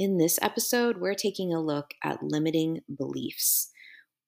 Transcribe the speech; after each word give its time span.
In 0.00 0.16
this 0.16 0.38
episode, 0.40 0.96
we're 0.96 1.12
taking 1.12 1.52
a 1.52 1.60
look 1.60 1.90
at 2.02 2.22
limiting 2.22 2.80
beliefs. 2.96 3.70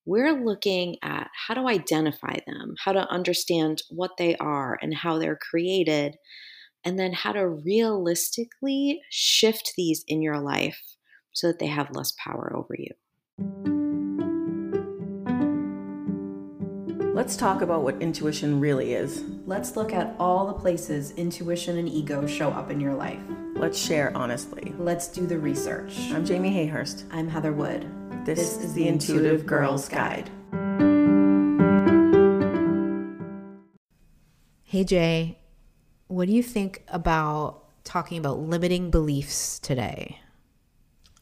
We're 0.04 0.38
looking 0.38 0.96
at 1.02 1.30
how 1.34 1.54
to 1.54 1.66
identify 1.66 2.40
them, 2.46 2.74
how 2.84 2.92
to 2.92 3.08
understand 3.08 3.82
what 3.88 4.10
they 4.18 4.36
are 4.36 4.78
and 4.82 4.92
how 4.92 5.16
they're 5.16 5.38
created, 5.50 6.16
and 6.84 6.98
then 6.98 7.14
how 7.14 7.32
to 7.32 7.48
realistically 7.48 9.00
shift 9.08 9.72
these 9.74 10.04
in 10.06 10.20
your 10.20 10.40
life 10.40 10.98
so 11.32 11.46
that 11.46 11.58
they 11.58 11.68
have 11.68 11.96
less 11.96 12.12
power 12.22 12.52
over 12.54 12.76
you. 12.78 13.81
Let's 17.22 17.36
talk 17.36 17.62
about 17.62 17.84
what 17.84 18.02
intuition 18.02 18.58
really 18.58 18.94
is. 18.94 19.22
Let's 19.46 19.76
look 19.76 19.92
at 19.92 20.16
all 20.18 20.48
the 20.48 20.54
places 20.54 21.12
intuition 21.12 21.78
and 21.78 21.88
ego 21.88 22.26
show 22.26 22.50
up 22.50 22.68
in 22.68 22.80
your 22.80 22.94
life. 22.94 23.20
Let's 23.54 23.78
share 23.78 24.10
honestly. 24.16 24.74
Let's 24.76 25.06
do 25.06 25.24
the 25.24 25.38
research. 25.38 25.96
I'm 26.10 26.24
Jamie 26.24 26.50
Hayhurst. 26.50 27.04
I'm 27.12 27.28
Heather 27.28 27.52
Wood. 27.52 27.88
This, 28.26 28.56
is 28.56 28.74
the 28.74 28.88
Intuitive 28.88 29.46
Girls 29.46 29.88
Guide. 29.88 30.30
Hey 34.64 34.82
Jay, 34.82 35.38
what 36.08 36.26
do 36.26 36.32
you 36.32 36.42
think 36.42 36.82
about 36.88 37.84
talking 37.84 38.18
about 38.18 38.40
limiting 38.40 38.90
beliefs 38.90 39.60
today? 39.60 40.18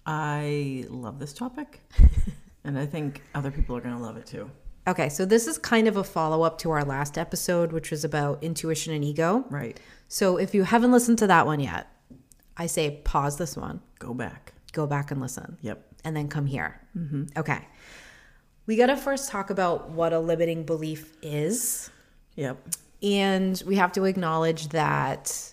I 0.06 0.86
love 0.88 1.18
this 1.18 1.34
topic, 1.34 1.82
and 2.64 2.78
I 2.78 2.86
think 2.86 3.22
other 3.34 3.50
people 3.50 3.76
are 3.76 3.82
going 3.82 3.94
to 3.94 4.02
love 4.02 4.16
it 4.16 4.24
too. 4.24 4.50
Okay, 4.88 5.08
so 5.08 5.24
this 5.24 5.46
is 5.46 5.58
kind 5.58 5.86
of 5.88 5.96
a 5.96 6.04
follow 6.04 6.42
up 6.42 6.58
to 6.58 6.70
our 6.70 6.84
last 6.84 7.18
episode, 7.18 7.70
which 7.72 7.90
was 7.90 8.04
about 8.04 8.42
intuition 8.42 8.92
and 8.94 9.04
ego. 9.04 9.44
Right. 9.50 9.78
So 10.08 10.36
if 10.38 10.54
you 10.54 10.64
haven't 10.64 10.90
listened 10.90 11.18
to 11.18 11.26
that 11.28 11.46
one 11.46 11.60
yet, 11.60 11.86
I 12.56 12.66
say 12.66 13.00
pause 13.04 13.36
this 13.36 13.56
one, 13.56 13.80
Go 13.98 14.14
back. 14.14 14.52
go 14.72 14.86
back 14.86 15.10
and 15.10 15.20
listen, 15.20 15.58
Yep. 15.60 15.84
and 16.04 16.16
then 16.16 16.28
come 16.28 16.46
here. 16.46 16.80
Mm-hmm. 16.96 17.24
Okay. 17.36 17.66
We 18.66 18.76
got 18.76 18.86
to 18.86 18.96
first 18.96 19.30
talk 19.30 19.50
about 19.50 19.90
what 19.90 20.12
a 20.12 20.18
limiting 20.18 20.64
belief 20.64 21.14
is. 21.22 21.90
Yep. 22.36 22.58
And 23.02 23.62
we 23.66 23.76
have 23.76 23.92
to 23.92 24.04
acknowledge 24.04 24.68
that 24.70 25.52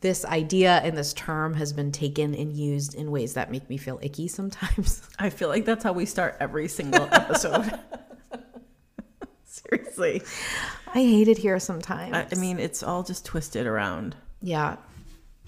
this 0.00 0.24
idea 0.24 0.80
and 0.84 0.96
this 0.96 1.12
term 1.14 1.54
has 1.54 1.72
been 1.72 1.90
taken 1.90 2.34
and 2.34 2.52
used 2.52 2.94
in 2.94 3.10
ways 3.10 3.34
that 3.34 3.50
make 3.50 3.68
me 3.70 3.76
feel 3.76 3.98
icky 4.02 4.28
sometimes. 4.28 5.02
I 5.18 5.30
feel 5.30 5.48
like 5.48 5.64
that's 5.64 5.84
how 5.84 5.92
we 5.92 6.06
start 6.06 6.36
every 6.40 6.68
single 6.68 7.08
episode. 7.12 7.70
Seriously. 9.70 10.22
I 10.88 10.98
hate 10.98 11.28
it 11.28 11.38
here 11.38 11.58
sometimes. 11.58 12.14
I, 12.14 12.26
I 12.30 12.34
mean, 12.36 12.58
it's 12.58 12.82
all 12.82 13.02
just 13.02 13.24
twisted 13.24 13.66
around. 13.66 14.16
yeah. 14.40 14.76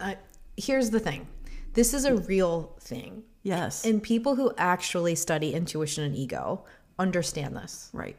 Uh, 0.01 0.15
here's 0.57 0.91
the 0.91 1.01
thing 1.01 1.27
this 1.75 1.93
is 1.95 2.05
a 2.05 2.15
real 2.17 2.77
thing. 2.81 3.25
Yes. 3.43 3.85
And 3.85 4.03
people 4.03 4.35
who 4.37 4.53
actually 4.59 5.15
study 5.15 5.55
intuition 5.55 6.05
and 6.05 6.15
ego 6.15 6.65
understand 6.99 7.57
this. 7.57 7.91
right. 7.93 8.17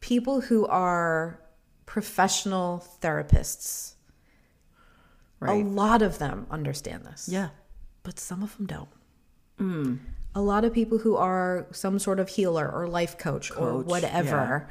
People 0.00 0.40
who 0.40 0.66
are 0.66 1.40
professional 1.86 2.84
therapists, 3.02 3.94
right. 5.40 5.64
a 5.64 5.68
lot 5.68 6.02
of 6.02 6.18
them 6.18 6.46
understand 6.50 7.04
this. 7.04 7.28
Yeah. 7.30 7.48
but 8.02 8.18
some 8.18 8.42
of 8.42 8.56
them 8.56 8.66
don't. 8.66 8.88
A 10.38 10.42
lot 10.42 10.64
of 10.64 10.72
people 10.72 10.98
who 10.98 11.16
are 11.16 11.66
some 11.72 11.98
sort 11.98 12.20
of 12.20 12.28
healer 12.28 12.70
or 12.70 12.86
life 12.86 13.18
coach, 13.18 13.50
or 13.50 13.56
Coach, 13.82 13.86
whatever 13.86 14.68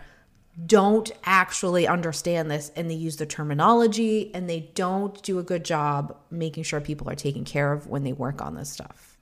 don't 0.65 1.11
actually 1.23 1.87
understand 1.87 2.49
this 2.49 2.71
and 2.75 2.89
they 2.89 2.95
use 2.95 3.17
the 3.17 3.25
terminology 3.25 4.31
and 4.33 4.49
they 4.49 4.71
don't 4.73 5.21
do 5.21 5.37
a 5.37 5.43
good 5.43 5.63
job 5.63 6.15
making 6.31 6.63
sure 6.63 6.81
people 6.81 7.07
are 7.09 7.15
taken 7.15 7.45
care 7.45 7.71
of 7.73 7.85
when 7.87 8.03
they 8.03 8.11
work 8.13 8.41
on 8.41 8.55
this 8.55 8.69
stuff. 8.69 9.17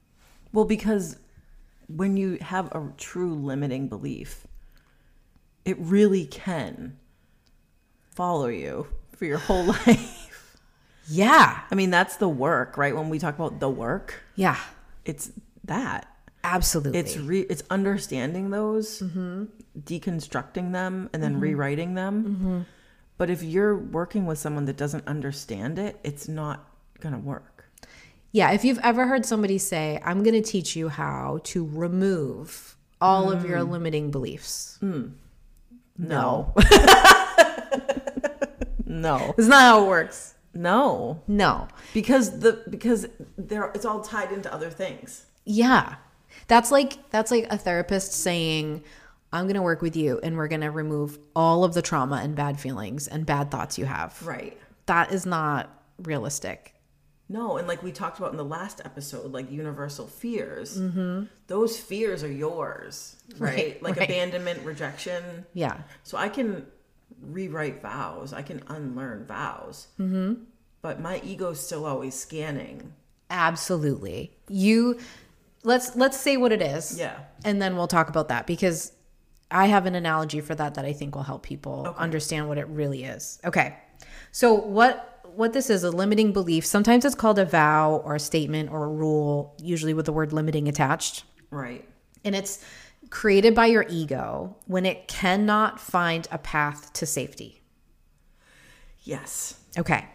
Well, 0.52 0.64
because 0.64 1.18
when 1.88 2.16
you 2.16 2.38
have 2.40 2.66
a 2.74 2.90
true 2.96 3.34
limiting 3.34 3.88
belief, 3.88 4.46
it 5.66 5.76
really 5.78 6.24
can 6.24 6.96
follow 8.14 8.46
you 8.46 8.86
for 9.14 9.26
your 9.26 9.38
whole 9.38 9.64
life. 9.86 10.48
Yeah. 11.08 11.60
I 11.70 11.74
mean, 11.74 11.90
that's 11.90 12.16
the 12.16 12.28
work, 12.28 12.78
right? 12.78 12.96
When 12.96 13.10
we 13.10 13.18
talk 13.18 13.34
about 13.34 13.60
the 13.60 13.68
work, 13.68 14.22
Yeah. 14.36 14.58
it's 15.04 15.30
that. 15.64 16.06
Absolutely. 16.46 16.98
It's 16.98 17.16
re- 17.16 17.46
it's 17.50 17.64
understanding 17.70 18.50
those, 18.50 19.00
mm-hmm. 19.00 19.44
deconstructing 19.80 20.72
them, 20.72 21.10
and 21.12 21.22
then 21.22 21.32
mm-hmm. 21.32 21.40
rewriting 21.40 21.94
them. 21.94 22.24
Mm-hmm. 22.24 22.60
But 23.18 23.30
if 23.30 23.42
you're 23.42 23.76
working 23.76 24.26
with 24.26 24.38
someone 24.38 24.66
that 24.66 24.76
doesn't 24.76 25.06
understand 25.08 25.78
it, 25.78 25.98
it's 26.04 26.28
not 26.28 26.68
gonna 27.00 27.18
work. 27.18 27.56
Yeah, 28.32 28.52
if 28.52 28.64
you've 28.64 28.80
ever 28.82 29.06
heard 29.06 29.24
somebody 29.24 29.56
say, 29.56 29.98
I'm 30.04 30.22
going 30.22 30.34
to 30.34 30.42
teach 30.42 30.76
you 30.76 30.90
how 30.90 31.40
to 31.44 31.64
remove 31.64 32.76
all 33.00 33.30
of 33.30 33.46
your 33.48 33.60
mm. 33.60 33.70
limiting 33.70 34.10
beliefs. 34.10 34.78
Mm. 34.82 35.12
No. 35.96 36.52
no. 38.84 39.34
It's 39.38 39.48
not 39.48 39.60
how 39.62 39.84
it 39.84 39.88
works. 39.88 40.34
No. 40.52 41.22
No. 41.26 41.68
Because 41.94 42.40
the 42.40 42.62
because 42.68 43.06
they're 43.38 43.70
it's 43.74 43.86
all 43.86 44.00
tied 44.02 44.32
into 44.32 44.52
other 44.52 44.68
things. 44.70 45.24
Yeah. 45.44 45.96
That's 46.48 46.70
like 46.70 47.10
that's 47.10 47.30
like 47.30 47.46
a 47.50 47.58
therapist 47.58 48.12
saying, 48.12 48.82
I'm 49.32 49.44
going 49.44 49.56
to 49.56 49.62
work 49.62 49.82
with 49.82 49.96
you 49.96 50.20
and 50.22 50.36
we're 50.36 50.48
going 50.48 50.60
to 50.62 50.70
remove 50.70 51.18
all 51.34 51.64
of 51.64 51.74
the 51.74 51.82
trauma 51.82 52.20
and 52.22 52.34
bad 52.34 52.58
feelings 52.58 53.08
and 53.08 53.26
bad 53.26 53.50
thoughts 53.50 53.78
you 53.78 53.84
have. 53.84 54.20
Right. 54.26 54.58
That 54.86 55.12
is 55.12 55.26
not 55.26 55.70
realistic. 55.98 56.74
No, 57.28 57.56
and 57.56 57.66
like 57.66 57.82
we 57.82 57.90
talked 57.90 58.18
about 58.18 58.30
in 58.30 58.36
the 58.36 58.44
last 58.44 58.80
episode, 58.84 59.32
like 59.32 59.50
universal 59.50 60.06
fears, 60.06 60.80
those 61.48 61.76
fears 61.76 62.22
are 62.22 62.30
yours, 62.30 63.16
right? 63.38 63.56
Right, 63.56 63.82
like 63.82 63.96
right. 63.96 64.08
abandonment, 64.08 64.64
rejection. 64.64 65.44
Yeah. 65.52 65.78
So 66.04 66.16
I 66.16 66.28
can 66.28 66.66
rewrite 67.20 67.82
vows, 67.82 68.32
I 68.32 68.42
can 68.42 68.62
unlearn 68.68 69.24
vows, 69.26 69.88
mm-hmm. 69.98 70.34
but 70.82 71.00
my 71.00 71.20
ego's 71.24 71.58
still 71.58 71.84
always 71.84 72.14
scanning. 72.14 72.92
Absolutely. 73.28 74.36
You 74.48 75.00
let's 75.66 75.96
let's 75.96 76.18
say 76.18 76.36
what 76.36 76.52
it 76.52 76.62
is. 76.62 76.98
Yeah. 76.98 77.18
And 77.44 77.60
then 77.60 77.76
we'll 77.76 77.88
talk 77.88 78.08
about 78.08 78.28
that 78.28 78.46
because 78.46 78.92
I 79.50 79.66
have 79.66 79.84
an 79.84 79.94
analogy 79.94 80.40
for 80.40 80.54
that 80.54 80.74
that 80.76 80.84
I 80.84 80.92
think 80.92 81.14
will 81.14 81.24
help 81.24 81.42
people 81.42 81.94
understand 81.98 82.48
what 82.48 82.56
it 82.56 82.66
really 82.68 83.04
is. 83.04 83.38
Okay. 83.44 83.76
So 84.32 84.54
what 84.54 85.20
what 85.34 85.52
this 85.52 85.68
is 85.68 85.82
a 85.84 85.90
limiting 85.90 86.32
belief. 86.32 86.64
Sometimes 86.64 87.04
it's 87.04 87.14
called 87.14 87.38
a 87.38 87.44
vow 87.44 88.00
or 88.04 88.14
a 88.14 88.20
statement 88.20 88.70
or 88.70 88.84
a 88.84 88.88
rule, 88.88 89.54
usually 89.60 89.92
with 89.92 90.06
the 90.06 90.12
word 90.12 90.32
limiting 90.32 90.66
attached. 90.68 91.24
Right. 91.50 91.86
And 92.24 92.34
it's 92.34 92.64
created 93.10 93.54
by 93.54 93.66
your 93.66 93.84
ego 93.88 94.56
when 94.66 94.86
it 94.86 95.08
cannot 95.08 95.78
find 95.78 96.26
a 96.30 96.38
path 96.38 96.92
to 96.94 97.06
safety. 97.06 97.60
Yes. 99.02 99.60
Okay. 99.76 100.06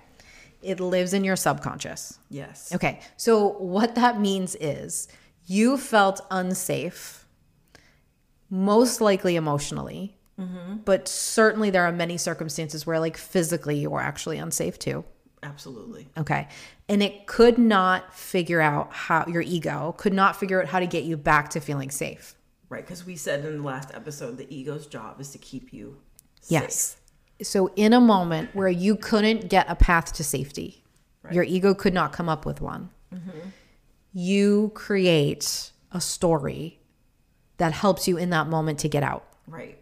It 0.62 0.80
lives 0.80 1.14
in 1.14 1.24
your 1.24 1.36
subconscious. 1.36 2.20
Yes. 2.30 2.74
Okay. 2.74 3.02
So 3.18 3.50
what 3.54 3.96
that 3.96 4.20
means 4.20 4.56
is 4.56 5.08
you 5.52 5.78
felt 5.78 6.22
unsafe, 6.32 7.28
most 8.50 9.02
likely 9.02 9.36
emotionally, 9.36 10.18
mm-hmm. 10.40 10.78
but 10.86 11.10
certainly 11.10 11.70
there 11.70 11.84
are 11.84 11.92
many 11.92 12.18
circumstances 12.18 12.88
where, 12.88 13.00
like, 13.00 13.18
physically 13.18 13.78
you 13.78 13.90
were 13.90 14.00
actually 14.00 14.38
unsafe 14.38 14.80
too. 14.80 15.04
Absolutely. 15.44 16.08
Okay. 16.18 16.48
And 16.88 17.04
it 17.04 17.28
could 17.28 17.58
not 17.58 18.14
figure 18.14 18.62
out 18.62 18.94
how 18.94 19.26
your 19.28 19.42
ego 19.42 19.94
could 19.98 20.14
not 20.14 20.38
figure 20.38 20.62
out 20.62 20.70
how 20.70 20.80
to 20.80 20.88
get 20.88 21.04
you 21.04 21.18
back 21.18 21.50
to 21.50 21.60
feeling 21.60 21.92
safe. 21.92 22.36
Right. 22.70 22.86
Because 22.86 23.06
we 23.06 23.18
said 23.18 23.44
in 23.44 23.58
the 23.58 23.64
last 23.64 23.92
episode, 23.94 24.38
the 24.38 24.54
ego's 24.56 24.88
job 24.88 25.20
is 25.20 25.32
to 25.32 25.38
keep 25.38 25.74
you 25.74 25.98
safe. 26.40 26.62
Yes. 26.62 26.98
So, 27.42 27.72
in 27.76 27.92
a 27.92 28.00
moment 28.00 28.52
where 28.54 28.70
you 28.70 28.96
couldn't 28.96 29.50
get 29.50 29.66
a 29.68 29.76
path 29.76 30.14
to 30.14 30.24
safety, 30.24 30.84
your 31.32 31.44
ego 31.44 31.74
could 31.74 31.94
not 31.94 32.14
come 32.14 32.30
up 32.30 32.46
with 32.46 32.62
one, 32.62 32.90
mm-hmm. 33.14 33.50
You 34.14 34.72
create 34.74 35.72
a 35.92 36.02
story 36.02 36.80
that 37.58 37.74
helps 37.74 38.08
you 38.08 38.18
in 38.18 38.32
that 38.32 38.48
moment 38.48 38.80
to 38.80 38.90
get 38.90 39.04
out. 39.04 39.26
Right. 39.48 39.78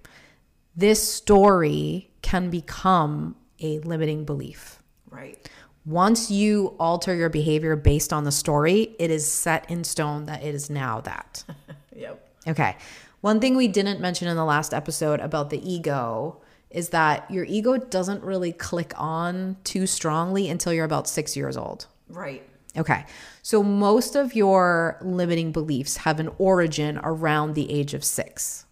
This 0.76 1.02
story 1.02 2.10
can 2.22 2.50
become 2.50 3.36
a 3.62 3.80
limiting 3.80 4.26
belief. 4.26 4.82
Right. 5.10 5.50
Once 5.86 6.30
you 6.30 6.76
alter 6.80 7.16
your 7.16 7.30
behavior 7.30 7.76
based 7.76 8.14
on 8.14 8.24
the 8.24 8.32
story, 8.32 8.96
it 9.00 9.10
is 9.10 9.30
set 9.30 9.70
in 9.70 9.84
stone 9.84 10.26
that 10.26 10.44
it 10.44 10.54
is 10.54 10.70
now 10.70 11.02
that. 11.02 11.44
Yep. 11.96 12.30
Okay. 12.48 12.78
One 13.20 13.42
thing 13.42 13.58
we 13.58 13.68
didn't 13.68 14.00
mention 14.00 14.30
in 14.30 14.38
the 14.38 14.46
last 14.46 14.74
episode 14.74 15.20
about 15.20 15.50
the 15.50 15.70
ego 15.70 16.42
is 16.70 16.90
that 16.90 17.30
your 17.30 17.44
ego 17.44 17.76
doesn't 17.78 18.24
really 18.24 18.54
click 18.54 18.94
on 18.96 19.58
too 19.66 19.86
strongly 19.86 20.50
until 20.50 20.72
you're 20.72 20.86
about 20.86 21.10
six 21.10 21.36
years 21.36 21.58
old. 21.58 21.88
Right. 22.08 22.49
Okay. 22.78 23.06
So 23.42 23.64
most 23.64 24.16
of 24.16 24.36
your 24.36 24.98
limiting 25.02 25.52
beliefs 25.52 25.98
have 25.98 26.20
an 26.20 26.30
origin 26.38 27.00
around 27.04 27.56
the 27.56 27.72
age 27.72 27.94
of 27.94 28.04
six. 28.04 28.66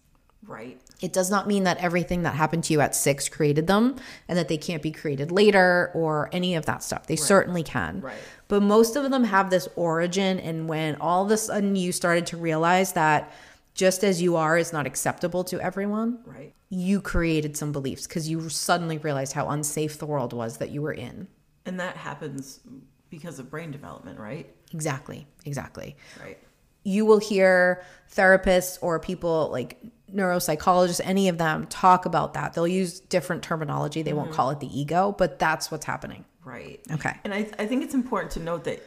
Right. 0.46 0.80
It 1.00 1.12
does 1.12 1.30
not 1.30 1.46
mean 1.46 1.64
that 1.64 1.78
everything 1.78 2.22
that 2.22 2.34
happened 2.34 2.64
to 2.64 2.72
you 2.72 2.80
at 2.80 2.94
six 2.94 3.28
created 3.28 3.66
them 3.66 3.96
and 4.28 4.36
that 4.38 4.48
they 4.48 4.56
can't 4.56 4.82
be 4.82 4.90
created 4.90 5.30
later 5.30 5.90
or 5.94 6.28
any 6.32 6.54
of 6.56 6.66
that 6.66 6.82
stuff. 6.82 7.06
They 7.06 7.16
certainly 7.16 7.62
can. 7.62 8.00
Right. 8.00 8.16
But 8.48 8.62
most 8.62 8.96
of 8.96 9.10
them 9.10 9.24
have 9.24 9.50
this 9.50 9.68
origin, 9.76 10.40
and 10.40 10.68
when 10.68 10.96
all 10.96 11.24
of 11.24 11.30
a 11.30 11.36
sudden 11.36 11.76
you 11.76 11.92
started 11.92 12.26
to 12.28 12.36
realize 12.36 12.92
that 12.94 13.30
just 13.74 14.02
as 14.02 14.20
you 14.22 14.36
are 14.36 14.56
is 14.58 14.72
not 14.72 14.86
acceptable 14.86 15.44
to 15.44 15.60
everyone, 15.60 16.18
Right. 16.24 16.52
you 16.68 17.00
created 17.00 17.56
some 17.56 17.70
beliefs 17.70 18.06
because 18.08 18.28
you 18.28 18.48
suddenly 18.48 18.98
realized 18.98 19.34
how 19.34 19.48
unsafe 19.50 19.98
the 19.98 20.06
world 20.06 20.32
was 20.32 20.56
that 20.56 20.70
you 20.70 20.82
were 20.82 20.92
in. 20.94 21.28
And 21.66 21.78
that 21.78 21.96
happens 21.98 22.60
because 23.10 23.38
of 23.38 23.50
brain 23.50 23.70
development, 23.70 24.18
right? 24.18 24.52
Exactly, 24.72 25.26
exactly. 25.44 25.96
Right. 26.20 26.38
You 26.84 27.04
will 27.04 27.18
hear 27.18 27.82
therapists 28.14 28.78
or 28.80 28.98
people 28.98 29.48
like 29.50 29.78
neuropsychologists, 30.12 31.00
any 31.04 31.28
of 31.28 31.38
them 31.38 31.66
talk 31.66 32.06
about 32.06 32.34
that. 32.34 32.54
They'll 32.54 32.68
use 32.68 33.00
different 33.00 33.42
terminology. 33.42 34.02
They 34.02 34.12
won't 34.12 34.28
mm-hmm. 34.28 34.36
call 34.36 34.50
it 34.50 34.60
the 34.60 34.80
ego, 34.80 35.14
but 35.16 35.38
that's 35.38 35.70
what's 35.70 35.84
happening. 35.84 36.24
Right. 36.44 36.80
Okay. 36.90 37.14
And 37.24 37.34
I, 37.34 37.48
I 37.58 37.66
think 37.66 37.84
it's 37.84 37.94
important 37.94 38.32
to 38.32 38.40
note 38.40 38.64
that 38.64 38.82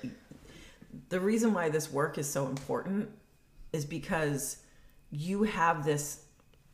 the 1.10 1.20
reason 1.20 1.54
why 1.54 1.70
this 1.70 1.92
work 1.92 2.18
is 2.18 2.28
so 2.28 2.48
important 2.48 3.10
is 3.72 3.86
because 3.86 4.58
you 5.12 5.44
have 5.44 5.86
this 5.86 6.24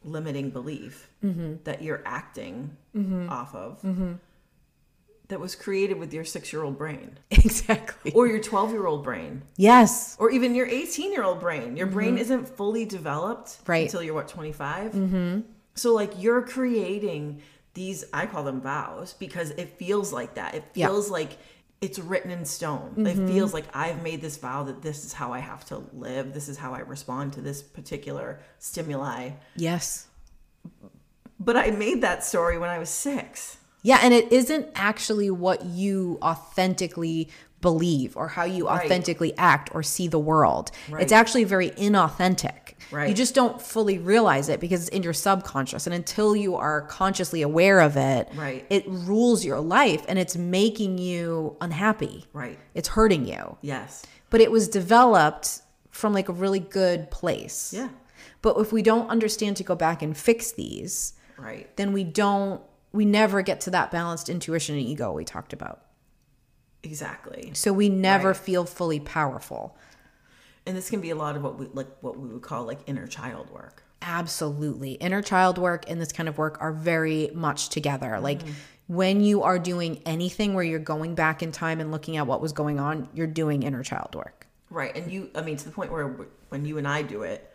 limiting 0.03 0.49
belief 0.49 1.09
mm-hmm. 1.23 1.55
that 1.65 1.81
you're 1.81 2.01
acting 2.05 2.75
mm-hmm. 2.95 3.29
off 3.29 3.53
of 3.53 3.81
that 5.29 5.39
was 5.39 5.55
created 5.55 5.99
with 5.99 6.13
your 6.13 6.23
six 6.23 6.53
year 6.53 6.63
old 6.63 6.77
brain 6.77 7.19
Exactly. 7.31 8.11
or 8.13 8.27
your 8.27 8.39
12 8.39 8.71
year 8.71 8.85
old 8.87 9.03
brain 9.03 9.41
Yes. 9.57 10.15
or 10.19 10.29
even 10.31 10.55
your 10.55 10.67
18 10.67 11.11
year 11.11 11.23
old 11.23 11.39
brain. 11.39 11.75
Your 11.75 11.87
brain 11.87 12.17
isn't 12.17 12.47
fully 12.47 12.85
developed 12.85 13.57
Right. 13.67 13.83
until 13.85 14.01
you're 14.03 14.13
what 14.13 14.27
25. 14.27 14.91
Mm-hmm. 14.93 15.39
So 15.75 15.93
like 15.93 16.13
you're 16.17 16.41
creating 16.41 17.41
these 17.73 18.05
I 18.13 18.25
call 18.25 18.43
them 18.43 18.61
vows 18.61 19.13
because 19.13 19.51
it 19.51 19.77
feels 19.77 20.11
like 20.13 20.35
that. 20.35 20.55
It 20.55 20.63
Yeah. 20.73 20.87
feels 20.87 21.09
like 21.11 21.37
it's 21.79 21.99
written 21.99 22.31
in 22.31 22.43
stone. 22.43 23.05
It 23.05 23.15
feels 23.27 23.53
like 23.53 23.65
I've 23.71 24.01
made 24.01 24.19
this 24.19 24.37
vow 24.37 24.63
that 24.63 24.81
this 24.81 25.05
is 25.05 25.13
how 25.13 25.31
I 25.31 25.37
have 25.39 25.63
to 25.65 25.83
live. 25.93 26.33
This 26.33 26.47
is 26.49 26.57
how 26.57 26.73
I 26.73 26.79
respond 26.79 27.33
to 27.33 27.41
this 27.41 27.61
particular 27.61 28.39
stimuli. 28.57 29.31
Yes. 29.55 30.07
But 31.39 31.55
I 31.55 31.69
made 31.69 32.01
that 32.01 32.23
story 32.23 32.57
when 32.57 32.71
I 32.71 32.79
was 32.79 32.89
six. 32.89 33.57
Yeah, 33.83 33.99
and 34.01 34.13
it 34.13 34.31
isn't 34.31 34.67
actually 34.75 35.29
what 35.31 35.63
you 35.65 36.17
authentically 36.21 37.29
believe 37.61 38.15
or 38.15 38.27
how 38.29 38.43
you 38.43 38.67
Right. 38.67 38.85
authentically 38.85 39.33
act 39.37 39.69
or 39.73 39.81
see 39.81 40.07
the 40.07 40.19
world. 40.19 40.71
Right. 40.89 41.01
It's 41.01 41.11
actually 41.11 41.43
very 41.43 41.71
inauthentic. 41.71 42.73
Right. 42.91 43.09
You 43.09 43.15
just 43.15 43.33
don't 43.33 43.61
fully 43.61 43.97
realize 43.97 44.47
it 44.47 44.59
because 44.59 44.81
it's 44.81 44.89
in 44.89 45.03
your 45.03 45.13
subconscious. 45.13 45.87
And 45.87 45.93
until 45.93 46.35
you 46.35 46.55
are 46.55 46.81
consciously 46.83 47.41
aware 47.41 47.79
of 47.79 47.97
it, 47.97 48.29
Right. 48.35 48.65
it 48.69 48.83
rules 48.87 49.43
your 49.43 49.59
life 49.59 50.05
and 50.07 50.19
it's 50.19 50.35
making 50.37 50.97
you 50.99 51.55
unhappy. 51.59 52.25
Right. 52.31 52.59
It's 52.75 52.89
hurting 52.89 53.25
you. 53.27 53.57
Yes. 53.61 54.03
But 54.29 54.39
it 54.41 54.51
was 54.51 54.67
developed 54.67 55.61
from 55.89 56.13
like 56.13 56.29
a 56.29 56.33
really 56.33 56.59
good 56.59 57.09
place. 57.09 57.73
Yeah. 57.75 57.89
But 58.43 58.57
if 58.59 58.71
we 58.71 58.81
don't 58.83 59.09
understand 59.09 59.57
to 59.57 59.63
go 59.63 59.75
back 59.75 60.01
and 60.03 60.15
fix 60.15 60.51
these, 60.51 61.13
Right. 61.37 61.75
then 61.75 61.91
we 61.91 62.03
don't 62.03 62.61
we 62.91 63.05
never 63.05 63.41
get 63.41 63.61
to 63.61 63.71
that 63.71 63.91
balanced 63.91 64.29
intuition 64.29 64.75
and 64.75 64.85
ego 64.85 65.11
we 65.11 65.25
talked 65.25 65.53
about. 65.53 65.81
Exactly. 66.83 67.51
So 67.53 67.73
we 67.73 67.89
never 67.89 68.29
Right. 68.29 68.37
feel 68.37 68.65
fully 68.65 68.99
powerful. 68.99 69.75
And 70.65 70.75
this 70.75 70.89
can 70.89 71.01
be 71.01 71.09
a 71.09 71.15
lot 71.15 71.35
of 71.35 71.43
what 71.43 71.57
we 71.57 71.67
like 71.73 71.87
what 72.01 72.17
we 72.19 72.27
would 72.29 72.41
call 72.41 72.65
like 72.65 72.79
inner 72.87 73.07
child 73.07 73.49
work. 73.51 73.83
Absolutely. 74.01 74.93
Inner 74.93 75.21
child 75.21 75.57
work 75.57 75.85
and 75.89 75.99
this 75.99 76.11
kind 76.11 76.29
of 76.29 76.37
work 76.37 76.57
are 76.61 76.71
very 76.71 77.31
much 77.33 77.69
together. 77.69 78.07
Mm-hmm. 78.09 78.23
Like 78.23 78.41
when 78.87 79.21
you 79.21 79.43
are 79.43 79.59
doing 79.59 80.01
anything 80.05 80.53
where 80.53 80.63
you're 80.63 80.79
going 80.79 81.15
back 81.15 81.41
in 81.41 81.51
time 81.51 81.79
and 81.79 81.91
looking 81.91 82.15
at 82.17 82.27
what 82.27 82.41
was 82.41 82.53
going 82.53 82.79
on, 82.79 83.09
you're 83.13 83.27
doing 83.27 83.63
inner 83.63 83.83
child 83.83 84.15
work. 84.15 84.47
Right. 84.69 84.95
And 84.95 85.11
you, 85.11 85.29
I 85.35 85.41
mean, 85.41 85.57
to 85.57 85.65
the 85.65 85.71
point 85.71 85.91
where 85.91 86.07
when 86.49 86.65
you 86.65 86.77
and 86.77 86.87
I 86.87 87.01
do 87.01 87.23
it, 87.23 87.46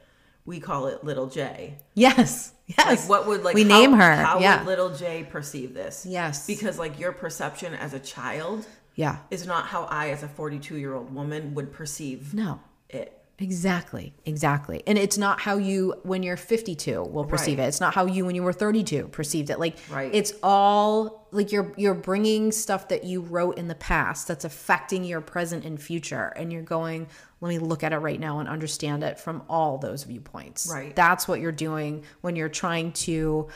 we 0.44 0.60
call 0.60 0.86
it 0.86 1.04
little 1.04 1.26
J. 1.28 1.78
Yes. 1.94 2.52
Yes. 2.66 2.86
Like, 2.86 3.08
what 3.08 3.26
would 3.26 3.42
like 3.42 3.54
we 3.54 3.64
how- 3.64 3.68
name 3.68 3.92
her? 3.92 4.16
How 4.16 4.38
yeah. 4.40 4.58
would 4.58 4.66
little 4.66 4.94
J 4.94 5.24
perceive 5.24 5.74
this? 5.74 6.06
Yes. 6.08 6.46
Because 6.46 6.78
like 6.78 6.98
your 6.98 7.12
perception 7.12 7.74
as 7.74 7.92
a 7.92 7.98
child 8.00 8.66
yeah. 8.94 9.18
is 9.30 9.46
not 9.46 9.66
how 9.66 9.84
I, 9.84 10.08
as 10.10 10.22
a 10.22 10.28
42 10.28 10.76
year 10.76 10.94
old 10.94 11.14
woman, 11.14 11.54
would 11.54 11.72
perceive 11.72 12.32
No. 12.32 12.60
it. 12.88 13.21
Exactly. 13.42 14.14
Exactly. 14.24 14.82
And 14.86 14.96
it's 14.96 15.18
not 15.18 15.40
how 15.40 15.56
you 15.56 15.94
when 16.04 16.22
you're 16.22 16.36
52 16.36 17.02
will 17.02 17.24
perceive 17.24 17.58
Right. 17.58 17.64
it. 17.64 17.68
It's 17.68 17.80
not 17.80 17.92
how 17.92 18.06
you 18.06 18.24
when 18.24 18.36
you 18.36 18.42
were 18.44 18.52
32 18.52 19.08
perceived 19.08 19.50
it. 19.50 19.58
Like 19.58 19.76
Right. 19.90 20.14
it's 20.14 20.32
all 20.42 21.26
like 21.32 21.50
you're 21.50 21.72
you're 21.76 21.94
bringing 21.94 22.52
stuff 22.52 22.88
that 22.88 23.02
you 23.04 23.20
wrote 23.20 23.58
in 23.58 23.66
the 23.66 23.74
past 23.74 24.28
that's 24.28 24.44
affecting 24.44 25.02
your 25.04 25.20
present 25.20 25.64
and 25.64 25.82
future 25.82 26.32
and 26.36 26.52
you're 26.52 26.62
going 26.62 27.08
let 27.40 27.48
me 27.48 27.58
look 27.58 27.82
at 27.82 27.92
it 27.92 27.98
right 27.98 28.20
now 28.20 28.38
and 28.38 28.48
understand 28.48 29.02
it 29.02 29.18
from 29.18 29.42
all 29.48 29.76
those 29.78 30.04
viewpoints. 30.04 30.70
Right. 30.72 30.94
That's 30.94 31.26
what 31.26 31.40
you're 31.40 31.50
doing 31.50 32.04
when 32.20 32.36
you're 32.36 32.48
trying 32.48 32.92
to 32.92 33.48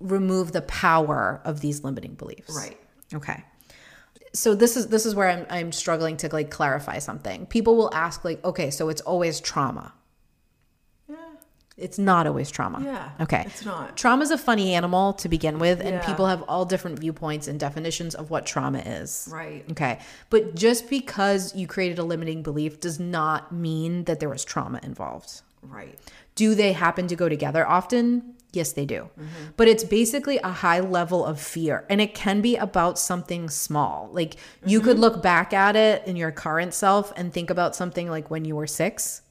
remove 0.00 0.52
the 0.52 0.62
power 0.62 1.40
of 1.44 1.60
these 1.60 1.84
limiting 1.84 2.14
beliefs. 2.14 2.54
Right. 2.56 2.78
Okay. 3.14 3.44
So 4.36 4.54
this 4.54 4.76
is 4.76 4.88
this 4.88 5.06
is 5.06 5.14
where 5.14 5.28
I'm 5.28 5.46
I'm 5.50 5.72
struggling 5.72 6.16
to 6.18 6.28
like 6.32 6.50
clarify 6.50 6.98
something. 6.98 7.46
People 7.46 7.76
will 7.76 7.92
ask 7.94 8.24
like, 8.24 8.44
okay, 8.44 8.70
so 8.70 8.88
it's 8.88 9.00
always 9.00 9.40
trauma. 9.40 9.94
Yeah. 11.08 11.16
It's 11.78 11.98
not 11.98 12.26
always 12.26 12.50
trauma. 12.50 12.82
Yeah, 12.82 13.10
Okay. 13.20 13.44
it's 13.46 13.64
not. 13.64 13.96
Trauma 13.96 14.22
is 14.22 14.30
a 14.30 14.38
funny 14.38 14.74
animal 14.74 15.12
to 15.14 15.28
begin 15.28 15.58
with, 15.58 15.80
and 15.80 15.96
Yeah. 15.96 16.06
people 16.06 16.26
have 16.26 16.42
all 16.48 16.64
different 16.64 16.98
viewpoints 16.98 17.48
and 17.48 17.58
definitions 17.60 18.14
of 18.14 18.30
what 18.30 18.46
trauma 18.46 18.78
is. 18.78 19.28
Right. 19.30 19.64
Okay. 19.72 19.98
But 20.30 20.54
just 20.54 20.88
because 20.88 21.54
you 21.54 21.66
created 21.66 21.98
a 21.98 22.04
limiting 22.04 22.42
belief 22.42 22.80
does 22.80 22.98
not 23.00 23.52
mean 23.52 24.04
that 24.04 24.20
there 24.20 24.28
was 24.28 24.44
trauma 24.44 24.80
involved. 24.82 25.42
Right. 25.62 25.98
Do 26.34 26.54
they 26.54 26.72
happen 26.72 27.08
to 27.08 27.16
go 27.16 27.28
together 27.28 27.66
often? 27.66 28.35
Yes, 28.56 28.72
they 28.72 28.86
do. 28.86 29.02
Mm-hmm. 29.18 29.50
But 29.56 29.68
it's 29.68 29.84
basically 29.84 30.38
a 30.38 30.48
high 30.50 30.80
level 30.80 31.24
of 31.24 31.40
fear, 31.40 31.84
and 31.88 32.00
it 32.00 32.14
can 32.14 32.40
be 32.40 32.56
about 32.56 32.98
something 32.98 33.48
small. 33.50 34.08
Like 34.12 34.34
you 34.64 34.78
Mm-hmm. 34.80 34.88
could 34.88 34.98
look 34.98 35.22
back 35.22 35.52
at 35.52 35.76
it 35.76 36.06
in 36.06 36.16
your 36.16 36.32
current 36.32 36.74
self 36.74 37.12
and 37.16 37.32
think 37.32 37.50
about 37.50 37.76
something 37.76 38.08
like 38.10 38.30
when 38.30 38.44
you 38.44 38.56
were 38.56 38.66
six, 38.66 39.22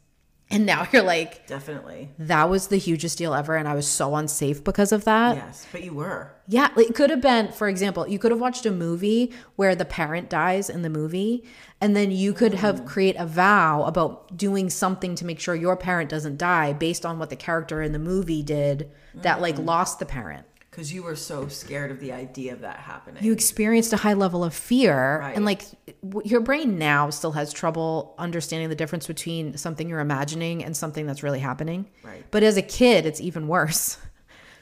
and 0.50 0.66
now 0.66 0.88
you're 0.92 1.02
like, 1.02 1.48
Definitely. 1.48 2.12
that 2.20 2.50
was 2.50 2.68
the 2.68 2.78
hugest 2.78 3.18
deal 3.18 3.34
ever, 3.34 3.56
and 3.56 3.68
I 3.68 3.74
was 3.74 3.88
so 3.88 4.16
unsafe 4.16 4.64
because 4.64 4.92
of 4.92 5.04
that. 5.06 5.38
Yes. 5.38 5.66
But 5.72 5.84
you 5.84 5.94
were. 5.94 6.32
Yeah, 6.48 6.70
it 6.78 6.94
could 6.94 7.10
have 7.10 7.22
been, 7.22 7.52
for 7.52 7.68
example, 7.68 8.08
you 8.08 8.20
could 8.20 8.32
have 8.32 8.40
watched 8.40 8.66
a 8.66 8.72
movie 8.72 9.34
where 9.56 9.76
the 9.76 9.86
parent 9.86 10.30
dies 10.30 10.70
in 10.70 10.84
the 10.84 10.90
movie, 10.90 11.44
and 11.82 11.96
then 11.96 12.12
you 12.12 12.34
could 12.34 12.54
have 12.54 12.82
mm. 12.82 12.88
create 12.88 13.16
a 13.18 13.26
vow 13.26 13.84
about 13.84 14.38
doing 14.38 14.70
something 14.70 15.16
to 15.16 15.26
make 15.26 15.40
sure 15.40 15.56
your 15.56 15.76
parent 15.76 16.10
doesn't 16.10 16.38
die 16.38 16.74
based 16.74 17.06
on 17.06 17.18
what 17.18 17.30
the 17.30 17.36
character 17.36 17.82
in 17.82 17.92
the 17.92 18.00
movie 18.00 18.44
did 18.44 18.92
that 19.16 19.42
like 19.42 19.58
lost 19.58 20.00
the 20.00 20.06
parent. 20.06 20.46
Because 20.76 20.92
you 20.92 21.04
were 21.04 21.16
so 21.16 21.48
scared 21.48 21.90
of 21.90 22.02
the 22.02 22.12
idea 22.12 22.52
of 22.52 22.60
that 22.62 22.76
happening. 22.78 23.24
You 23.24 23.32
experienced 23.32 23.94
a 23.94 23.98
high 23.98 24.14
level 24.14 24.44
of 24.44 24.54
fear, 24.54 25.20
Right. 25.22 25.34
and 25.34 25.46
like 25.46 25.64
your 26.26 26.42
brain 26.42 26.78
now 26.78 27.10
still 27.12 27.32
has 27.32 27.54
trouble 27.54 28.14
understanding 28.18 28.68
the 28.68 28.76
difference 28.76 29.08
between 29.08 29.56
something 29.58 29.88
you're 29.88 30.02
imagining 30.02 30.66
and 30.66 30.76
something 30.76 31.06
that's 31.06 31.24
really 31.24 31.40
happening. 31.40 31.86
Right. 32.04 32.26
But 32.30 32.44
as 32.44 32.58
a 32.58 32.62
kid, 32.62 33.06
it's 33.06 33.22
even 33.22 33.48
worse. 33.48 33.98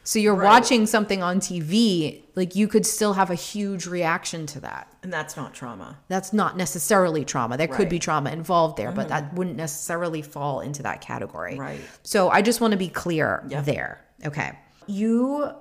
So 0.05 0.19
you're 0.19 0.35
Right. 0.35 0.43
watching 0.49 0.85
something 0.85 1.23
on 1.23 1.39
TV, 1.39 2.23
like 2.35 2.57
you 2.57 2.67
could 2.67 2.85
still 2.85 3.13
have 3.13 3.29
a 3.31 3.35
huge 3.35 3.85
reaction 3.87 4.45
to 4.47 4.59
that. 4.59 4.89
and 5.01 5.13
that's 5.13 5.37
not 5.37 5.53
trauma. 5.53 5.97
That's 6.09 6.33
not 6.33 6.57
necessarily 6.57 7.23
trauma. 7.23 7.55
There 7.55 7.67
could 7.67 7.73
Right. 7.73 7.81
Mm-hmm. 7.83 7.89
be 7.89 7.99
trauma 7.99 8.29
involved 8.31 8.75
there, 8.75 8.91
but 8.91 9.07
that 9.07 9.33
wouldn't 9.33 9.55
necessarily 9.55 10.21
fall 10.21 10.59
into 10.59 10.83
that 10.83 10.99
category. 10.99 11.57
Right. 11.57 11.79
So 12.03 12.29
I 12.29 12.41
just 12.41 12.59
want 12.59 12.73
to 12.73 12.77
be 12.77 12.89
clear 12.89 13.45
Yep. 13.47 13.63
there. 13.63 14.01
Okay. 14.25 14.59
You 14.87 15.53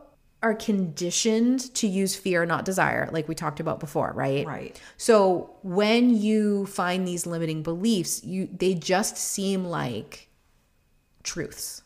are 0.42 0.54
conditioned 0.54 1.72
to 1.75 1.87
use 1.87 2.16
fear, 2.16 2.44
not 2.44 2.64
desire, 2.64 3.08
like 3.12 3.28
we 3.28 3.34
talked 3.34 3.61
about 3.61 3.78
before, 3.78 4.12
right? 4.14 4.44
Right. 4.44 4.80
So 4.96 5.54
when 5.62 6.16
you 6.16 6.66
find 6.66 7.06
these 7.06 7.26
limiting 7.26 7.62
beliefs, 7.62 8.25
you 8.25 8.49
they 8.52 8.75
just 8.75 9.16
seem 9.16 9.64
like 9.64 10.28
truths 11.22 11.82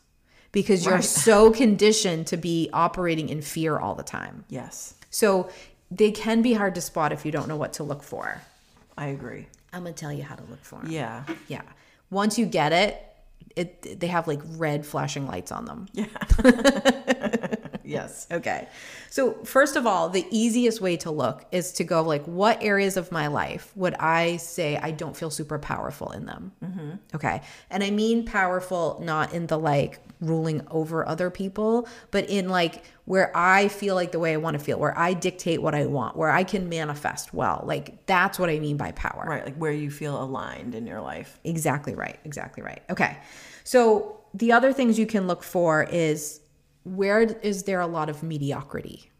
because 0.51 0.85
you're 0.85 1.03
so 1.03 1.51
conditioned 1.51 2.25
to 2.27 2.37
be 2.37 2.69
operating 2.73 3.29
in 3.29 3.41
fear 3.43 3.77
all 3.77 3.93
the 3.93 4.03
time. 4.03 4.43
Yes. 4.49 4.95
So 5.11 5.49
they 5.91 6.11
can 6.11 6.41
be 6.41 6.53
hard 6.53 6.73
to 6.75 6.81
spot 6.81 7.13
if 7.13 7.25
you 7.25 7.31
don't 7.31 7.47
know 7.47 7.57
what 7.57 7.73
to 7.73 7.83
look 7.83 8.01
for. 8.01 8.41
I 8.97 9.07
agree. 9.07 9.45
I'm 9.71 9.83
gonna 9.83 9.93
tell 9.93 10.11
you 10.11 10.23
how 10.23 10.35
to 10.35 10.43
look 10.49 10.63
for 10.63 10.79
them. 10.79 10.91
Yeah. 10.91 11.23
Yeah. 11.47 11.61
Once 12.09 12.39
you 12.39 12.47
get 12.47 12.73
it, 12.73 13.03
it 13.55 13.99
they 13.99 14.07
have 14.07 14.27
like 14.27 14.39
red 14.55 14.83
flashing 14.83 15.27
lights 15.27 15.51
on 15.51 15.65
them. 15.65 15.87
Yes. 17.87 18.27
Okay. 18.31 18.67
So, 19.09 19.33
first 19.43 19.75
of 19.75 19.87
all, 19.87 20.09
the 20.09 20.25
easiest 20.31 20.81
way 20.81 20.97
to 20.97 21.11
look 21.11 21.45
is 21.51 21.71
to 21.73 21.83
go 21.83 22.01
like, 22.01 22.25
what 22.25 22.61
areas 22.61 22.97
of 22.97 23.11
my 23.11 23.27
life 23.27 23.71
would 23.75 23.93
I 23.95 24.37
say 24.37 24.77
I 24.77 24.91
don't 24.91 25.15
feel 25.15 25.29
super 25.29 25.57
powerful 25.57 26.11
in 26.11 26.25
them? 26.25 26.51
Mm-hmm. 26.63 26.91
Okay. 27.15 27.41
And 27.69 27.83
I 27.83 27.89
mean 27.89 28.25
powerful 28.25 28.99
not 29.03 29.33
in 29.33 29.47
the 29.47 29.57
like 29.57 29.99
ruling 30.19 30.65
over 30.69 31.07
other 31.07 31.29
people, 31.29 31.87
but 32.11 32.29
in 32.29 32.49
like 32.49 32.83
where 33.05 33.31
I 33.35 33.67
feel 33.69 33.95
like 33.95 34.11
the 34.11 34.19
way 34.19 34.33
I 34.33 34.37
want 34.37 34.57
to 34.57 34.63
feel, 34.63 34.79
where 34.79 34.97
I 34.97 35.13
dictate 35.13 35.61
what 35.61 35.73
I 35.73 35.85
want, 35.85 36.17
where 36.17 36.29
I 36.29 36.43
can 36.43 36.67
manifest 36.67 37.33
well. 37.33 37.63
Like, 37.65 38.05
that's 38.05 38.37
what 38.37 38.49
I 38.49 38.59
mean 38.59 38.77
by 38.77 38.91
power. 38.91 39.25
Right. 39.27 39.45
Like 39.45 39.55
where 39.55 39.71
you 39.71 39.89
feel 39.89 40.21
aligned 40.21 40.75
in 40.75 40.85
your 40.85 41.01
life. 41.01 41.39
Exactly 41.43 41.95
right. 41.95 42.19
Exactly 42.25 42.63
right. 42.63 42.81
Okay. 42.89 43.17
So 43.63 44.19
the 44.33 44.51
other 44.51 44.73
things 44.73 44.99
you 44.99 45.05
can 45.05 45.27
look 45.27 45.43
for 45.43 45.83
is 45.83 46.41
where 46.95 47.21
is 47.21 47.63
there 47.63 47.81
a 47.81 47.87
lot 47.87 48.09
of 48.09 48.23
mediocrity? 48.23 49.11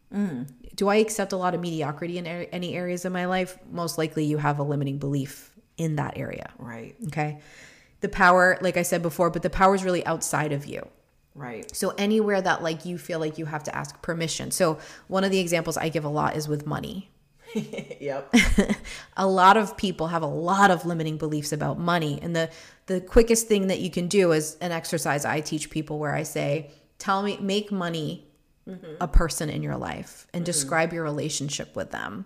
Do 0.75 0.87
I 0.87 0.97
accept 0.97 1.33
a 1.33 1.37
lot 1.37 1.53
of 1.53 1.61
mediocrity 1.61 2.17
in 2.17 2.25
any 2.25 2.75
areas 2.75 3.03
of 3.03 3.11
my 3.11 3.25
life? 3.25 3.57
Most 3.71 3.97
likely 3.97 4.23
you 4.23 4.37
have 4.37 4.59
a 4.59 4.63
limiting 4.63 4.99
belief 4.99 5.51
in 5.77 5.97
that 5.97 6.17
area. 6.17 6.51
Right. 6.57 6.95
Okay. 7.07 7.39
The 7.99 8.09
power, 8.09 8.57
like 8.61 8.77
I 8.77 8.83
said 8.83 9.01
before, 9.01 9.29
but 9.29 9.41
the 9.41 9.49
power 9.49 9.75
is 9.75 9.83
really 9.83 10.05
outside 10.05 10.53
of 10.53 10.65
you. 10.65 10.87
Right. 11.35 11.75
So 11.75 11.93
anywhere 11.97 12.41
that 12.41 12.63
like 12.63 12.85
you 12.85 12.97
feel 12.97 13.19
like 13.19 13.37
you 13.37 13.45
have 13.45 13.63
to 13.63 13.75
ask 13.75 14.01
permission. 14.01 14.49
So 14.51 14.79
one 15.07 15.23
of 15.23 15.31
the 15.31 15.39
examples 15.39 15.77
I 15.77 15.89
give 15.89 16.05
a 16.05 16.09
lot 16.09 16.35
is 16.35 16.47
with 16.47 16.65
money 16.65 17.11
yep. 17.99 18.33
a 19.17 19.27
lot 19.27 19.57
of 19.57 19.77
people 19.77 20.07
have 20.07 20.21
a 20.21 20.27
lot 20.27 20.71
of 20.71 20.85
limiting 20.85 21.17
beliefs 21.17 21.51
about 21.51 21.79
money 21.79 22.19
and 22.21 22.35
the 22.35 22.49
the 22.87 23.01
quickest 23.01 23.47
thing 23.47 23.67
that 23.67 23.79
you 23.79 23.89
can 23.89 24.07
do 24.07 24.31
is 24.31 24.57
an 24.61 24.71
exercise 24.71 25.25
i 25.25 25.39
teach 25.39 25.69
people 25.69 25.97
where 25.99 26.13
i 26.13 26.23
say 26.23 26.69
tell 26.99 27.23
me 27.23 27.37
make 27.41 27.71
money 27.71 28.27
mm-hmm. 28.67 28.93
a 28.99 29.07
person 29.07 29.49
in 29.49 29.63
your 29.63 29.77
life 29.77 30.27
and 30.33 30.41
mm-hmm. 30.41 30.45
describe 30.45 30.93
your 30.93 31.03
relationship 31.03 31.75
with 31.75 31.91
them 31.91 32.25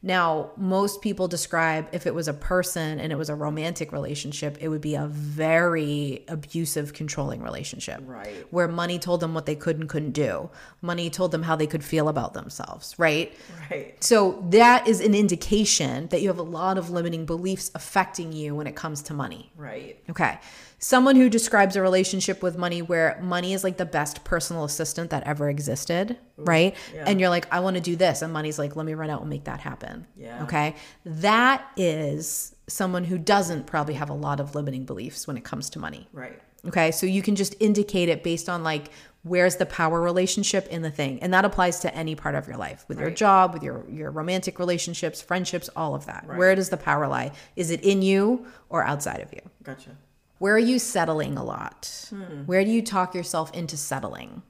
now 0.00 0.52
most 0.56 1.02
people 1.02 1.26
describe 1.26 1.88
if 1.90 2.06
it 2.06 2.14
was 2.14 2.28
a 2.28 2.32
person 2.32 3.00
and 3.00 3.12
it 3.12 3.16
was 3.16 3.28
a 3.28 3.34
romantic 3.34 3.90
relationship 3.90 4.56
it 4.60 4.68
would 4.68 4.80
be 4.80 4.94
a 4.94 5.08
very 5.08 6.24
abusive 6.28 6.92
controlling 6.92 7.42
relationship 7.42 8.00
Right. 8.06 8.46
where 8.50 8.68
money 8.68 9.00
told 9.00 9.18
them 9.20 9.34
what 9.34 9.46
they 9.46 9.56
could 9.56 9.76
and 9.78 9.88
couldn't 9.88 10.12
do 10.12 10.50
money 10.82 11.10
told 11.10 11.32
them 11.32 11.42
how 11.42 11.56
they 11.56 11.66
could 11.66 11.82
feel 11.82 12.08
about 12.08 12.32
themselves 12.32 12.94
right 12.96 13.36
Right. 13.70 14.02
so 14.02 14.44
that 14.50 14.86
is 14.86 15.00
an 15.00 15.14
indication 15.16 16.06
that 16.08 16.22
you 16.22 16.28
have 16.28 16.38
a 16.38 16.42
lot 16.42 16.78
of 16.78 16.90
limiting 16.90 17.26
beliefs 17.26 17.70
affecting 17.74 18.32
you 18.32 18.54
when 18.54 18.66
it 18.66 18.76
comes 18.76 19.02
to 19.02 19.14
money. 19.14 19.50
Right. 19.56 19.98
Okay. 20.08 20.38
Someone 20.78 21.16
who 21.16 21.28
describes 21.28 21.74
a 21.74 21.82
relationship 21.82 22.42
with 22.42 22.56
money 22.56 22.82
where 22.82 23.18
money 23.20 23.52
is 23.52 23.64
like 23.64 23.78
the 23.78 23.86
best 23.86 24.22
personal 24.24 24.64
assistant 24.64 25.10
that 25.10 25.24
ever 25.24 25.50
existed, 25.50 26.16
right? 26.36 26.76
yeah. 26.94 27.04
And 27.06 27.18
you're 27.18 27.30
like, 27.30 27.52
I 27.52 27.60
want 27.60 27.76
to 27.76 27.82
do 27.82 27.96
this. 27.96 28.22
And 28.22 28.32
money's 28.32 28.58
like, 28.58 28.76
let 28.76 28.86
me 28.86 28.94
run 28.94 29.10
out 29.10 29.20
and 29.20 29.28
make 29.28 29.44
that 29.44 29.60
happen. 29.60 30.06
Yeah. 30.16 30.44
Okay. 30.44 30.76
That 31.04 31.66
is 31.76 32.54
someone 32.68 33.04
who 33.04 33.18
doesn't 33.18 33.66
probably 33.66 33.94
have 33.94 34.10
a 34.10 34.14
lot 34.14 34.38
of 34.38 34.54
limiting 34.54 34.84
beliefs 34.84 35.26
when 35.26 35.36
it 35.36 35.44
comes 35.44 35.68
to 35.70 35.78
money. 35.80 36.08
Right. 36.12 36.40
Okay. 36.66 36.92
So 36.92 37.06
you 37.06 37.22
can 37.22 37.34
just 37.34 37.56
indicate 37.60 38.08
it 38.08 38.22
based 38.22 38.48
on 38.48 38.62
like 38.62 38.90
where's 39.22 39.56
the 39.56 39.66
power 39.66 40.00
relationship 40.00 40.66
in 40.68 40.82
the 40.82 40.90
thing. 40.90 41.18
And 41.22 41.34
that 41.34 41.44
applies 41.44 41.80
to 41.80 41.94
any 41.94 42.14
part 42.14 42.34
of 42.34 42.46
your 42.46 42.56
life, 42.56 42.84
with 42.88 43.00
your 43.00 43.10
job, 43.10 43.52
with 43.52 43.62
your 43.62 43.84
your 43.90 44.10
romantic 44.10 44.58
relationships, 44.58 45.20
friendships, 45.20 45.68
all 45.74 45.94
of 45.94 46.06
that. 46.06 46.26
Where 46.26 46.54
does 46.54 46.68
the 46.70 46.76
power 46.76 47.08
lie? 47.08 47.32
Is 47.56 47.70
it 47.70 47.82
in 47.82 48.02
you 48.02 48.46
or 48.68 48.84
outside 48.84 49.20
of 49.20 49.32
you? 49.32 49.40
Gotcha. 49.62 49.96
Where 50.38 50.54
are 50.54 50.58
you 50.58 50.78
settling 50.78 51.36
a 51.36 51.44
lot? 51.44 52.06
Hmm. 52.10 52.44
Where 52.46 52.64
do 52.64 52.70
you 52.70 52.82
talk 52.82 53.14
yourself 53.14 53.52
into 53.54 53.76
settling? 53.76 54.42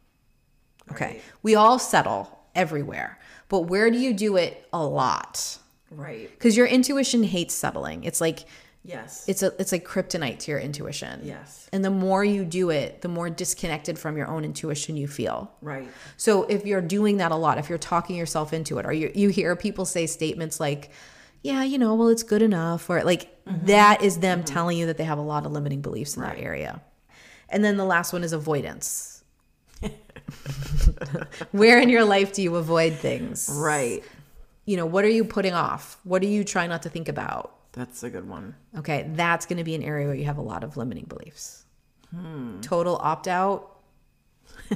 Okay. 0.90 1.04
Right. 1.06 1.22
We 1.42 1.54
all 1.54 1.78
settle 1.78 2.38
everywhere. 2.54 3.18
But 3.48 3.60
where 3.62 3.90
do 3.90 3.98
you 3.98 4.12
do 4.14 4.36
it 4.36 4.66
a 4.72 4.84
lot? 4.84 5.58
Right. 5.90 6.36
Cuz 6.38 6.56
your 6.56 6.66
intuition 6.66 7.22
hates 7.24 7.54
settling. 7.54 8.04
It's 8.04 8.20
like 8.20 8.40
Yes. 8.84 9.24
it's 9.26 9.42
a 9.42 9.52
it's 9.60 9.72
like 9.72 9.86
kryptonite 9.86 10.38
to 10.40 10.50
your 10.52 10.60
intuition. 10.60 11.20
yes. 11.24 11.68
And 11.72 11.84
the 11.84 11.90
more 11.90 12.24
you 12.24 12.44
do 12.44 12.70
it, 12.70 13.02
the 13.02 13.08
more 13.08 13.28
disconnected 13.28 13.98
from 13.98 14.16
your 14.16 14.28
own 14.28 14.44
intuition 14.44 14.96
you 14.96 15.08
feel. 15.08 15.50
Right. 15.60 15.88
So 16.16 16.44
if 16.44 16.64
you're 16.64 16.80
doing 16.80 17.18
that 17.18 17.30
a 17.32 17.36
lot, 17.36 17.58
if 17.58 17.68
you're 17.68 17.76
talking 17.78 18.16
yourself 18.16 18.52
into 18.54 18.78
it, 18.78 18.86
or 18.86 18.92
you, 18.92 19.10
you 19.14 19.28
hear 19.28 19.56
people 19.56 19.84
say 19.84 20.06
statements 20.06 20.58
like, 20.60 20.90
yeah, 21.42 21.62
you 21.62 21.78
know, 21.78 21.94
well, 21.94 22.08
it's 22.08 22.22
good 22.22 22.42
enough, 22.42 22.88
or 22.90 23.02
like 23.04 23.34
that 23.46 24.02
is 24.02 24.18
them 24.18 24.44
telling 24.44 24.76
you 24.76 24.86
that 24.86 24.96
they 24.96 25.04
have 25.04 25.18
a 25.18 25.22
lot 25.22 25.46
of 25.46 25.52
limiting 25.52 25.80
beliefs 25.80 26.16
in 26.16 26.22
that 26.22 26.38
area. 26.38 26.80
And 27.48 27.64
then 27.64 27.76
the 27.76 27.84
last 27.84 28.12
one 28.12 28.24
is 28.24 28.32
avoidance. 28.32 29.22
Where 31.52 31.80
in 31.80 31.88
your 31.88 32.04
life 32.04 32.32
do 32.32 32.42
you 32.42 32.56
avoid 32.56 32.94
things? 32.94 33.48
Right. 33.52 34.02
You 34.66 34.76
know, 34.76 34.86
what 34.86 35.04
are 35.04 35.10
you 35.10 35.24
putting 35.24 35.54
off? 35.54 35.98
What 36.04 36.22
are 36.22 36.26
you 36.26 36.44
trying 36.44 36.68
not 36.68 36.82
to 36.82 36.90
think 36.90 37.08
about? 37.08 37.54
That's 37.72 38.02
a 38.02 38.10
good 38.10 38.28
one. 38.28 38.54
Okay, 38.76 39.08
that's 39.14 39.46
going 39.46 39.58
to 39.58 39.64
be 39.64 39.74
an 39.74 39.82
area 39.82 40.06
where 40.06 40.16
you 40.16 40.24
have 40.24 40.38
a 40.38 40.42
lot 40.42 40.64
of 40.64 40.76
limiting 40.76 41.04
beliefs. 41.04 41.64
Hmm. 42.14 42.60
Total 42.60 42.96
opt 42.96 43.28
out, 43.28 43.78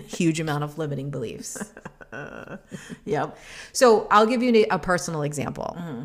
huge 0.06 0.40
amount 0.40 0.64
of 0.64 0.78
limiting 0.78 1.10
beliefs. 1.10 1.72
Yep. 3.06 3.38
So 3.72 4.06
I'll 4.10 4.26
give 4.26 4.42
you 4.42 4.66
a 4.70 4.78
personal 4.78 5.22
example. 5.22 5.74
Mm-hmm. 5.78 6.02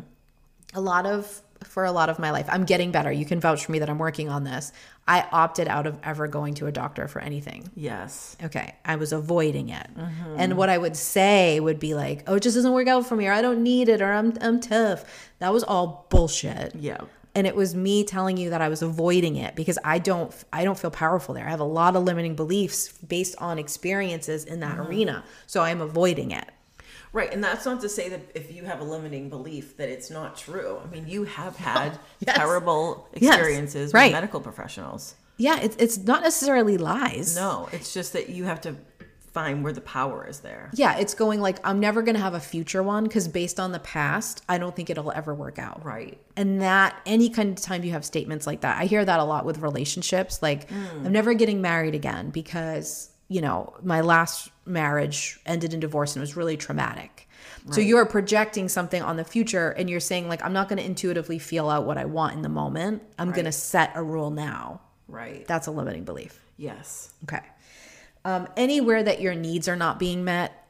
A 0.78 0.80
lot 0.80 1.06
of, 1.06 1.42
for 1.64 1.84
a 1.84 1.90
lot 1.92 2.08
of 2.08 2.18
my 2.18 2.30
life, 2.30 2.46
I'm 2.48 2.64
getting 2.64 2.92
better. 2.92 3.10
You 3.10 3.24
can 3.24 3.40
vouch 3.40 3.64
for 3.66 3.72
me 3.72 3.80
that 3.80 3.90
I'm 3.90 3.98
working 3.98 4.28
on 4.28 4.44
this. 4.44 4.70
I 5.08 5.26
opted 5.32 5.66
out 5.68 5.86
of 5.86 5.98
ever 6.04 6.28
going 6.28 6.54
to 6.54 6.66
a 6.66 6.72
doctor 6.72 7.08
for 7.08 7.20
anything. 7.20 7.68
Yes. 7.74 8.36
Okay, 8.44 8.74
I 8.84 8.94
was 8.96 9.12
avoiding 9.12 9.70
it. 9.70 9.88
Mm-hmm. 9.96 10.36
And 10.38 10.56
what 10.56 10.68
I 10.68 10.78
would 10.78 10.96
say 10.96 11.58
would 11.58 11.80
be 11.80 11.94
like, 11.94 12.22
"Oh, 12.28 12.36
it 12.36 12.42
just 12.42 12.54
doesn't 12.56 12.72
work 12.72 12.86
out 12.88 13.06
for 13.06 13.16
me, 13.16 13.26
or 13.26 13.32
I 13.32 13.42
don't 13.42 13.62
need 13.62 13.88
it, 13.88 14.00
or 14.00 14.12
I'm 14.12 14.34
I'm 14.40 14.60
tough." 14.60 15.04
That 15.40 15.52
was 15.52 15.64
all 15.64 16.06
bullshit. 16.10 16.74
Yeah. 16.76 17.00
And 17.34 17.46
it 17.46 17.54
was 17.56 17.74
me 17.74 18.04
telling 18.04 18.36
you 18.36 18.50
that 18.50 18.60
I 18.60 18.68
was 18.68 18.82
avoiding 18.82 19.36
it 19.36 19.54
because 19.56 19.78
I 19.84 19.98
don't 19.98 20.32
I 20.52 20.64
don't 20.64 20.78
feel 20.78 20.90
powerful 20.90 21.34
there. 21.34 21.46
I 21.46 21.50
have 21.50 21.60
a 21.60 21.64
lot 21.64 21.96
of 21.96 22.04
limiting 22.04 22.36
beliefs 22.36 22.92
based 22.98 23.34
on 23.38 23.58
experiences 23.58 24.44
in 24.44 24.60
that 24.60 24.76
Mm-hmm. 24.76 24.88
arena. 24.88 25.24
So 25.46 25.62
I'm 25.62 25.80
avoiding 25.80 26.30
it. 26.32 26.48
Right. 27.12 27.32
And 27.32 27.42
that's 27.42 27.64
not 27.64 27.80
to 27.80 27.88
say 27.88 28.08
that 28.10 28.20
if 28.34 28.52
you 28.52 28.64
have 28.64 28.80
a 28.80 28.84
limiting 28.84 29.28
belief 29.30 29.76
that 29.78 29.88
it's 29.88 30.10
not 30.10 30.36
true. 30.36 30.78
I 30.84 30.86
mean, 30.88 31.06
you 31.08 31.24
have 31.24 31.56
had 31.56 31.98
terrible 32.26 33.08
Yes. 33.14 33.34
experiences 33.34 33.92
Right. 33.92 34.06
with 34.06 34.12
medical 34.12 34.40
professionals. 34.40 35.14
Yeah, 35.36 35.60
it's 35.60 35.76
it's 35.78 35.98
not 35.98 36.22
necessarily 36.22 36.76
lies. 36.78 37.36
No, 37.36 37.68
it's 37.72 37.94
just 37.94 38.12
that 38.14 38.28
you 38.28 38.44
have 38.44 38.60
to 38.62 38.74
find 39.32 39.62
where 39.62 39.72
the 39.72 39.80
power 39.80 40.26
is 40.26 40.40
there. 40.40 40.68
Yeah, 40.74 40.96
it's 40.98 41.14
going 41.14 41.40
like 41.40 41.58
I'm 41.62 41.78
never 41.78 42.02
going 42.02 42.16
to 42.16 42.20
have 42.20 42.34
a 42.34 42.40
future 42.40 42.82
one 42.82 43.04
because 43.04 43.28
based 43.28 43.60
on 43.60 43.70
the 43.70 43.78
past, 43.78 44.42
I 44.48 44.58
don't 44.58 44.74
think 44.74 44.90
it'll 44.90 45.12
ever 45.12 45.32
work 45.34 45.58
out. 45.60 45.84
Right. 45.84 46.18
And 46.36 46.60
that 46.62 47.00
any 47.06 47.28
kind 47.30 47.56
of 47.56 47.62
time 47.62 47.84
you 47.84 47.92
have 47.92 48.04
statements 48.04 48.46
like 48.48 48.62
that, 48.62 48.78
I 48.80 48.86
hear 48.86 49.04
that 49.04 49.20
a 49.20 49.24
lot 49.24 49.44
with 49.44 49.58
relationships. 49.58 50.42
Like, 50.42 50.68
mm. 50.68 51.06
I'm 51.06 51.12
never 51.12 51.34
getting 51.34 51.60
married 51.60 51.94
again 51.94 52.30
because, 52.30 53.10
you 53.28 53.40
know, 53.40 53.74
my 53.82 54.00
last 54.00 54.50
marriage 54.64 55.38
ended 55.46 55.74
in 55.74 55.80
divorce 55.80 56.14
and 56.16 56.20
it 56.20 56.24
was 56.24 56.36
really 56.36 56.56
traumatic. 56.56 57.28
So 57.70 57.80
you're 57.82 58.06
projecting 58.06 58.68
something 58.68 59.02
on 59.02 59.16
the 59.16 59.24
future 59.24 59.70
and 59.72 59.90
you're 59.90 60.00
saying, 60.00 60.26
like, 60.28 60.42
I'm 60.42 60.54
not 60.54 60.68
going 60.70 60.78
to 60.78 60.84
intuitively 60.84 61.38
feel 61.38 61.68
out 61.68 61.84
what 61.84 61.98
I 61.98 62.06
want 62.06 62.34
in 62.34 62.40
the 62.42 62.48
moment. 62.48 63.02
I'm 63.18 63.30
going 63.32 63.44
to 63.44 63.52
set 63.52 63.92
a 63.94 64.02
rule 64.02 64.30
now. 64.30 64.80
Right. 65.06 65.46
That's 65.46 65.66
a 65.66 65.70
limiting 65.70 66.04
belief. 66.04 66.40
yes. 66.56 67.12
Okay. 67.24 67.40
Um, 68.24 68.48
anywhere 68.56 69.02
that 69.02 69.20
your 69.20 69.34
needs 69.34 69.68
are 69.68 69.76
not 69.76 69.98
being 69.98 70.24
met, 70.24 70.66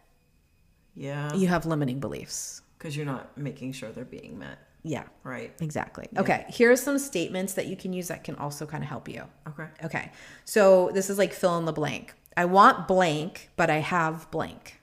Yeah. 0.94 1.32
you 1.34 1.46
have 1.48 1.66
limiting 1.66 2.00
beliefs. 2.00 2.62
Because 2.78 2.96
you're 2.96 3.06
not 3.06 3.36
making 3.38 3.72
sure 3.72 3.90
they're 3.90 4.04
being 4.04 4.38
met. 4.38 4.58
Yeah, 4.84 5.04
Right. 5.24 5.52
exactly. 5.60 6.08
Okay, 6.16 6.46
here 6.48 6.70
are 6.70 6.76
some 6.76 6.98
statements 6.98 7.54
that 7.54 7.66
you 7.66 7.76
can 7.76 7.92
use 7.92 8.08
that 8.08 8.22
can 8.24 8.36
also 8.36 8.64
kind 8.64 8.82
of 8.82 8.88
help 8.88 9.08
you. 9.08 9.24
Okay. 9.48 9.66
Okay, 9.84 10.12
so 10.44 10.90
this 10.94 11.10
is 11.10 11.18
like 11.18 11.32
fill 11.32 11.58
in 11.58 11.64
the 11.64 11.72
blank. 11.72 12.14
I 12.38 12.44
want 12.44 12.86
blank, 12.86 13.50
but 13.56 13.68
I 13.68 13.78
have 13.78 14.30
blank. 14.30 14.80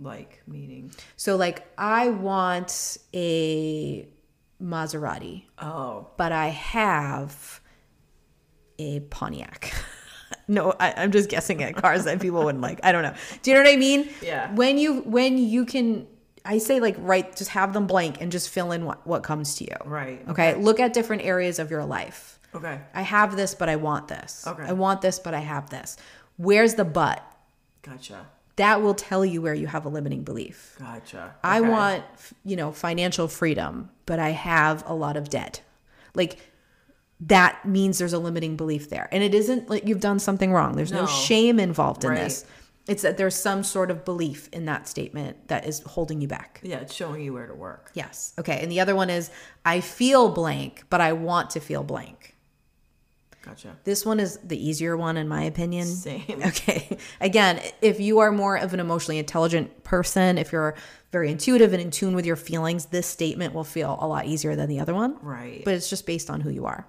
Like 0.00 0.42
meaning. 0.46 0.92
So, 1.16 1.36
like, 1.36 1.66
I 1.76 2.08
want 2.08 2.96
a 3.12 4.08
Maserati, 4.62 5.44
Oh. 5.60 6.06
but 6.16 6.32
I 6.32 6.46
have 6.48 7.60
a 8.78 9.00
Pontiac. 9.00 9.74
no, 10.48 10.72
I, 10.80 10.94
I'm 10.96 11.12
just 11.12 11.28
guessing 11.28 11.62
at 11.62 11.76
cars 11.76 12.04
that 12.04 12.20
people 12.20 12.42
wouldn't 12.44 12.62
like. 12.62 12.80
I 12.82 12.92
don't 12.92 13.02
know. 13.02 13.14
Do 13.42 13.50
you 13.50 13.56
know 13.56 13.62
what 13.64 13.72
I 13.72 13.76
mean? 13.76 14.08
Yeah. 14.22 14.50
When 14.54 14.78
you 14.78 15.00
when 15.02 15.36
you 15.36 15.66
can, 15.66 16.06
I 16.44 16.56
say 16.58 16.80
like 16.80 16.96
write, 16.98 17.36
just 17.36 17.50
have 17.50 17.74
them 17.74 17.86
blank 17.86 18.20
and 18.22 18.32
just 18.32 18.48
fill 18.48 18.72
in 18.72 18.84
what 18.86 19.06
what 19.06 19.22
comes 19.24 19.56
to 19.56 19.64
you. 19.64 19.76
Right. 19.84 20.26
Okay. 20.28 20.54
Look 20.54 20.80
at 20.80 20.94
different 20.94 21.22
areas 21.22 21.58
of 21.58 21.70
your 21.70 21.84
life. 21.84 22.38
Okay. 22.54 22.80
I 22.94 23.02
have 23.02 23.36
this, 23.36 23.54
but 23.54 23.68
I 23.68 23.76
want 23.76 24.08
this. 24.08 24.46
Okay. 24.46 24.62
I 24.62 24.72
want 24.72 25.02
this, 25.02 25.18
but 25.18 25.34
I 25.34 25.40
have 25.40 25.68
this. 25.68 25.98
Where's 26.38 26.74
the 26.74 26.84
but? 26.86 27.22
Gotcha. 27.82 28.26
That 28.56 28.80
will 28.82 28.94
tell 28.94 29.24
you 29.24 29.40
where 29.42 29.54
you 29.54 29.66
have 29.68 29.84
a 29.84 29.88
limiting 29.88 30.24
belief. 30.24 30.74
Gotcha. 30.80 31.34
I 31.44 31.60
want, 31.60 32.02
you 32.44 32.56
know, 32.56 32.72
financial 32.72 33.28
freedom, 33.28 33.90
but 34.06 34.18
I 34.18 34.30
have 34.30 34.82
a 34.86 34.94
lot 34.94 35.16
of 35.16 35.28
debt. 35.30 35.60
Like 36.14 36.38
that 37.20 37.64
means 37.64 37.98
there's 37.98 38.12
a 38.12 38.18
limiting 38.18 38.56
belief 38.56 38.88
there. 38.90 39.08
And 39.12 39.22
it 39.22 39.34
isn't 39.34 39.68
like 39.68 39.86
you've 39.86 40.00
done 40.00 40.18
something 40.18 40.52
wrong. 40.52 40.74
There's 40.76 40.90
no, 40.92 41.02
No. 41.02 41.06
shame 41.06 41.60
involved 41.60 42.04
in 42.04 42.10
Right. 42.10 42.20
this. 42.20 42.44
It's 42.88 43.02
that 43.02 43.16
there's 43.18 43.34
some 43.34 43.62
sort 43.64 43.90
of 43.90 44.04
belief 44.04 44.48
in 44.52 44.64
that 44.64 44.88
statement 44.88 45.48
that 45.48 45.66
is 45.66 45.80
holding 45.80 46.20
you 46.22 46.26
back. 46.28 46.58
Yeah, 46.62 46.78
it's 46.78 46.94
showing 46.94 47.20
you 47.22 47.34
where 47.34 47.46
to 47.46 47.54
work. 47.54 47.90
Yes. 47.94 48.32
Okay. 48.38 48.60
And 48.62 48.72
the 48.72 48.80
other 48.80 48.96
one 48.96 49.10
is 49.10 49.30
I 49.64 49.80
feel 49.80 50.30
blank, 50.30 50.84
but 50.88 51.00
I 51.00 51.12
want 51.12 51.50
to 51.50 51.60
feel 51.60 51.82
blank. 51.84 52.34
Gotcha. 53.48 53.76
This 53.84 54.04
one 54.04 54.20
is 54.20 54.38
the 54.44 54.56
easier 54.56 54.96
one, 54.96 55.16
in 55.16 55.26
my 55.26 55.42
opinion. 55.42 55.86
Same. 55.86 56.22
Okay. 56.48 56.98
Again, 57.20 57.60
if 57.82 58.00
you 58.00 58.20
are 58.20 58.30
more 58.30 58.56
of 58.56 58.74
an 58.74 58.80
emotionally 58.80 59.18
intelligent 59.18 59.84
person, 59.84 60.38
if 60.38 60.52
you're 60.52 60.74
very 61.10 61.30
intuitive 61.30 61.72
and 61.72 61.80
in 61.82 61.90
tune 61.90 62.14
with 62.14 62.26
your 62.26 62.36
feelings, 62.36 62.86
this 62.86 63.06
statement 63.06 63.54
will 63.54 63.64
feel 63.64 63.98
a 64.00 64.06
lot 64.06 64.26
easier 64.26 64.54
than 64.56 64.68
the 64.68 64.80
other 64.80 64.94
one. 64.94 65.18
Right. 65.22 65.62
But 65.64 65.74
it's 65.74 65.90
just 65.90 66.06
based 66.06 66.30
on 66.30 66.40
who 66.40 66.50
you 66.50 66.66
are. 66.66 66.86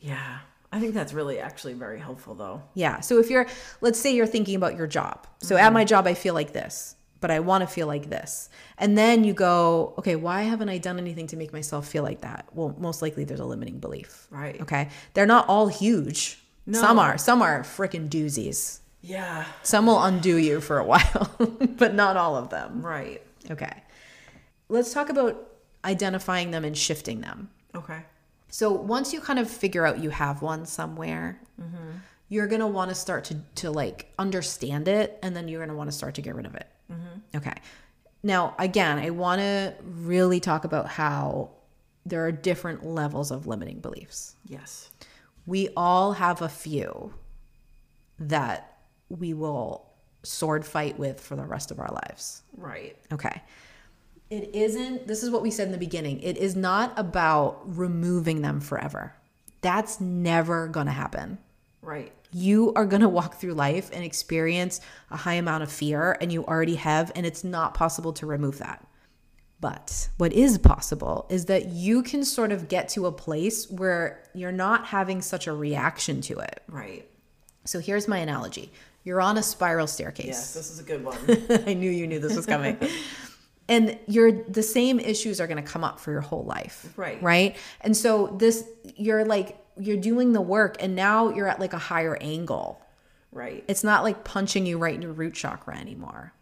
Yeah. 0.00 0.38
I 0.72 0.80
think 0.80 0.94
that's 0.94 1.12
really 1.12 1.38
actually 1.38 1.74
very 1.74 1.98
helpful 1.98 2.34
though. 2.34 2.62
Yeah. 2.74 3.00
So 3.00 3.18
if 3.18 3.28
you're, 3.30 3.46
let's 3.80 3.98
say 3.98 4.14
you're 4.14 4.26
thinking 4.26 4.54
about 4.54 4.76
your 4.76 4.86
job. 4.86 5.26
So 5.40 5.54
mm-hmm. 5.54 5.64
at 5.64 5.72
my 5.72 5.84
job, 5.84 6.06
I 6.06 6.14
feel 6.14 6.34
like 6.34 6.52
this, 6.52 6.96
but 7.22 7.30
I 7.30 7.40
want 7.40 7.62
to 7.62 7.66
feel 7.68 7.86
like 7.86 8.10
this. 8.10 8.50
And 8.76 8.98
then 8.98 9.22
you 9.22 9.32
go, 9.32 9.94
okay, 9.96 10.16
why 10.16 10.42
haven't 10.42 10.68
I 10.68 10.76
done 10.76 10.98
anything 10.98 11.28
to 11.28 11.36
make 11.36 11.52
myself 11.52 11.86
feel 11.88 12.02
like 12.02 12.20
that? 12.22 12.46
Well, 12.52 12.74
most 12.78 13.00
likely 13.00 13.24
there's 13.24 13.40
a 13.40 13.46
limiting 13.46 13.78
belief. 13.78 14.26
Right. 14.28 14.60
Okay. 14.60 14.90
They're 15.14 15.24
not 15.24 15.48
all 15.48 15.68
huge. 15.68 16.42
No. 16.66 16.80
Some 16.80 16.98
are. 16.98 17.16
Some 17.16 17.40
are 17.40 17.60
freaking 17.62 18.08
doozies. 18.10 18.80
Yeah. 19.02 19.44
Some 19.62 19.86
will 19.86 20.02
undo 20.02 20.36
you 20.36 20.60
for 20.60 20.78
a 20.78 20.84
while, 20.92 21.30
but 21.78 21.94
not 21.94 22.16
all 22.16 22.36
of 22.36 22.50
them. 22.50 22.84
Right. 22.84 23.22
Okay. 23.50 23.82
Let's 24.68 24.92
talk 24.92 25.08
about 25.08 25.48
identifying 25.84 26.50
them 26.50 26.64
and 26.64 26.76
shifting 26.76 27.20
them. 27.20 27.50
Okay. 27.74 28.00
So 28.48 28.72
once 28.72 29.12
you 29.12 29.20
kind 29.20 29.38
of 29.38 29.48
figure 29.48 29.86
out 29.86 30.00
you 30.00 30.10
have 30.10 30.42
one 30.42 30.66
somewhere, 30.66 31.40
mm-hmm. 31.60 31.98
you're 32.28 32.48
gonna 32.48 32.66
want 32.66 32.90
to 32.90 32.94
start 32.94 33.24
to 33.24 33.36
to 33.56 33.70
like 33.70 34.12
understand 34.18 34.88
it, 34.88 35.18
and 35.22 35.34
then 35.34 35.48
you're 35.48 35.64
gonna 35.64 35.76
want 35.76 35.88
to 35.88 35.96
start 35.96 36.16
to 36.16 36.22
get 36.22 36.34
rid 36.34 36.46
of 36.46 36.54
it. 36.54 36.66
Mm-hmm. 36.90 37.36
Okay. 37.36 37.54
Now, 38.22 38.54
again, 38.58 38.98
I 38.98 39.10
want 39.10 39.40
to 39.40 39.74
really 39.82 40.40
talk 40.40 40.64
about 40.64 40.86
how 40.86 41.50
there 42.06 42.24
are 42.26 42.32
different 42.32 42.84
levels 42.84 43.30
of 43.30 43.46
limiting 43.46 43.80
beliefs. 43.80 44.36
Yes. 44.46 44.90
We 45.46 45.68
all 45.76 46.12
have 46.12 46.42
a 46.42 46.48
few 46.48 47.14
that 48.18 48.78
we 49.08 49.34
will 49.34 49.86
sword 50.22 50.64
fight 50.64 50.98
with 50.98 51.20
for 51.20 51.36
the 51.36 51.44
rest 51.44 51.70
of 51.70 51.80
our 51.80 51.90
lives. 51.90 52.42
Right. 52.56 52.96
Okay. 53.12 53.42
It 54.30 54.54
isn't, 54.54 55.06
this 55.06 55.22
is 55.22 55.30
what 55.30 55.42
we 55.42 55.50
said 55.50 55.66
in 55.66 55.72
the 55.72 55.78
beginning. 55.78 56.20
It 56.20 56.36
is 56.36 56.56
not 56.56 56.92
about 56.96 57.60
removing 57.76 58.40
them 58.40 58.60
forever. 58.60 59.14
That's 59.60 60.00
never 60.00 60.68
going 60.68 60.86
to 60.86 60.92
happen. 60.92 61.38
Right. 61.82 62.12
You 62.32 62.72
are 62.74 62.86
going 62.86 63.02
to 63.02 63.08
walk 63.08 63.36
through 63.36 63.54
life 63.54 63.90
and 63.92 64.04
experience 64.04 64.80
a 65.10 65.16
high 65.16 65.34
amount 65.34 65.62
of 65.62 65.70
fear, 65.70 66.16
and 66.20 66.32
you 66.32 66.44
already 66.44 66.76
have, 66.76 67.12
and 67.14 67.26
it's 67.26 67.44
not 67.44 67.74
possible 67.74 68.12
to 68.14 68.26
remove 68.26 68.58
that. 68.58 68.86
But 69.60 70.08
what 70.16 70.32
is 70.32 70.58
possible 70.58 71.26
is 71.30 71.44
that 71.44 71.68
you 71.68 72.02
can 72.02 72.24
sort 72.24 72.50
of 72.50 72.68
get 72.68 72.88
to 72.90 73.06
a 73.06 73.12
place 73.12 73.70
where 73.70 74.24
you're 74.34 74.50
not 74.50 74.86
having 74.86 75.22
such 75.22 75.46
a 75.46 75.52
reaction 75.52 76.20
to 76.22 76.38
it. 76.40 76.62
Right. 76.66 77.08
So 77.64 77.78
here's 77.78 78.08
my 78.08 78.18
analogy 78.18 78.72
you're 79.04 79.20
on 79.20 79.36
a 79.36 79.42
spiral 79.42 79.86
staircase. 79.86 80.26
Yes, 80.26 80.54
this 80.54 80.70
is 80.70 80.78
a 80.78 80.82
good 80.82 81.04
one. 81.04 81.18
I 81.66 81.74
knew 81.74 81.90
you 81.90 82.06
knew 82.06 82.18
this 82.18 82.36
was 82.36 82.46
coming. 82.46 82.76
and 83.68 83.98
you're 84.06 84.32
the 84.32 84.62
same 84.62 84.98
issues 85.00 85.40
are 85.40 85.46
going 85.46 85.62
to 85.62 85.68
come 85.68 85.84
up 85.84 86.00
for 86.00 86.10
your 86.10 86.20
whole 86.20 86.44
life. 86.44 86.92
Right. 86.96 87.22
Right? 87.22 87.56
And 87.80 87.96
so 87.96 88.28
this 88.38 88.64
you're 88.96 89.24
like 89.24 89.58
you're 89.78 89.96
doing 89.96 90.32
the 90.32 90.40
work 90.40 90.76
and 90.80 90.94
now 90.94 91.30
you're 91.30 91.48
at 91.48 91.60
like 91.60 91.72
a 91.72 91.78
higher 91.78 92.16
angle. 92.20 92.80
right. 93.32 93.64
It's 93.68 93.84
not 93.84 94.02
like 94.02 94.24
punching 94.24 94.66
you 94.66 94.78
right 94.78 94.94
into 94.94 95.10
root 95.12 95.34
chakra 95.34 95.76
anymore. 95.76 96.32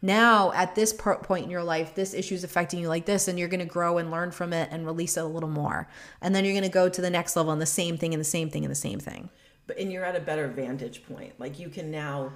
Now, 0.00 0.52
at 0.52 0.76
this 0.76 0.92
point 0.92 1.44
in 1.44 1.50
your 1.50 1.64
life, 1.64 1.96
this 1.96 2.14
issue 2.14 2.36
is 2.36 2.44
affecting 2.44 2.78
you 2.78 2.86
like 2.86 3.04
this, 3.04 3.26
and 3.26 3.36
you're 3.36 3.48
going 3.48 3.58
to 3.58 3.66
grow 3.66 3.98
and 3.98 4.12
learn 4.12 4.30
from 4.30 4.52
it 4.52 4.68
and 4.70 4.86
release 4.86 5.16
it 5.16 5.24
a 5.24 5.26
little 5.26 5.48
more. 5.48 5.88
And 6.22 6.36
then 6.36 6.44
you're 6.44 6.54
going 6.54 6.62
to 6.62 6.68
go 6.68 6.88
to 6.88 7.00
the 7.00 7.10
next 7.10 7.34
level 7.34 7.50
and 7.50 7.60
the 7.60 7.66
same 7.66 7.98
thing 7.98 8.14
and 8.14 8.20
the 8.20 8.24
same 8.24 8.48
thing 8.48 8.64
and 8.64 8.70
the 8.70 8.76
same 8.76 9.00
thing. 9.00 9.28
but 9.66 9.76
and 9.76 9.90
you're 9.92 10.04
at 10.04 10.14
a 10.14 10.20
better 10.20 10.46
vantage 10.46 11.04
point. 11.04 11.38
Like 11.40 11.58
you 11.58 11.68
can 11.68 11.90
now 11.90 12.32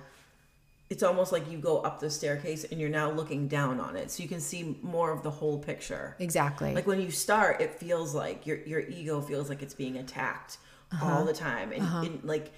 it's 0.93 1.03
almost 1.03 1.33
like 1.33 1.51
you 1.51 1.57
go 1.57 1.79
up 1.79 2.01
the 2.01 2.11
staircase 2.11 2.65
and 2.65 2.79
you're 2.79 2.91
now 2.91 3.11
looking 3.11 3.49
down 3.49 3.81
on 3.81 3.97
it. 3.97 4.11
So 4.11 4.23
you 4.23 4.29
can 4.29 4.41
see 4.41 4.77
more 4.83 5.11
of 5.11 5.23
the 5.23 5.31
whole 5.31 5.59
picture. 5.59 6.15
Exactly. 6.19 6.75
Like 6.75 6.87
when 6.87 7.01
you 7.01 7.11
start, 7.11 7.63
it 7.63 7.75
feels 7.77 8.15
like 8.15 8.47
your 8.47 8.59
your 8.59 8.81
ego 8.81 9.23
feels 9.23 9.49
like 9.49 9.63
it's 9.63 9.73
being 9.73 9.97
attacked 9.97 10.59
all 11.01 11.09
uh-huh. 11.09 11.25
the 11.25 11.33
time, 11.33 11.73
and, 11.73 11.81
uh-huh. 11.83 12.03
and 12.03 12.25
like 12.25 12.53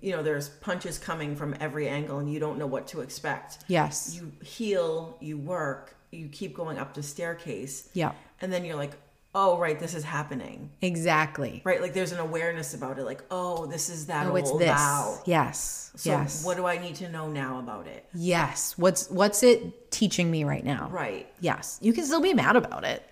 you 0.00 0.10
know, 0.10 0.20
there's 0.20 0.48
punches 0.48 0.98
coming 0.98 1.36
from 1.36 1.54
every 1.60 1.86
angle, 1.88 2.18
and 2.18 2.28
you 2.32 2.40
don't 2.40 2.58
know 2.58 2.66
what 2.66 2.88
to 2.88 3.02
expect. 3.02 3.58
yes. 3.68 4.16
You 4.16 4.32
heal, 4.42 5.16
you 5.20 5.38
work, 5.38 5.94
you 6.10 6.26
keep 6.26 6.56
going 6.56 6.76
up 6.76 6.92
the 6.92 7.04
staircase, 7.04 7.88
yeah. 7.94 8.10
and 8.40 8.52
then 8.52 8.64
you're 8.64 8.74
like, 8.74 8.94
oh 9.36 9.58
right, 9.58 9.78
this 9.78 9.94
is 9.94 10.02
happening. 10.02 10.70
Exactly. 10.82 11.60
Right, 11.64 11.80
like 11.80 11.92
there's 11.92 12.10
an 12.10 12.18
awareness 12.18 12.74
about 12.74 12.98
it, 12.98 13.04
like 13.04 13.22
oh, 13.30 13.66
this 13.66 13.88
is 13.88 14.06
that 14.06 14.26
Oh, 14.26 14.30
old 14.30 14.38
it's 14.38 14.52
this. 14.52 15.22
Yes. 15.26 15.92
So 15.94 16.10
yes. 16.10 16.44
what 16.44 16.56
do 16.56 16.66
I 16.66 16.78
need 16.78 16.96
to 16.96 17.08
know 17.08 17.28
now 17.28 17.60
about 17.60 17.86
it? 17.86 18.06
Yes. 18.14 18.76
What's 18.76 19.08
what's 19.10 19.42
it 19.42 19.92
teaching 19.92 20.30
me 20.30 20.42
right 20.44 20.64
now? 20.64 20.88
Right. 20.90 21.30
Yes. 21.40 21.78
You 21.80 21.92
can 21.92 22.04
still 22.04 22.20
be 22.20 22.34
mad 22.34 22.56
about 22.56 22.84
it. 22.84 23.02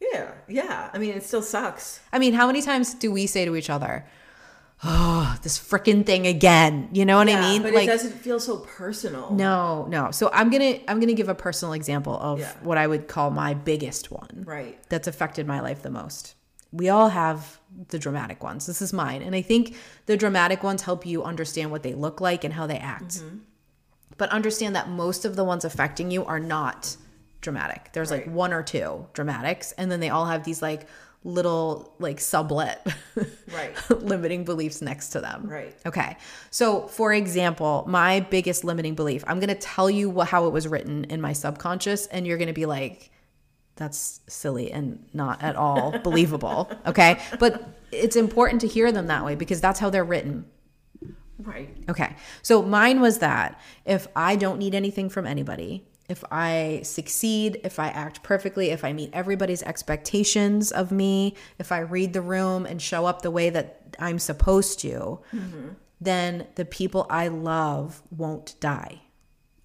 Yeah, 0.00 0.32
yeah. 0.48 0.90
I 0.92 0.98
mean, 0.98 1.14
it 1.14 1.22
still 1.22 1.42
sucks. 1.42 2.00
I 2.12 2.18
mean, 2.18 2.32
how 2.32 2.46
many 2.46 2.62
times 2.62 2.94
do 2.94 3.12
we 3.12 3.26
say 3.26 3.44
to 3.44 3.54
each 3.54 3.70
other, 3.70 4.04
"Oh, 4.84 5.36
this 5.42 5.58
freaking 5.58 6.04
thing 6.04 6.26
again"? 6.26 6.88
You 6.92 7.04
know 7.04 7.16
what 7.16 7.28
I 7.28 7.40
mean? 7.40 7.62
but 7.62 7.72
like, 7.72 7.84
it 7.84 7.92
doesn't 7.92 8.12
feel 8.12 8.40
so 8.40 8.58
personal. 8.58 9.32
No, 9.32 9.86
no. 9.86 10.10
So 10.10 10.30
I'm 10.32 10.50
going 10.50 10.74
to 10.80 10.90
I'm 10.90 11.00
to 11.00 11.14
give 11.14 11.28
a 11.28 11.34
personal 11.34 11.72
example 11.74 12.18
of 12.18 12.40
Yeah. 12.40 12.52
what 12.62 12.78
I 12.78 12.86
would 12.86 13.08
call 13.08 13.30
my 13.30 13.54
biggest 13.54 14.10
one. 14.10 14.44
Right. 14.46 14.78
That's 14.88 15.06
affected 15.08 15.46
my 15.46 15.60
life 15.60 15.82
the 15.82 15.90
most. 15.90 16.34
We 16.72 16.88
all 16.88 17.10
have 17.10 17.60
the 17.88 17.98
dramatic 17.98 18.42
ones. 18.42 18.66
This 18.66 18.80
is 18.80 18.92
mine. 18.92 19.22
And 19.22 19.34
I 19.34 19.42
think 19.42 19.76
the 20.06 20.16
dramatic 20.16 20.62
ones 20.62 20.82
help 20.82 21.04
you 21.04 21.22
understand 21.22 21.70
what 21.70 21.82
they 21.82 21.94
look 21.94 22.20
like 22.20 22.44
and 22.44 22.54
how 22.54 22.66
they 22.66 22.78
act. 22.78 23.18
Mm-hmm. 23.18 23.38
But 24.16 24.30
understand 24.30 24.74
that 24.76 24.88
most 24.88 25.24
of 25.24 25.36
the 25.36 25.44
ones 25.44 25.64
affecting 25.64 26.10
you 26.10 26.24
are 26.24 26.40
not 26.40 26.96
dramatic. 27.42 27.90
There's 27.92 28.10
like 28.10 28.26
one 28.26 28.52
or 28.52 28.62
two 28.62 29.06
dramatics 29.12 29.72
and 29.72 29.90
then 29.90 30.00
they 30.00 30.08
all 30.08 30.26
have 30.26 30.44
these 30.44 30.62
like 30.62 30.86
little 31.24 31.94
like 31.98 32.20
sublet 32.20 32.86
Right. 33.52 33.90
limiting 34.02 34.44
beliefs 34.44 34.82
next 34.82 35.10
to 35.10 35.20
them. 35.20 35.46
Right. 35.46 35.74
Okay. 35.86 36.16
So, 36.50 36.86
for 36.88 37.12
example, 37.12 37.84
my 37.86 38.20
biggest 38.20 38.64
limiting 38.64 38.94
belief, 38.94 39.24
I'm 39.26 39.38
going 39.38 39.48
to 39.48 39.54
tell 39.54 39.90
you 39.90 40.10
what, 40.10 40.28
how 40.28 40.46
it 40.46 40.50
was 40.50 40.66
written 40.66 41.04
in 41.04 41.20
my 41.20 41.32
subconscious, 41.32 42.06
and 42.06 42.26
you're 42.26 42.38
going 42.38 42.48
to 42.48 42.52
be 42.54 42.66
like, 42.66 43.10
that's 43.76 44.20
silly 44.28 44.70
and 44.70 45.04
not 45.12 45.42
at 45.42 45.56
all 45.56 45.98
believable. 46.04 46.70
Okay. 46.86 47.20
But 47.38 47.62
it's 47.90 48.16
important 48.16 48.60
to 48.62 48.66
hear 48.66 48.92
them 48.92 49.06
that 49.06 49.24
way 49.24 49.34
because 49.34 49.60
that's 49.60 49.78
how 49.80 49.90
they're 49.90 50.04
written. 50.04 50.46
Right. 51.38 51.74
Okay. 51.88 52.16
So 52.42 52.62
mine 52.62 53.00
was 53.00 53.18
that 53.18 53.60
if 53.84 54.06
I 54.14 54.36
don't 54.36 54.58
need 54.58 54.74
anything 54.74 55.08
from 55.08 55.26
anybody, 55.26 55.84
if 56.12 56.22
I 56.30 56.80
succeed, 56.84 57.58
if 57.64 57.78
I 57.78 57.88
act 57.88 58.22
perfectly, 58.22 58.68
if 58.68 58.84
I 58.84 58.92
meet 58.92 59.08
everybody's 59.14 59.62
expectations 59.62 60.70
of 60.70 60.92
me, 60.92 61.34
if 61.58 61.72
I 61.72 61.78
read 61.78 62.12
the 62.12 62.20
room 62.20 62.66
and 62.66 62.82
show 62.82 63.06
up 63.06 63.22
the 63.22 63.30
way 63.30 63.48
that 63.48 63.96
I'm 63.98 64.18
supposed 64.18 64.78
to, 64.80 65.20
mm-hmm. 65.34 65.68
then 66.02 66.46
the 66.56 66.66
people 66.66 67.06
I 67.08 67.28
love 67.28 68.02
won't 68.10 68.54
die. 68.60 69.00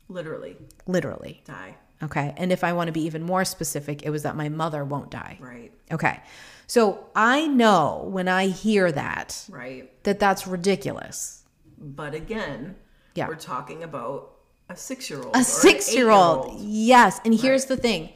Literally 0.07 0.55
Literally. 0.85 1.41
die. 1.43 1.75
Okay. 2.01 2.33
And 2.37 2.53
if 2.53 2.63
I 2.63 2.71
want 2.71 2.87
to 2.87 2.93
be 2.93 3.01
even 3.01 3.23
more 3.23 3.43
specific, 3.43 4.03
it 4.03 4.09
was 4.09 4.23
that 4.23 4.37
my 4.37 4.47
mother 4.47 4.85
won't 4.85 5.11
die. 5.11 5.37
Right. 5.41 5.73
Okay. 5.91 6.21
So 6.65 7.07
I 7.13 7.47
know 7.47 8.07
when 8.09 8.29
I 8.29 8.47
hear 8.47 8.89
that, 8.89 9.45
Right. 9.49 9.91
that 10.03 10.17
that's 10.17 10.47
ridiculous. 10.47 11.43
But 11.77 12.13
again, 12.15 12.77
Yeah. 13.15 13.27
we're 13.27 13.35
talking 13.35 13.83
about 13.83 14.36
a 14.69 14.75
six 14.75 15.09
year 15.09 15.21
old. 15.21 15.35
a 15.35 15.43
six 15.43 15.93
year 15.93 16.09
old 16.11 16.59
yes 16.59 17.19
and 17.25 17.33
here's 17.39 17.65
the 17.65 17.77
thing 17.77 18.09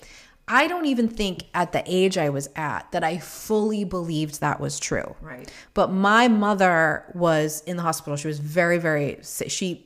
i 0.48 0.68
don't 0.68 0.86
even 0.86 1.08
think 1.08 1.44
at 1.54 1.72
the 1.72 1.82
age 1.86 2.18
i 2.18 2.30
was 2.30 2.50
at 2.56 2.92
that 2.92 3.04
i 3.04 3.18
fully 3.18 3.84
believed 3.84 4.42
that 4.42 4.60
was 4.60 4.80
true 4.80 5.16
Right. 5.22 5.52
but 5.74 5.92
my 5.92 6.28
mother 6.28 7.06
was 7.14 7.62
in 7.66 7.78
the 7.78 7.84
hospital 7.84 8.18
she 8.18 8.28
was 8.28 8.40
very 8.40 8.78
very 8.80 9.18
sick 9.22 9.50
she 9.50 9.86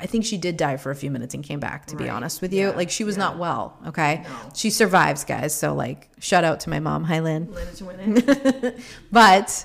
i 0.00 0.06
think 0.06 0.24
she 0.24 0.36
did 0.36 0.56
die 0.56 0.78
for 0.78 0.90
a 0.90 0.96
few 0.96 1.10
minutes 1.12 1.34
and 1.34 1.44
came 1.44 1.60
back 1.60 1.86
to 1.86 1.96
be 1.96 2.08
honest 2.08 2.40
with 2.42 2.52
you 2.52 2.68
Yeah. 2.70 2.76
like 2.76 2.90
she 2.90 3.04
was 3.04 3.16
not 3.16 3.38
well 3.38 3.78
okay 3.86 4.22
No. 4.24 4.30
she 4.54 4.70
survives 4.70 5.22
guys 5.24 5.54
so 5.54 5.74
like 5.74 6.08
shout 6.18 6.42
out 6.42 6.60
to 6.60 6.70
my 6.70 6.80
mom 6.80 7.04
hi 7.04 7.20
lynn 7.20 7.52
Lynn 7.52 7.68
is 7.68 7.82
winning. 7.82 8.74
but 9.12 9.64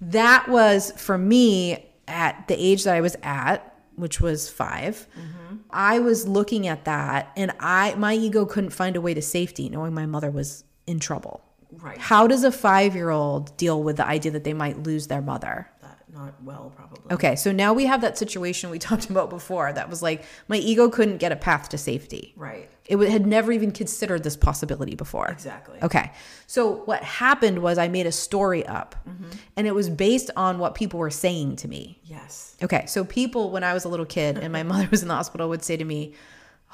that 0.00 0.48
was 0.48 0.92
for 0.96 1.18
me 1.18 1.84
at 2.06 2.46
the 2.48 2.54
age 2.54 2.84
that 2.84 2.94
I 2.94 3.00
was 3.02 3.16
at, 3.22 3.67
which 3.98 4.20
was 4.20 4.48
5 4.48 5.06
mm-hmm. 5.18 5.56
I 5.70 5.98
was 5.98 6.26
looking 6.26 6.66
at 6.66 6.84
that 6.84 7.32
and 7.36 7.52
I 7.60 7.94
my 7.94 8.14
ego 8.14 8.46
couldn't 8.46 8.70
find 8.70 8.96
a 8.96 9.00
way 9.00 9.14
to 9.14 9.22
safety 9.22 9.68
knowing 9.68 9.94
my 9.94 10.06
mother 10.06 10.30
was 10.30 10.64
in 10.86 10.98
trouble. 10.98 11.42
right. 11.82 11.98
How 11.98 12.26
does 12.26 12.44
a 12.44 12.50
5-year-old 12.50 13.56
deal 13.56 13.82
with 13.82 13.96
the 13.98 14.06
idea 14.06 14.32
that 14.32 14.44
they 14.44 14.54
might 14.54 14.82
lose 14.82 15.06
their 15.08 15.20
mother? 15.20 15.70
Not 16.12 16.42
well, 16.42 16.72
probably. 16.74 17.12
Okay, 17.12 17.36
so 17.36 17.52
now 17.52 17.72
we 17.72 17.86
have 17.86 18.00
that 18.00 18.16
situation 18.16 18.70
we 18.70 18.78
talked 18.90 19.10
about 19.10 19.30
before 19.30 19.72
that 19.72 19.88
was 19.90 20.02
like 20.02 20.24
my 20.48 20.56
ego 20.56 20.88
couldn't 20.88 21.18
get 21.18 21.32
a 21.32 21.36
path 21.36 21.68
to 21.70 21.78
safety. 21.78 22.32
Right. 22.36 22.68
It 22.86 22.98
had 23.10 23.26
never 23.26 23.52
even 23.52 23.70
considered 23.70 24.22
this 24.22 24.36
possibility 24.36 24.94
before. 24.94 25.28
Exactly. 25.28 25.78
Okay. 25.82 26.10
So 26.46 26.84
what 26.86 27.02
happened 27.02 27.58
was 27.58 27.76
I 27.76 27.88
made 27.88 28.06
a 28.06 28.12
story 28.12 28.64
up 28.66 28.94
mm-hmm. 29.06 29.30
and 29.56 29.66
it 29.66 29.74
was 29.74 29.90
based 29.90 30.30
on 30.36 30.58
what 30.58 30.74
people 30.74 30.98
were 30.98 31.10
saying 31.10 31.56
to 31.56 31.68
me. 31.68 32.00
Yes. 32.04 32.56
Okay. 32.62 32.86
So 32.86 33.04
people, 33.04 33.50
when 33.50 33.62
I 33.62 33.74
was 33.74 33.84
a 33.84 33.88
little 33.88 34.06
kid 34.06 34.38
and 34.38 34.52
my 34.52 34.62
mother 34.64 34.88
was 34.90 35.02
in 35.02 35.08
the 35.08 35.14
hospital, 35.14 35.50
would 35.50 35.62
say 35.62 35.76
to 35.76 35.84
me, 35.84 36.14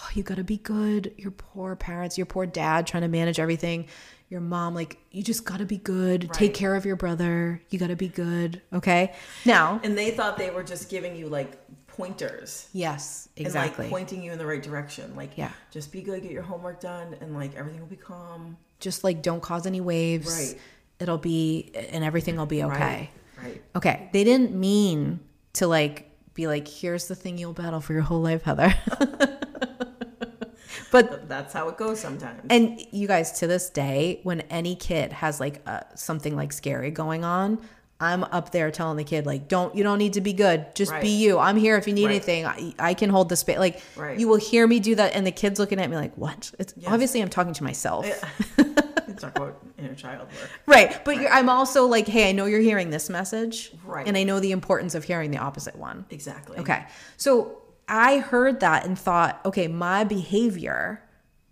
Oh, 0.01 0.09
you 0.15 0.25
got 0.25 0.39
to 0.39 0.45
be 0.45 0.57
good. 0.57 1.15
Your 1.17 1.31
poor 1.31 1.77
parents, 1.77 2.19
your 2.19 2.27
poor 2.27 2.47
dad 2.47 2.87
trying 2.87 3.03
to 3.03 3.09
manage 3.09 3.39
everything. 3.39 3.87
Your 4.35 4.41
mom, 4.41 4.75
like, 4.75 4.99
you 5.13 5.23
just 5.23 5.45
got 5.45 5.59
to 5.59 5.65
be 5.65 5.77
good. 5.79 6.29
Take 6.33 6.55
care 6.55 6.75
of 6.75 6.85
your 6.85 6.97
brother. 6.97 7.63
You 7.71 7.79
got 7.79 7.87
to 7.87 7.95
be 7.95 8.09
good. 8.09 8.61
Okay. 8.73 9.15
Now, 9.45 9.81
And 9.85 9.97
they 9.97 10.11
thought 10.11 10.37
they 10.39 10.51
were 10.51 10.65
just 10.65 10.91
giving 10.91 11.15
you 11.15 11.29
like 11.29 11.53
pointers. 11.87 12.67
yes, 12.73 13.29
And 13.37 13.47
exactly. 13.47 13.85
like 13.85 13.91
pointing 13.93 14.25
you 14.25 14.33
in 14.33 14.39
the 14.39 14.45
right 14.45 14.61
direction. 14.61 15.15
Like, 15.15 15.39
Yeah. 15.39 15.53
just 15.71 15.93
be 15.93 16.03
good, 16.03 16.21
get 16.25 16.33
your 16.33 16.43
homework 16.43 16.81
done, 16.81 17.15
and 17.21 17.33
like 17.33 17.55
everything 17.55 17.79
will 17.81 17.87
be 17.87 17.95
calm. 17.95 18.57
just 18.81 19.05
like 19.05 19.23
don't 19.23 19.41
cause 19.41 19.67
any 19.69 19.81
waves. 19.81 20.27
Right. 20.27 20.61
It'll 20.99 21.17
be, 21.17 21.71
and 21.93 22.03
everything 22.03 22.35
will 22.37 22.45
be 22.47 22.65
okay. 22.65 23.09
Right. 23.39 23.45
Right. 23.51 23.63
Okay. 23.77 24.09
They 24.13 24.25
didn't 24.25 24.53
mean 24.53 25.21
to 25.53 25.69
like 25.69 26.11
be 26.35 26.49
like, 26.49 26.67
here's 26.67 27.07
the 27.07 27.15
thing 27.15 27.39
you'll 27.39 27.53
battle 27.53 27.81
for 27.81 27.93
your 27.93 28.03
whole 28.03 28.21
life, 28.21 28.43
Heather. 28.43 28.75
but 30.95 31.29
That's 31.29 31.53
how 31.53 31.69
it 31.69 31.77
goes 31.77 31.99
sometimes. 32.01 32.41
and 32.51 32.81
you 32.93 33.07
guys 33.09 33.33
to 33.41 33.47
this 33.47 33.69
day, 33.69 34.21
when 34.23 34.41
any 34.43 34.75
kid 34.77 35.13
has 35.13 35.41
like 35.41 35.61
uh, 35.67 35.81
something 35.95 36.37
like 36.37 36.53
scary 36.53 36.91
going 36.91 37.25
on, 37.25 37.59
I'm 38.01 38.25
up 38.25 38.51
there 38.53 38.71
telling 38.71 38.97
the 38.97 39.05
kid 39.05 39.25
like, 39.27 39.49
don't 39.49 39.75
you 39.75 39.83
don't 39.83 39.99
need 39.99 40.13
to 40.15 40.21
be 40.21 40.33
good, 40.33 40.75
just 40.75 40.93
Right. 40.93 41.03
be 41.03 41.09
you. 41.09 41.39
I'm 41.39 41.57
here 41.57 41.77
if 41.77 41.87
you 41.89 41.95
need 41.95 42.05
Right. 42.07 42.11
anything. 42.17 42.47
I, 42.47 42.75
I 42.79 42.95
can 42.95 43.11
hold 43.11 43.29
the 43.29 43.37
space. 43.37 43.59
Like 43.59 43.81
Right. 43.97 44.19
you 44.19 44.29
will 44.29 44.37
hear 44.51 44.67
me 44.67 44.79
do 44.81 44.95
that, 44.97 45.15
and 45.15 45.27
the 45.27 45.31
kid's 45.33 45.59
looking 45.59 45.81
at 45.81 45.89
me 45.91 45.97
like, 45.97 46.15
what? 46.17 46.53
It's 46.59 46.75
obviously 46.87 47.21
I'm 47.23 47.29
talking 47.29 47.55
to 47.55 47.65
myself. 47.65 48.07
Talk 49.19 49.37
about 49.37 49.63
inner 49.79 49.95
child 49.95 50.27
work. 50.29 50.51
Right. 50.67 51.05
But 51.05 51.21
You're, 51.21 51.31
I'm 51.31 51.49
also 51.49 51.87
like, 51.87 52.09
hey, 52.09 52.29
I 52.29 52.33
know 52.33 52.47
you're 52.47 52.61
hearing 52.61 52.91
this 52.91 53.09
message. 53.09 53.71
Right. 53.85 54.07
And 54.09 54.17
I 54.17 54.25
know 54.25 54.41
the 54.41 54.51
importance 54.51 54.95
of 54.97 55.05
hearing 55.05 55.31
the 55.31 55.39
opposite 55.39 55.77
one. 55.77 56.05
Exactly. 56.11 56.59
Okay. 56.59 56.85
So 57.17 57.63
I 57.89 58.19
heard 58.19 58.61
that 58.61 58.85
and 58.85 58.99
thought, 58.99 59.41
okay, 59.45 59.69
my 59.69 60.05
behavior 60.05 61.03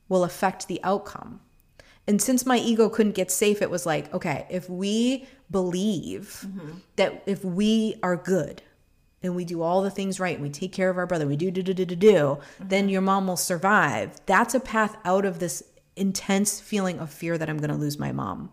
will 0.09 0.25
affect 0.25 0.69
the 0.69 0.81
outcome. 0.83 1.41
And 2.07 2.21
since 2.21 2.45
my 2.45 2.59
ego 2.59 2.89
couldn't 2.89 3.15
get 3.15 3.31
safe, 3.31 3.63
it 3.63 3.71
was 3.71 3.87
like, 3.87 4.13
okay, 4.13 4.47
if 4.51 4.69
we 4.69 5.27
believe 5.51 6.47
mm-hmm. 6.47 6.79
that 6.97 7.23
if 7.27 7.45
we 7.45 7.97
are 8.03 8.17
good 8.17 8.63
and 9.23 9.37
we 9.37 9.45
do 9.45 9.63
all 9.63 9.83
the 9.83 9.91
things 9.91 10.19
right 10.19 10.35
and 10.35 10.43
we 10.43 10.51
take 10.51 10.73
care 10.73 10.91
of 10.91 10.99
our 10.99 11.07
brother, 11.07 11.27
we 11.27 11.37
do, 11.37 11.51
do, 11.51 11.63
do, 11.63 11.73
do, 11.73 11.85
do, 11.85 11.97
do, 11.97 12.13
mm-hmm. 12.13 12.69
then 12.69 12.89
your 12.89 13.03
mom 13.03 13.29
will 13.29 13.37
survive. 13.37 14.21
That's 14.27 14.55
a 14.55 14.61
path 14.61 14.97
out 15.05 15.25
of 15.25 15.39
this 15.39 15.63
intense 15.95 16.61
feeling 16.61 16.99
of 16.99 17.11
fear 17.11 17.39
that 17.39 17.49
I'm 17.49 17.59
going 17.59 17.71
to 17.71 17.77
lose 17.77 17.99
my 17.99 18.11
mom. 18.11 18.51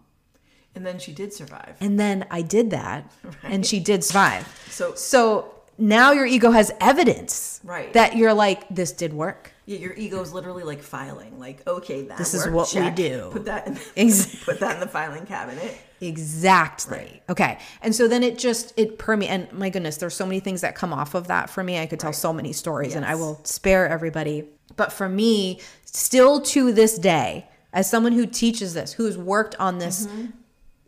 And 0.75 0.85
then 0.85 0.99
she 0.99 1.11
did 1.11 1.33
survive. 1.33 1.75
And 1.79 1.99
then 1.99 2.27
I 2.29 2.43
did 2.43 2.69
that 2.69 3.11
and 3.43 3.65
she 3.65 3.79
did 3.79 4.03
survive. 4.03 4.47
So- 4.69 4.93
so 4.93 5.58
now 5.79 6.11
your 6.11 6.25
ego 6.25 6.51
has 6.51 6.71
evidence 6.79 7.59
Right. 7.63 7.91
that 7.93 8.15
you're 8.17 8.33
like, 8.33 8.67
this 8.69 8.91
did 8.91 9.13
work. 9.13 9.51
Yeah, 9.65 9.77
your 9.77 9.93
ego's 9.93 10.33
literally 10.33 10.63
like 10.63 10.81
filing. 10.81 11.39
Like, 11.39 11.65
okay, 11.67 12.03
that 12.03 12.17
This 12.17 12.33
is 12.33 12.45
worked, 12.45 12.73
what 12.73 12.75
we 12.75 12.89
do. 12.91 13.29
Put 13.31 13.45
that 13.45 13.67
in, 13.67 13.77
Ex- 13.97 14.35
put 14.45 14.59
that 14.59 14.75
in 14.75 14.79
the 14.79 14.87
filing 14.87 15.25
cabinet. 15.25 15.77
Exactly. 16.01 17.21
Okay. 17.29 17.59
And 17.81 17.93
so 17.93 18.07
then 18.07 18.23
it 18.23 18.37
just 18.37 18.73
it 18.77 18.97
permeates. 18.97 19.31
And 19.31 19.53
my 19.53 19.69
goodness, 19.69 19.97
there's 19.97 20.15
so 20.15 20.25
many 20.25 20.39
things 20.39 20.61
that 20.61 20.75
come 20.75 20.93
off 20.93 21.13
of 21.13 21.27
that 21.27 21.49
for 21.49 21.63
me. 21.63 21.77
I 21.79 21.85
could 21.85 21.99
tell 21.99 22.13
so 22.13 22.33
many 22.33 22.53
stories, 22.53 22.95
and 22.95 23.05
I 23.05 23.15
will 23.15 23.39
spare 23.43 23.87
everybody. 23.87 24.45
But 24.75 24.91
for 24.91 25.09
me, 25.09 25.59
still 25.85 26.41
to 26.41 26.71
this 26.71 26.97
day, 26.97 27.47
as 27.73 27.89
someone 27.89 28.13
who 28.13 28.25
teaches 28.25 28.73
this, 28.73 28.93
who 28.93 29.05
has 29.05 29.17
worked 29.17 29.55
on 29.59 29.77
this 29.77 30.07
mm-hmm. 30.07 30.27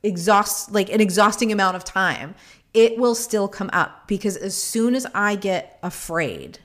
exhaust 0.04 0.72
like 0.72 0.90
an 0.92 1.02
exhausting 1.02 1.52
amount 1.52 1.76
of 1.76 1.84
time, 1.84 2.36
it 2.74 2.98
will 2.98 3.16
still 3.16 3.48
come 3.48 3.70
up 3.74 4.08
because 4.08 4.38
as 4.38 4.56
soon 4.56 4.96
as 4.96 5.06
I 5.14 5.36
get 5.36 5.80
afraid, 5.84 6.60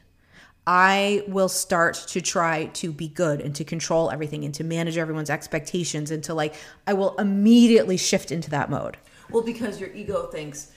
I 0.67 1.23
will 1.29 1.49
start 1.49 1.95
to 2.09 2.21
try 2.21 2.67
to 2.67 2.93
be 2.93 3.09
good 3.09 3.41
and 3.41 3.55
to 3.55 3.65
control 3.65 4.11
everything 4.11 4.45
and 4.45 4.53
to 4.55 4.65
manage 4.65 4.99
everyone's 4.99 5.31
expectations 5.31 6.11
and 6.11 6.23
to 6.25 6.35
like 6.35 6.55
I 6.87 6.93
will 6.93 7.17
immediately 7.17 7.97
shift 7.97 8.33
into 8.33 8.51
that 8.51 8.69
mode. 8.71 8.97
Well, 9.31 9.43
because 9.43 9.81
your 9.81 9.93
ego 9.93 10.27
thinks 10.27 10.73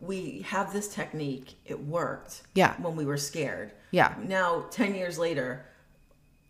we 0.00 0.42
have 0.46 0.72
this 0.72 0.88
technique, 0.92 1.54
it 1.64 1.78
worked. 1.78 2.42
Yeah. 2.54 2.74
When 2.80 2.96
we 2.96 3.04
were 3.04 3.16
scared. 3.16 3.72
Yeah. 3.90 4.14
Now, 4.22 4.66
10 4.70 4.94
years 4.94 5.18
later, 5.18 5.66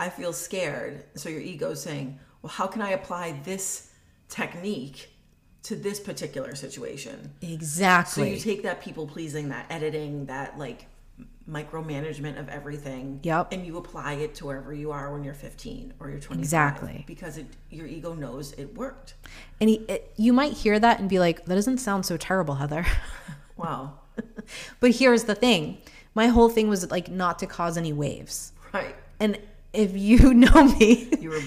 I 0.01 0.09
feel 0.09 0.33
scared. 0.33 1.05
So 1.14 1.29
your 1.29 1.41
ego's 1.41 1.83
saying, 1.83 2.19
well, 2.43 2.51
how 2.51 2.67
can 2.67 2.83
I 2.83 2.91
apply 2.91 3.41
this 3.45 3.93
technique 4.29 5.11
to 5.68 5.76
this 5.76 6.00
particular 6.00 6.54
situation? 6.54 7.33
Exactly. 7.42 8.22
So 8.24 8.31
you 8.31 8.40
take 8.40 8.62
that 8.62 8.81
people 8.81 9.07
pleasing, 9.07 9.50
that 9.50 9.66
editing, 9.70 10.26
that 10.26 10.59
like 10.59 10.87
micromanagement 11.50 12.38
of 12.38 12.48
everything. 12.48 13.20
Yep. 13.22 13.52
And 13.52 13.66
you 13.66 13.76
apply 13.78 14.14
it 14.14 14.35
to 14.37 14.46
wherever 14.46 14.72
you 14.72 14.90
are 14.92 15.12
when 15.12 15.24
you're 15.24 15.35
15 15.35 15.94
or 16.00 16.11
you're 16.11 16.20
25. 16.20 16.42
Exactly. 16.42 17.04
Because 17.07 17.38
it, 17.38 17.46
your 17.70 17.87
ego 17.87 18.14
knows 18.14 18.52
it 18.52 18.74
worked. 18.74 19.14
and 19.61 19.70
he, 19.70 19.76
it, 19.88 20.12
you 20.16 20.33
might 20.33 20.52
hear 20.52 20.78
that 20.78 21.00
and 21.00 21.09
be 21.09 21.18
like, 21.18 21.44
that 21.46 21.54
doesn't 21.54 21.78
sound 21.78 22.04
so 22.07 22.16
terrible, 22.16 22.57
Heather. 22.57 22.85
Wow. 23.57 23.94
but 24.81 24.92
here's 24.92 25.24
the 25.24 25.35
thing. 25.35 25.78
My 26.14 26.28
whole 26.28 26.48
thing 26.48 26.68
was 26.68 26.88
like 26.92 27.11
not 27.11 27.40
to 27.40 27.46
cause 27.48 27.76
any 27.76 27.92
waves. 27.92 28.52
Right. 28.72 28.94
And 29.18 29.37
if 29.72 29.96
you 29.96 30.33
know 30.44 30.62
me, 30.78 31.09
You 31.20 31.31
were 31.31 31.42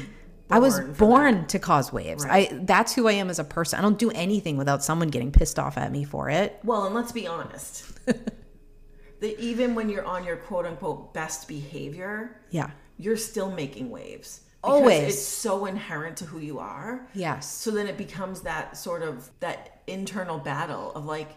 I 0.52 0.60
was 0.60 0.80
born 0.80 1.48
to 1.48 1.60
cause 1.60 1.92
waves. 1.94 2.26
Right. 2.26 2.52
I 2.52 2.60
that's 2.64 2.94
who 2.94 3.08
I 3.08 3.14
am 3.14 3.30
as 3.30 3.40
a 3.40 3.44
person. 3.44 3.80
I 3.80 3.82
don't 3.82 3.98
do 3.98 4.12
anything 4.12 4.58
without 4.58 4.84
someone 4.84 5.10
getting 5.10 5.32
pissed 5.32 5.58
off 5.58 5.78
at 5.78 5.92
me 5.92 6.04
for 6.04 6.30
it. 6.30 6.60
Well, 6.64 6.86
and 6.86 6.94
let's 6.96 7.12
be 7.12 7.28
honest. 7.28 7.86
that 8.06 9.40
even 9.40 9.76
when 9.76 9.90
you're 9.90 10.06
on 10.06 10.24
your 10.24 10.38
quote 10.38 10.66
unquote 10.66 11.14
best 11.14 11.48
behavior, 11.48 12.42
Yeah. 12.50 12.72
you're 12.98 13.18
still 13.18 13.52
making 13.52 13.90
waves. 13.90 14.42
Always. 14.64 15.16
It's 15.16 15.22
so 15.22 15.66
inherent 15.66 16.18
to 16.18 16.26
who 16.26 16.40
you 16.40 16.60
are. 16.60 17.08
Yes. 17.14 17.50
So 17.52 17.72
then 17.72 17.88
it 17.88 17.98
becomes 17.98 18.42
that 18.42 18.78
sort 18.78 19.02
of 19.02 19.30
that 19.40 19.82
internal 19.88 20.38
battle 20.38 20.92
of 20.94 21.06
like, 21.06 21.30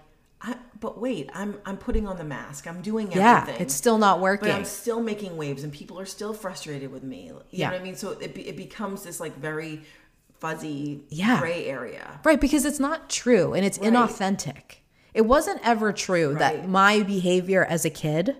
I, 0.46 0.56
but 0.78 1.00
wait, 1.00 1.30
I'm 1.34 1.56
I'm 1.64 1.78
putting 1.78 2.06
on 2.06 2.18
the 2.18 2.24
mask. 2.24 2.66
I'm 2.66 2.82
doing 2.82 3.06
everything. 3.06 3.54
Yeah. 3.56 3.62
It's 3.62 3.72
still 3.74 3.96
not 3.98 4.20
working. 4.20 4.50
but 4.50 4.54
I'm 4.56 4.64
still 4.66 5.00
making 5.00 5.36
waves, 5.38 5.64
and 5.64 5.72
people 5.72 5.98
are 5.98 6.04
still 6.06 6.34
frustrated 6.34 6.92
with 6.92 7.02
me. 7.02 7.26
You 7.28 7.42
Yeah. 7.50 7.68
know 7.68 7.74
what 7.76 7.80
I 7.80 7.84
mean? 7.84 7.96
So 7.96 8.10
it 8.10 8.34
be, 8.34 8.46
it 8.46 8.56
becomes 8.56 9.02
this 9.04 9.20
like 9.20 9.34
very 9.38 9.82
fuzzy 10.38 11.04
Yeah. 11.08 11.40
gray 11.40 11.66
area. 11.66 12.20
Right, 12.24 12.40
because 12.40 12.64
it's 12.66 12.78
not 12.80 13.08
true 13.08 13.54
and 13.54 13.64
it's 13.64 13.78
inauthentic. 13.78 14.76
It 15.14 15.22
wasn't 15.26 15.60
ever 15.64 15.92
true 15.92 16.34
that 16.38 16.68
my 16.68 17.02
behavior 17.02 17.64
as 17.64 17.84
a 17.84 17.90
kid 17.90 18.36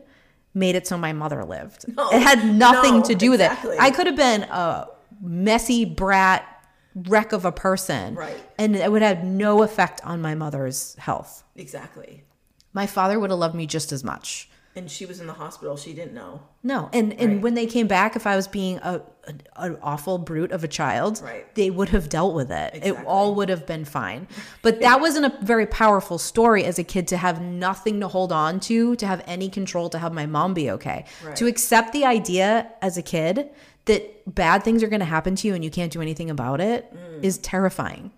made 0.52 0.74
it 0.74 0.86
so 0.86 0.98
my 0.98 1.12
mother 1.12 1.44
lived. 1.44 1.86
No. 1.96 2.10
it 2.10 2.20
had 2.20 2.44
nothing 2.54 2.96
No, 2.96 3.02
to 3.04 3.14
do 3.14 3.30
with 3.30 3.40
exactly. 3.40 3.76
it. 3.76 3.80
I 3.80 3.90
could 3.90 4.06
have 4.06 4.16
been 4.16 4.42
a 4.42 4.88
messy 5.22 5.84
brat 5.84 6.44
wreck 6.94 7.32
of 7.32 7.44
a 7.44 7.52
person. 7.52 8.14
Right. 8.14 8.36
And 8.58 8.76
it 8.76 8.90
would 8.90 9.02
have 9.02 9.24
no 9.24 9.62
effect 9.62 10.00
on 10.04 10.20
my 10.22 10.34
mother's 10.34 10.94
health. 10.96 11.44
Exactly. 11.56 12.24
My 12.72 12.86
father 12.86 13.18
would 13.18 13.30
have 13.30 13.38
loved 13.38 13.54
me 13.54 13.66
just 13.66 13.92
as 13.92 14.02
much. 14.04 14.48
And 14.76 14.90
she 14.90 15.06
was 15.06 15.20
in 15.20 15.28
the 15.28 15.34
hospital. 15.34 15.76
She 15.76 15.92
didn't 15.92 16.14
know. 16.14 16.40
No, 16.64 16.90
and 16.92 17.12
and 17.20 17.34
Right. 17.34 17.42
when 17.42 17.54
they 17.54 17.66
came 17.66 17.86
back, 17.86 18.16
if 18.16 18.26
I 18.26 18.34
was 18.34 18.48
being 18.48 18.78
a, 18.78 19.02
an, 19.28 19.42
an 19.54 19.78
awful 19.80 20.18
brute 20.18 20.50
of 20.50 20.64
a 20.64 20.68
child, 20.68 21.20
Right. 21.22 21.54
they 21.54 21.70
would 21.70 21.90
have 21.90 22.08
dealt 22.08 22.34
with 22.34 22.50
it. 22.50 22.80
It 22.82 22.96
all 23.06 23.36
would 23.36 23.50
have 23.50 23.66
been 23.66 23.84
fine. 23.84 24.26
But 24.62 24.80
that 24.80 25.00
wasn't 25.00 25.26
a 25.26 25.44
very 25.44 25.66
powerful 25.66 26.18
story 26.18 26.64
as 26.64 26.80
a 26.80 26.84
kid 26.84 27.06
to 27.08 27.16
have 27.16 27.40
nothing 27.40 28.00
to 28.00 28.08
hold 28.08 28.32
on 28.32 28.58
to, 28.60 28.96
to 28.96 29.06
have 29.06 29.22
any 29.28 29.48
control, 29.48 29.88
to 29.90 29.98
have 29.98 30.12
my 30.12 30.26
mom 30.26 30.54
be 30.54 30.68
okay. 30.72 31.04
Right. 31.24 31.36
To 31.36 31.46
accept 31.46 31.92
the 31.92 32.04
idea 32.04 32.72
as 32.82 32.96
a 32.98 33.02
kid 33.02 33.50
that 33.86 34.34
bad 34.34 34.62
things 34.62 34.82
are 34.82 34.88
going 34.88 35.00
to 35.00 35.06
happen 35.06 35.36
to 35.36 35.48
you 35.48 35.54
and 35.54 35.64
you 35.64 35.70
can't 35.70 35.92
do 35.92 36.00
anything 36.00 36.30
about 36.30 36.60
it 36.60 36.92
mm. 36.94 37.24
is 37.24 37.38
terrifying. 37.38 38.12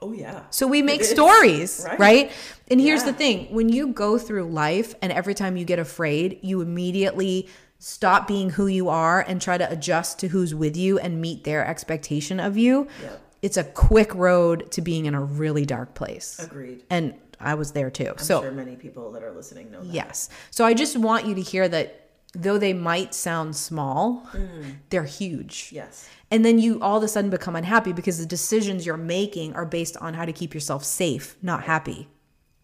Oh 0.00 0.12
yeah. 0.12 0.42
So 0.50 0.66
we 0.66 0.82
make 0.82 1.04
stories, 1.04 1.84
right? 1.88 1.98
right? 1.98 2.32
And 2.68 2.80
here's 2.80 3.04
the 3.04 3.12
thing 3.12 3.52
when 3.54 3.68
you 3.68 3.88
go 3.88 4.18
through 4.18 4.44
life 4.44 4.94
and 5.00 5.12
every 5.12 5.34
time 5.34 5.56
you 5.56 5.64
get 5.64 5.78
afraid, 5.78 6.40
you 6.42 6.60
immediately 6.60 7.48
stop 7.78 8.26
being 8.26 8.50
who 8.50 8.66
you 8.66 8.88
are 8.88 9.20
and 9.20 9.40
try 9.40 9.58
to 9.58 9.70
adjust 9.70 10.18
to 10.20 10.28
who's 10.28 10.54
with 10.54 10.76
you 10.76 10.98
and 10.98 11.20
meet 11.20 11.44
their 11.44 11.64
expectation 11.64 12.40
of 12.40 12.56
you. 12.56 12.88
Yep. 13.02 13.20
It's 13.42 13.56
a 13.56 13.64
quick 13.64 14.14
road 14.14 14.70
to 14.72 14.80
being 14.80 15.06
in 15.06 15.14
a 15.14 15.22
really 15.22 15.66
dark 15.66 15.94
place. 15.94 16.38
Agreed. 16.38 16.84
And 16.90 17.14
I 17.40 17.54
was 17.54 17.72
there 17.72 17.90
too. 17.90 18.10
I'm 18.10 18.18
so, 18.18 18.40
sure 18.40 18.52
many 18.52 18.76
people 18.76 19.12
that 19.12 19.22
are 19.22 19.32
listening 19.32 19.70
know 19.70 19.82
that. 19.82 19.92
yes. 19.92 20.28
So 20.50 20.64
I 20.64 20.74
just 20.74 20.96
want 20.96 21.26
you 21.26 21.34
to 21.34 21.40
hear 21.40 21.68
that 21.68 22.01
though 22.34 22.58
they 22.58 22.72
might 22.72 23.14
sound 23.14 23.54
small, 23.56 24.26
mm. 24.32 24.76
they're 24.90 25.04
huge. 25.04 25.70
Yes. 25.72 26.08
And 26.30 26.44
then 26.44 26.58
you 26.58 26.80
all 26.80 26.96
of 26.96 27.02
a 27.02 27.08
sudden 27.08 27.30
become 27.30 27.56
unhappy 27.56 27.92
because 27.92 28.18
the 28.18 28.26
decisions 28.26 28.86
you're 28.86 28.96
making 28.96 29.54
are 29.54 29.66
based 29.66 29.96
on 29.98 30.14
how 30.14 30.24
to 30.24 30.32
keep 30.32 30.54
yourself 30.54 30.84
safe, 30.84 31.36
not 31.42 31.64
happy. 31.64 32.08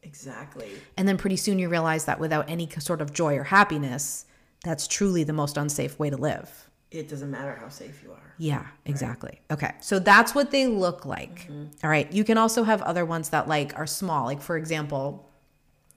Exactly. 0.02 0.70
And 0.96 1.06
then 1.06 1.18
pretty 1.18 1.36
soon 1.36 1.58
you 1.58 1.68
realize 1.68 2.06
that 2.06 2.18
without 2.18 2.48
any 2.48 2.68
sort 2.78 3.02
of 3.02 3.12
joy 3.12 3.36
or 3.36 3.44
happiness, 3.44 4.24
that's 4.64 4.88
truly 4.88 5.22
the 5.22 5.34
most 5.34 5.56
unsafe 5.56 5.98
way 5.98 6.08
to 6.08 6.16
live. 6.16 6.70
It 6.90 7.08
doesn't 7.08 7.30
matter 7.30 7.54
how 7.60 7.68
safe 7.68 8.02
you 8.02 8.12
are. 8.12 8.34
Yeah, 8.38 8.66
exactly. 8.86 9.40
Okay. 9.50 9.72
So 9.80 9.98
that's 9.98 10.34
what 10.34 10.50
they 10.50 10.66
look 10.66 11.04
like. 11.04 11.42
Mm-hmm. 11.42 11.64
All 11.84 11.90
right. 11.90 12.10
You 12.10 12.24
can 12.24 12.38
also 12.38 12.62
have 12.62 12.80
other 12.82 13.04
ones 13.04 13.28
that 13.30 13.48
like 13.48 13.78
are 13.78 13.86
small. 13.86 14.24
Like 14.24 14.40
for 14.40 14.56
example, 14.56 15.28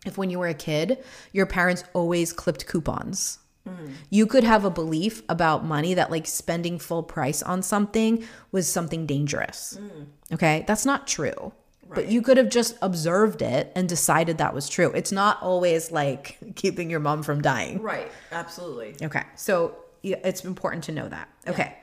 if 0.06 0.18
when 0.18 0.30
you 0.30 0.40
were 0.40 0.48
a 0.48 0.54
kid, 0.54 1.02
your 1.32 1.46
parents 1.46 1.86
always 1.94 2.34
clipped 2.34 2.68
coupons. 2.68 3.40
Mm. 3.68 3.94
You 4.10 4.26
could 4.26 4.44
have 4.44 4.66
a 4.66 4.70
belief 4.70 5.22
about 5.30 5.64
money 5.66 5.94
that 5.94 6.12
like 6.12 6.28
spending 6.28 6.80
full 6.80 7.04
price 7.04 7.44
on 7.44 7.62
something 7.62 8.26
was 8.52 8.68
something 8.68 9.06
dangerous. 9.06 9.78
Mm. 9.80 10.08
Okay? 10.34 10.64
That's 10.68 10.86
not 10.86 11.08
true. 11.08 11.54
But 11.94 12.08
you 12.08 12.22
could 12.22 12.38
have 12.38 12.50
just 12.50 12.78
observed 12.82 13.42
it 13.42 13.70
and 13.76 13.90
decided 13.90 14.38
that 14.38 14.54
was 14.54 14.70
true. 14.70 14.92
It's 14.94 15.12
not 15.12 15.42
always 15.42 15.92
like 15.92 16.38
keeping 16.56 16.90
your 16.90 17.02
mom 17.02 17.22
from 17.22 17.42
dying. 17.42 17.82
Right. 17.82 18.10
Absolutely. 18.32 18.96
Okay. 19.02 19.24
So 19.36 19.76
it's 20.02 20.46
important 20.46 20.86
to 20.86 20.94
know 20.94 21.10
that. 21.10 21.28
Okay. 21.48 21.76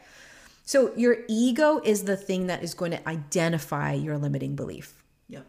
So 0.64 0.94
your 0.96 1.18
ego 1.28 1.80
is 1.84 2.04
the 2.04 2.16
thing 2.16 2.46
that 2.48 2.62
is 2.62 2.74
going 2.74 2.90
to 2.92 3.08
identify 3.08 3.92
your 3.92 4.18
limiting 4.18 4.56
belief. 4.56 5.02
Yep. 5.28 5.46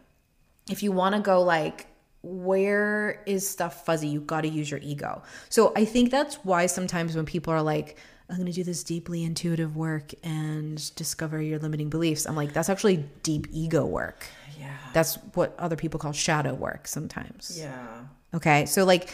If 0.70 0.82
you 0.82 0.92
want 0.92 1.14
to 1.14 1.20
go 1.20 1.42
like, 1.42 1.86
where 2.22 3.22
is 3.26 3.48
stuff 3.48 3.84
fuzzy? 3.86 4.08
You've 4.08 4.26
got 4.26 4.42
to 4.42 4.48
use 4.48 4.70
your 4.70 4.80
ego. 4.82 5.22
So 5.48 5.72
I 5.74 5.84
think 5.84 6.10
that's 6.10 6.36
why 6.36 6.66
sometimes 6.66 7.16
when 7.16 7.24
people 7.24 7.52
are 7.52 7.62
like, 7.62 7.96
I'm 8.28 8.36
going 8.36 8.46
to 8.46 8.52
do 8.52 8.62
this 8.62 8.84
deeply 8.84 9.24
intuitive 9.24 9.76
work 9.76 10.12
and 10.22 10.94
discover 10.94 11.42
your 11.42 11.58
limiting 11.58 11.90
beliefs, 11.90 12.26
I'm 12.26 12.36
like, 12.36 12.52
that's 12.52 12.68
actually 12.68 13.04
deep 13.22 13.48
ego 13.50 13.84
work. 13.84 14.24
Yeah. 14.58 14.76
That's 14.92 15.16
what 15.34 15.54
other 15.58 15.76
people 15.76 15.98
call 15.98 16.12
shadow 16.12 16.54
work 16.54 16.86
sometimes. 16.86 17.58
Yeah. 17.58 18.02
Okay. 18.34 18.66
So, 18.66 18.84
like, 18.84 19.10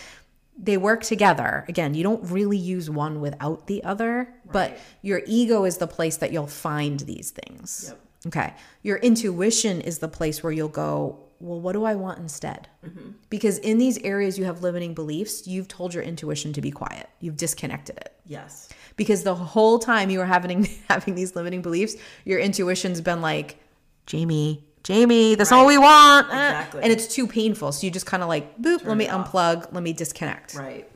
they 0.58 0.76
work 0.76 1.02
together. 1.02 1.64
Again, 1.68 1.94
you 1.94 2.02
don't 2.02 2.30
really 2.30 2.58
use 2.58 2.90
one 2.90 3.20
without 3.20 3.66
the 3.66 3.84
other, 3.84 4.34
but 4.50 4.78
your 5.02 5.22
ego 5.26 5.64
is 5.64 5.78
the 5.78 5.86
place 5.86 6.18
that 6.18 6.32
you'll 6.32 6.46
find 6.46 7.00
these 7.00 7.30
things. 7.30 7.86
Yep. 7.88 8.00
Okay. 8.26 8.54
Your 8.82 8.96
intuition 8.96 9.80
is 9.80 9.98
the 9.98 10.08
place 10.08 10.42
where 10.42 10.52
you'll 10.52 10.68
go, 10.68 11.18
well, 11.40 11.60
what 11.60 11.72
do 11.72 11.84
I 11.84 11.94
want 11.94 12.18
instead? 12.18 12.68
Mm-hmm. 12.84 13.10
Because 13.30 13.58
in 13.58 13.78
these 13.78 13.98
areas 13.98 14.38
you 14.38 14.44
have 14.44 14.62
limiting 14.62 14.94
beliefs, 14.94 15.46
you've 15.46 15.68
told 15.68 15.92
your 15.94 16.02
intuition 16.02 16.52
to 16.54 16.60
be 16.60 16.70
quiet. 16.70 17.08
You've 17.20 17.36
disconnected 17.36 17.96
it. 17.98 18.14
Yes. 18.24 18.68
Because 18.96 19.22
the 19.22 19.34
whole 19.34 19.78
time 19.78 20.08
you 20.10 20.18
were 20.18 20.26
having 20.26 20.64
having 20.88 21.14
these 21.14 21.36
limiting 21.36 21.62
beliefs, 21.62 21.96
your 22.24 22.38
intuition's 22.38 23.00
been 23.00 23.20
like, 23.20 23.58
Jamie, 24.06 24.64
Jamie, 24.84 25.34
that's 25.34 25.50
all 25.52 25.66
we 25.66 25.78
want. 25.78 26.28
eh." 26.28 26.32
Exactly. 26.32 26.82
And 26.82 26.92
it's 26.92 27.06
too 27.12 27.26
painful. 27.26 27.72
So 27.72 27.86
you 27.86 27.90
just 27.90 28.06
kind 28.06 28.22
of 28.22 28.28
like, 28.28 28.56
boop, 28.58 28.84
let 28.84 28.96
me 28.96 29.06
unplug, 29.06 29.72
let 29.72 29.82
me 29.82 29.92
disconnect. 29.92 30.54
Right. 30.54 30.88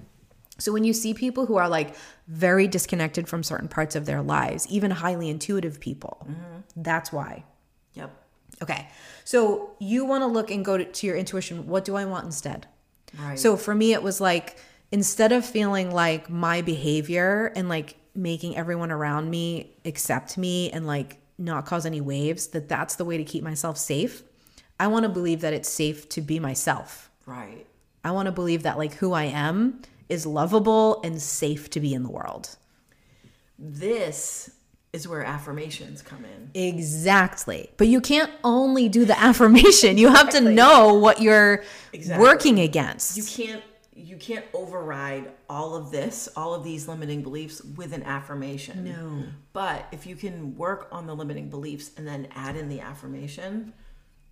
So 0.58 0.72
when 0.72 0.84
you 0.84 0.92
see 0.92 1.12
people 1.14 1.46
who 1.46 1.56
are 1.56 1.68
like 1.68 1.96
very 2.28 2.68
disconnected 2.68 3.28
from 3.28 3.42
certain 3.42 3.66
parts 3.66 3.96
of 3.96 4.06
their 4.06 4.22
lives, 4.22 4.66
even 4.68 4.90
highly 4.90 5.28
intuitive 5.28 5.80
people, 5.80 6.26
that's 6.76 7.10
why. 7.12 7.44
Okay. 8.62 8.88
So 9.24 9.70
you 9.78 10.04
want 10.04 10.22
to 10.22 10.26
look 10.26 10.50
and 10.50 10.64
go 10.64 10.76
to, 10.76 10.84
to 10.84 11.06
your 11.06 11.16
intuition. 11.16 11.66
What 11.66 11.84
do 11.84 11.96
I 11.96 12.04
want 12.04 12.24
instead? 12.24 12.66
Right. 13.18 13.38
So 13.38 13.56
for 13.56 13.74
me, 13.74 13.92
it 13.92 14.02
was 14.02 14.20
like 14.20 14.58
instead 14.92 15.32
of 15.32 15.44
feeling 15.44 15.90
like 15.90 16.28
my 16.28 16.62
behavior 16.62 17.52
and 17.56 17.68
like 17.68 17.96
making 18.14 18.56
everyone 18.56 18.90
around 18.90 19.30
me 19.30 19.72
accept 19.84 20.36
me 20.36 20.70
and 20.70 20.86
like 20.86 21.18
not 21.38 21.64
cause 21.64 21.86
any 21.86 22.00
waves, 22.00 22.48
that 22.48 22.68
that's 22.68 22.96
the 22.96 23.04
way 23.04 23.16
to 23.16 23.24
keep 23.24 23.42
myself 23.42 23.78
safe. 23.78 24.22
I 24.78 24.86
want 24.88 25.04
to 25.04 25.08
believe 25.08 25.40
that 25.42 25.52
it's 25.52 25.68
safe 25.68 26.08
to 26.10 26.20
be 26.20 26.38
myself. 26.38 27.10
Right. 27.26 27.66
I 28.02 28.12
want 28.12 28.26
to 28.26 28.32
believe 28.32 28.62
that 28.62 28.78
like 28.78 28.94
who 28.94 29.12
I 29.12 29.24
am 29.24 29.82
is 30.08 30.26
lovable 30.26 31.00
and 31.02 31.20
safe 31.20 31.70
to 31.70 31.80
be 31.80 31.94
in 31.94 32.02
the 32.02 32.10
world. 32.10 32.56
This 33.58 34.50
is 34.92 35.06
where 35.06 35.22
affirmations 35.22 36.02
come 36.02 36.24
in. 36.24 36.50
Exactly. 36.54 37.70
But 37.76 37.86
you 37.88 38.00
can't 38.00 38.30
only 38.42 38.88
do 38.88 39.04
the 39.04 39.18
affirmation. 39.22 39.98
You 39.98 40.08
have 40.08 40.30
to 40.30 40.40
know 40.40 40.94
what 40.94 41.20
you're 41.20 41.62
Exactly. 41.92 42.22
working 42.26 42.58
against. 42.60 43.16
You 43.16 43.24
can't 43.24 43.62
you 43.94 44.16
can't 44.16 44.46
override 44.54 45.30
all 45.48 45.74
of 45.76 45.90
this, 45.90 46.26
all 46.34 46.54
of 46.54 46.64
these 46.64 46.88
limiting 46.88 47.22
beliefs 47.22 47.62
with 47.62 47.92
an 47.92 48.02
affirmation. 48.04 48.84
No. 48.84 49.24
But 49.52 49.86
if 49.92 50.06
you 50.06 50.16
can 50.16 50.56
work 50.56 50.88
on 50.90 51.06
the 51.06 51.14
limiting 51.14 51.50
beliefs 51.50 51.90
and 51.98 52.08
then 52.08 52.26
add 52.34 52.56
in 52.56 52.68
the 52.70 52.80
affirmation, 52.80 53.74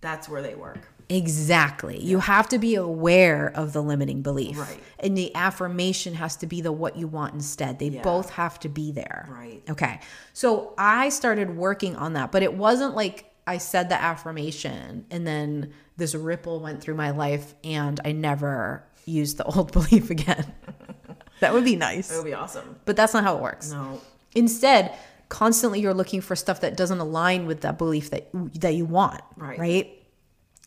that's 0.01 0.27
where 0.27 0.41
they 0.41 0.55
work. 0.55 0.87
Exactly. 1.09 1.99
You 1.99 2.19
have 2.19 2.47
to 2.49 2.59
be 2.59 2.75
aware 2.75 3.51
of 3.55 3.73
the 3.73 3.81
limiting 3.81 4.21
belief. 4.21 4.59
Right. 4.59 4.79
And 4.99 5.17
the 5.17 5.33
affirmation 5.35 6.13
has 6.13 6.35
to 6.37 6.47
be 6.47 6.61
the 6.61 6.71
what 6.71 6.97
you 6.97 7.07
want 7.07 7.33
instead. 7.33 7.79
They 7.79 7.87
Yeah. 7.87 8.03
both 8.03 8.29
have 8.31 8.59
to 8.61 8.69
be 8.69 8.91
there. 8.91 9.27
Right. 9.29 9.61
Okay. 9.69 9.99
So 10.33 10.73
I 10.77 11.09
started 11.09 11.57
working 11.57 11.95
on 11.95 12.13
that, 12.13 12.31
but 12.31 12.43
it 12.43 12.53
wasn't 12.53 12.95
like 12.95 13.25
I 13.47 13.57
said 13.57 13.89
the 13.89 13.99
affirmation 13.99 15.05
and 15.09 15.25
then 15.25 15.73
this 15.97 16.13
ripple 16.13 16.59
went 16.59 16.81
through 16.81 16.95
my 16.95 17.09
life 17.09 17.55
and 17.63 17.99
I 18.05 18.11
never 18.11 18.83
used 19.05 19.37
the 19.37 19.43
old 19.55 19.71
belief 19.71 20.11
again. 20.11 20.53
that 21.39 21.53
would 21.53 21.65
be 21.65 21.75
nice. 21.75 22.11
It 22.13 22.17
would 22.17 22.25
be 22.25 22.33
awesome. 22.35 22.75
But 22.85 22.95
that's 22.95 23.13
not 23.15 23.23
how 23.23 23.35
it 23.37 23.41
works. 23.41 23.71
No. 23.71 23.99
Instead, 24.35 24.93
constantly 25.29 25.79
you're 25.79 25.93
looking 25.95 26.21
for 26.21 26.35
stuff 26.35 26.61
that 26.61 26.77
doesn't 26.77 26.99
align 26.99 27.47
with 27.47 27.61
that 27.61 27.79
belief 27.79 28.11
that 28.11 28.29
that 28.61 28.75
you 28.75 28.85
want. 28.85 29.21
Right. 29.35 29.57
Right. 29.59 29.95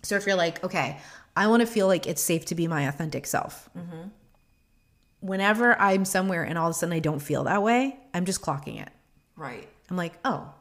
So 0.03 0.17
if 0.17 0.27
you're 0.27 0.37
like, 0.37 0.63
okay, 0.65 0.99
I 1.37 1.47
want 1.47 1.61
to 1.61 1.67
feel 1.67 1.87
like 1.87 2.07
it's 2.07 2.21
safe 2.23 2.45
to 2.47 2.55
be 2.55 2.67
my 2.69 2.83
authentic 2.89 3.27
self. 3.27 3.71
Mm-hmm. 3.77 4.09
Whenever 5.21 5.81
I'm 5.81 6.05
somewhere 6.05 6.43
and 6.43 6.59
all 6.59 6.67
of 6.69 6.73
a 6.73 6.75
sudden 6.75 6.93
I 6.93 6.99
don't 6.99 7.21
feel 7.21 7.45
that 7.45 7.63
way, 7.63 7.97
I'm 8.13 8.25
just 8.25 8.43
clocking 8.43 8.81
it. 8.83 8.89
Right. 9.37 9.69
I'm 9.89 9.97
like, 9.97 10.15
oh, 10.25 10.53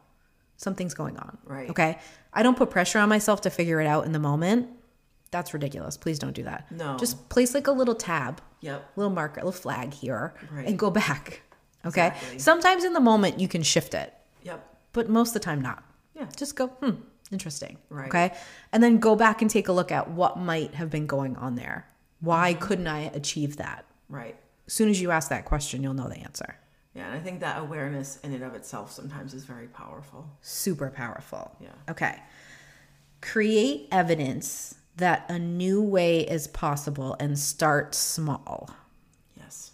something's 0.58 0.94
going 0.94 1.18
on. 1.18 1.38
Right. 1.46 1.70
Okay. 1.70 1.98
I 2.34 2.44
don't 2.44 2.56
put 2.56 2.70
pressure 2.70 3.00
on 3.00 3.10
myself 3.10 3.42
to 3.42 3.50
figure 3.50 3.82
it 3.82 3.88
out 3.88 4.06
in 4.06 4.12
the 4.12 4.20
moment. 4.20 4.70
That's 5.32 5.54
ridiculous. 5.54 5.98
Please 5.98 6.20
don't 6.20 6.34
do 6.34 6.44
that. 6.44 6.70
No. 6.72 6.98
Just 6.98 7.30
place 7.30 7.54
like 7.56 7.68
a 7.68 7.72
little 7.72 7.96
tab 7.96 8.42
Yep. 8.64 8.92
little 8.96 9.12
marker, 9.12 9.40
a 9.40 9.44
little 9.46 9.60
flag 9.60 9.92
here, 9.92 10.36
Right. 10.52 10.68
and 10.68 10.78
go 10.78 10.90
back. 10.92 11.42
Okay. 11.84 12.10
Exactly. 12.10 12.38
Sometimes 12.38 12.84
in 12.84 12.94
the 12.94 13.00
moment 13.00 13.40
you 13.40 13.48
can 13.48 13.64
shift 13.64 13.96
it, 13.96 14.14
Yep. 14.44 14.64
but 14.94 15.10
most 15.10 15.30
of 15.30 15.34
the 15.34 15.40
time 15.40 15.60
not. 15.62 15.84
Yeah. 16.14 16.28
Just 16.38 16.56
go, 16.56 16.68
hmm, 16.68 16.92
interesting. 17.32 17.78
Right. 17.90 18.08
Okay. 18.08 18.34
And 18.72 18.82
then 18.84 19.00
go 19.00 19.16
back 19.16 19.42
and 19.42 19.50
take 19.50 19.68
a 19.68 19.72
look 19.72 19.92
at 19.92 20.10
what 20.12 20.38
might 20.38 20.76
have 20.76 20.90
been 20.90 21.08
going 21.08 21.36
on 21.38 21.56
there. 21.56 21.88
Why 22.20 22.54
Mm-hmm. 22.54 22.64
couldn't 22.64 22.88
I 22.88 23.02
achieve 23.14 23.58
that? 23.58 23.86
Right. 24.10 24.36
As 24.68 24.74
soon 24.74 24.90
as 24.90 25.02
you 25.02 25.12
ask 25.12 25.30
that 25.30 25.46
question, 25.46 25.82
you'll 25.84 25.94
know 25.94 26.08
the 26.10 26.18
answer. 26.18 26.56
Yeah, 26.94 27.06
and 27.08 27.16
I 27.16 27.20
think 27.20 27.40
that 27.40 27.58
awareness 27.62 28.20
in 28.24 28.34
and 28.34 28.44
of 28.44 28.54
itself 28.54 28.92
sometimes 28.92 29.34
is 29.34 29.46
very 29.46 29.68
powerful. 29.68 30.30
Super 30.42 30.90
powerful. 30.90 31.56
Yeah. 31.62 31.70
Okay. 31.90 32.20
Create 33.22 33.88
evidence 33.92 34.76
that 34.98 35.26
a 35.30 35.40
new 35.40 35.82
way 35.82 36.20
is 36.22 36.48
possible 36.48 37.16
and 37.20 37.38
start 37.38 37.96
small. 37.96 38.70
Yes. 39.38 39.72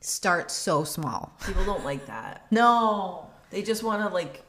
Start 0.00 0.50
so 0.50 0.84
small. 0.84 1.36
People 1.46 1.64
don't 1.64 1.84
like 1.84 2.06
that. 2.06 2.46
No. 2.50 3.28
They 3.50 3.62
just 3.62 3.82
want 3.84 4.02
to 4.02 4.12
like 4.12 4.42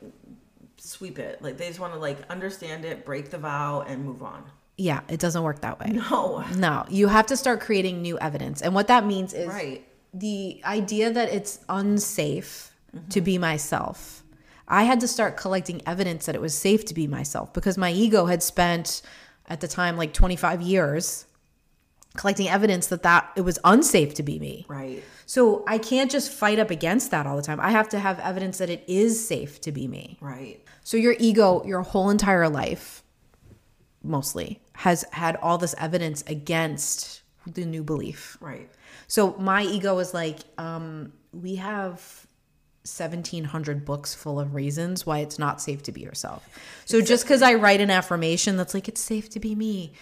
sweep 0.95 1.19
it. 1.19 1.41
Like 1.41 1.57
they 1.57 1.67
just 1.67 1.79
want 1.79 1.93
to 1.93 1.99
like 1.99 2.17
understand 2.29 2.85
it, 2.85 3.05
break 3.05 3.29
the 3.29 3.37
vow 3.37 3.81
and 3.87 4.03
move 4.05 4.23
on. 4.23 4.43
Yeah, 4.77 5.01
it 5.07 5.19
doesn't 5.19 5.43
work 5.43 5.61
that 5.61 5.79
way. 5.79 5.91
No. 6.11 6.43
No, 6.55 6.85
you 6.89 7.07
have 7.07 7.27
to 7.27 7.37
start 7.37 7.61
creating 7.61 8.01
new 8.01 8.17
evidence. 8.19 8.61
And 8.61 8.73
what 8.75 8.87
that 8.87 9.05
means 9.05 9.33
is 9.33 9.47
Right. 9.47 9.87
the 10.13 10.61
idea 10.65 11.11
that 11.11 11.29
it's 11.29 11.59
unsafe 11.69 12.71
to 13.09 13.21
be 13.21 13.37
myself. 13.37 14.23
I 14.67 14.83
had 14.83 14.99
to 15.01 15.07
start 15.07 15.37
collecting 15.37 15.81
evidence 15.85 16.25
that 16.25 16.35
it 16.35 16.41
was 16.41 16.53
safe 16.57 16.85
to 16.85 16.93
be 16.93 17.07
myself 17.07 17.53
because 17.53 17.77
my 17.77 17.91
ego 17.91 18.25
had 18.25 18.41
spent 18.41 19.01
at 19.47 19.59
the 19.61 19.67
time 19.67 19.95
like 19.97 20.11
25 20.13 20.61
years 20.61 21.25
collecting 22.15 22.47
evidence 22.47 22.87
that 22.87 23.03
that 23.03 23.31
it 23.35 23.41
was 23.41 23.59
unsafe 23.63 24.13
to 24.15 24.23
be 24.23 24.39
me. 24.39 24.65
Right. 24.67 25.03
So 25.25 25.63
I 25.67 25.77
can't 25.77 26.09
just 26.09 26.31
fight 26.31 26.59
up 26.59 26.69
against 26.69 27.11
that 27.11 27.25
all 27.25 27.35
the 27.35 27.41
time. 27.41 27.59
I 27.59 27.71
have 27.71 27.89
to 27.89 27.99
have 27.99 28.19
evidence 28.19 28.57
that 28.59 28.69
it 28.69 28.83
is 28.87 29.25
safe 29.25 29.61
to 29.61 29.71
be 29.71 29.87
me. 29.87 30.17
Right. 30.21 30.63
So 30.83 30.97
your 30.97 31.15
ego, 31.19 31.63
your 31.65 31.81
whole 31.81 32.09
entire 32.09 32.47
life, 32.47 33.03
mostly, 34.03 34.61
has 34.73 35.03
had 35.11 35.35
all 35.37 35.57
this 35.57 35.73
evidence 35.77 36.23
against 36.27 37.23
the 37.47 37.65
new 37.65 37.83
belief. 37.83 38.37
Right. 38.39 38.69
So 39.07 39.35
my 39.37 39.63
ego 39.63 39.97
is 39.99 40.13
like, 40.13 40.39
um, 40.57 41.13
we 41.31 41.55
have 41.55 42.27
1700 42.85 43.83
books 43.83 44.13
full 44.13 44.39
of 44.39 44.53
reasons 44.53 45.07
why 45.07 45.19
it's 45.19 45.39
not 45.39 45.59
safe 45.59 45.81
to 45.83 45.91
be 45.91 46.01
yourself. 46.01 46.47
So 46.85 47.01
just 47.01 47.23
because 47.23 47.41
I 47.41 47.55
write 47.55 47.81
an 47.81 47.89
affirmation 47.89 48.57
that's 48.57 48.75
like, 48.75 48.87
it's 48.87 49.01
safe 49.01 49.27
to 49.31 49.39
be 49.39 49.55
me, 49.55 49.93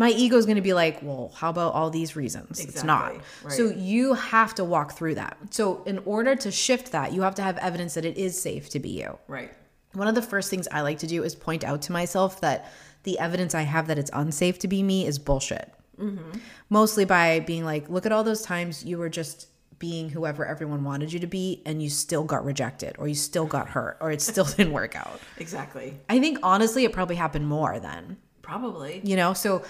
my 0.00 0.08
ego 0.08 0.36
is 0.38 0.46
going 0.46 0.56
to 0.56 0.62
be 0.62 0.72
like, 0.72 0.96
well, 1.02 1.30
how 1.36 1.50
about 1.50 1.74
all 1.74 1.90
these 1.90 2.16
reasons? 2.16 2.58
It's 2.58 2.82
not. 2.82 3.16
Exactly, 3.16 3.50
So 3.50 3.64
you 3.78 4.14
have 4.14 4.54
to 4.54 4.64
walk 4.64 4.92
through 4.92 5.16
that. 5.16 5.36
So 5.50 5.82
in 5.84 5.98
order 6.06 6.34
to 6.36 6.50
shift 6.50 6.92
that, 6.92 7.12
you 7.12 7.20
have 7.20 7.34
to 7.34 7.42
have 7.42 7.58
evidence 7.58 7.92
that 7.94 8.06
it 8.06 8.16
is 8.16 8.40
safe 8.40 8.70
to 8.70 8.78
be 8.80 8.88
you 9.00 9.18
Right. 9.28 9.52
one 9.92 10.08
of 10.08 10.14
the 10.14 10.22
first 10.22 10.48
things 10.48 10.66
I 10.72 10.80
like 10.80 10.98
to 11.00 11.06
do 11.06 11.22
is 11.22 11.34
point 11.34 11.64
out 11.64 11.82
to 11.82 11.92
myself 11.92 12.40
that 12.40 12.72
the 13.02 13.18
evidence 13.18 13.54
I 13.54 13.62
have 13.62 13.88
that 13.88 13.98
it's 13.98 14.10
unsafe 14.14 14.58
to 14.60 14.68
be 14.68 14.82
me 14.82 15.06
is 15.06 15.18
bullshit. 15.18 15.70
Mm-hmm. 15.98 16.38
Mostly 16.70 17.04
by 17.04 17.40
being 17.40 17.66
like, 17.66 17.90
look 17.90 18.06
at 18.06 18.12
all 18.12 18.24
those 18.24 18.40
times 18.42 18.82
you 18.84 18.96
were 18.96 19.10
just 19.10 19.48
being 19.78 20.08
whoever 20.08 20.46
everyone 20.46 20.82
wanted 20.82 21.12
you 21.12 21.18
to 21.20 21.26
be 21.26 21.62
and 21.66 21.82
you 21.82 21.90
still 21.90 22.24
got 22.24 22.42
rejected 22.44 22.96
or 22.98 23.06
you 23.06 23.14
still 23.14 23.46
got 23.46 23.68
hurt 23.68 23.98
or 24.00 24.10
it 24.10 24.22
still 24.22 24.44
didn't 24.56 24.72
work 24.72 24.96
out. 24.96 25.20
Exactly. 25.36 25.98
I 26.08 26.20
think 26.20 26.38
honestly, 26.42 26.84
it 26.84 26.92
probably 26.94 27.16
happened 27.16 27.46
more 27.46 27.78
then, 27.80 28.16
Probably. 28.40 29.00
you 29.04 29.16
know? 29.16 29.32
So 29.34 29.62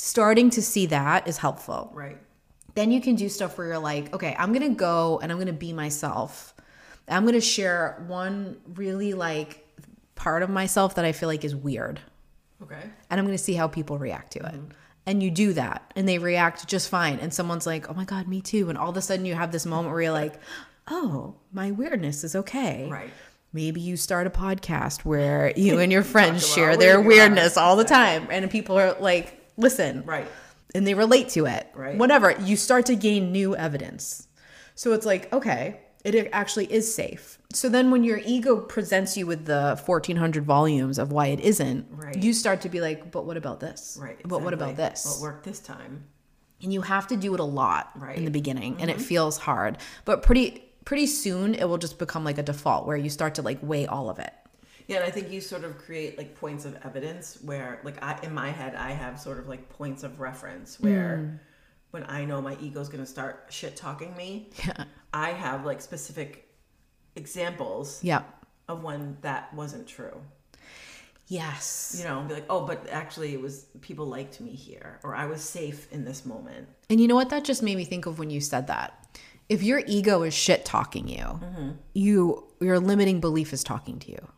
starting 0.00 0.48
to 0.48 0.62
see 0.62 0.86
that 0.86 1.26
is 1.26 1.38
helpful 1.38 1.90
Right. 1.92 2.16
then 2.74 2.92
you 2.92 3.00
can 3.00 3.16
do 3.16 3.28
stuff 3.28 3.58
where 3.58 3.66
you're 3.66 3.78
like, 3.80 4.14
okay, 4.14 4.36
I'm 4.38 4.52
gonna 4.52 4.68
go 4.68 5.18
and 5.20 5.32
I'm 5.32 5.38
gonna 5.38 5.52
be 5.52 5.72
myself. 5.72 6.54
I'm 7.08 7.24
gonna 7.24 7.40
share 7.40 8.04
one 8.06 8.58
really 8.74 9.12
like 9.14 9.66
part 10.14 10.44
of 10.44 10.50
myself 10.50 10.94
that 10.94 11.04
I 11.04 11.10
feel 11.10 11.28
like 11.28 11.44
is 11.44 11.56
weird, 11.56 11.98
Okay. 12.62 12.80
and 13.10 13.18
I'm 13.18 13.26
gonna 13.26 13.38
see 13.38 13.54
how 13.54 13.66
people 13.66 13.98
react 13.98 14.30
to 14.34 14.38
it. 14.46 14.54
And 15.04 15.20
you 15.20 15.32
do 15.32 15.52
that, 15.54 15.92
and 15.96 16.06
they 16.08 16.18
react 16.18 16.68
just 16.68 16.88
fine. 16.88 17.18
And 17.18 17.34
someone's 17.34 17.66
like, 17.66 17.90
oh 17.90 17.94
my 17.94 18.04
God, 18.04 18.28
me 18.28 18.40
too. 18.40 18.68
And 18.68 18.76
all 18.78 18.90
of 18.90 18.96
a 18.96 19.02
sudden, 19.02 19.24
you 19.26 19.34
have 19.34 19.50
this 19.52 19.64
moment 19.66 19.92
where 19.92 20.02
you're 20.02 20.12
like, 20.12 20.34
oh, 20.86 21.34
my 21.52 21.70
weirdness 21.72 22.22
is 22.24 22.36
okay. 22.36 22.88
Right. 22.90 23.10
Maybe 23.52 23.80
you 23.80 23.96
start 23.96 24.26
a 24.26 24.30
podcast 24.30 25.04
where 25.06 25.52
you 25.56 25.78
and 25.82 25.90
your 25.90 26.02
friends 26.04 26.46
share 26.46 26.76
their 26.76 27.00
weird 27.00 27.04
you 27.16 27.20
are. 27.20 27.24
weirdness 27.24 27.56
all 27.56 27.74
the 27.74 27.84
time, 27.84 28.28
and 28.30 28.48
people 28.50 28.78
are 28.78 28.92
like, 29.00 29.37
listen, 29.58 30.02
Right. 30.06 30.26
and 30.74 30.86
they 30.86 30.94
relate 30.94 31.28
to 31.30 31.44
it. 31.46 31.66
Right. 31.74 31.98
Whatever. 31.98 32.30
You 32.40 32.56
start 32.56 32.86
to 32.86 32.94
gain 32.96 33.30
new 33.32 33.54
evidence. 33.54 34.26
So 34.74 34.92
it's 34.92 35.04
like, 35.04 35.30
okay, 35.32 35.80
it 36.04 36.28
actually 36.32 36.72
is 36.72 36.94
safe. 36.94 37.38
So 37.52 37.68
then 37.68 37.90
when 37.90 38.04
your 38.04 38.20
ego 38.24 38.56
presents 38.60 39.16
you 39.16 39.26
with 39.26 39.44
the 39.46 39.76
1400 39.84 40.44
volumes 40.44 40.98
of 40.98 41.10
why 41.12 41.26
it 41.26 41.40
isn't, 41.40 41.86
Right. 41.90 42.16
you 42.22 42.32
start 42.32 42.60
to 42.62 42.68
be 42.68 42.80
like, 42.80 43.10
but 43.10 43.26
what 43.26 43.36
about 43.36 43.58
this? 43.60 43.98
Right. 44.00 44.18
But 44.24 44.40
what 44.42 44.54
about 44.54 44.76
this? 44.76 45.04
What 45.04 45.20
worked 45.20 45.44
this 45.44 45.60
time? 45.60 46.04
and 46.60 46.72
you 46.72 46.82
have 46.82 47.06
to 47.06 47.16
do 47.16 47.32
it 47.34 47.38
a 47.40 47.44
lot 47.44 47.92
Right. 47.94 48.10
Mm-hmm. 48.10 48.18
in 48.18 48.24
the 48.24 48.30
beginning 48.32 48.76
and 48.80 48.90
it 48.90 49.00
feels 49.00 49.38
hard. 49.38 49.78
But 50.04 50.22
pretty 50.24 50.64
pretty 50.84 51.06
soon 51.06 51.54
it 51.54 51.68
will 51.68 51.78
just 51.78 51.98
become 52.00 52.24
like 52.24 52.36
a 52.38 52.42
default 52.42 52.84
where 52.84 52.96
you 52.96 53.08
start 53.10 53.34
to 53.36 53.42
like 53.42 53.58
weigh 53.62 53.86
all 53.86 54.10
of 54.10 54.18
it. 54.18 54.32
Yeah, 54.88 54.96
and 54.96 55.04
I 55.04 55.10
think 55.10 55.30
you 55.30 55.40
sort 55.40 55.64
of 55.64 55.78
create 55.78 56.18
like 56.18 56.34
points 56.34 56.64
of 56.64 56.76
evidence 56.84 57.38
where, 57.42 57.80
like, 57.84 58.02
I 58.02 58.18
in 58.22 58.34
my 58.34 58.48
head, 58.50 58.74
I 58.74 58.90
have 58.92 59.20
sort 59.20 59.38
of 59.38 59.46
like 59.46 59.68
points 59.68 60.02
of 60.02 60.18
reference 60.18 60.80
where 60.80 61.40
when 61.92 62.04
I 62.08 62.24
know 62.24 62.40
my 62.42 62.56
ego's 62.60 62.88
gonna 62.88 63.06
start 63.06 63.46
shit 63.50 63.76
talking 63.76 64.16
me, 64.16 64.50
Yeah. 64.66 64.84
I 65.12 65.30
have 65.30 65.64
like 65.64 65.80
specific 65.80 66.48
examples 67.16 68.02
Yeah. 68.02 68.22
of 68.68 68.82
when 68.82 69.18
that 69.22 69.52
wasn't 69.54 69.86
true. 69.86 70.20
Yes. 71.26 71.94
You 71.98 72.04
know, 72.08 72.22
be 72.22 72.32
like, 72.34 72.46
oh, 72.48 72.64
but 72.66 72.88
actually, 72.90 73.34
it 73.34 73.40
was 73.40 73.66
people 73.82 74.06
liked 74.06 74.40
me 74.40 74.52
here, 74.52 74.98
or 75.02 75.14
I 75.14 75.26
was 75.26 75.42
safe 75.42 75.86
in 75.92 76.04
this 76.06 76.24
moment. 76.24 76.66
And 76.88 76.98
you 77.00 77.06
know 77.08 77.14
what 77.14 77.28
that 77.30 77.44
just 77.44 77.62
made 77.62 77.76
me 77.76 77.84
think 77.84 78.06
of 78.06 78.18
when 78.18 78.30
you 78.30 78.40
said 78.40 78.66
that? 78.68 78.94
If 79.50 79.62
your 79.62 79.82
ego 79.86 80.22
is 80.22 80.32
shit 80.34 80.64
talking 80.64 81.08
you, 81.08 81.24
Mm-hmm. 81.24 81.70
you 81.94 82.44
your 82.60 82.80
limiting 82.80 83.20
belief 83.20 83.52
is 83.52 83.62
talking 83.62 83.98
to 84.00 84.10
you. 84.10 84.28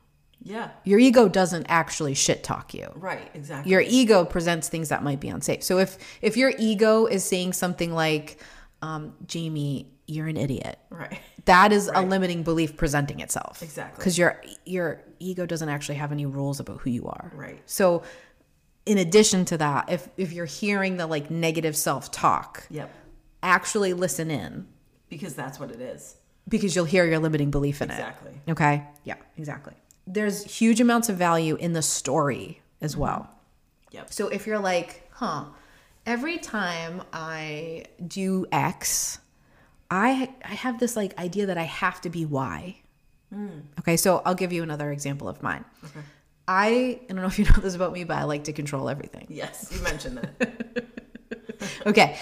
Yeah, 0.43 0.71
Your 0.85 0.99
ego 0.99 1.29
doesn't 1.29 1.67
actually 1.69 2.15
shit 2.15 2.43
talk 2.43 2.73
you. 2.73 2.91
right, 2.97 3.31
exactly. 3.35 3.71
Your 3.73 3.83
ego 3.83 4.25
presents 4.25 4.69
things 4.69 4.89
that 4.89 5.03
might 5.03 5.21
be 5.21 5.29
unsafe. 5.29 5.63
So 5.63 5.79
if 5.79 5.99
if 6.23 6.37
your 6.37 6.53
ego 6.59 7.07
is 7.07 7.25
saying 7.25 7.53
something 7.53 7.93
like, 7.93 8.41
um, 8.81 9.13
"Jamie, 9.27 9.93
you're 10.07 10.29
an 10.29 10.39
idiot," 10.39 10.79
right, 10.89 11.21
that 11.45 11.73
is 11.73 11.91
a 11.95 12.01
limiting 12.01 12.43
belief 12.43 12.77
presenting 12.77 13.21
itself. 13.21 13.63
Exactly. 13.63 13.99
Because 13.99 14.17
your 14.17 14.41
your 14.65 15.03
ego 15.19 15.45
doesn't 15.45 15.69
actually 15.69 15.97
have 15.97 16.11
any 16.11 16.25
rules 16.25 16.59
about 16.59 16.81
who 16.81 16.91
you 16.91 17.07
are. 17.07 17.31
Right. 17.35 17.61
So 17.67 18.03
in 18.87 18.97
addition 18.97 19.45
to 19.47 19.59
that, 19.59 19.91
if 19.91 20.09
if 20.17 20.33
you're 20.33 20.47
hearing 20.47 20.97
the 20.97 21.07
like 21.07 21.31
negative 21.31 21.77
self 21.77 22.11
talk, 22.11 22.67
yep, 22.71 22.91
actually 23.43 23.93
listen 23.93 24.31
in 24.31 24.67
because 25.11 25.35
that's 25.35 25.61
what 25.61 25.71
it 25.71 25.81
is. 25.83 26.17
because 26.49 26.75
you'll 26.75 26.87
hear 26.87 27.05
your 27.05 27.19
limiting 27.19 27.51
belief 27.51 27.83
in 27.83 27.91
Exactly. 27.91 28.31
it. 28.31 28.35
Exactly. 28.47 28.53
Okay. 28.53 28.85
Yeah, 29.05 29.17
exactly. 29.37 29.75
There's 30.13 30.45
huge 30.59 30.81
amounts 30.81 31.09
of 31.09 31.17
value 31.17 31.57
in 31.57 31.73
the 31.73 31.83
story 31.83 32.61
as 32.81 32.97
well. 32.97 33.31
Yep. 33.93 34.13
So 34.13 34.29
if 34.29 34.47
you're 34.47 34.59
like, 34.59 35.09
huh, 35.13 35.45
every 36.07 36.39
time 36.39 37.03
I 37.13 37.85
do 38.07 38.47
X, 38.53 39.19
I 39.91 40.33
I 40.45 40.55
have 40.55 40.79
this 40.81 40.97
like 40.97 41.19
idea 41.19 41.47
that 41.47 41.59
I 41.59 41.65
have 41.65 42.01
to 42.03 42.11
be 42.11 42.25
Y. 42.25 42.77
Hmm. 43.33 43.61
Okay, 43.79 43.97
so 43.97 44.23
I'll 44.25 44.35
give 44.35 44.53
you 44.53 44.63
another 44.63 44.91
example 44.91 45.29
of 45.29 45.43
mine. 45.43 45.65
I, 46.49 47.01
I 47.05 47.13
don't 47.13 47.21
know 47.21 47.27
if 47.27 47.39
you 47.39 47.45
know 47.45 47.61
this 47.63 47.77
about 47.77 47.93
me, 47.93 48.03
but 48.03 48.17
I 48.17 48.25
like 48.25 48.45
to 48.45 48.53
control 48.53 48.89
everything. 48.89 49.27
Yes, 49.29 49.71
you 49.73 49.81
mentioned 49.83 50.19
that. 50.19 50.87
Okay. 51.87 52.19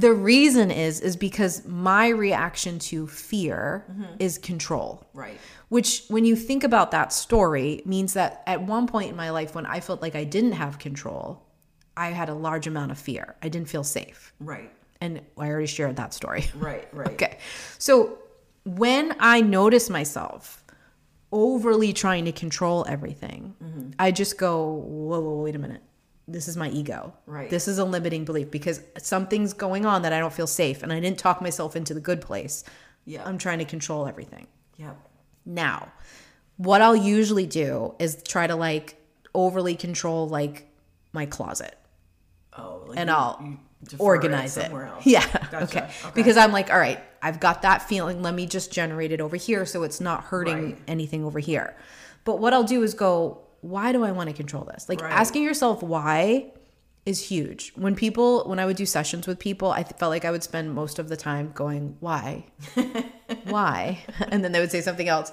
The 0.00 0.12
reason 0.12 0.70
is 0.70 1.00
is 1.00 1.16
because 1.16 1.66
my 1.66 2.08
reaction 2.08 2.78
to 2.90 3.06
fear 3.06 3.84
mm-hmm. 3.90 4.16
is 4.18 4.38
control. 4.38 5.06
right. 5.14 5.38
Which 5.68 6.04
when 6.08 6.24
you 6.24 6.36
think 6.36 6.62
about 6.62 6.92
that 6.92 7.12
story 7.12 7.82
means 7.84 8.12
that 8.14 8.42
at 8.46 8.62
one 8.62 8.86
point 8.86 9.10
in 9.10 9.16
my 9.16 9.30
life 9.30 9.54
when 9.54 9.66
I 9.66 9.80
felt 9.80 10.00
like 10.00 10.14
I 10.14 10.22
didn't 10.22 10.52
have 10.52 10.78
control, 10.78 11.42
I 11.96 12.08
had 12.10 12.28
a 12.28 12.34
large 12.34 12.66
amount 12.68 12.92
of 12.92 12.98
fear. 12.98 13.34
I 13.42 13.48
didn't 13.48 13.68
feel 13.68 13.82
safe. 13.82 14.32
Right. 14.38 14.70
And 15.00 15.22
I 15.36 15.48
already 15.48 15.66
shared 15.66 15.96
that 15.96 16.14
story. 16.14 16.44
Right. 16.54 16.86
Right. 16.92 17.08
Okay. 17.08 17.38
So 17.78 18.18
when 18.64 19.16
I 19.18 19.40
notice 19.40 19.88
myself 19.90 20.64
overly 21.32 21.92
trying 21.92 22.26
to 22.26 22.32
control 22.32 22.84
everything, 22.88 23.54
mm-hmm. 23.62 23.90
I 23.98 24.10
just 24.10 24.38
go, 24.38 24.72
whoa, 24.72 25.20
whoa, 25.20 25.42
wait 25.42 25.56
a 25.56 25.58
minute. 25.58 25.82
This 26.28 26.48
is 26.48 26.56
my 26.56 26.68
ego. 26.70 27.14
Right. 27.26 27.48
This 27.48 27.68
is 27.68 27.78
a 27.78 27.84
limiting 27.84 28.24
belief 28.24 28.50
because 28.50 28.80
something's 28.98 29.52
going 29.52 29.86
on 29.86 30.02
that 30.02 30.12
I 30.12 30.18
don't 30.18 30.32
feel 30.32 30.46
safe 30.48 30.82
and 30.82 30.92
I 30.92 30.98
didn't 31.00 31.18
talk 31.18 31.40
myself 31.40 31.76
into 31.76 31.94
the 31.94 32.00
good 32.00 32.20
place. 32.20 32.64
Yeah. 33.04 33.24
I'm 33.24 33.38
trying 33.38 33.58
to 33.60 33.64
control 33.64 34.08
everything. 34.08 34.48
Yep. 34.76 34.96
Now, 35.44 35.92
what 36.56 36.82
I'll 36.82 36.96
usually 36.96 37.46
do 37.46 37.94
is 38.00 38.22
try 38.26 38.46
to 38.48 38.56
like 38.56 38.96
overly 39.34 39.76
control 39.76 40.28
like 40.28 40.66
my 41.12 41.26
closet 41.26 41.78
Oh, 42.58 42.84
like 42.88 42.98
and 42.98 43.08
you- 43.08 43.14
I'll 43.14 43.38
you 43.42 43.58
organize 43.98 44.56
it. 44.56 44.62
somewhere 44.64 44.86
else. 44.86 45.06
Yeah. 45.06 45.26
Gotcha. 45.50 45.62
Okay. 45.84 45.90
Because 46.14 46.36
I'm 46.36 46.50
like, 46.50 46.70
all 46.72 46.78
right, 46.78 46.98
I've 47.22 47.38
got 47.38 47.62
that 47.62 47.82
feeling. 47.88 48.22
Let 48.22 48.34
me 48.34 48.46
just 48.46 48.72
generate 48.72 49.12
it 49.12 49.20
over 49.20 49.36
here 49.36 49.64
so 49.66 49.84
it's 49.84 50.00
not 50.00 50.24
hurting 50.24 50.64
Right. 50.64 50.78
anything 50.88 51.24
over 51.24 51.38
here. 51.38 51.76
But 52.24 52.40
what 52.40 52.52
I'll 52.52 52.64
do 52.64 52.82
is 52.82 52.94
go, 52.94 53.42
why 53.66 53.92
do 53.92 54.04
I 54.04 54.12
want 54.12 54.28
to 54.30 54.34
control 54.34 54.64
this? 54.64 54.88
Like 54.88 55.00
Right. 55.00 55.12
asking 55.12 55.42
yourself 55.42 55.82
why 55.82 56.52
is 57.04 57.28
huge. 57.28 57.72
When 57.76 57.94
people, 57.94 58.44
when 58.44 58.58
I 58.58 58.66
would 58.66 58.76
do 58.76 58.86
sessions 58.86 59.26
with 59.26 59.38
people, 59.38 59.70
I 59.70 59.84
felt 59.84 60.10
like 60.10 60.24
I 60.24 60.30
would 60.30 60.42
spend 60.42 60.74
most 60.74 60.98
of 60.98 61.08
the 61.08 61.16
time 61.16 61.52
going, 61.54 61.96
why? 62.00 62.46
why? 63.44 64.04
And 64.28 64.44
then 64.44 64.52
they 64.52 64.60
would 64.60 64.72
say 64.72 64.80
something 64.80 65.08
else. 65.08 65.32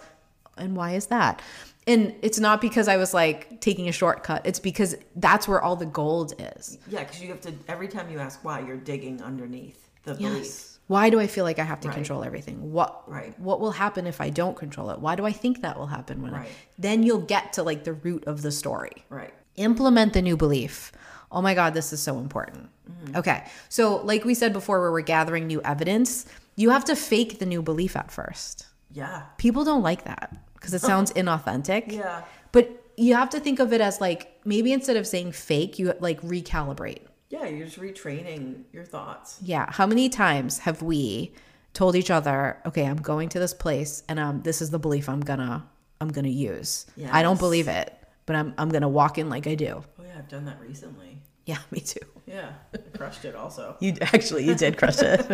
And 0.56 0.76
why 0.76 0.91
is 0.93 1.08
that? 1.08 1.41
And 1.88 2.15
it's 2.22 2.39
not 2.39 2.62
because 2.62 2.88
I 2.88 2.98
was 2.98 3.13
like 3.13 3.60
taking 3.60 3.89
a 3.89 3.91
shortcut. 3.91 4.46
It's 4.46 4.60
because 4.60 4.96
that's 5.15 5.48
where 5.48 5.62
all 5.62 5.76
the 5.76 5.88
gold 5.88 6.34
is. 6.39 6.78
Yeah, 6.88 7.00
because 7.04 7.22
you 7.22 7.30
have 7.30 7.41
to 7.41 7.54
every 7.67 7.88
time 7.88 8.10
you 8.10 8.19
ask 8.19 8.43
why, 8.46 8.60
you're 8.62 8.78
digging 8.78 9.22
underneath 9.22 9.89
the 10.04 10.13
belief. 10.13 10.72
Why 10.88 11.10
do 11.10 11.19
I 11.19 11.28
feel 11.28 11.46
like 11.46 11.60
I 11.60 11.63
have 11.63 11.80
to 11.82 11.88
Right. 11.88 11.96
control 11.96 12.24
everything? 12.24 12.72
What 12.74 13.10
Right. 13.10 13.38
what 13.39 13.60
will 13.62 13.72
happen 13.72 14.06
if 14.06 14.19
I 14.19 14.30
don't 14.30 14.56
control 14.56 14.89
it? 14.89 15.00
Why 15.00 15.15
do 15.15 15.26
I 15.26 15.32
think 15.32 15.62
that 15.62 15.78
will 15.78 15.88
happen 15.88 16.22
when 16.22 16.34
I 16.34 16.48
then 16.78 17.04
you'll 17.04 17.22
get 17.22 17.54
to 17.54 17.63
like 17.63 17.84
the 17.86 17.93
root 17.93 18.26
of 18.26 18.41
the 18.41 18.52
story. 18.52 19.06
Right. 19.10 19.34
Implement 19.56 20.13
the 20.13 20.22
new 20.22 20.36
belief. 20.36 20.91
Oh 21.32 21.41
my 21.41 21.54
god, 21.54 21.74
this 21.74 21.93
is 21.93 22.02
so 22.02 22.19
important. 22.19 22.69
Mm-hmm. 22.89 23.17
Okay. 23.17 23.43
So 23.69 23.98
like 24.04 24.26
we 24.26 24.34
said 24.34 24.52
before 24.54 24.80
where 24.82 24.91
we're 24.91 25.02
gathering 25.02 25.48
new 25.48 25.62
evidence, 25.63 26.26
you 26.56 26.69
have 26.72 26.86
to 26.86 26.96
fake 26.96 27.39
the 27.39 27.46
new 27.46 27.62
belief 27.62 27.96
at 27.96 28.12
first. 28.12 28.67
Yeah. 28.91 29.24
People 29.38 29.63
don't 29.63 29.82
like 29.84 30.04
that 30.04 30.36
because 30.56 30.74
it 30.74 30.82
sounds 30.91 31.12
inauthentic. 31.13 31.91
Yeah. 31.91 32.22
But 32.52 32.84
you 32.98 33.15
have 33.15 33.30
to 33.32 33.39
think 33.39 33.60
of 33.60 33.74
it 33.74 33.82
as 33.82 34.00
like 34.02 34.39
maybe 34.46 34.72
instead 34.74 34.98
of 34.98 35.08
saying 35.08 35.32
fake, 35.32 35.80
you 35.80 35.93
like 36.00 36.22
recalibrate. 36.22 37.00
Yeah, 37.34 37.48
you're 37.48 37.65
just 37.65 37.80
retraining 37.80 38.65
your 38.72 38.84
thoughts. 38.84 39.39
Yeah. 39.41 39.65
How 39.72 39.88
many 39.88 40.08
times 40.08 40.60
have 40.60 40.84
we 40.84 41.34
told 41.74 41.96
each 41.96 42.12
other, 42.12 42.62
okay, 42.63 42.86
I'm 42.86 42.98
going 43.02 43.30
to 43.30 43.39
this 43.39 43.56
place 43.56 44.04
and 44.08 44.19
um 44.19 44.43
this 44.43 44.62
is 44.62 44.69
the 44.69 44.78
belief 44.78 45.10
I'm 45.10 45.22
gonna 45.22 45.65
I'm 46.00 46.10
gonna 46.10 46.28
use. 46.28 46.86
I 47.12 47.24
don't 47.24 47.39
believe 47.39 47.67
it, 47.67 47.91
but 48.28 48.36
I'm 48.36 48.54
I'm 48.60 48.69
gonna 48.69 48.88
walk 48.88 49.17
in 49.17 49.30
like 49.30 49.48
I 49.48 49.56
do. 49.56 49.84
Oh 50.00 50.04
yeah, 50.04 50.19
I've 50.19 50.30
done 50.30 50.46
that 50.46 50.62
recently. 50.62 51.24
Yeah, 51.48 51.58
me 51.72 51.80
too. 51.80 52.06
Yeah, 52.28 52.52
I 52.72 52.78
crushed 52.96 53.26
it 53.26 53.34
also. 53.36 53.78
You 53.80 53.96
actually 54.00 54.46
you 54.46 54.54
did 54.54 54.78
crush 54.78 55.00
it. 55.02 55.26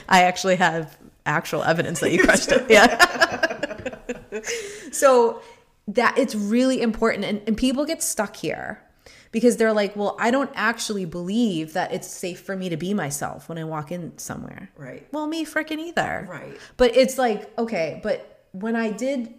I 0.08 0.22
actually 0.22 0.54
have 0.56 0.96
actual 1.26 1.64
evidence 1.64 1.98
that 1.98 2.12
you 2.12 2.22
crushed 2.28 2.52
it. 2.52 2.64
Yeah. 2.70 2.94
so 4.92 5.42
that 5.88 6.16
it's 6.16 6.36
really 6.36 6.80
important 6.80 7.24
and, 7.24 7.42
and 7.48 7.56
people 7.56 7.84
get 7.84 8.04
stuck 8.04 8.36
here 8.36 8.80
because 9.32 9.56
they're 9.56 9.72
like, 9.72 9.96
well, 9.96 10.16
I 10.20 10.30
don't 10.30 10.50
actually 10.54 11.04
believe 11.04 11.72
that 11.72 11.92
it's 11.92 12.06
safe 12.06 12.40
for 12.40 12.56
me 12.56 12.68
to 12.68 12.76
be 12.76 12.94
myself 12.94 13.48
when 13.48 13.58
I 13.58 13.64
walk 13.64 13.90
in 13.90 14.16
somewhere. 14.18 14.70
Right. 14.76 15.06
Well, 15.12 15.26
me 15.26 15.44
freaking 15.44 15.78
either. 15.78 16.26
Right. 16.30 16.56
But 16.76 16.96
it's 16.96 17.18
like, 17.18 17.50
okay, 17.58 18.00
but 18.02 18.46
when 18.52 18.76
I 18.76 18.92
did 18.92 19.34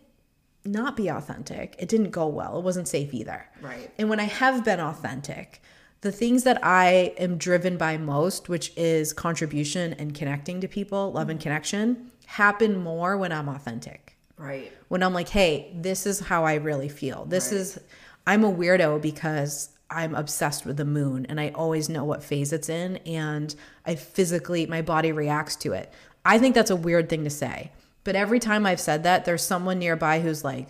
not 0.65 0.95
be 0.95 1.09
authentic. 1.09 1.75
It 1.77 1.89
didn't 1.89 2.11
go 2.11 2.27
well. 2.27 2.57
It 2.59 2.63
wasn't 2.63 2.87
safe 2.87 3.13
either. 3.13 3.45
Right. 3.61 3.91
And 3.97 4.09
when 4.09 4.19
I 4.19 4.25
have 4.25 4.63
been 4.63 4.79
authentic, 4.79 5.61
the 6.01 6.11
things 6.11 6.43
that 6.43 6.59
I 6.63 7.13
am 7.17 7.37
driven 7.37 7.77
by 7.77 7.97
most, 7.97 8.49
which 8.49 8.71
is 8.75 9.13
contribution 9.13 9.93
and 9.93 10.13
connecting 10.13 10.61
to 10.61 10.67
people, 10.67 11.11
love 11.11 11.29
and 11.29 11.39
mm-hmm. 11.39 11.43
connection, 11.43 12.11
happen 12.25 12.77
more 12.77 13.17
when 13.17 13.31
I'm 13.31 13.49
authentic. 13.49 14.17
Right. 14.37 14.71
When 14.87 15.03
I'm 15.03 15.13
like, 15.13 15.29
hey, 15.29 15.71
this 15.75 16.05
is 16.05 16.19
how 16.19 16.45
I 16.45 16.55
really 16.55 16.89
feel. 16.89 17.25
This 17.25 17.51
is, 17.51 17.79
I'm 18.25 18.43
a 18.43 18.51
weirdo 18.51 19.01
because 19.01 19.69
I'm 19.93 20.15
obsessed 20.15 20.65
with 20.65 20.77
the 20.77 20.85
moon 20.85 21.25
and 21.27 21.39
I 21.39 21.49
always 21.49 21.89
know 21.89 22.03
what 22.03 22.23
phase 22.23 22.51
it's 22.51 22.69
in 22.69 22.97
and 23.05 23.53
I 23.85 23.95
physically, 23.95 24.65
my 24.65 24.81
body 24.81 25.11
reacts 25.11 25.55
to 25.57 25.73
it. 25.73 25.93
I 26.25 26.39
think 26.39 26.55
that's 26.55 26.71
a 26.71 26.75
weird 26.75 27.09
thing 27.09 27.23
to 27.25 27.29
say. 27.29 27.71
But 28.03 28.15
every 28.15 28.39
time 28.39 28.65
I've 28.65 28.79
said 28.81 29.03
that, 29.03 29.25
there's 29.25 29.41
someone 29.43 29.79
nearby 29.79 30.19
who's 30.19 30.43
like, 30.43 30.67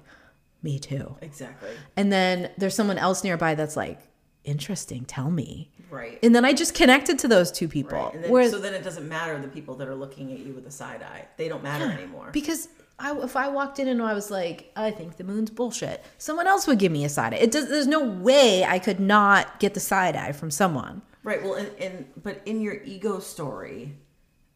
me 0.61 0.79
too. 0.79 1.15
Exactly. 1.21 1.69
And 1.97 2.11
then 2.11 2.49
there's 2.57 2.75
someone 2.75 2.97
else 2.97 3.23
nearby 3.23 3.55
that's 3.55 3.75
like, 3.75 3.99
interesting, 4.43 5.05
tell 5.05 5.31
me. 5.31 5.71
Right. 5.89 6.19
And 6.23 6.33
then 6.35 6.43
I 6.45 6.53
just 6.53 6.73
connected 6.73 7.19
to 7.19 7.27
those 7.27 7.51
two 7.51 7.67
people. 7.67 7.97
Right. 7.97 8.13
And 8.15 8.23
then, 8.23 8.31
Whereas- 8.31 8.51
so 8.51 8.59
then 8.59 8.73
it 8.73 8.83
doesn't 8.83 9.07
matter 9.07 9.39
the 9.39 9.47
people 9.47 9.75
that 9.75 9.87
are 9.87 9.95
looking 9.95 10.31
at 10.31 10.39
you 10.39 10.53
with 10.53 10.65
a 10.67 10.71
side 10.71 11.01
eye. 11.03 11.25
They 11.37 11.47
don't 11.49 11.63
matter 11.63 11.85
anymore. 11.85 12.29
because 12.31 12.67
I, 12.99 13.17
if 13.17 13.35
I 13.35 13.49
walked 13.49 13.79
in 13.79 13.87
and 13.87 14.01
I 14.01 14.13
was 14.13 14.29
like, 14.29 14.71
I 14.75 14.91
think 14.91 15.17
the 15.17 15.23
moon's 15.23 15.49
bullshit, 15.49 16.03
someone 16.17 16.47
else 16.47 16.67
would 16.67 16.79
give 16.79 16.91
me 16.91 17.03
a 17.05 17.09
side 17.09 17.33
eye. 17.33 17.37
It 17.37 17.51
does, 17.51 17.67
there's 17.67 17.87
no 17.87 18.03
way 18.03 18.63
I 18.63 18.79
could 18.79 18.99
not 18.99 19.59
get 19.59 19.73
the 19.73 19.79
side 19.79 20.15
eye 20.15 20.31
from 20.31 20.51
someone. 20.51 21.01
Right. 21.23 21.41
Well, 21.41 21.55
and, 21.55 21.71
and 21.79 22.05
but 22.21 22.41
in 22.45 22.61
your 22.61 22.81
ego 22.83 23.19
story, 23.19 23.97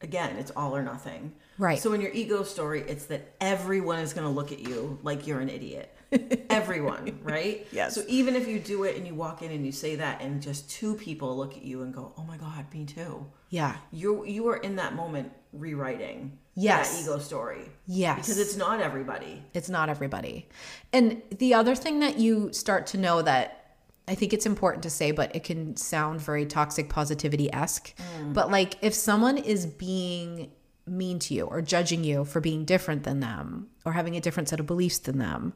again, 0.01 0.35
it's 0.38 0.51
all 0.55 0.75
or 0.75 0.83
nothing. 0.83 1.33
Right. 1.57 1.79
So 1.79 1.93
in 1.93 2.01
your 2.01 2.11
ego 2.11 2.43
story, 2.43 2.81
it's 2.88 3.05
that 3.07 3.33
everyone 3.41 3.99
is 3.99 4.13
going 4.13 4.27
to 4.27 4.33
look 4.33 4.51
at 4.51 4.59
you 4.59 4.99
like 5.01 5.25
you're 5.25 5.39
an 5.39 5.49
idiot. 5.49 5.97
everyone, 6.49 7.20
right? 7.24 7.68
Yes. 7.72 7.95
So 7.95 8.03
even 8.08 8.36
if 8.36 8.47
you 8.47 8.60
do 8.60 8.84
it 8.84 8.95
and 8.95 9.05
you 9.05 9.14
walk 9.14 9.41
in 9.41 9.51
and 9.51 9.66
you 9.66 9.72
say 9.72 9.95
that, 9.95 10.22
and 10.22 10.41
just 10.41 10.70
two 10.70 10.95
people 10.95 11.36
look 11.36 11.55
at 11.55 11.64
you 11.64 11.82
and 11.84 11.93
go, 11.93 12.14
"Oh 12.18 12.24
my 12.24 12.38
God, 12.38 12.66
me 12.74 12.86
too." 12.86 13.26
Yeah. 13.49 13.78
You 13.91 14.26
you 14.26 14.47
are 14.49 14.58
in 14.58 14.76
that 14.78 14.95
moment 14.95 15.32
rewriting 15.53 16.38
Yes. 16.55 16.95
that 16.95 17.03
ego 17.03 17.20
story. 17.20 17.70
Yes. 17.86 18.18
Because 18.18 18.39
it's 18.39 18.58
not 18.58 18.82
everybody. 18.82 19.43
It's 19.53 19.70
not 19.70 19.89
everybody. 19.89 20.47
And 20.91 21.22
the 21.38 21.53
other 21.53 21.76
thing 21.76 21.99
that 21.99 22.18
you 22.18 22.51
start 22.51 22.88
to 22.88 22.97
know 22.97 23.22
that 23.22 23.76
I 24.08 24.16
think 24.16 24.34
it's 24.34 24.45
important 24.45 24.84
to 24.84 24.89
say, 24.89 25.12
but 25.12 25.36
it 25.36 25.43
can 25.43 25.76
sound 25.76 26.22
very 26.22 26.45
toxic 26.45 26.89
positivity 26.89 27.53
esque. 27.53 27.93
Mm. 28.20 28.34
But 28.34 28.49
like 28.49 28.78
if 28.82 28.93
someone 28.93 29.38
is 29.38 29.66
being 29.66 30.51
mean 30.88 31.20
to 31.20 31.34
you 31.34 31.43
or 31.43 31.62
judging 31.62 32.03
you 32.03 32.24
for 32.24 32.39
being 32.39 32.64
different 32.64 33.03
than 33.03 33.20
them 33.20 33.68
or 33.86 33.91
having 33.91 34.16
a 34.16 34.22
different 34.22 34.49
set 34.49 34.60
of 34.60 34.66
beliefs 34.66 34.99
than 34.99 35.18
them, 35.18 35.53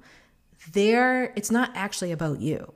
they're 0.74 1.34
it's 1.36 1.52
not 1.52 1.72
actually 1.76 2.12
about 2.12 2.40
you. 2.42 2.74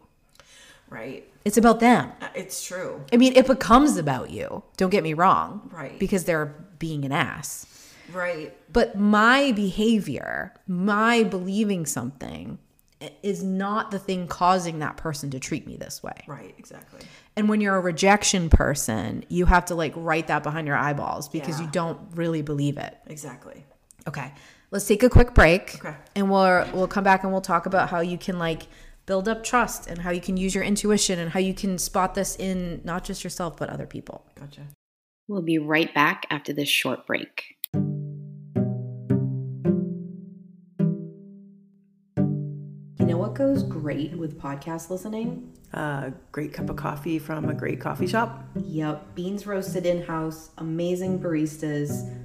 Right. 0.89 1.27
It's 1.43 1.57
about 1.57 1.79
them. 1.79 2.11
Uh, 2.21 2.27
It's 2.35 2.65
true. 2.65 3.03
I 3.11 3.17
mean, 3.17 3.33
it 3.35 3.47
becomes 3.47 3.97
about 3.97 4.29
you. 4.29 4.63
Don't 4.77 4.89
get 4.89 5.03
me 5.03 5.13
wrong. 5.13 5.69
Right. 5.73 5.97
Because 5.99 6.23
they're 6.25 6.55
being 6.79 7.05
an 7.05 7.11
ass. 7.11 7.65
Right. 8.13 8.55
But 8.71 8.97
my 8.97 9.51
behavior, 9.51 10.53
my 10.67 11.23
believing 11.23 11.85
something 11.85 12.59
is 13.23 13.43
not 13.43 13.91
the 13.91 13.99
thing 13.99 14.27
causing 14.27 14.79
that 14.79 14.97
person 14.97 15.29
to 15.31 15.39
treat 15.39 15.67
me 15.67 15.75
this 15.75 16.01
way. 16.01 16.13
Right. 16.27 16.55
Exactly. 16.57 17.01
And 17.35 17.49
when 17.49 17.61
you're 17.61 17.75
a 17.75 17.81
rejection 17.81 18.49
person, 18.49 19.23
you 19.29 19.45
have 19.45 19.65
to 19.65 19.75
like 19.75 19.93
write 19.95 20.27
that 20.27 20.43
behind 20.43 20.65
your 20.67 20.77
eyeballs 20.77 21.27
because 21.29 21.59
Yeah. 21.59 21.65
you 21.65 21.71
don't 21.71 21.99
really 22.15 22.41
believe 22.41 22.77
it. 22.77 22.95
Exactly. 23.07 23.65
Okay. 24.07 24.31
Let's 24.75 24.87
take 24.87 25.03
a 25.03 25.09
quick 25.09 25.33
break. 25.33 25.75
Okay. 25.75 25.95
And 26.17 26.29
we'll 26.29 26.67
we'll 26.73 26.89
come 26.89 27.05
back 27.05 27.23
and 27.23 27.31
we'll 27.31 27.39
talk 27.39 27.65
about 27.65 27.87
how 27.87 28.01
you 28.01 28.17
can 28.17 28.37
like 28.37 28.63
build 29.05 29.29
up 29.29 29.41
trust 29.41 29.87
and 29.87 29.99
how 29.99 30.11
you 30.11 30.19
can 30.19 30.35
use 30.35 30.53
your 30.53 30.65
intuition 30.65 31.17
and 31.17 31.31
how 31.31 31.39
you 31.39 31.53
can 31.53 31.77
spot 31.77 32.13
this 32.13 32.35
in 32.35 32.81
not 32.83 33.05
just 33.05 33.23
yourself 33.23 33.55
but 33.55 33.69
other 33.69 33.85
people. 33.85 34.25
Gotcha. 34.37 34.67
We'll 35.29 35.43
be 35.43 35.59
right 35.59 35.93
back 35.93 36.25
after 36.29 36.51
this 36.51 36.67
short 36.67 37.07
break. 37.07 37.55
You 42.99 43.05
know 43.05 43.17
what 43.17 43.33
goes 43.33 43.63
great 43.63 44.17
with 44.17 44.37
podcast 44.37 44.89
listening? 44.89 45.53
A 45.71 46.11
great 46.33 46.51
cup 46.51 46.69
of 46.69 46.75
coffee 46.75 47.17
from 47.17 47.47
a 47.47 47.53
great 47.53 47.79
coffee 47.79 48.07
shop. 48.07 48.43
Yep, 48.61 49.15
beans 49.15 49.47
roasted 49.47 49.85
in 49.85 50.01
house, 50.01 50.49
amazing 50.57 51.21
baristas. 51.21 52.24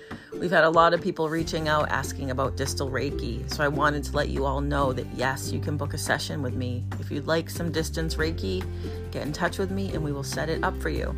We've 0.41 0.49
had 0.49 0.63
a 0.63 0.71
lot 0.71 0.95
of 0.95 1.03
people 1.03 1.29
reaching 1.29 1.67
out 1.67 1.89
asking 1.89 2.31
about 2.31 2.57
distance 2.57 2.89
Reiki, 2.89 3.47
so 3.53 3.63
I 3.63 3.67
wanted 3.67 4.03
to 4.05 4.15
let 4.15 4.29
you 4.29 4.43
all 4.43 4.59
know 4.59 4.91
that 4.91 5.05
yes, 5.13 5.51
you 5.51 5.59
can 5.59 5.77
book 5.77 5.93
a 5.93 5.99
session 5.99 6.41
with 6.41 6.55
me. 6.55 6.83
If 6.99 7.11
you'd 7.11 7.27
like 7.27 7.47
some 7.47 7.71
distance 7.71 8.15
Reiki, 8.15 8.65
get 9.11 9.21
in 9.21 9.33
touch 9.33 9.59
with 9.59 9.69
me 9.69 9.93
and 9.93 10.03
we 10.03 10.11
will 10.11 10.23
set 10.23 10.49
it 10.49 10.63
up 10.63 10.75
for 10.81 10.89
you. 10.89 11.13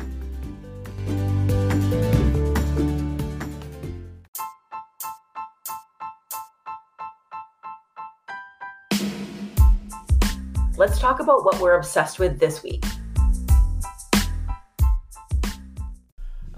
Let's 10.76 10.98
talk 10.98 11.20
about 11.20 11.46
what 11.46 11.58
we're 11.60 11.78
obsessed 11.78 12.18
with 12.18 12.38
this 12.38 12.62
week. 12.62 12.84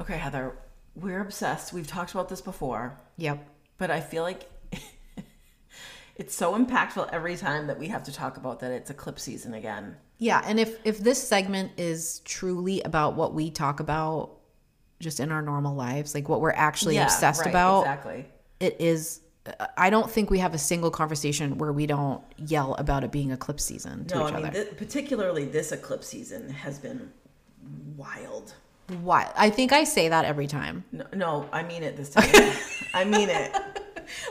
Okay, 0.00 0.18
Heather, 0.18 0.56
we're 0.96 1.20
obsessed. 1.20 1.72
We've 1.72 1.86
talked 1.86 2.12
about 2.12 2.28
this 2.28 2.40
before, 2.40 2.98
Yep. 3.18 3.46
but 3.78 3.90
I 3.90 4.00
feel 4.00 4.22
like 4.22 4.48
it's 6.16 6.34
so 6.34 6.58
impactful 6.58 7.08
every 7.12 7.36
time 7.36 7.66
that 7.66 7.78
we 7.78 7.88
have 7.88 8.02
to 8.04 8.12
talk 8.12 8.36
about 8.36 8.60
that 8.60 8.72
it's 8.72 8.90
eclipse 8.90 9.22
season 9.22 9.54
again. 9.54 9.96
Yeah, 10.18 10.42
and 10.46 10.58
if 10.58 10.78
if 10.86 10.98
this 10.98 11.22
segment 11.26 11.72
is 11.76 12.20
truly 12.24 12.80
about 12.82 13.14
what 13.16 13.34
we 13.34 13.50
talk 13.50 13.80
about 13.80 14.30
just 14.98 15.20
in 15.20 15.30
our 15.30 15.42
normal 15.42 15.74
lives, 15.74 16.14
like 16.14 16.28
what 16.28 16.40
we're 16.40 16.52
actually 16.52 16.96
obsessed 16.96 17.42
right, 17.42 17.50
about, 17.50 17.80
Exactly. 17.82 18.24
it 18.60 18.76
is 18.80 19.20
uh, 19.46 19.66
I 19.76 19.90
don't 19.90 20.10
think 20.10 20.30
we 20.30 20.38
have 20.38 20.54
a 20.54 20.58
single 20.58 20.90
conversation 20.90 21.58
where 21.58 21.70
we 21.72 21.86
don't 21.86 22.22
yell 22.38 22.74
about 22.76 23.04
it 23.04 23.12
being 23.12 23.30
eclipse 23.30 23.62
season 23.64 24.06
to 24.06 24.14
No, 24.14 24.26
each 24.28 24.32
I 24.32 24.36
mean, 24.38 24.46
other. 24.46 24.64
thi- 24.64 24.74
particularly 24.74 25.44
this 25.44 25.70
eclipse 25.70 26.06
season 26.08 26.48
has 26.48 26.78
been 26.78 27.12
wild. 27.94 28.54
Why? 29.02 29.30
I 29.36 29.50
think 29.50 29.72
I 29.72 29.84
say 29.84 30.08
that 30.08 30.24
every 30.24 30.46
time. 30.46 30.84
No, 30.92 31.04
no 31.14 31.48
I 31.52 31.62
mean 31.62 31.82
it 31.82 31.96
this 31.96 32.10
time. 32.10 32.24
I 32.94 33.04
mean 33.04 33.28
it. 33.30 33.54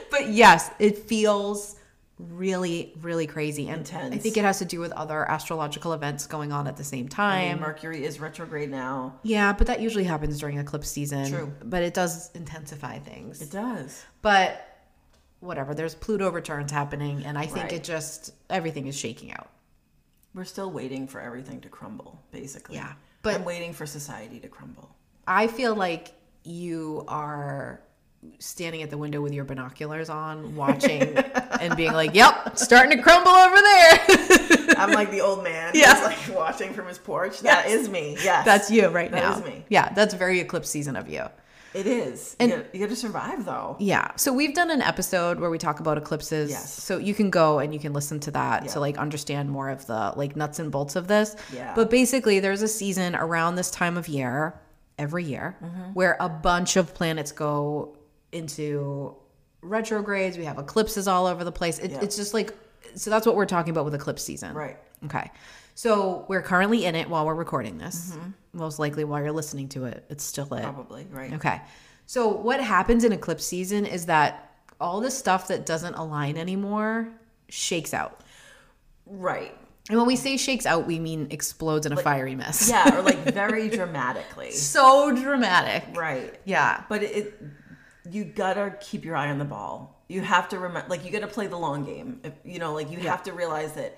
But 0.10 0.30
yes, 0.30 0.72
it 0.80 0.98
feels 1.00 1.76
really 2.18 2.94
really 3.02 3.28
crazy 3.28 3.68
and 3.68 3.82
I 3.94 4.18
think 4.18 4.38
it 4.38 4.44
has 4.46 4.60
to 4.60 4.66
do 4.66 4.80
with 4.80 4.94
other 4.94 5.30
astrological 5.30 5.92
events 5.92 6.28
going 6.28 6.54
on 6.54 6.66
at 6.66 6.78
the 6.78 6.84
same 6.86 7.08
I 7.08 7.10
time. 7.10 7.48
mean, 7.50 7.60
Mercury 7.60 8.06
is 8.06 8.22
retrograde 8.22 8.72
now. 8.72 9.20
yeah, 9.24 9.52
but 9.52 9.68
that 9.68 9.82
usually 9.82 10.06
happens 10.06 10.40
during 10.40 10.58
eclipse 10.58 10.88
season. 10.90 11.30
True. 11.30 11.54
But 11.62 11.84
it 11.84 11.94
does 11.94 12.32
intensify 12.34 13.00
things. 13.00 13.42
It 13.42 13.52
does. 13.52 14.06
but 14.22 14.66
whatever 15.42 15.76
there's 15.76 15.94
pluto 15.94 16.32
returns 16.32 16.72
happening 16.72 17.24
and 17.26 17.38
i 17.38 17.46
think 17.46 17.66
Right. 17.66 17.74
it 17.74 17.84
just 17.84 18.32
everything 18.50 18.88
is 18.88 18.98
shaking 18.98 19.32
out 19.34 19.50
We're 20.34 20.46
still 20.46 20.72
waiting 20.72 21.08
for 21.08 21.20
everything 21.20 21.60
to 21.62 21.70
crumble, 21.70 22.24
basically. 22.32 22.76
Yeah, 22.78 22.94
but- 23.26 23.36
I'm 23.36 23.44
waiting 23.46 23.74
for 23.74 23.86
society 23.86 24.40
to 24.40 24.48
crumble. 24.48 24.96
i 25.28 25.48
feel 25.48 25.76
like 25.76 26.14
you 26.44 27.04
are 27.08 27.82
standing 28.40 28.82
at 28.82 28.90
the 28.90 28.98
window 28.98 29.22
with 29.22 29.34
your 29.34 29.46
binoculars 29.46 30.10
on 30.10 30.56
watching 30.56 31.02
and 31.62 31.76
being 31.76 31.92
like 31.94 32.16
yep 32.16 32.58
starting 32.58 32.96
to 32.98 33.04
crumble 33.04 33.32
over 33.32 33.56
there 33.56 34.00
I'm 34.78 34.92
like 34.92 35.10
the 35.12 35.22
old 35.22 35.42
man. 35.44 35.72
Yeah. 35.74 35.96
He's 35.96 36.04
like 36.30 36.38
watching 36.38 36.74
from 36.74 36.88
his 36.88 36.98
porch. 36.98 37.40
That 37.42 37.68
is 37.68 37.88
me. 37.88 38.18
Yes. 38.22 38.44
that's 38.46 38.70
you 38.70 38.88
right 38.88 39.10
That 39.12 39.22
now 39.24 39.38
is 39.40 39.44
me. 39.46 39.64
yeah 39.70 39.94
that's 39.94 40.14
very 40.16 40.40
eclipse 40.40 40.70
season 40.70 40.96
of 40.96 41.08
you 41.08 41.24
It 41.76 41.88
is. 41.88 42.36
And- 42.40 42.52
you, 42.52 42.58
gotta, 42.58 42.70
you 42.74 42.80
gotta 42.86 42.96
survive 42.96 43.46
though. 43.46 43.76
yeah 43.80 44.12
so 44.16 44.32
we've 44.34 44.54
done 44.56 44.72
an 44.72 44.82
episode 44.82 45.40
where 45.40 45.50
we 45.50 45.58
talk 45.58 45.80
about 45.80 45.98
eclipses 45.98 46.50
Yes. 46.50 46.72
so 46.84 46.98
you 46.98 47.14
can 47.14 47.30
go 47.30 47.60
and 47.60 47.74
you 47.74 47.80
can 47.80 47.92
listen 47.94 48.20
to 48.22 48.32
that 48.32 48.64
Yeah. 48.64 48.72
to 48.72 48.80
like 48.80 48.98
understand 48.98 49.50
more 49.50 49.70
of 49.70 49.86
the 49.86 50.14
like 50.16 50.36
nuts 50.36 50.60
and 50.60 50.72
bolts 50.72 50.96
of 50.96 51.08
this 51.08 51.36
Yeah. 51.54 51.74
but 51.76 51.90
basically 51.90 52.40
there's 52.40 52.62
a 52.62 52.68
season 52.68 53.16
around 53.16 53.56
this 53.56 53.70
time 53.72 53.98
of 53.98 54.08
year 54.08 54.60
every 54.98 55.26
year 55.26 55.58
Mm-hmm. 55.62 55.92
where 55.94 56.16
a 56.20 56.30
bunch 56.30 56.78
of 56.78 56.94
planets 56.94 57.32
go 57.34 57.98
into 58.32 59.16
retrogrades 59.62 60.38
we 60.38 60.46
have 60.46 60.58
eclipses 60.60 61.08
all 61.08 61.26
over 61.26 61.44
the 61.44 61.52
place 61.52 61.80
it, 61.80 61.92
Yeah. 61.92 62.00
it's 62.02 62.16
just 62.16 62.34
like 62.34 62.54
so 62.96 63.10
that's 63.10 63.26
what 63.26 63.36
we're 63.36 63.46
talking 63.46 63.72
about 63.72 63.84
with 63.86 63.96
eclipse 63.96 64.24
season 64.24 64.54
Right. 64.56 64.78
Okay. 65.06 65.30
So 65.76 66.26
we're 66.30 66.42
currently 66.42 66.86
in 66.86 66.96
it 66.96 67.10
while 67.10 67.26
we're 67.26 67.36
recording 67.36 67.78
this. 67.78 68.12
Mm-hmm. 68.12 68.30
Most 68.54 68.80
likely 68.80 69.04
while 69.04 69.22
you're 69.22 69.34
listening 69.34 69.68
to 69.70 69.86
it, 69.86 70.06
it's 70.10 70.24
still 70.24 70.52
it. 70.54 70.64
Probably, 70.64 71.06
right? 71.12 71.34
Okay. 71.34 71.62
So 72.06 72.30
what 72.30 72.62
happens 72.62 73.04
in 73.04 73.12
eclipse 73.12 73.46
season 73.46 73.86
is 73.86 74.06
that 74.06 74.54
all 74.80 75.02
the 75.02 75.12
stuff 75.12 75.50
that 75.50 75.66
doesn't 75.66 75.96
align 75.96 76.38
anymore 76.38 77.10
shakes 77.50 77.94
out. 77.94 78.22
Right. 79.06 79.56
And 79.90 79.98
when 79.98 80.08
we 80.08 80.16
say 80.16 80.38
shakes 80.38 80.66
out, 80.66 80.88
we 80.88 80.98
mean 80.98 81.28
explodes 81.30 81.86
in 81.86 81.92
a 81.92 81.98
fiery 81.98 82.36
mess. 82.36 82.70
Yeah, 82.70 82.98
or 82.98 83.02
like 83.02 83.18
very 83.34 83.70
dramatically. 83.70 84.52
so 84.52 85.14
dramatic. 85.16 85.86
Right. 85.96 86.40
Yeah. 86.46 86.84
But 86.88 87.04
it, 87.04 87.40
you 88.10 88.24
gotta 88.24 88.78
keep 88.80 89.04
your 89.04 89.16
eye 89.16 89.30
on 89.30 89.40
the 89.40 89.46
ball. 89.46 90.04
You 90.08 90.22
have 90.22 90.50
to 90.50 90.60
remember, 90.60 90.88
like, 90.90 91.04
you 91.04 91.12
gotta 91.12 91.28
play 91.28 91.48
the 91.48 91.58
long 91.58 91.84
game. 91.84 92.22
You 92.44 92.60
know, 92.60 92.74
like, 92.74 92.92
you 92.92 93.00
have 93.00 93.24
to 93.24 93.34
realize 93.34 93.74
that 93.74 93.98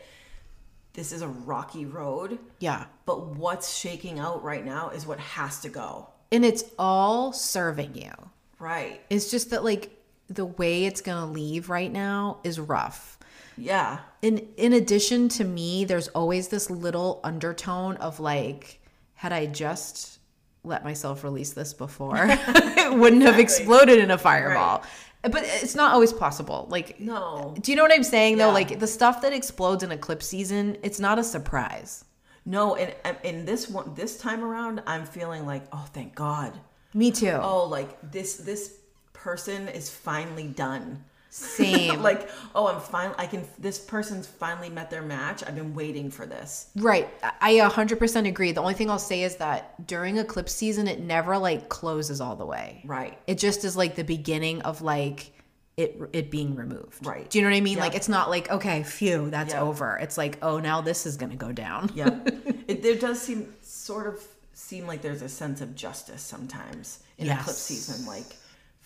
this 0.98 1.12
is 1.12 1.22
a 1.22 1.28
rocky 1.28 1.86
road, 1.86 2.40
Yeah. 2.60 2.86
but 3.06 3.28
what's 3.38 3.78
shaking 3.78 4.18
out 4.18 4.44
right 4.44 4.66
now 4.66 4.90
is 4.90 5.06
what 5.06 5.20
has 5.20 5.60
to 5.62 5.70
go. 5.70 6.08
And 6.32 6.44
it's 6.44 6.64
all 6.80 7.32
serving 7.32 7.96
you. 7.96 8.12
Right. 8.60 9.00
It's 9.12 9.30
just 9.30 9.52
that 9.52 9.64
like 9.64 9.92
the 10.28 10.46
way 10.46 10.86
it's 10.86 11.02
going 11.02 11.20
to 11.24 11.32
leave 11.32 11.70
right 11.70 11.94
now 11.94 12.40
is 12.44 12.60
rough. 12.60 13.20
Yeah. 13.58 14.00
In 14.24 14.40
in 14.58 14.74
addition 14.74 15.30
to 15.30 15.44
me, 15.44 15.86
there's 15.86 16.08
always 16.10 16.48
this 16.48 16.70
little 16.72 17.20
undertone 17.24 17.98
of 17.98 18.20
like 18.20 18.80
had 19.14 19.32
I 19.32 19.46
just 19.46 20.18
let 20.64 20.84
myself 20.84 21.24
release 21.24 21.52
this 21.52 21.74
before, 21.74 22.18
it 22.28 22.98
wouldn't 22.98 23.22
have 23.22 23.40
exploded 23.40 24.00
in 24.00 24.12
a 24.12 24.18
fireball. 24.18 24.84
But 25.28 25.44
it's 25.46 25.76
not 25.76 25.94
always 25.94 26.14
possible. 26.14 26.68
Like 26.70 27.00
No. 27.00 27.56
Do 27.60 27.72
you 27.72 27.76
know 27.76 27.84
what 27.84 27.94
I'm 27.94 28.04
saying 28.04 28.38
though? 28.38 28.52
Like 28.52 28.80
the 28.80 28.88
stuff 28.88 29.22
that 29.22 29.34
explodes 29.34 29.84
in 29.84 29.92
eclipse 29.92 30.28
season, 30.28 30.78
it's 30.84 31.00
not 31.00 31.20
a 31.20 31.24
surprise. 31.24 32.06
No, 32.46 32.76
and 32.76 32.96
and 33.04 33.18
in 33.24 33.46
this 33.46 33.70
one, 33.70 33.94
this 33.94 34.18
time 34.18 34.42
around, 34.42 34.82
I'm 34.88 35.06
feeling 35.06 35.46
like, 35.46 35.64
oh, 35.74 35.86
thank 35.94 36.16
God. 36.16 36.58
Me 36.94 37.12
too. 37.12 37.38
Oh, 37.42 37.66
like 37.66 37.98
this, 38.12 38.38
this 38.38 38.80
person 39.12 39.68
is 39.68 39.90
finally 39.90 40.48
done. 40.48 41.04
Same. 41.38 42.02
like, 42.10 42.30
oh, 42.56 42.68
I'm 42.68 42.82
fine. 42.82 43.12
I 43.18 43.28
can. 43.28 43.46
This 43.60 43.78
person's 43.78 44.26
finally 44.26 44.70
met 44.70 44.90
their 44.90 45.04
match. 45.04 45.44
I've 45.46 45.56
been 45.56 45.76
waiting 45.76 46.10
for 46.10 46.26
this. 46.26 46.70
Right. 46.76 47.08
I 47.42 47.54
100% 47.56 48.28
agree. 48.28 48.52
The 48.52 48.62
only 48.62 48.74
thing 48.74 48.90
I'll 48.90 48.98
say 48.98 49.24
is 49.24 49.36
that 49.36 49.86
during 49.86 50.18
eclipse 50.18 50.54
season, 50.54 50.88
it 50.88 51.00
never 51.00 51.38
like 51.38 51.70
closes 51.70 52.22
all 52.22 52.36
the 52.36 52.46
way. 52.46 52.82
Right. 52.86 53.18
It 53.28 53.38
just 53.38 53.64
is 53.66 53.78
like 53.78 53.96
the 53.96 54.04
beginning 54.04 54.62
of 54.64 54.82
like 54.82 55.32
it 55.78 56.02
it 56.12 56.32
being 56.32 56.56
removed. 56.56 57.06
Right. 57.06 57.30
Do 57.30 57.38
you 57.38 57.44
know 57.44 57.52
what 57.52 57.58
I 57.58 57.62
mean? 57.62 57.78
Yeah. 57.78 57.84
Like 57.84 57.96
it's 57.96 58.10
not 58.10 58.30
like 58.32 58.50
okay, 58.50 58.82
phew, 58.82 59.30
that's 59.30 59.54
Yeah. 59.54 59.62
over. 59.62 59.98
It's 59.98 60.18
like 60.18 60.40
oh, 60.42 60.60
now 60.60 60.82
this 60.82 61.06
is 61.06 61.18
to 61.18 61.28
go 61.28 61.52
down. 61.52 61.92
Yeah. 61.94 62.18
it, 62.68 62.82
there 62.82 62.96
does 62.96 63.22
seem 63.22 63.54
sort 63.62 64.08
of 64.08 64.24
seem 64.54 64.88
like 64.88 65.04
there's 65.04 65.22
a 65.22 65.30
sense 65.30 65.62
of 65.62 65.76
justice 65.76 66.24
sometimes 66.24 67.04
in 67.20 67.28
Yes. 67.28 67.42
eclipse 67.42 67.60
season. 67.60 68.08
Like, 68.08 68.26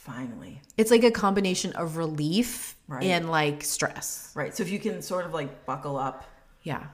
finally. 0.02 0.60
It's 0.78 0.89
like 0.89 1.04
a 1.04 1.12
combination 1.12 1.74
of 1.74 1.95
relief 1.95 2.76
Right. 2.88 3.04
and 3.04 3.30
like 3.30 3.64
stress. 3.64 4.32
Right. 4.34 4.56
So 4.56 4.64
if 4.64 4.72
you 4.72 4.80
can 4.80 5.04
sort 5.04 5.26
of 5.26 5.34
like 5.34 5.64
buckle 5.66 5.95
up, 5.95 6.26
Yeah. 6.64 6.88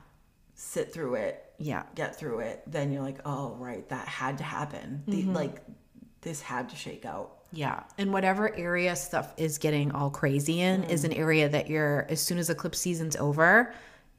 sit 0.56 0.94
through 0.94 1.16
it, 1.16 1.54
Yeah. 1.58 1.84
get 1.96 2.18
through 2.18 2.40
it, 2.40 2.64
then 2.68 2.92
you're 2.92 3.02
like, 3.02 3.20
oh, 3.24 3.56
right, 3.56 3.88
that 3.88 4.08
had 4.10 4.40
to 4.40 4.44
happen. 4.44 5.04
The, 5.08 5.22
mm-hmm. 5.22 5.34
like, 5.34 5.64
this 6.20 6.42
had 6.42 6.68
to 6.70 6.76
shake 6.76 7.06
out. 7.06 7.38
Yeah. 7.54 7.84
And 7.98 8.12
whatever 8.12 8.54
area 8.54 8.94
stuff 8.98 9.34
is 9.38 9.58
getting 9.58 9.94
all 9.94 10.10
crazy 10.10 10.60
in 10.60 10.84
is 10.84 11.04
mm-hmm. 11.04 11.14
an 11.14 11.18
area 11.18 11.48
that 11.48 11.70
you're, 11.70 12.06
as 12.10 12.22
soon 12.22 12.38
as 12.40 12.50
eclipse 12.50 12.80
season's 12.80 13.16
over, 13.16 13.74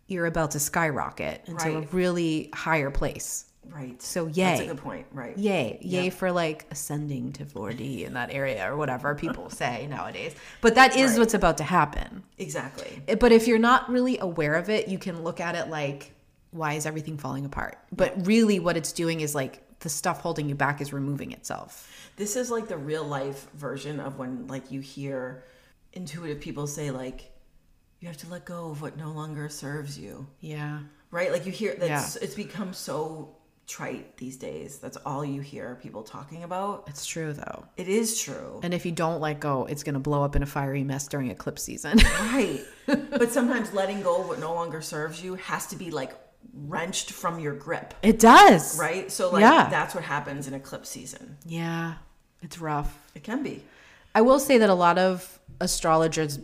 you're 0.07 0.27
about 0.27 0.53
to 0.53 0.61
skyrocket 0.61 1.43
into 1.47 1.77
a 1.77 1.81
really 1.93 2.49
higher 2.55 2.91
place. 2.91 3.45
Right. 3.75 4.01
So, 4.03 4.25
That's 4.27 4.61
a 4.61 4.63
yay. 4.65 4.67
good 4.69 4.79
point. 4.79 5.07
Right. 5.13 5.37
Yay. 5.39 5.79
Yay 5.83 6.05
Yeah. 6.05 6.11
for 6.11 6.33
like 6.33 6.67
ascending 6.71 7.33
to 7.35 7.45
4D 7.45 8.05
in 8.05 8.15
that 8.15 8.33
area 8.33 8.71
or 8.71 8.77
whatever 8.77 9.15
people 9.15 9.51
say 9.63 9.87
nowadays. 9.89 10.35
But 10.61 10.75
that 10.77 10.97
is 10.97 11.13
Right. 11.13 11.19
what's 11.21 11.35
about 11.35 11.59
to 11.59 11.65
happen. 11.65 12.23
Exactly. 12.39 13.03
Eh, 13.09 13.15
but 13.15 13.31
if 13.33 13.47
you're 13.47 13.59
not 13.59 13.89
really 13.91 14.19
aware 14.19 14.55
of 14.55 14.69
it, 14.71 14.89
you 14.89 14.99
can 14.99 15.23
look 15.23 15.41
at 15.41 15.55
it 15.55 15.69
like, 15.69 16.13
why 16.51 16.75
is 16.75 16.87
everything 16.87 17.19
falling 17.19 17.45
apart? 17.45 17.79
But 17.93 18.27
really, 18.27 18.59
what 18.59 18.77
it's 18.77 18.93
doing 18.93 19.21
is 19.21 19.35
like 19.35 19.63
the 19.81 19.89
stuff 19.89 20.21
holding 20.23 20.49
you 20.49 20.55
back 20.55 20.81
is 20.81 20.93
removing 20.93 21.33
itself. 21.33 21.89
This 22.17 22.35
is 22.37 22.51
like 22.51 22.69
the 22.69 22.77
real 22.79 23.05
life 23.05 23.49
version 23.55 24.01
of 24.01 24.19
when 24.19 24.47
like 24.49 24.71
you 24.73 24.81
hear 24.81 25.45
intuitive 25.93 26.41
people 26.41 26.67
say 26.67 26.91
like 26.91 27.31
you 28.01 28.09
have 28.09 28.17
to 28.17 28.29
let 28.29 28.45
go 28.45 28.71
of 28.71 28.81
what 28.83 28.97
no 28.97 29.11
longer 29.13 29.49
serves 29.49 29.99
you. 29.99 30.27
Yeah. 30.41 30.81
Right? 31.11 31.33
Like 31.33 31.47
you 31.47 31.53
hear 31.53 31.75
that's 31.79 32.17
it's 32.17 32.35
become 32.35 32.73
so 32.73 33.37
trite 33.69 34.17
these 34.17 34.37
days. 34.37 34.79
That's 34.79 34.97
all 35.05 35.25
you 35.25 35.41
hear 35.43 35.79
people 35.81 36.03
talking 36.03 36.43
about. 36.43 36.85
It's 36.89 37.05
true 37.07 37.33
though. 37.33 37.67
It 37.77 37.87
is 37.87 38.19
true. 38.21 38.61
And 38.63 38.73
if 38.75 38.85
you 38.87 38.93
don't 38.93 39.21
let 39.21 39.39
go, 39.41 39.67
it's 39.67 39.83
going 39.85 39.95
to 39.95 40.01
blow 40.01 40.25
up 40.25 40.35
in 40.35 40.43
a 40.43 40.47
fiery 40.47 40.83
mess 40.83 41.07
during 41.07 41.31
eclipse 41.31 41.63
season. 41.63 41.99
Right. 42.21 42.61
but 42.87 43.31
sometimes 43.31 43.73
letting 43.73 44.03
go 44.03 44.23
of 44.23 44.29
what 44.29 44.41
no 44.41 44.55
longer 44.55 44.81
serves 44.81 45.23
you 45.23 45.35
has 45.35 45.67
to 45.69 45.77
be 45.77 45.91
like 45.91 46.13
wrenched 46.55 47.11
from 47.13 47.39
your 47.39 47.55
grip. 47.55 47.95
it 48.03 48.19
does. 48.19 48.79
Right? 48.79 49.13
So 49.13 49.31
like 49.31 49.43
Yeah. 49.43 49.69
that's 49.69 49.95
what 49.95 50.03
happens 50.05 50.49
in 50.49 50.55
eclipse 50.55 50.89
season. 50.89 51.37
Yeah. 51.45 51.95
It's 52.43 52.59
rough. 52.59 52.99
It 53.15 53.23
can 53.23 53.43
be. 53.43 53.63
I 54.15 54.23
will 54.23 54.41
say 54.41 54.59
that 54.59 54.71
a 54.71 54.75
lot 54.75 54.97
of 54.99 55.39
astrologers 55.61 56.39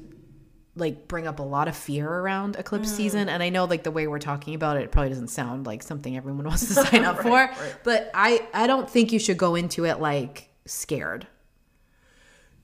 like 0.77 1.07
bring 1.07 1.27
up 1.27 1.39
a 1.39 1.43
lot 1.43 1.69
of 1.69 1.77
fear 1.77 2.09
around 2.09 2.57
eclipse 2.57 2.91
Mm. 2.93 2.97
season 2.97 3.29
and 3.29 3.43
I 3.43 3.49
know 3.49 3.65
like 3.65 3.85
the 3.85 3.91
way 3.93 4.07
we're 4.09 4.19
talking 4.19 4.55
about 4.57 4.77
it, 4.77 4.83
it 4.83 4.91
probably 4.93 5.11
doesn't 5.11 5.29
sound 5.29 5.67
like 5.67 5.83
something 5.83 6.17
everyone 6.17 6.45
wants 6.45 6.67
to 6.67 6.75
sign 6.87 7.05
up 7.05 7.19
for, 7.23 7.29
right. 7.31 7.77
but 7.85 8.11
I 8.15 8.47
I 8.53 8.67
don't 8.67 8.91
think 8.91 9.13
you 9.13 9.19
should 9.21 9.39
go 9.39 9.55
into 9.55 9.85
it 9.87 10.01
like 10.01 10.49
scared. 10.67 11.27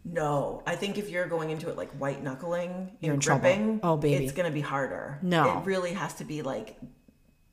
No, 0.05 0.63
I 0.67 0.77
think 0.77 0.97
if 0.97 1.11
you're 1.11 1.27
going 1.27 1.51
into 1.51 1.69
it 1.69 1.77
like 1.77 1.91
white 1.93 2.23
knuckling 2.23 2.91
You're 3.01 3.15
in 3.15 3.21
trouble. 3.21 3.79
Oh, 3.83 3.97
baby. 3.97 4.25
it's 4.25 4.33
gonna 4.33 4.51
be 4.51 4.63
harder. 4.63 5.19
No. 5.23 5.59
it 5.59 5.67
really 5.67 5.93
has 5.93 6.15
to 6.15 6.25
be 6.25 6.43
like 6.43 6.79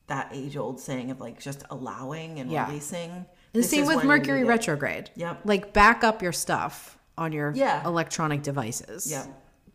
that 0.08 0.30
age 0.34 0.56
old 0.56 0.80
saying 0.80 1.12
of 1.12 1.20
like 1.20 1.40
just 1.40 1.64
allowing 1.70 2.40
and 2.40 2.50
Yeah. 2.50 2.68
releasing. 2.68 3.12
And 3.12 3.26
This 3.52 3.70
same 3.70 3.86
with 3.86 4.04
Mercury 4.06 4.46
retrograde. 4.46 5.10
Yep. 5.16 5.42
Like 5.44 5.74
back 5.74 6.04
up 6.06 6.22
your 6.22 6.32
stuff 6.32 6.98
on 7.18 7.34
your 7.34 7.52
Yeah. 7.54 7.86
electronic 7.86 8.44
devices. 8.44 9.12
Yep. 9.12 9.28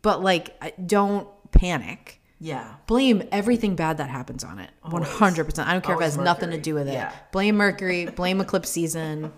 But 0.03 0.21
like 0.21 0.55
don't 0.85 1.27
panic. 1.51 2.19
Yeah, 2.39 2.73
Blame 2.87 3.23
everything 3.31 3.75
bad 3.77 3.97
that 3.97 4.09
happens 4.09 4.43
on 4.43 4.59
it. 4.59 4.69
One 4.81 5.01
hundred 5.01 5.45
percent. 5.45 5.69
I 5.69 5.71
don't 5.71 5.81
care 5.81 5.93
if 5.95 6.01
it 6.01 6.03
Always 6.03 6.15
has 6.17 6.23
nothing 6.25 6.49
to 6.51 6.57
do 6.59 6.75
with 6.75 6.89
it. 6.89 6.93
Yeah. 6.93 7.13
Blame 7.31 7.55
Mercury. 7.55 8.05
Blame 8.07 8.41
eclipse 8.41 8.69
season. 8.69 9.31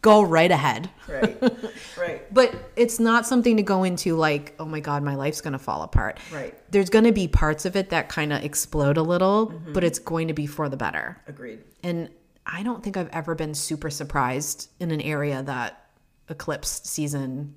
Go 0.00 0.22
right 0.22 0.50
ahead. 0.50 0.88
right, 1.08 1.36
right, 1.98 2.32
But 2.34 2.54
it's 2.76 2.98
not 2.98 3.26
something 3.26 3.56
to 3.58 3.62
go 3.62 3.82
into 3.84 4.14
like, 4.16 4.54
oh 4.58 4.64
my 4.64 4.80
god, 4.80 5.02
my 5.02 5.16
life's 5.16 5.40
gonna 5.42 5.58
fall 5.58 5.82
apart. 5.82 6.18
right. 6.32 6.54
There's 6.70 6.88
gonna 6.88 7.12
be 7.12 7.28
parts 7.28 7.66
of 7.66 7.76
it 7.76 7.90
that 7.90 8.08
kind 8.08 8.32
of 8.32 8.42
explode 8.42 8.96
a 8.96 9.02
little, 9.02 9.48
Mm-hmm. 9.48 9.72
but 9.74 9.84
it's 9.84 9.98
going 9.98 10.28
to 10.28 10.34
be 10.34 10.46
for 10.46 10.68
the 10.70 10.76
better. 10.78 11.20
Agreed. 11.26 11.60
And 11.82 12.08
I 12.46 12.62
don't 12.62 12.82
think 12.82 12.96
I've 12.96 13.10
ever 13.10 13.34
been 13.34 13.52
super 13.54 13.90
surprised 13.90 14.70
in 14.80 14.90
an 14.92 15.00
area 15.02 15.42
that 15.42 15.84
eclipse 16.30 16.88
season 16.88 17.54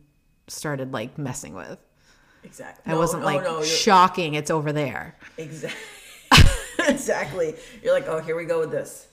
started 0.48 0.92
like 0.92 1.18
messing 1.18 1.54
with. 1.54 1.78
Exactly. 2.44 2.92
I 2.92 2.96
wasn't 2.98 3.24
like 3.24 3.44
no, 3.44 3.64
shocking. 3.64 4.34
It's 4.36 4.52
over 4.52 4.72
there. 4.72 5.16
exactly. 5.38 5.80
exactly. 6.88 7.56
You're 7.84 7.94
like, 7.94 8.08
oh, 8.08 8.20
here 8.20 8.36
we 8.36 8.46
go 8.46 8.60
with 8.60 8.72
this. 8.72 9.08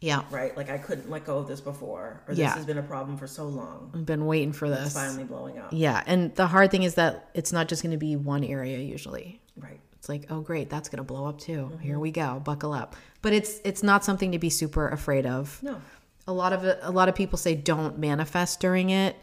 Yeah. 0.00 0.22
Right. 0.30 0.56
Like 0.56 0.70
I 0.70 0.78
couldn't 0.78 1.10
let 1.10 1.24
go 1.24 1.38
of 1.38 1.48
this 1.48 1.60
before, 1.60 2.22
or 2.26 2.34
this 2.34 2.38
Yeah. 2.38 2.54
has 2.54 2.64
been 2.64 2.78
a 2.78 2.82
problem 2.82 3.16
for 3.16 3.26
so 3.26 3.44
long. 3.44 3.90
I've 3.94 4.06
been 4.06 4.26
waiting 4.26 4.52
for 4.52 4.68
this. 4.68 4.86
It's 4.86 4.94
finally 4.94 5.24
blowing 5.24 5.58
up. 5.58 5.70
Yeah. 5.72 6.02
And 6.06 6.34
the 6.36 6.46
hard 6.46 6.70
thing 6.70 6.84
is 6.84 6.94
that 6.94 7.30
it's 7.34 7.52
not 7.52 7.68
just 7.68 7.82
going 7.82 7.90
to 7.92 7.98
be 7.98 8.14
one 8.14 8.44
area 8.44 8.78
usually. 8.78 9.40
Right. 9.56 9.80
It's 9.94 10.08
like, 10.08 10.26
oh 10.30 10.40
great, 10.40 10.70
that's 10.70 10.88
going 10.88 10.98
to 10.98 11.02
blow 11.02 11.26
up 11.26 11.40
too. 11.40 11.70
Mm-hmm. 11.72 11.78
Here 11.80 11.98
we 11.98 12.12
go. 12.12 12.40
Buckle 12.44 12.72
up. 12.72 12.94
But 13.22 13.32
it's 13.32 13.60
it's 13.64 13.82
not 13.82 14.04
something 14.04 14.30
to 14.32 14.38
be 14.38 14.50
super 14.50 14.88
afraid 14.88 15.26
of. 15.26 15.60
No. 15.62 15.80
A 16.28 16.32
lot 16.32 16.52
of 16.52 16.62
a 16.82 16.92
lot 16.92 17.08
of 17.08 17.16
people 17.16 17.36
say 17.36 17.56
don't 17.56 17.98
manifest 17.98 18.60
during 18.60 18.90
it. 18.90 19.16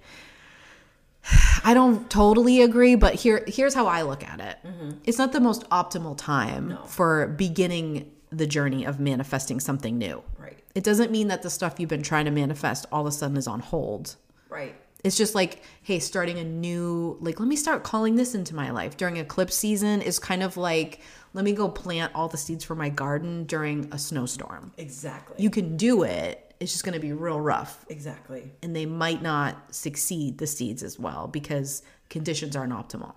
I 1.63 1.73
don't 1.73 2.09
totally 2.09 2.61
agree, 2.61 2.95
but 2.95 3.15
here 3.15 3.43
here's 3.47 3.73
how 3.73 3.87
I 3.87 4.03
look 4.03 4.23
at 4.23 4.39
it. 4.39 4.57
Mm-hmm. 4.65 4.91
It's 5.03 5.17
not 5.17 5.31
the 5.31 5.39
most 5.39 5.67
optimal 5.69 6.17
time 6.17 6.77
for 6.87 7.27
beginning 7.27 8.11
the 8.31 8.47
journey 8.47 8.85
of 8.85 8.99
manifesting 8.99 9.59
something 9.59 9.97
new. 9.97 10.23
Right. 10.37 10.59
It 10.73 10.83
doesn't 10.83 11.11
mean 11.11 11.29
that 11.29 11.41
the 11.41 11.49
stuff 11.49 11.79
you've 11.79 11.89
been 11.89 12.03
trying 12.03 12.25
to 12.25 12.31
manifest 12.31 12.85
all 12.91 13.01
of 13.01 13.07
a 13.07 13.11
sudden 13.11 13.37
is 13.37 13.47
on 13.47 13.61
hold. 13.61 14.15
Right. 14.49 14.75
It's 15.05 15.15
just 15.15 15.35
like, 15.35 15.61
hey, 15.83 15.99
starting 15.99 16.39
a 16.39 16.43
new, 16.43 17.17
like, 17.21 17.39
let 17.39 17.47
me 17.47 17.55
start 17.55 17.83
calling 17.83 18.15
this 18.15 18.33
into 18.33 18.55
my 18.55 18.71
life 18.71 18.97
during 18.97 19.17
eclipse 19.17 19.55
season 19.55 20.01
is 20.01 20.17
kind 20.17 20.41
of 20.41 20.57
like, 20.57 20.99
let 21.33 21.45
me 21.45 21.51
go 21.51 21.69
plant 21.69 22.11
all 22.15 22.27
the 22.27 22.37
seeds 22.37 22.63
for 22.63 22.73
my 22.73 22.89
garden 22.89 23.43
during 23.43 23.87
a 23.91 23.99
snowstorm. 23.99 24.73
Exactly. 24.77 25.35
You 25.37 25.51
can 25.51 25.77
do 25.77 26.01
it, 26.01 26.44
it's 26.59 26.71
just 26.71 26.83
going 26.83 26.93
to 26.93 26.99
be 26.99 27.11
real 27.13 27.39
rough. 27.41 27.85
exactly. 27.89 28.51
And 28.63 28.75
they 28.75 28.85
might 28.85 29.21
not 29.21 29.73
succeed 29.75 30.37
the 30.37 30.47
seeds 30.47 30.83
as 30.83 30.97
well 30.99 31.27
because 31.27 31.83
conditions 32.09 32.55
aren't 32.55 32.73
optimal. 32.73 33.13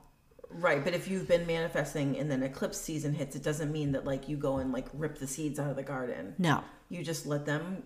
Right, 0.51 0.83
but 0.83 0.95
if 0.95 1.09
you've 1.09 1.29
been 1.29 1.47
manifesting 1.47 2.17
and 2.19 2.31
then 2.31 2.43
eclipse 2.43 2.79
season 2.81 3.13
hits, 3.15 3.37
it 3.37 3.43
doesn't 3.43 3.71
mean 3.71 3.93
that 3.93 4.05
like 4.07 4.29
you 4.29 4.37
go 4.37 4.57
and 4.59 4.73
like 4.73 4.87
rip 4.95 5.19
the 5.19 5.27
seeds 5.27 5.59
out 5.59 5.69
of 5.71 5.77
the 5.77 5.83
garden. 5.83 6.35
No. 6.39 6.65
You 6.89 7.05
just 7.05 7.27
let 7.27 7.45
them 7.45 7.83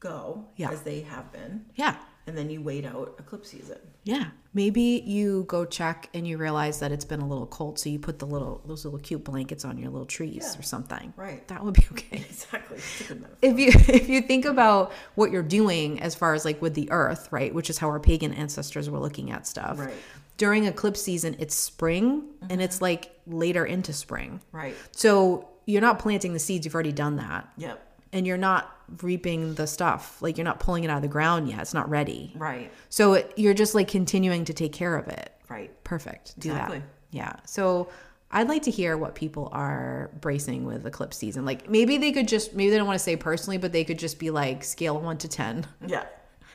go 0.00 0.46
Yeah. 0.56 0.70
as 0.70 0.82
they 0.82 1.00
have 1.02 1.30
been, 1.32 1.66
Yeah. 1.76 1.96
And 2.26 2.36
then 2.36 2.50
you 2.50 2.60
wait 2.60 2.84
out 2.84 3.14
eclipse 3.18 3.50
season. 3.50 3.78
Yeah. 4.04 4.26
Maybe 4.52 5.02
you 5.06 5.44
go 5.48 5.64
check 5.64 6.08
and 6.14 6.26
you 6.26 6.36
realize 6.36 6.80
that 6.80 6.92
it's 6.92 7.04
been 7.04 7.20
a 7.20 7.26
little 7.26 7.46
cold, 7.46 7.78
so 7.78 7.88
you 7.88 7.98
put 7.98 8.18
the 8.18 8.26
little 8.26 8.60
those 8.66 8.84
little 8.84 8.98
cute 8.98 9.24
blankets 9.24 9.64
on 9.64 9.78
your 9.78 9.90
little 9.90 10.06
trees 10.06 10.56
or 10.58 10.62
something. 10.62 11.12
Right. 11.16 11.46
That 11.48 11.64
would 11.64 11.74
be 11.74 11.84
okay. 11.92 12.18
Exactly. 12.18 12.78
It's 12.78 13.00
a 13.02 13.04
good 13.04 13.20
metaphor. 13.20 13.38
if 13.42 13.58
you 13.58 13.68
if 13.94 14.08
you 14.08 14.22
think 14.22 14.44
about 14.44 14.92
what 15.14 15.30
you're 15.30 15.42
doing 15.42 16.00
as 16.00 16.14
far 16.14 16.34
as 16.34 16.44
like 16.44 16.60
with 16.60 16.74
the 16.74 16.90
earth, 16.90 17.28
right, 17.30 17.54
which 17.54 17.70
is 17.70 17.78
how 17.78 17.88
our 17.88 18.00
pagan 18.00 18.32
ancestors 18.32 18.90
were 18.90 18.98
looking 18.98 19.30
at 19.30 19.46
stuff. 19.46 19.78
Right. 19.78 19.94
During 20.36 20.64
eclipse 20.64 21.02
season, 21.02 21.36
it's 21.38 21.54
spring 21.54 22.24
and 22.42 22.50
mm-hmm. 22.50 22.60
it's 22.60 22.80
like 22.80 23.14
later 23.26 23.64
into 23.64 23.92
spring. 23.92 24.40
Right. 24.52 24.74
So 24.92 25.48
you're 25.66 25.82
not 25.82 25.98
planting 25.98 26.32
the 26.32 26.38
seeds, 26.38 26.64
you've 26.64 26.74
already 26.74 26.92
done 26.92 27.16
that. 27.16 27.48
Yep. 27.56 27.86
And 28.12 28.26
you're 28.26 28.36
not 28.36 28.76
reaping 29.02 29.54
the 29.54 29.66
stuff. 29.66 30.20
Like 30.20 30.36
you're 30.36 30.44
not 30.44 30.58
pulling 30.60 30.84
it 30.84 30.90
out 30.90 30.96
of 30.96 31.02
the 31.02 31.08
ground 31.08 31.48
yet. 31.48 31.60
It's 31.60 31.74
not 31.74 31.88
ready. 31.88 32.32
Right. 32.36 32.72
So 32.88 33.14
it, 33.14 33.32
you're 33.36 33.54
just 33.54 33.74
like 33.74 33.86
continuing 33.88 34.44
to 34.46 34.52
take 34.52 34.72
care 34.72 34.96
of 34.96 35.06
it. 35.08 35.32
Right. 35.48 35.70
Perfect. 35.84 36.38
Do 36.38 36.50
Exactly. 36.50 36.78
that. 36.80 36.86
Yeah. 37.12 37.32
So 37.44 37.88
I'd 38.32 38.48
like 38.48 38.62
to 38.62 38.70
hear 38.70 38.96
what 38.96 39.14
people 39.14 39.48
are 39.52 40.10
bracing 40.20 40.64
with 40.64 40.86
eclipse 40.86 41.16
season. 41.16 41.44
Like 41.44 41.68
maybe 41.70 41.98
they 41.98 42.10
could 42.12 42.26
just 42.28 42.54
maybe 42.54 42.70
they 42.70 42.76
don't 42.78 42.86
want 42.86 42.98
to 42.98 43.02
say 43.04 43.14
personally, 43.16 43.58
but 43.58 43.70
they 43.72 43.84
could 43.84 43.98
just 43.98 44.18
be 44.18 44.30
like 44.30 44.64
scale 44.64 44.98
one 45.00 45.18
to 45.18 45.28
ten. 45.28 45.66
Yeah. 45.86 46.04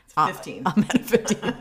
It's 0.05 0.13
Uh, 0.17 0.27
Fifteen. 0.27 0.63
I'm 0.65 0.83
at 0.83 1.05
fifteen. 1.05 1.53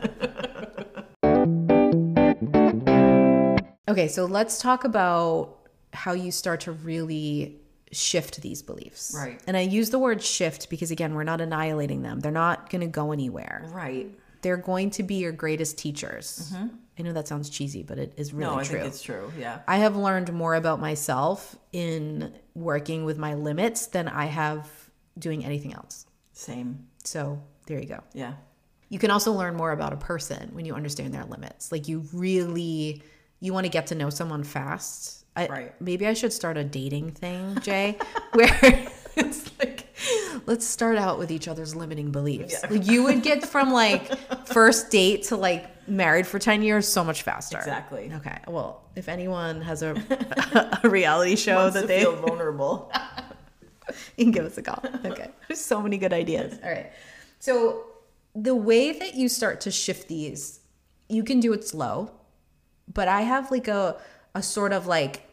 okay, 3.89 4.07
so 4.07 4.25
let's 4.25 4.59
talk 4.59 4.83
about 4.83 5.57
how 5.93 6.13
you 6.13 6.31
start 6.31 6.61
to 6.61 6.71
really 6.71 7.59
shift 7.95 8.41
these 8.41 8.61
beliefs. 8.61 9.13
Right. 9.17 9.41
And 9.47 9.55
I 9.57 9.61
use 9.61 9.89
the 9.89 9.99
word 9.99 10.21
shift 10.21 10.69
because 10.69 10.91
again, 10.91 11.13
we're 11.15 11.23
not 11.23 11.41
annihilating 11.41 12.01
them. 12.01 12.19
They're 12.19 12.31
not 12.31 12.69
going 12.69 12.81
to 12.81 12.87
go 12.87 13.11
anywhere. 13.11 13.65
right. 13.71 14.07
They're 14.41 14.57
going 14.57 14.91
to 14.91 15.01
be 15.01 15.15
your 15.15 15.31
greatest 15.31 15.75
teachers. 15.79 16.53
I 16.99 17.01
know 17.01 17.13
that 17.13 17.27
sounds 17.27 17.49
cheesy, 17.49 17.81
but 17.81 17.97
it 17.97 18.13
is 18.15 18.31
really 18.31 18.45
Mm-hmm. 18.45 18.55
No, 18.55 18.59
I 18.61 18.63
true. 18.63 18.77
think 18.79 18.87
it's 18.93 19.01
true. 19.01 19.33
Yeah. 19.39 19.59
I 19.67 19.77
have 19.77 19.95
learned 19.95 20.31
more 20.31 20.53
about 20.53 20.79
myself 20.79 21.55
in 21.71 22.31
working 22.53 23.05
with 23.05 23.17
my 23.17 23.33
limits 23.33 23.87
than 23.87 24.07
I 24.07 24.25
have 24.25 24.69
doing 25.17 25.43
anything 25.43 25.73
else. 25.73 26.05
Same. 26.33 26.85
So 27.03 27.41
there 27.65 27.79
you 27.79 27.87
go. 27.87 28.01
Yeah. 28.13 28.33
You 28.89 28.99
can 28.99 29.09
also 29.09 29.33
learn 29.33 29.55
more 29.55 29.71
about 29.71 29.93
a 29.93 29.97
person 29.97 30.51
when 30.53 30.63
you 30.65 30.75
understand 30.75 31.11
their 31.11 31.25
limits. 31.25 31.71
Like 31.71 31.87
you 31.87 32.03
really 32.13 33.01
you 33.39 33.51
want 33.51 33.65
to 33.65 33.69
get 33.71 33.87
to 33.87 33.95
know 33.95 34.11
someone 34.11 34.43
fast. 34.43 35.24
I, 35.35 35.47
Right. 35.47 35.81
Maybe 35.81 36.07
I 36.07 36.13
should 36.13 36.33
start 36.33 36.57
a 36.57 36.63
dating 36.63 37.11
thing, 37.11 37.57
Jay, 37.61 37.97
where 38.33 38.49
it's 39.15 39.51
like 39.59 39.87
let's 40.45 40.65
start 40.65 40.97
out 40.97 41.17
with 41.17 41.31
each 41.31 41.47
other's 41.47 41.75
limiting 41.75 42.11
beliefs. 42.11 42.63
Like 42.69 42.87
you 42.87 43.03
would 43.03 43.23
get 43.23 43.45
from 43.45 43.71
like 43.71 44.17
first 44.47 44.89
date 44.91 45.23
to 45.23 45.35
like 45.35 45.87
married 45.87 46.27
for 46.27 46.39
10 46.39 46.61
years 46.61 46.87
so 46.87 47.03
much 47.03 47.23
faster. 47.23 47.57
Exactly. 47.57 48.11
Okay. 48.15 48.39
Well, 48.47 48.83
if 48.95 49.07
anyone 49.09 49.61
has 49.61 49.81
a, 49.81 49.93
a 50.83 50.89
reality 50.89 51.35
show 51.35 51.55
Wants 51.55 51.75
that 51.75 51.87
they 51.87 52.01
feel 52.01 52.15
vulnerable. 52.15 52.91
you 54.17 54.25
can 54.25 54.31
give 54.31 54.45
us 54.45 54.57
a 54.57 54.61
call. 54.61 54.83
Okay. 55.05 55.29
There's 55.47 55.61
so 55.61 55.81
many 55.81 55.97
good 55.97 56.13
ideas. 56.13 56.59
All 56.63 56.69
right. 56.69 56.91
So 57.39 57.85
the 58.33 58.55
way 58.55 58.91
that 58.91 59.15
you 59.15 59.29
start 59.29 59.61
to 59.61 59.71
shift 59.71 60.07
these, 60.07 60.59
you 61.07 61.23
can 61.23 61.39
do 61.39 61.53
it 61.53 61.65
slow, 61.65 62.11
but 62.91 63.07
I 63.07 63.21
have 63.21 63.51
like 63.51 63.67
a 63.67 63.97
a 64.35 64.43
sort 64.43 64.73
of 64.73 64.85
like 64.85 65.23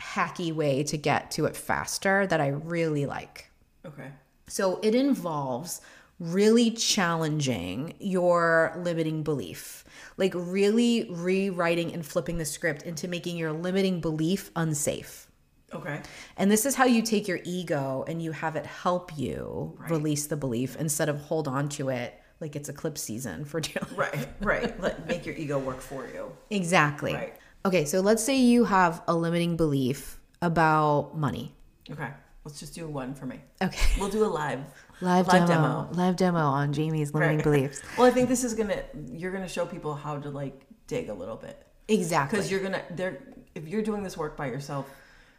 hacky 0.00 0.52
way 0.52 0.82
to 0.82 0.96
get 0.96 1.30
to 1.32 1.44
it 1.44 1.56
faster 1.56 2.26
that 2.26 2.40
I 2.40 2.48
really 2.48 3.06
like. 3.06 3.50
okay. 3.84 4.10
So 4.48 4.78
it 4.82 4.94
involves 4.94 5.80
really 6.20 6.70
challenging 6.70 7.94
your 7.98 8.72
limiting 8.78 9.22
belief. 9.22 9.84
Like 10.16 10.32
really 10.34 11.08
rewriting 11.10 11.92
and 11.92 12.06
flipping 12.06 12.38
the 12.38 12.44
script 12.44 12.82
into 12.82 13.08
making 13.08 13.36
your 13.36 13.52
limiting 13.52 14.00
belief 14.00 14.50
unsafe. 14.56 15.26
Okay. 15.74 16.00
And 16.36 16.50
this 16.50 16.64
is 16.64 16.76
how 16.76 16.84
you 16.84 17.02
take 17.02 17.26
your 17.26 17.40
ego 17.44 18.04
and 18.06 18.22
you 18.22 18.32
have 18.32 18.54
it 18.56 18.64
help 18.64 19.18
you 19.18 19.76
release 19.90 20.26
the 20.26 20.36
belief 20.36 20.76
instead 20.76 21.08
of 21.08 21.20
hold 21.22 21.48
on 21.48 21.68
to 21.70 21.88
it 21.88 22.14
like 22.40 22.54
it's 22.54 22.68
eclipse 22.68 23.02
season 23.02 23.44
for 23.44 23.60
dealing. 23.68 23.96
Right. 23.96 24.28
Right. 24.40 24.80
Let 24.80 25.06
make 25.08 25.26
your 25.26 25.34
ego 25.34 25.58
work 25.58 25.80
for 25.80 26.06
you. 26.06 26.30
Exactly. 26.50 27.14
Right. 27.14 27.34
Okay, 27.66 27.84
so 27.84 28.00
let's 28.00 28.22
say 28.22 28.36
you 28.36 28.64
have 28.64 29.02
a 29.08 29.14
limiting 29.16 29.56
belief 29.56 30.20
about 30.40 31.16
money. 31.18 31.52
Okay. 31.90 32.10
Let's 32.44 32.60
just 32.60 32.74
do 32.76 32.86
one 32.86 33.12
for 33.12 33.26
me. 33.26 33.40
Okay. 33.60 33.86
We'll 34.00 34.08
do 34.08 34.24
a 34.24 34.26
live 34.28 34.60
Live, 35.00 35.26
live 35.26 35.48
demo, 35.48 35.88
Live 35.92 36.14
demo 36.16 36.38
on 36.38 36.72
Jamie's 36.72 37.12
limiting 37.12 37.38
Right. 37.38 37.44
beliefs. 37.44 37.82
Well, 37.98 38.06
I 38.06 38.12
think 38.12 38.28
this 38.28 38.44
is 38.44 38.54
gonna 38.54 38.82
you're 39.10 39.32
gonna 39.32 39.48
show 39.48 39.66
people 39.66 39.94
how 39.94 40.16
to 40.18 40.30
like 40.30 40.64
dig 40.86 41.08
a 41.08 41.14
little 41.14 41.34
bit 41.36 41.66
Exactly. 41.88 42.36
because 42.36 42.50
you're 42.50 42.60
gonna 42.62 42.82
they're 42.90 43.18
if 43.56 43.66
you're 43.66 43.82
doing 43.82 44.04
this 44.04 44.16
work 44.16 44.36
by 44.36 44.46
yourself, 44.46 44.86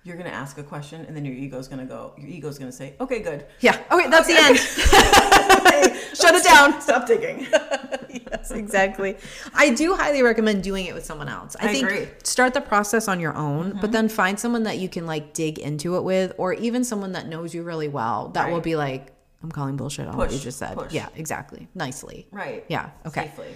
you're 0.07 0.15
gonna 0.15 0.29
ask 0.29 0.57
a 0.57 0.63
question 0.63 1.03
and 1.05 1.15
then 1.15 1.25
your 1.25 1.35
ego's 1.35 1.67
gonna 1.67 1.85
go. 1.85 2.13
Your 2.17 2.29
ego's 2.29 2.57
gonna 2.57 2.71
say, 2.71 2.95
"Okay, 3.01 3.19
good, 3.19 3.45
yeah. 3.59 3.83
Okay, 3.91 4.09
that's 4.09 4.27
the 4.27 4.37
end. 4.37 4.57
Shut 6.17 6.33
it 6.33 6.43
down. 6.45 6.81
stop 6.81 7.05
digging." 7.05 7.45
yes, 8.31 8.51
exactly. 8.51 9.17
I 9.53 9.71
do 9.71 9.95
highly 9.95 10.23
recommend 10.23 10.63
doing 10.63 10.85
it 10.85 10.95
with 10.95 11.05
someone 11.05 11.27
else. 11.27 11.57
I, 11.59 11.67
I 11.67 11.73
think 11.73 11.89
agree. 11.89 12.07
start 12.23 12.53
the 12.53 12.61
process 12.61 13.09
on 13.09 13.19
your 13.19 13.35
own, 13.35 13.71
but 13.71 13.81
mm-hmm. 13.81 13.91
then 13.91 14.09
find 14.09 14.39
someone 14.39 14.63
that 14.63 14.77
you 14.77 14.87
can 14.87 15.05
like 15.05 15.33
dig 15.33 15.59
into 15.59 15.97
it 15.97 16.03
with, 16.03 16.33
or 16.37 16.53
even 16.53 16.85
someone 16.85 17.11
that 17.11 17.27
knows 17.27 17.53
you 17.53 17.63
really 17.63 17.89
well 17.89 18.29
that 18.29 18.49
will 18.49 18.61
be 18.61 18.77
like, 18.77 19.13
I'm 19.43 19.51
calling 19.51 19.75
bullshit 19.75 20.07
on 20.07 20.15
what 20.15 20.31
you 20.31 20.39
just 20.39 20.57
said. 20.57 20.77
push. 20.77 20.93
Yeah, 20.93 21.09
exactly. 21.15 21.67
Nicely. 21.75 22.27
Right. 22.31 22.63
Yeah. 22.69 22.91
Okay. 23.05 23.25
Safely. 23.25 23.53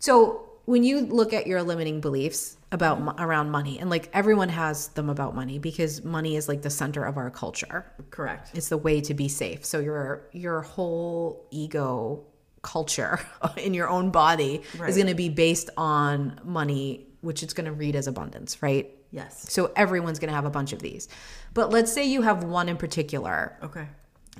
So 0.00 0.51
when 0.64 0.84
you 0.84 1.00
look 1.00 1.32
at 1.32 1.46
your 1.46 1.62
limiting 1.62 2.00
beliefs 2.00 2.56
about 2.70 3.16
around 3.20 3.50
money, 3.50 3.78
and 3.78 3.90
like 3.90 4.08
everyone 4.12 4.48
has 4.48 4.88
them 4.88 5.10
about 5.10 5.34
money 5.34 5.58
because 5.58 6.02
money 6.04 6.36
is 6.36 6.48
like 6.48 6.62
the 6.62 6.70
center 6.70 7.04
of 7.04 7.16
our 7.16 7.30
culture 7.30 7.84
Correct. 8.10 8.50
it's 8.54 8.68
the 8.68 8.78
way 8.78 9.00
to 9.02 9.12
be 9.14 9.28
safe 9.28 9.64
so 9.64 9.78
your 9.80 10.22
your 10.32 10.62
whole 10.62 11.46
ego 11.50 12.24
culture 12.62 13.18
in 13.56 13.74
your 13.74 13.88
own 13.88 14.10
body 14.10 14.62
is 14.86 14.94
going 14.96 15.08
to 15.08 15.14
be 15.14 15.28
based 15.28 15.68
on 15.76 16.40
money 16.44 17.06
which 17.20 17.42
it's 17.42 17.52
going 17.52 17.66
to 17.66 17.72
read 17.72 17.94
as 17.96 18.06
abundance 18.06 18.62
right 18.62 18.90
Yes. 19.10 19.44
so 19.52 19.70
everyone's 19.76 20.18
going 20.18 20.30
to 20.30 20.34
have 20.34 20.46
a 20.46 20.50
bunch 20.50 20.72
of 20.72 20.78
these 20.80 21.08
but 21.52 21.68
let's 21.70 21.92
say 21.92 22.04
you 22.06 22.22
have 22.22 22.44
one 22.44 22.68
in 22.70 22.76
particular 22.78 23.58
Okay. 23.62 23.86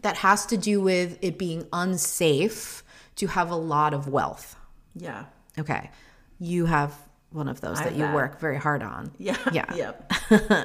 that 0.01 0.17
has 0.19 0.47
to 0.47 0.57
do 0.57 0.81
with 0.81 1.19
it 1.21 1.37
being 1.37 1.67
unsafe 1.75 2.83
to 3.17 3.27
have 3.27 3.51
a 3.51 3.57
lot 3.57 3.93
of 3.93 4.09
wealth 4.09 4.57
Yeah. 4.95 5.25
okay 5.59 5.91
you 6.43 6.67
have 6.67 6.93
one 7.31 7.49
of 7.49 7.61
those 7.61 7.81
I 7.81 7.85
that 7.85 7.93
you 7.93 8.01
that. 8.01 8.15
work 8.15 8.41
very 8.41 8.59
hard 8.59 8.83
on 8.83 9.13
Yeah. 9.19 9.37
Yeah. 9.53 9.75
Yep. 9.75 10.13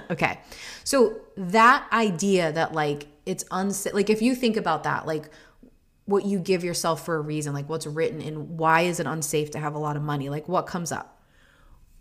okay. 0.12 0.40
So 0.84 1.20
that 1.38 1.88
idea 1.94 2.52
that 2.52 2.74
like 2.74 3.08
it's 3.26 3.46
unsafe, 3.52 3.94
like 3.94 4.10
if 4.10 4.22
you 4.22 4.34
think 4.34 4.58
about 4.58 4.84
that, 4.84 5.06
like 5.06 5.30
what 6.06 6.26
you 6.26 6.40
give 6.40 6.64
yourself 6.64 7.06
for 7.06 7.16
a 7.16 7.22
reason, 7.22 7.54
like 7.54 7.70
what's 7.70 7.86
written 7.86 8.22
in 8.22 8.58
why 8.58 8.82
is 8.82 9.00
it 9.00 9.06
unsafe 9.06 9.52
to 9.52 9.60
have 9.60 9.76
a 9.76 9.80
lot 9.80 9.96
of 9.96 10.02
money? 10.02 10.30
Like 10.30 10.48
what 10.48 10.66
comes 10.66 10.92
up? 10.92 11.22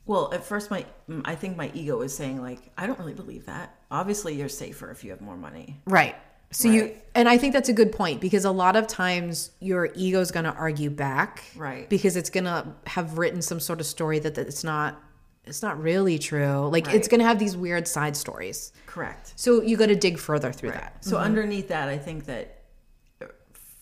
Well, 0.07 0.33
at 0.33 0.45
first, 0.45 0.71
my 0.71 0.87
I 1.25 1.35
think 1.35 1.57
my 1.57 1.71
ego 1.75 2.01
is 2.01 2.17
saying 2.17 2.41
like, 2.41 2.61
I 2.79 2.87
don't 2.87 2.99
really 2.99 3.15
believe 3.15 3.47
that. 3.47 3.77
Obviously, 3.91 4.35
you're 4.35 4.49
safer 4.49 4.91
if 4.91 5.05
you 5.05 5.11
have 5.11 5.21
more 5.21 5.37
money. 5.37 5.81
Right. 5.85 6.17
So 6.57 6.71
you, 6.71 6.97
and 7.15 7.29
I 7.29 7.37
think 7.37 7.53
that's 7.53 7.69
a 7.69 7.75
good 7.75 7.93
point 7.93 8.19
because 8.19 8.47
a 8.47 8.51
lot 8.51 8.77
of 8.77 8.87
times 8.87 9.51
your 9.61 9.91
ego 9.95 10.21
is 10.21 10.31
going 10.31 10.45
to 10.45 10.55
argue 10.55 10.89
back. 10.89 11.45
Right. 11.55 11.87
Because 11.91 12.17
it's 12.17 12.31
going 12.31 12.45
to 12.45 12.67
have 12.87 13.19
written 13.19 13.43
some 13.43 13.61
sort 13.61 13.79
of 13.79 13.85
story 13.85 14.19
that, 14.21 14.37
that 14.37 14.47
it's 14.47 14.65
not, 14.65 14.99
it's 15.45 15.61
not 15.63 15.79
really 15.79 16.19
true. 16.19 16.67
Like 16.69 16.89
it's 16.95 17.09
going 17.09 17.21
to 17.21 17.27
have 17.27 17.39
these 17.39 17.59
weird 17.59 17.87
side 17.87 18.17
stories. 18.17 18.73
Correct. 18.87 19.35
So 19.37 19.61
you 19.61 19.77
got 19.77 19.89
to 19.89 19.95
dig 19.97 20.19
further 20.19 20.51
through 20.51 20.71
that. 20.71 21.05
So 21.05 21.19
underneath 21.19 21.69
that, 21.69 21.91
I 21.91 21.99
think 21.99 22.25
that 22.25 22.63
uh, 23.21 23.27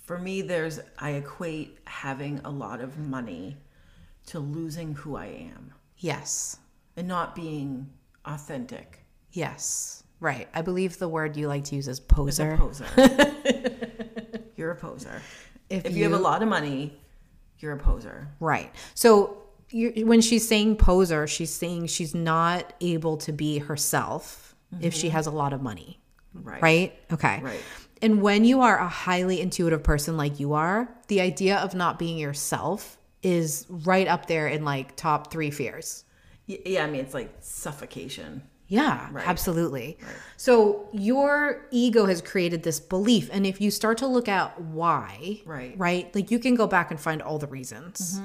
for 0.02 0.18
me, 0.18 0.42
there's 0.42 0.80
I 0.98 1.10
equate 1.10 1.78
having 1.86 2.40
a 2.44 2.50
lot 2.50 2.80
of 2.80 2.98
money 2.98 3.56
to 4.26 4.40
losing 4.40 4.94
who 4.94 5.14
I 5.16 5.26
am 5.26 5.72
Yes. 5.98 6.56
and 6.96 7.06
not 7.06 7.36
being 7.36 7.88
authentic. 8.24 9.04
Yes. 9.30 10.03
Right. 10.20 10.48
I 10.54 10.62
believe 10.62 10.98
the 10.98 11.08
word 11.08 11.36
you 11.36 11.48
like 11.48 11.64
to 11.64 11.76
use 11.76 11.88
is 11.88 12.00
poser. 12.00 12.56
poser. 12.56 12.86
you're 14.56 14.70
a 14.70 14.76
poser. 14.76 15.20
If 15.68 15.86
If, 15.86 15.96
you, 15.96 16.04
have 16.04 16.12
a 16.12 16.18
lot 16.18 16.42
of 16.42 16.48
money, 16.48 16.98
you're 17.58 17.72
a 17.72 17.78
poser. 17.78 18.28
Right. 18.40 18.72
So 18.94 19.42
you, 19.70 20.06
when 20.06 20.20
she's 20.20 20.46
saying 20.46 20.76
poser, 20.76 21.26
she's 21.26 21.52
saying 21.52 21.86
she's 21.88 22.14
not 22.14 22.72
able 22.80 23.16
to 23.18 23.32
be 23.32 23.58
herself 23.58 24.54
if 24.80 24.94
she 24.94 25.08
mm-hmm. 25.08 25.16
has 25.16 25.26
a 25.26 25.30
lot 25.30 25.52
of 25.52 25.62
money. 25.62 26.00
Right. 26.32 26.62
Right? 26.62 26.98
Okay. 27.12 27.40
Right. 27.42 27.60
And 28.02 28.20
when 28.20 28.44
you 28.44 28.60
are 28.60 28.78
a 28.78 28.88
highly 28.88 29.40
intuitive 29.40 29.82
person 29.82 30.16
like 30.16 30.40
you 30.40 30.52
are, 30.54 30.88
the 31.08 31.20
idea 31.20 31.58
of 31.58 31.74
not 31.74 31.98
being 31.98 32.18
yourself 32.18 32.98
is 33.22 33.66
right 33.68 34.06
up 34.06 34.26
there 34.26 34.46
in 34.46 34.64
like 34.64 34.96
top 34.96 35.30
three 35.30 35.50
fears. 35.50 36.04
Yeah, 36.46 36.84
I 36.84 36.86
mean, 36.86 37.00
it's 37.00 37.14
like 37.14 37.34
suffocation. 37.40 38.42
Yeah, 38.74 39.08
Right. 39.12 39.26
absolutely. 39.28 39.98
So 40.36 40.88
your 40.92 41.66
ego 41.70 42.06
has 42.06 42.20
created 42.22 42.62
this 42.62 42.80
belief. 42.80 43.28
And 43.32 43.46
if 43.46 43.60
you 43.60 43.70
start 43.70 43.98
to 43.98 44.06
look 44.06 44.28
at 44.28 44.60
why, 44.60 45.40
Right. 45.46 45.74
right, 45.78 46.14
like 46.14 46.30
you 46.30 46.38
can 46.38 46.54
go 46.54 46.66
back 46.66 46.90
and 46.90 46.98
find 47.00 47.22
all 47.22 47.38
the 47.38 47.46
reasons. 47.46 48.20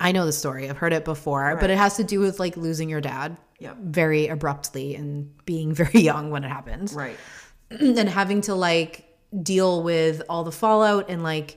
I 0.00 0.12
know 0.12 0.24
the 0.26 0.32
story, 0.32 0.68
I've 0.68 0.78
heard 0.78 0.92
it 0.92 1.04
before, 1.04 1.56
but 1.60 1.70
it 1.70 1.78
has 1.78 1.96
to 1.96 2.04
do 2.04 2.18
with 2.20 2.40
like 2.40 2.56
losing 2.56 2.88
your 2.88 3.00
dad 3.00 3.36
Yep. 3.60 3.76
very 3.78 4.26
abruptly 4.26 4.96
and 4.96 5.30
being 5.44 5.72
very 5.82 6.00
young 6.00 6.30
when 6.30 6.42
it 6.44 6.48
happened. 6.48 6.92
Right. 6.92 7.16
and 7.70 8.08
having 8.08 8.40
to 8.42 8.54
like 8.54 9.04
deal 9.42 9.82
with 9.82 10.22
all 10.28 10.44
the 10.44 10.52
fallout 10.52 11.08
and 11.08 11.22
like 11.22 11.56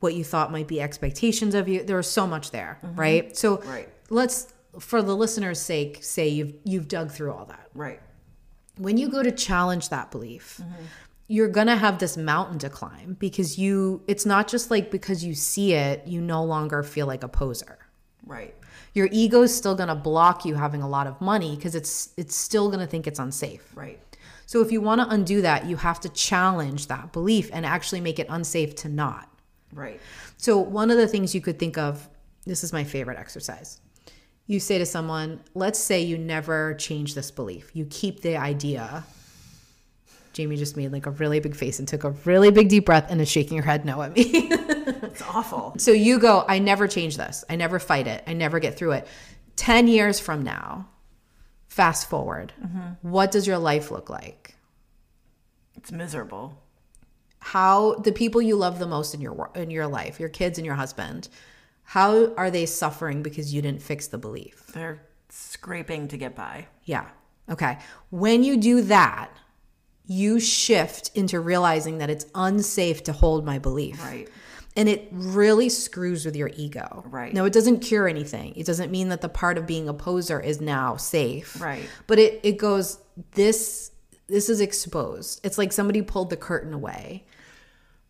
what 0.00 0.14
you 0.14 0.24
thought 0.24 0.50
might 0.52 0.68
be 0.68 0.80
expectations 0.80 1.54
of 1.54 1.68
you. 1.68 1.82
There 1.84 1.96
was 1.96 2.10
so 2.10 2.26
much 2.26 2.50
there, 2.52 2.78
right? 2.94 3.36
So 3.36 3.56
Mm-hmm. 3.58 3.68
Right. 3.70 3.88
let's 4.08 4.52
for 4.78 5.02
the 5.02 5.16
listener's 5.16 5.60
sake 5.60 5.98
say 6.02 6.28
you've 6.28 6.54
you've 6.64 6.88
dug 6.88 7.10
through 7.10 7.32
all 7.32 7.46
that. 7.46 7.68
Right. 7.74 8.00
When 8.78 8.96
you 8.96 9.08
go 9.10 9.22
to 9.22 9.32
challenge 9.32 9.88
that 9.90 10.10
belief, 10.10 10.60
Mm-hmm. 10.62 10.84
you're 11.28 11.48
going 11.48 11.66
to 11.66 11.76
have 11.76 11.98
this 11.98 12.16
mountain 12.16 12.58
to 12.60 12.68
climb 12.70 13.14
because 13.18 13.58
you 13.58 14.02
it's 14.06 14.24
not 14.26 14.48
just 14.48 14.70
like 14.70 14.90
because 14.90 15.24
you 15.24 15.34
see 15.34 15.74
it, 15.74 16.06
you 16.06 16.20
no 16.20 16.42
longer 16.44 16.82
feel 16.82 17.06
like 17.06 17.22
a 17.22 17.28
poser 17.28 17.78
Right. 18.26 18.54
your 18.94 19.08
ego 19.12 19.42
is 19.42 19.56
still 19.56 19.74
going 19.74 19.88
to 19.88 19.94
block 19.94 20.44
you 20.44 20.54
having 20.54 20.82
a 20.82 20.88
lot 20.88 21.06
of 21.06 21.20
money 21.20 21.56
because 21.56 21.74
it's 21.74 22.10
it's 22.16 22.34
still 22.36 22.68
going 22.68 22.80
to 22.80 22.86
think 22.86 23.06
it's 23.06 23.18
unsafe 23.18 23.64
Right. 23.74 23.98
so 24.46 24.60
if 24.60 24.70
you 24.72 24.80
want 24.80 25.00
to 25.00 25.08
undo 25.08 25.40
that 25.42 25.66
you 25.66 25.76
have 25.76 26.00
to 26.00 26.08
challenge 26.10 26.86
that 26.88 27.12
belief 27.12 27.48
and 27.52 27.64
actually 27.66 28.00
make 28.00 28.18
it 28.18 28.26
unsafe 28.28 28.74
to 28.76 28.88
not 28.88 29.28
Right. 29.72 30.00
so 30.36 30.58
one 30.58 30.90
of 30.90 30.96
the 30.96 31.06
things 31.08 31.34
you 31.34 31.40
could 31.40 31.58
think 31.58 31.76
of 31.78 32.08
this 32.46 32.62
is 32.64 32.72
my 32.72 32.84
favorite 32.84 33.18
exercise 33.18 33.80
you 34.50 34.60
say 34.60 34.78
to 34.78 34.86
someone 34.86 35.40
let's 35.54 35.78
say 35.78 36.00
you 36.00 36.18
never 36.18 36.74
change 36.74 37.14
this 37.14 37.30
belief 37.30 37.70
you 37.74 37.86
keep 37.88 38.20
the 38.20 38.36
idea 38.36 39.04
jamie 40.32 40.56
just 40.56 40.76
made 40.76 40.92
like 40.92 41.06
a 41.06 41.10
really 41.12 41.40
big 41.40 41.54
face 41.54 41.78
and 41.78 41.86
took 41.88 42.04
a 42.04 42.10
really 42.24 42.50
big 42.50 42.68
deep 42.68 42.86
breath 42.86 43.06
and 43.10 43.20
is 43.20 43.28
shaking 43.30 43.56
her 43.56 43.64
head 43.64 43.84
no 43.84 44.02
at 44.02 44.14
me 44.14 44.50
It's 45.02 45.22
awful. 45.22 45.74
So 45.78 45.92
you 45.92 46.18
go, 46.18 46.44
I 46.48 46.58
never 46.58 46.86
change 46.88 47.16
this. 47.16 47.44
I 47.48 47.56
never 47.56 47.78
fight 47.78 48.06
it. 48.06 48.22
I 48.26 48.32
never 48.32 48.58
get 48.58 48.76
through 48.76 48.92
it. 48.92 49.06
10 49.56 49.88
years 49.88 50.20
from 50.20 50.42
now, 50.42 50.88
fast 51.68 52.08
forward, 52.08 52.52
mm-hmm. 52.62 53.08
what 53.08 53.30
does 53.30 53.46
your 53.46 53.58
life 53.58 53.90
look 53.90 54.10
like? 54.10 54.54
It's 55.76 55.92
miserable. 55.92 56.60
How 57.40 57.94
the 57.94 58.12
people 58.12 58.42
you 58.42 58.56
love 58.56 58.78
the 58.78 58.86
most 58.86 59.14
in 59.14 59.20
your 59.20 59.50
in 59.54 59.70
your 59.70 59.86
life, 59.86 60.20
your 60.20 60.28
kids 60.28 60.58
and 60.58 60.66
your 60.66 60.74
husband, 60.74 61.28
how 61.90 62.32
are 62.36 62.52
they 62.52 62.66
suffering 62.66 63.20
because 63.20 63.52
you 63.52 63.60
didn't 63.60 63.82
fix 63.82 64.06
the 64.06 64.16
belief? 64.16 64.64
They're 64.68 65.02
scraping 65.28 66.06
to 66.06 66.16
get 66.16 66.36
by. 66.36 66.68
Yeah. 66.84 67.08
Okay. 67.48 67.78
When 68.10 68.44
you 68.44 68.58
do 68.58 68.82
that, 68.82 69.28
you 70.06 70.38
shift 70.38 71.10
into 71.16 71.40
realizing 71.40 71.98
that 71.98 72.08
it's 72.08 72.26
unsafe 72.32 73.02
to 73.02 73.12
hold 73.12 73.44
my 73.44 73.58
belief. 73.58 74.00
Right. 74.04 74.28
And 74.76 74.88
it 74.88 75.08
really 75.10 75.68
screws 75.68 76.24
with 76.24 76.36
your 76.36 76.52
ego. 76.54 77.02
Right. 77.08 77.34
No, 77.34 77.44
it 77.44 77.52
doesn't 77.52 77.80
cure 77.80 78.06
anything. 78.06 78.54
It 78.54 78.66
doesn't 78.66 78.92
mean 78.92 79.08
that 79.08 79.20
the 79.20 79.28
part 79.28 79.58
of 79.58 79.66
being 79.66 79.88
a 79.88 79.94
poser 79.94 80.38
is 80.38 80.60
now 80.60 80.94
safe. 80.94 81.60
Right. 81.60 81.88
But 82.06 82.20
it, 82.20 82.38
it 82.44 82.56
goes, 82.56 83.00
this 83.32 83.90
this 84.28 84.48
is 84.48 84.60
exposed. 84.60 85.40
It's 85.42 85.58
like 85.58 85.72
somebody 85.72 86.02
pulled 86.02 86.30
the 86.30 86.36
curtain 86.36 86.72
away. 86.72 87.26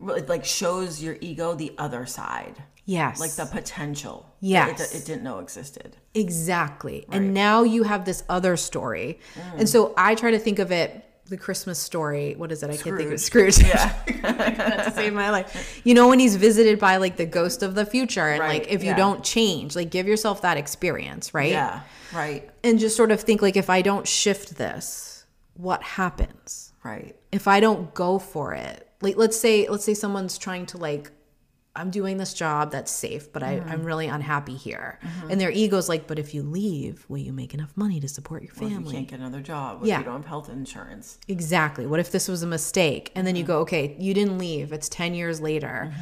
It 0.03 0.28
like 0.28 0.45
shows 0.45 1.03
your 1.03 1.16
ego 1.22 1.55
the 1.55 1.72
other 1.78 2.05
side. 2.05 2.62
Yes. 2.85 3.20
Like 3.20 3.33
the 3.33 3.47
potential. 3.47 4.35
Yes. 4.41 4.95
It, 4.95 5.03
it 5.03 5.07
didn't 5.07 5.22
know 5.22 5.39
existed. 5.39 5.97
Exactly. 6.14 7.07
And 7.11 7.35
now 7.35 7.62
you 7.62 7.85
have 7.85 8.05
this 8.05 8.24
other 8.28 8.57
story. 8.57 9.20
Mm. 9.35 9.61
And 9.61 9.68
so 9.68 9.95
I 9.97 10.14
try 10.14 10.33
to 10.33 10.39
think 10.39 10.59
of 10.59 10.72
it 10.72 11.05
the 11.31 11.37
Christmas 11.37 11.78
story. 11.78 12.35
What 12.37 12.53
is 12.53 12.62
it? 12.62 12.66
I 12.70 12.76
can't 12.76 12.97
think 12.97 13.07
of 13.07 13.12
it. 13.12 13.18
Scrooge. 13.18 13.59
Yeah. 13.59 13.93
to 14.85 14.93
save 14.95 15.14
my 15.14 15.31
life. 15.31 15.81
You 15.85 15.95
know, 15.95 16.09
when 16.09 16.18
he's 16.18 16.37
visited 16.37 16.78
by 16.78 16.97
like 16.97 17.16
the 17.16 17.24
ghost 17.24 17.62
of 17.62 17.74
the 17.74 17.87
future 17.87 18.28
and 18.28 18.41
Right, 18.41 18.61
like 18.61 18.72
if 18.72 18.85
you 18.85 18.95
don't 18.95 19.24
change, 19.24 19.74
like 19.76 19.91
give 19.91 20.07
yourself 20.07 20.43
that 20.43 20.57
experience, 20.57 21.33
right? 21.33 21.53
Yeah. 21.53 21.81
Right. 22.12 22.51
And 22.64 22.78
just 22.78 22.97
sort 22.97 23.12
of 23.12 23.20
think 23.20 23.41
like 23.41 23.57
if 23.57 23.70
I 23.70 23.81
don't 23.81 24.07
shift 24.07 24.57
this, 24.57 25.24
what 25.55 25.83
happens? 25.83 26.66
Right. 26.83 27.14
if 27.31 27.47
I 27.47 27.61
don't 27.61 27.93
go 27.93 28.18
for 28.18 28.55
it, 28.55 28.89
like 29.03 29.16
let's 29.16 29.39
say 29.39 29.68
let's 29.68 29.85
say 29.85 29.93
someone's 29.93 30.39
trying 30.39 30.64
to 30.66 30.78
like 30.78 31.12
I'm 31.77 31.91
doing 31.91 32.16
this 32.16 32.35
job 32.35 32.73
that's 32.73 32.91
safe, 32.91 33.33
but 33.33 33.43
I, 33.43 33.53
I'm 33.53 33.62
mm-hmm. 33.62 33.83
really 33.85 34.07
unhappy 34.09 34.57
here. 34.57 34.99
Mm-hmm. 35.03 35.31
And 35.31 35.41
their 35.41 35.51
ego's 35.53 35.89
like, 35.89 36.09
but 36.09 36.18
if 36.18 36.35
you 36.35 36.43
leave, 36.43 37.07
will 37.09 37.18
you 37.18 37.33
make 37.33 37.55
enough 37.55 37.73
money 37.77 38.01
to 38.01 38.09
support 38.09 38.43
your 38.43 38.53
If 38.53 38.61
you 38.61 38.91
can't 38.91 39.09
get 39.09 39.21
another 39.21 39.41
job, 39.41 39.83
if 39.83 39.89
Yeah. 39.89 39.99
you 39.99 40.05
don't 40.05 40.16
have 40.16 40.27
health 40.27 40.49
insurance. 40.49 41.18
Exactly. 41.29 41.87
What 41.87 42.01
if 42.01 42.11
this 42.11 42.27
was 42.27 42.43
a 42.43 42.47
mistake? 42.47 43.12
And 43.14 43.27
then 43.27 43.37
you 43.37 43.45
mm-hmm. 43.45 43.53
go, 43.53 43.59
okay, 43.61 43.97
you 43.99 44.14
didn't 44.14 44.39
leave. 44.39 44.73
It's 44.73 44.89
10 44.89 45.14
years 45.14 45.41
later. 45.41 45.93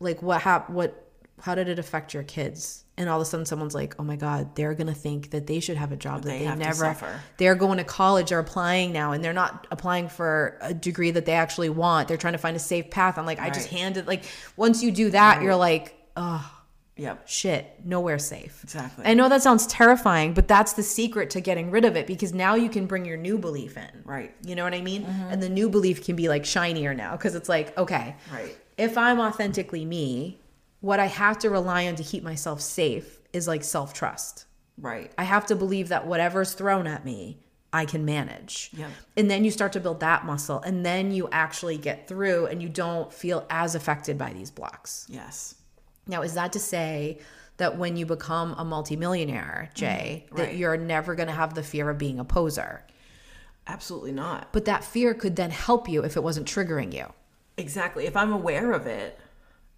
Like 0.00 0.20
what 0.22 0.42
hap- 0.42 0.68
what 0.68 1.02
how 1.40 1.54
did 1.54 1.68
it 1.68 1.78
affect 1.78 2.14
your 2.14 2.22
kids? 2.22 2.84
And 2.98 3.10
all 3.10 3.20
of 3.20 3.22
a 3.22 3.24
sudden 3.28 3.44
someone's 3.44 3.74
like, 3.74 3.94
"Oh 3.98 4.02
my 4.02 4.16
god, 4.16 4.56
they're 4.56 4.72
going 4.74 4.86
to 4.86 4.94
think 4.94 5.30
that 5.30 5.46
they 5.46 5.60
should 5.60 5.76
have 5.76 5.92
a 5.92 5.96
job 5.96 6.22
that 6.22 6.30
they 6.30 6.38
they, 6.38 6.44
have 6.44 6.58
to 6.58 6.64
never 6.64 6.74
suffer. 6.76 7.20
They're 7.36 7.54
going 7.54 7.76
to 7.78 7.84
college 7.84 8.32
or 8.32 8.38
applying 8.38 8.92
now 8.92 9.12
and 9.12 9.22
they're 9.22 9.34
not 9.34 9.66
applying 9.70 10.08
for 10.08 10.56
a 10.62 10.72
degree 10.72 11.10
that 11.10 11.26
they 11.26 11.32
actually 11.34 11.68
want. 11.68 12.08
They're 12.08 12.16
trying 12.16 12.32
to 12.32 12.38
find 12.38 12.56
a 12.56 12.60
safe 12.60 12.88
path. 12.90 13.18
I'm 13.18 13.26
like, 13.26 13.38
I 13.38 13.50
just 13.50 13.70
Right. 13.70 13.80
handed 13.80 14.06
like 14.06 14.24
once 14.56 14.82
you 14.82 14.90
do 14.92 15.10
that, 15.10 15.42
you're 15.42 15.56
like, 15.56 15.94
"Oh, 16.16 16.50
Yep. 16.98 17.28
shit, 17.28 17.66
nowhere 17.84 18.18
safe. 18.18 18.58
Exactly. 18.64 19.04
I 19.04 19.12
know 19.12 19.28
that 19.28 19.42
sounds 19.42 19.66
terrifying, 19.66 20.32
but 20.32 20.48
that's 20.48 20.72
the 20.72 20.82
secret 20.82 21.28
to 21.30 21.42
getting 21.42 21.70
rid 21.70 21.84
of 21.84 21.94
it 21.94 22.06
because 22.06 22.32
now 22.32 22.54
you 22.54 22.70
can 22.70 22.86
bring 22.86 23.04
your 23.04 23.18
new 23.18 23.36
belief 23.36 23.76
in. 23.76 23.90
Right. 24.06 24.34
You 24.42 24.54
know 24.54 24.64
what 24.64 24.72
I 24.72 24.80
mean? 24.80 25.04
Mm-hmm. 25.04 25.22
And 25.32 25.42
the 25.42 25.50
new 25.50 25.68
belief 25.68 26.02
can 26.02 26.16
be 26.16 26.30
like 26.30 26.46
shinier 26.46 26.94
now 26.94 27.12
because 27.12 27.34
it's 27.34 27.50
like, 27.50 27.76
okay, 27.76 28.16
Right. 28.32 28.56
if 28.78 28.96
I'm 28.96 29.20
authentically 29.20 29.84
me, 29.84 30.40
what 30.80 31.00
I 31.00 31.06
have 31.06 31.38
to 31.40 31.50
rely 31.50 31.86
on 31.86 31.96
to 31.96 32.02
keep 32.02 32.22
myself 32.22 32.60
safe 32.60 33.20
is 33.32 33.48
like 33.48 33.64
self 33.64 33.92
trust. 33.92 34.46
Right. 34.78 35.10
I 35.16 35.24
have 35.24 35.46
to 35.46 35.56
believe 35.56 35.88
that 35.88 36.06
whatever's 36.06 36.52
thrown 36.52 36.86
at 36.86 37.04
me, 37.04 37.38
I 37.72 37.84
can 37.84 38.04
manage. 38.04 38.70
Yep. 38.76 38.90
And 39.16 39.30
then 39.30 39.44
you 39.44 39.50
start 39.50 39.72
to 39.72 39.80
build 39.80 40.00
that 40.00 40.24
muscle, 40.24 40.60
and 40.60 40.84
then 40.84 41.12
you 41.12 41.28
actually 41.32 41.78
get 41.78 42.08
through 42.08 42.46
and 42.46 42.62
you 42.62 42.68
don't 42.68 43.12
feel 43.12 43.46
as 43.50 43.74
affected 43.74 44.18
by 44.18 44.32
these 44.32 44.50
blocks. 44.50 45.06
Yes. 45.08 45.54
Now, 46.06 46.22
is 46.22 46.34
that 46.34 46.52
to 46.52 46.58
say 46.58 47.18
that 47.56 47.78
when 47.78 47.96
you 47.96 48.06
become 48.06 48.54
a 48.58 48.64
multimillionaire, 48.64 49.70
mm-hmm. 49.70 49.78
Jay, 49.78 50.26
that 50.32 50.42
right. 50.42 50.56
you're 50.56 50.76
never 50.76 51.14
going 51.14 51.28
to 51.28 51.34
have 51.34 51.54
the 51.54 51.62
fear 51.62 51.90
of 51.90 51.98
being 51.98 52.18
a 52.18 52.24
poser? 52.24 52.84
Absolutely 53.66 54.12
not. 54.12 54.52
But 54.52 54.66
that 54.66 54.84
fear 54.84 55.14
could 55.14 55.36
then 55.36 55.50
help 55.50 55.88
you 55.88 56.04
if 56.04 56.16
it 56.16 56.22
wasn't 56.22 56.46
triggering 56.46 56.94
you. 56.94 57.12
Exactly. 57.56 58.06
If 58.06 58.16
I'm 58.16 58.32
aware 58.32 58.72
of 58.72 58.86
it, 58.86 59.18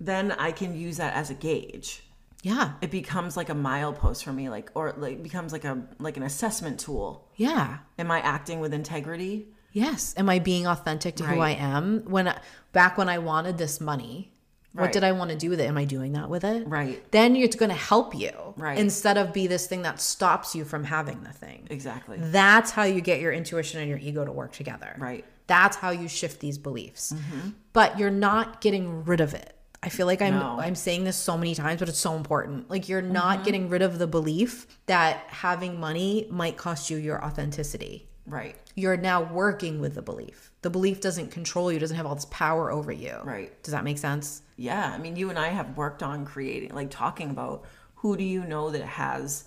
then 0.00 0.32
I 0.32 0.52
can 0.52 0.78
use 0.78 0.96
that 0.98 1.14
as 1.14 1.30
a 1.30 1.34
gauge. 1.34 2.02
Yeah. 2.42 2.72
It 2.80 2.90
becomes 2.90 3.36
like 3.36 3.48
a 3.48 3.54
milepost 3.54 4.22
for 4.22 4.32
me, 4.32 4.48
like 4.48 4.70
or 4.74 4.94
like 4.96 5.22
becomes 5.22 5.52
like 5.52 5.64
a 5.64 5.82
like 5.98 6.16
an 6.16 6.22
assessment 6.22 6.78
tool. 6.78 7.28
Yeah. 7.36 7.78
Am 7.98 8.10
I 8.10 8.20
acting 8.20 8.60
with 8.60 8.72
integrity? 8.72 9.48
Yes. 9.72 10.14
Am 10.16 10.28
I 10.28 10.38
being 10.38 10.66
authentic 10.66 11.16
to 11.16 11.24
who 11.24 11.40
I 11.40 11.50
am? 11.50 12.04
When 12.04 12.28
I, 12.28 12.40
back 12.72 12.96
when 12.96 13.08
I 13.08 13.18
wanted 13.18 13.58
this 13.58 13.80
money, 13.80 14.32
what 14.72 14.92
did 14.92 15.02
I 15.02 15.12
want 15.12 15.30
to 15.30 15.36
do 15.36 15.50
with 15.50 15.60
it? 15.60 15.66
Am 15.66 15.76
I 15.76 15.84
doing 15.84 16.12
that 16.12 16.30
with 16.30 16.44
it? 16.44 16.66
Right. 16.68 17.10
Then 17.10 17.34
it's 17.36 17.56
going 17.56 17.70
to 17.70 17.76
help 17.76 18.14
you. 18.14 18.32
Right. 18.56 18.78
Instead 18.78 19.18
of 19.18 19.32
be 19.32 19.46
this 19.46 19.66
thing 19.66 19.82
that 19.82 20.00
stops 20.00 20.54
you 20.54 20.64
from 20.64 20.84
having 20.84 21.22
the 21.22 21.32
thing. 21.32 21.66
Exactly. 21.70 22.16
That's 22.20 22.70
how 22.70 22.84
you 22.84 23.00
get 23.00 23.20
your 23.20 23.32
intuition 23.32 23.80
and 23.80 23.88
your 23.88 23.98
ego 23.98 24.24
to 24.24 24.32
work 24.32 24.52
together. 24.52 24.94
Right. 24.98 25.24
That's 25.48 25.76
how 25.76 25.90
you 25.90 26.06
shift 26.08 26.40
these 26.40 26.58
beliefs. 26.58 27.12
Mm-hmm. 27.12 27.50
But 27.72 27.98
you're 27.98 28.10
not 28.10 28.60
getting 28.60 29.04
rid 29.04 29.20
of 29.20 29.34
it. 29.34 29.57
I 29.82 29.88
feel 29.90 30.06
like 30.06 30.20
I'm 30.20 30.34
No. 30.38 30.58
I'm 30.58 30.74
saying 30.74 31.04
this 31.04 31.16
so 31.16 31.38
many 31.38 31.54
times, 31.54 31.78
but 31.78 31.88
it's 31.88 31.98
so 31.98 32.14
important. 32.16 32.68
Like 32.68 32.88
you're 32.88 33.02
not 33.02 33.44
getting 33.44 33.68
rid 33.68 33.82
of 33.82 33.98
the 33.98 34.06
belief 34.06 34.66
that 34.86 35.18
having 35.28 35.78
money 35.78 36.26
might 36.30 36.56
cost 36.56 36.90
you 36.90 36.96
your 36.96 37.24
authenticity. 37.24 38.08
Right. 38.26 38.56
You're 38.74 38.96
now 38.96 39.22
working 39.22 39.80
with 39.80 39.94
the 39.94 40.02
belief. 40.02 40.50
The 40.62 40.68
belief 40.70 41.00
doesn't 41.00 41.30
control 41.30 41.72
you, 41.72 41.78
doesn't 41.78 41.96
have 41.96 42.04
all 42.06 42.14
this 42.14 42.26
power 42.26 42.70
over 42.70 42.92
you. 42.92 43.16
Right. 43.24 43.50
Does 43.62 43.72
that 43.72 43.84
make 43.84 43.98
sense? 43.98 44.42
Yeah. 44.56 44.92
I 44.94 44.98
mean, 44.98 45.16
you 45.16 45.30
and 45.30 45.38
I 45.38 45.48
have 45.48 45.76
worked 45.76 46.02
on 46.02 46.26
creating, 46.26 46.74
like 46.74 46.90
talking 46.90 47.30
about 47.30 47.64
who 47.94 48.16
do 48.16 48.24
you 48.24 48.44
know 48.44 48.70
that 48.70 48.82
has 48.84 49.44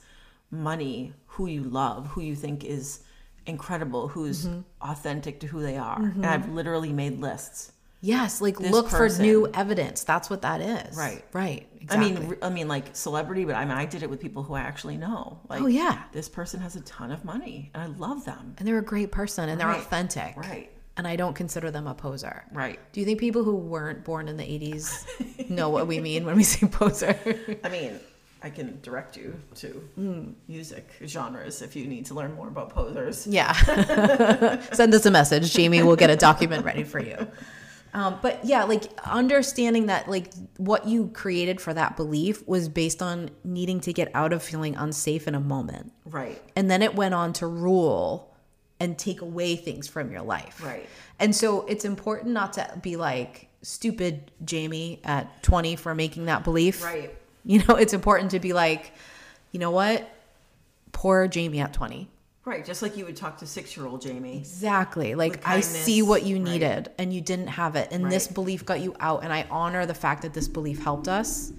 money, 0.50 1.14
who 1.28 1.46
you 1.48 1.64
love, 1.64 2.08
who 2.08 2.22
you 2.22 2.36
think 2.36 2.64
is 2.64 3.02
incredible, 3.46 4.08
who's 4.08 4.46
Mm-hmm. 4.48 4.62
authentic 4.90 5.40
to 5.42 5.48
who 5.48 5.62
they 5.62 5.78
are. 5.78 6.02
And 6.02 6.26
I've 6.26 6.50
literally 6.50 6.94
made 6.94 7.20
lists. 7.20 7.72
Yes, 8.04 8.42
like 8.42 8.60
look 8.60 8.90
for 8.90 9.08
new 9.20 9.48
evidence. 9.54 10.04
That's 10.04 10.28
what 10.30 10.42
that 10.42 10.60
is. 10.62 10.98
Right. 10.98 11.24
Right. 11.34 11.68
Exactly. 11.80 12.16
I 12.16 12.20
mean, 12.20 12.38
I 12.42 12.50
mean, 12.50 12.68
like 12.68 12.96
celebrity, 12.96 13.46
but 13.46 13.56
I 13.56 13.64
mean, 13.64 13.78
I 13.78 13.86
did 13.86 14.02
it 14.04 14.10
with 14.10 14.20
people 14.20 14.42
who 14.44 14.56
I 14.56 14.62
actually 14.62 14.98
know. 14.98 15.40
Like, 15.50 15.62
Oh, 15.62 15.68
yeah. 15.68 16.04
this 16.12 16.28
person 16.28 16.60
has 16.62 16.76
a 16.76 16.82
ton 16.82 17.12
of 17.12 17.24
money, 17.26 17.70
and 17.74 17.84
I 17.84 17.86
love 17.98 18.26
them. 18.26 18.56
and 18.58 18.68
they're 18.68 18.80
a 18.80 18.84
great 18.84 19.12
person 19.12 19.50
and 19.50 19.60
they're 19.62 19.70
authentic. 19.72 20.36
Right. 20.36 20.72
And 20.98 21.08
I 21.08 21.16
don't 21.16 21.36
consider 21.36 21.72
them 21.72 21.88
a 21.88 21.94
poser. 21.94 22.44
Right. 22.52 22.80
Do 22.92 23.00
you 23.00 23.06
think 23.06 23.20
people 23.20 23.44
who 23.44 23.56
weren't 23.56 24.04
born 24.04 24.28
in 24.28 24.36
the 24.38 24.44
80s 24.44 25.50
know 25.50 25.70
what 25.70 25.88
we 25.88 26.00
mean 26.00 26.26
when 26.26 26.36
we 26.36 26.44
say 26.44 26.68
poser? 26.68 27.16
I 27.64 27.70
mean, 27.70 28.00
I 28.44 28.50
can 28.50 28.80
direct 28.82 29.16
you 29.16 29.40
to 29.56 29.68
Hmm. 29.96 30.32
music 30.48 30.92
genres 31.06 31.62
if 31.62 31.76
you 31.76 31.86
need 31.86 32.08
to 32.08 32.14
learn 32.16 32.34
more 32.34 32.48
about 32.48 32.72
posers. 32.72 33.26
Yeah. 33.28 33.54
Send 34.74 34.94
us 34.94 35.06
a 35.06 35.12
message. 35.12 35.54
Jamie 35.54 35.84
will 35.84 35.96
get 35.96 36.10
a 36.10 36.16
document 36.16 36.66
ready 36.66 36.84
for 36.84 37.00
you. 37.00 37.16
Um, 37.94 38.20
but 38.22 38.44
yeah, 38.46 38.64
like 38.64 38.84
understanding 39.04 39.88
that 39.88 40.10
like 40.10 40.34
what 40.58 40.88
you 40.88 41.10
created 41.10 41.60
for 41.60 41.74
that 41.74 41.98
belief 41.98 42.48
was 42.48 42.70
based 42.70 43.02
on 43.02 43.30
needing 43.44 43.82
to 43.82 43.94
get 43.94 44.10
out 44.14 44.32
of 44.32 44.42
feeling 44.42 44.76
unsafe 44.76 45.28
in 45.28 45.36
a 45.36 45.40
moment. 45.40 45.92
Right. 46.06 46.42
And 46.56 46.72
then 46.72 46.82
it 46.82 46.96
went 46.96 47.14
on 47.14 47.34
to 47.34 47.48
rule 47.48 48.34
and 48.80 48.98
take 48.98 49.22
away 49.22 49.56
things 49.56 49.88
from 49.88 50.12
your 50.12 50.22
life. 50.22 50.64
Right. 50.64 50.88
And 51.20 51.36
so 51.36 51.66
it's 51.68 51.86
important 51.86 52.32
not 52.32 52.54
to 52.54 52.80
be 52.82 52.96
like 52.96 53.50
stupid 53.62 54.32
Jamie 54.44 55.02
at 55.04 55.44
20 55.44 55.76
for 55.76 55.94
making 55.94 56.26
that 56.26 56.44
belief. 56.44 56.84
Right. 56.84 57.16
You 57.44 57.64
know, 57.68 57.76
it's 57.76 57.94
important 57.94 58.32
to 58.32 58.40
be 58.40 58.54
like, 58.54 58.94
you 59.52 59.60
know 59.60 59.72
what? 59.72 60.08
Poor 60.92 61.28
Jamie 61.28 61.60
at 61.60 61.74
20. 61.74 62.08
Right. 62.44 62.66
Just 62.66 62.82
like 62.82 62.98
you 62.98 63.06
would 63.06 63.16
talk 63.16 63.38
to 63.40 63.46
six 63.46 63.78
year 63.78 63.86
old 63.86 64.02
Jamie. 64.02 64.38
Exactly. 64.38 65.14
Like 65.14 65.48
I 65.48 65.60
see 65.60 66.02
what 66.02 66.24
you 66.24 66.40
needed 66.40 66.90
and 66.98 67.14
you 67.14 67.22
didn't 67.22 67.48
have 67.48 67.76
it. 67.76 67.90
And 67.92 68.12
this 68.12 68.28
belief 68.28 68.66
got 68.66 68.80
you 68.80 68.96
out. 69.00 69.24
And 69.24 69.32
I 69.32 69.46
honor 69.52 69.86
the 69.86 69.94
fact 69.94 70.24
that 70.24 70.34
this 70.34 70.48
belief 70.48 70.84
helped 70.84 71.08
us. 71.08 71.54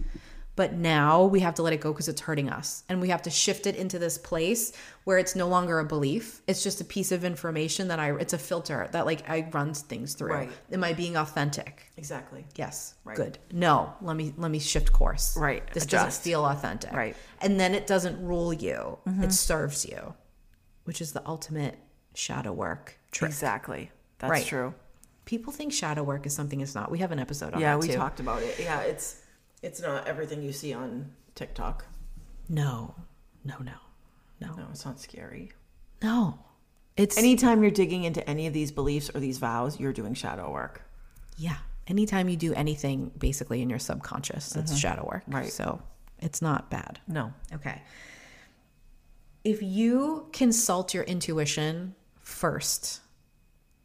But 0.54 0.74
now 0.74 1.24
we 1.24 1.40
have 1.40 1.54
to 1.54 1.62
let 1.62 1.72
it 1.72 1.80
go 1.80 1.92
because 1.92 2.08
it's 2.08 2.20
hurting 2.20 2.50
us. 2.50 2.84
And 2.88 3.00
we 3.00 3.08
have 3.08 3.22
to 3.22 3.30
shift 3.30 3.66
it 3.66 3.74
into 3.74 3.98
this 3.98 4.18
place 4.18 4.72
where 5.04 5.16
it's 5.16 5.34
no 5.34 5.48
longer 5.48 5.78
a 5.78 5.84
belief. 5.84 6.42
It's 6.46 6.62
just 6.62 6.80
a 6.82 6.84
piece 6.84 7.10
of 7.10 7.24
information 7.24 7.88
that 7.88 7.98
I, 7.98 8.14
it's 8.18 8.34
a 8.34 8.38
filter 8.38 8.86
that 8.92 9.06
like 9.06 9.28
I 9.30 9.48
run 9.50 9.72
things 9.72 10.12
through. 10.12 10.32
Right. 10.32 10.50
Am 10.70 10.84
I 10.84 10.92
being 10.92 11.16
authentic? 11.16 11.90
Exactly. 11.96 12.44
Yes. 12.56 12.94
Right. 13.04 13.16
Good. 13.16 13.38
No, 13.50 13.94
let 14.02 14.14
me, 14.14 14.34
let 14.36 14.50
me 14.50 14.58
shift 14.58 14.92
course. 14.92 15.38
Right. 15.38 15.66
This 15.72 15.84
Adjust. 15.84 16.04
doesn't 16.04 16.22
feel 16.22 16.44
authentic. 16.44 16.92
Right. 16.92 17.16
And 17.40 17.58
then 17.58 17.74
it 17.74 17.86
doesn't 17.86 18.22
rule 18.22 18.52
you. 18.52 18.98
It 19.06 19.10
mm-hmm. 19.10 19.30
serves 19.30 19.86
you, 19.86 20.14
which 20.84 21.00
is 21.00 21.12
the 21.12 21.22
ultimate 21.26 21.78
shadow 22.14 22.52
work 22.52 22.98
trick. 23.10 23.30
Exactly. 23.30 23.90
That's 24.18 24.30
Right. 24.30 24.46
true. 24.46 24.74
People 25.24 25.52
think 25.52 25.72
shadow 25.72 26.02
work 26.02 26.26
is 26.26 26.34
something 26.34 26.60
it's 26.60 26.74
not. 26.74 26.90
We 26.90 26.98
have 26.98 27.12
an 27.12 27.18
episode 27.18 27.54
on 27.54 27.60
Yeah, 27.60 27.76
we 27.76 27.86
too. 27.88 27.94
talked 27.94 28.20
about 28.20 28.42
it. 28.42 28.58
Yeah, 28.60 28.80
it's 28.80 29.20
it's 29.62 29.80
not 29.80 30.06
everything 30.08 30.42
you 30.42 30.52
see 30.52 30.72
on 30.74 31.12
TikTok. 31.36 31.84
No, 32.48 32.94
no, 33.44 33.56
no, 33.60 33.72
no, 34.40 34.54
No, 34.56 34.66
it's 34.70 34.84
not 34.84 35.00
scary. 35.00 35.52
no. 36.02 36.38
It's 36.96 37.16
Anytime 37.16 37.62
you're 37.62 37.70
digging 37.70 38.04
into 38.04 38.28
any 38.28 38.46
of 38.46 38.52
these 38.52 38.70
beliefs 38.70 39.10
or 39.14 39.20
these 39.20 39.38
vows, 39.38 39.80
you're 39.80 39.94
doing 39.94 40.12
shadow 40.14 40.50
work. 40.52 40.82
yeah. 41.36 41.56
Anytime 41.88 42.28
you 42.28 42.36
do 42.36 42.54
anything 42.54 43.10
basically 43.18 43.60
in 43.60 43.68
your 43.68 43.78
subconscious, 43.80 44.54
it's 44.54 44.76
shadow 44.76 45.04
work. 45.10 45.22
Mm-hmm. 45.24 45.34
Right. 45.34 45.52
So 45.52 45.82
it's 46.20 46.40
not 46.40 46.70
bad. 46.70 47.00
No. 47.08 47.32
Okay. 47.52 47.82
If 49.44 49.62
you 49.62 50.28
consult 50.32 50.94
your 50.94 51.04
intuition 51.04 51.94
first 52.20 53.00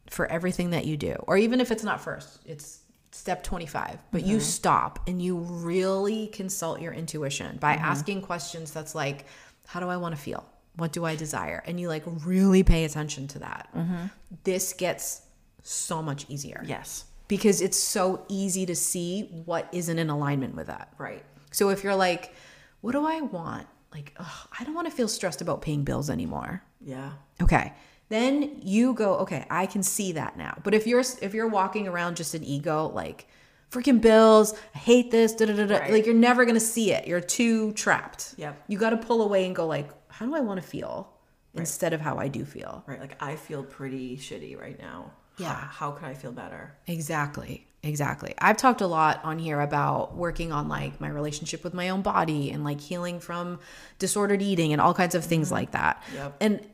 for 0.08 0.26
everything 0.26 0.70
that 0.70 0.86
you 0.86 0.96
do, 0.96 1.14
or 1.26 1.36
even 1.36 1.60
if 1.60 1.70
it's 1.70 1.82
not 1.84 2.00
first, 2.00 2.40
it's 2.46 2.80
step 3.10 3.42
25, 3.42 3.98
but 4.10 4.24
you 4.24 4.36
mm-hmm. 4.36 4.42
stop 4.42 5.00
and 5.06 5.20
you 5.20 5.38
really 5.38 6.28
consult 6.28 6.80
your 6.80 6.92
intuition 6.92 7.56
by 7.58 7.74
mm-hmm. 7.74 7.84
asking 7.84 8.22
questions 8.22 8.70
that's 8.72 8.94
like, 8.94 9.26
how 9.66 9.80
do 9.80 9.88
I 9.88 9.96
want 9.96 10.14
to 10.14 10.20
feel? 10.20 10.46
What 10.76 10.92
do 10.92 11.04
I 11.04 11.16
desire? 11.16 11.62
And 11.66 11.80
you 11.80 11.88
like 11.88 12.04
really 12.24 12.62
pay 12.62 12.84
attention 12.84 13.26
to 13.28 13.40
that. 13.40 13.68
Mm-hmm. 13.76 14.06
This 14.44 14.72
gets 14.72 15.22
so 15.62 16.02
much 16.02 16.26
easier 16.28 16.62
Yes. 16.64 17.04
because 17.26 17.60
it's 17.60 17.76
so 17.78 18.24
easy 18.28 18.64
to 18.66 18.76
see 18.76 19.22
what 19.44 19.68
isn't 19.72 19.98
in 19.98 20.08
alignment 20.08 20.54
with 20.54 20.68
that. 20.68 20.92
Right. 20.98 21.24
So 21.50 21.70
if 21.70 21.82
you're 21.82 21.96
like, 21.96 22.34
what 22.80 22.92
do 22.92 23.04
I 23.06 23.20
want? 23.20 23.66
Like, 23.92 24.14
ugh, 24.18 24.48
I 24.58 24.64
don't 24.64 24.74
want 24.74 24.86
to 24.88 24.94
feel 24.94 25.08
stressed 25.08 25.40
about 25.40 25.62
paying 25.62 25.82
bills 25.84 26.10
anymore. 26.10 26.62
Yeah. 26.80 27.12
Okay. 27.42 27.72
Then 28.10 28.58
you 28.62 28.94
go, 28.94 29.16
okay, 29.18 29.44
I 29.50 29.66
can 29.66 29.82
see 29.82 30.12
that 30.12 30.36
now. 30.38 30.58
But 30.64 30.74
if 30.74 30.86
you're 30.86 31.00
if 31.20 31.34
you're 31.34 31.48
walking 31.48 31.86
around 31.88 32.16
just 32.16 32.34
an 32.34 32.42
ego, 32.42 32.88
like 32.88 33.26
freaking 33.70 34.00
bills, 34.00 34.54
I 34.74 34.78
hate 34.78 35.10
this, 35.10 35.34
da 35.34 35.44
da 35.46 35.52
da 35.54 35.66
da, 35.66 35.76
Right. 35.76 35.92
like 35.92 36.06
you're 36.06 36.14
never 36.14 36.44
gonna 36.46 36.58
see 36.60 36.92
it. 36.92 37.06
You're 37.06 37.20
too 37.20 37.72
trapped. 37.72 38.34
Yep. 38.38 38.64
You 38.68 38.78
got 38.78 38.90
to 38.90 38.96
pull 38.96 39.20
away 39.22 39.44
and 39.46 39.54
go 39.54 39.66
like, 39.66 39.90
how 40.08 40.24
do 40.26 40.34
I 40.34 40.40
want 40.40 40.60
to 40.60 40.66
feel 40.66 41.12
instead 41.54 41.92
of 41.92 42.00
how 42.00 42.16
I 42.18 42.28
do 42.28 42.44
feel? 42.46 42.82
Right. 42.86 42.98
Like 43.00 43.22
I 43.22 43.36
feel 43.36 43.62
pretty 43.62 44.16
shitty 44.16 44.58
right 44.58 44.78
now. 44.78 45.12
Yeah. 45.36 45.54
How, 45.54 45.66
how 45.66 45.90
can 45.92 46.06
I 46.08 46.14
feel 46.14 46.32
better? 46.32 46.74
Exactly. 46.86 47.67
Exactly. 47.82 48.34
I've 48.38 48.56
talked 48.56 48.80
a 48.80 48.86
lot 48.86 49.20
on 49.24 49.38
here 49.38 49.60
about 49.60 50.16
working 50.16 50.52
on 50.52 50.68
like 50.68 51.00
my 51.00 51.08
relationship 51.08 51.62
with 51.62 51.74
my 51.74 51.90
own 51.90 52.02
body 52.02 52.50
and 52.50 52.64
like 52.64 52.80
healing 52.80 53.20
from 53.20 53.60
disordered 53.98 54.42
eating 54.42 54.72
and 54.72 54.80
all 54.80 54.94
kinds 54.94 55.14
of 55.14 55.24
things 55.24 55.48
mm-hmm. 55.48 55.54
like 55.54 55.70
that. 55.72 56.02
Yep. 56.14 56.36
And 56.40 56.66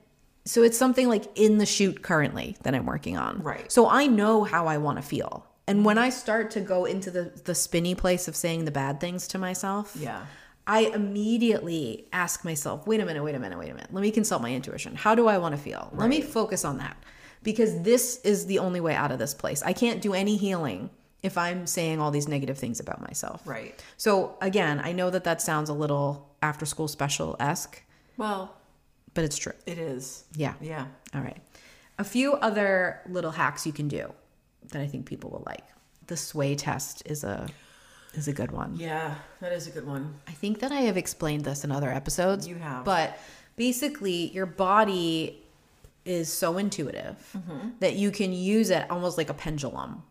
so 0.46 0.62
it's 0.62 0.78
something 0.78 1.08
like 1.08 1.24
in 1.34 1.58
the 1.58 1.66
shoot 1.66 2.02
currently 2.02 2.56
that 2.62 2.74
I'm 2.74 2.86
working 2.86 3.16
on. 3.18 3.42
Right. 3.42 3.70
So 3.70 3.88
I 3.88 4.06
know 4.06 4.44
how 4.44 4.66
I 4.66 4.78
want 4.78 4.98
to 4.98 5.02
feel. 5.02 5.46
And 5.66 5.84
when 5.84 5.96
I 5.98 6.10
start 6.10 6.50
to 6.52 6.60
go 6.60 6.84
into 6.84 7.10
the 7.10 7.32
the 7.44 7.54
spinny 7.54 7.94
place 7.94 8.28
of 8.28 8.36
saying 8.36 8.64
the 8.64 8.70
bad 8.70 9.00
things 9.00 9.28
to 9.28 9.38
myself, 9.38 9.96
Yeah. 9.98 10.24
I 10.66 10.80
immediately 10.94 12.08
ask 12.10 12.42
myself, 12.42 12.86
wait 12.86 12.98
a 13.00 13.04
minute, 13.04 13.22
wait 13.22 13.34
a 13.34 13.38
minute, 13.38 13.58
wait 13.58 13.70
a 13.70 13.74
minute. 13.74 13.92
Let 13.92 14.00
me 14.00 14.10
consult 14.10 14.40
my 14.40 14.50
intuition. 14.54 14.94
How 14.94 15.14
do 15.14 15.28
I 15.28 15.36
want 15.36 15.54
to 15.54 15.60
feel? 15.60 15.90
Let 15.92 16.08
me 16.08 16.22
focus 16.22 16.64
on 16.64 16.78
that. 16.78 16.96
Because 17.44 17.82
this 17.82 18.20
is 18.22 18.46
the 18.46 18.58
only 18.58 18.80
way 18.80 18.94
out 18.96 19.12
of 19.12 19.18
this 19.20 19.34
place. 19.34 19.62
I 19.62 19.72
can't 19.72 20.00
do 20.02 20.12
any 20.14 20.36
healing 20.36 20.90
if 21.22 21.38
I'm 21.38 21.66
saying 21.66 22.00
all 22.00 22.10
these 22.10 22.26
negative 22.26 22.58
things 22.58 22.80
about 22.80 23.00
myself. 23.00 23.40
Right. 23.46 23.80
So, 23.96 24.36
again, 24.42 24.80
I 24.82 24.90
know 24.92 25.10
that 25.10 25.22
that 25.24 25.40
sounds 25.40 25.68
a 25.68 25.72
little 25.72 26.34
after 26.42 26.66
school 26.66 26.88
special 26.88 27.36
esque, 27.40 27.80
Well, 28.16 28.52
but 29.14 29.24
it's 29.24 29.36
true. 29.38 29.52
it 29.66 29.78
is. 29.78 30.24
Yeah. 30.36 30.54
Yeah. 30.60 30.86
All 31.14 31.20
right. 31.22 31.40
A 31.98 32.04
few 32.04 32.34
other 32.34 33.00
little 33.08 33.30
hacks 33.30 33.64
you 33.66 33.72
can 33.72 33.86
do 33.88 34.12
that 34.70 34.82
I 34.82 34.86
think 34.86 35.06
people 35.06 35.30
will 35.30 35.44
like. 35.46 35.64
The 36.08 36.16
sway 36.16 36.56
test 36.56 37.02
is 37.06 37.22
a 37.24 37.46
is 38.14 38.26
a 38.28 38.32
good 38.32 38.50
one. 38.52 38.76
Yeah. 38.76 39.14
That 39.40 39.52
is 39.52 39.66
a 39.66 39.70
good 39.70 39.86
one. 39.86 40.14
I 40.28 40.32
think 40.32 40.58
that 40.60 40.72
I 40.72 40.80
have 40.82 40.96
explained 40.96 41.44
this 41.44 41.64
in 41.64 41.70
other 41.72 41.90
episodes. 41.90 42.46
You 42.48 42.56
have. 42.56 42.84
But 42.84 43.18
basically, 43.56 44.30
your 44.30 44.46
body 44.46 45.43
is 46.04 46.32
so 46.32 46.58
intuitive 46.58 47.16
Mm-hmm. 47.36 47.68
that 47.80 47.96
you 47.96 48.10
can 48.10 48.32
use 48.32 48.70
it 48.70 48.90
almost 48.90 49.16
like 49.18 49.30
a 49.30 49.34
pendulum. 49.34 50.02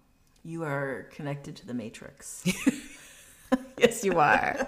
You 0.43 0.63
are 0.63 1.07
connected 1.11 1.55
to 1.57 1.65
the 1.67 1.73
matrix. 1.73 2.43
Yes, 3.77 4.03
you 4.03 4.17
are. 4.19 4.67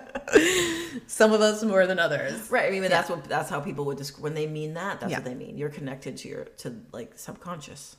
Some 1.07 1.31
of 1.33 1.41
us 1.41 1.63
more 1.63 1.87
than 1.87 1.99
others. 1.99 2.49
right. 2.51 2.67
I 2.67 2.69
mean, 2.71 2.81
but 2.81 2.91
that's 2.91 3.09
what 3.09 3.23
that's 3.23 3.49
how 3.49 3.59
people 3.59 3.85
would 3.85 3.97
describe 3.97 4.23
when 4.23 4.33
they 4.35 4.45
mean 4.45 4.73
that. 4.75 4.99
That's 4.99 5.11
Yeah. 5.11 5.17
what 5.19 5.25
they 5.25 5.33
mean. 5.35 5.57
You're 5.57 5.69
connected 5.69 6.17
to 6.17 6.27
your 6.27 6.43
to 6.57 6.75
like 6.91 7.13
subconscious. 7.15 7.95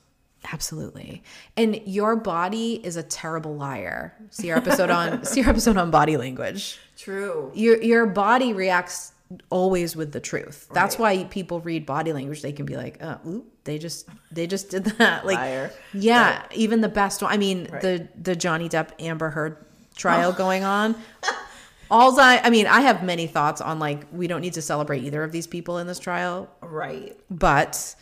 Absolutely. 0.52 1.22
And 1.56 1.80
your 1.86 2.14
body 2.16 2.74
is 2.84 2.96
a 2.96 3.02
terrible 3.02 3.56
liar. 3.56 4.14
See 4.30 4.50
our 4.50 4.58
episode 4.58 4.90
on 4.90 5.24
see 5.24 5.42
our 5.42 5.50
episode 5.50 5.76
on 5.76 5.90
body 5.90 6.16
language. 6.16 6.78
True. 6.98 7.50
Your 7.54 7.82
your 7.82 8.06
body 8.06 8.52
reacts 8.52 9.12
always 9.50 9.96
with 9.96 10.12
the 10.12 10.20
truth. 10.20 10.68
That's 10.72 10.98
Right. 10.98 11.18
why 11.20 11.24
people 11.24 11.60
read 11.60 11.84
body 11.86 12.12
language. 12.12 12.42
They 12.42 12.52
can 12.52 12.64
be 12.66 12.76
like, 12.76 12.98
oh, 13.02 13.18
oop, 13.26 13.44
they 13.64 13.78
just 13.78 14.08
they 14.30 14.46
just 14.46 14.70
did 14.70 14.84
that. 14.98 15.26
Like 15.26 15.38
Liar. 15.38 15.70
Yeah, 15.92 16.42
even 16.54 16.80
the 16.80 16.88
best 16.88 17.22
one. 17.22 17.32
I 17.32 17.36
mean, 17.36 17.68
Right. 17.70 17.82
the 17.82 18.08
the 18.20 18.36
Johnny 18.36 18.68
Depp 18.68 18.90
Amber 19.00 19.30
Heard 19.30 19.56
trial 19.96 20.32
going 20.32 20.62
on. 20.64 20.94
All 21.90 22.18
I 22.20 22.40
I 22.42 22.50
mean, 22.50 22.66
I 22.66 22.80
have 22.80 23.02
many 23.04 23.26
thoughts 23.28 23.60
on 23.60 23.78
like 23.78 24.06
we 24.12 24.26
don't 24.26 24.40
need 24.40 24.54
to 24.54 24.62
celebrate 24.62 25.04
either 25.04 25.22
of 25.22 25.30
these 25.32 25.46
people 25.46 25.78
in 25.78 25.86
this 25.86 25.98
trial, 26.00 26.48
Right. 26.60 27.16
but 27.30 27.94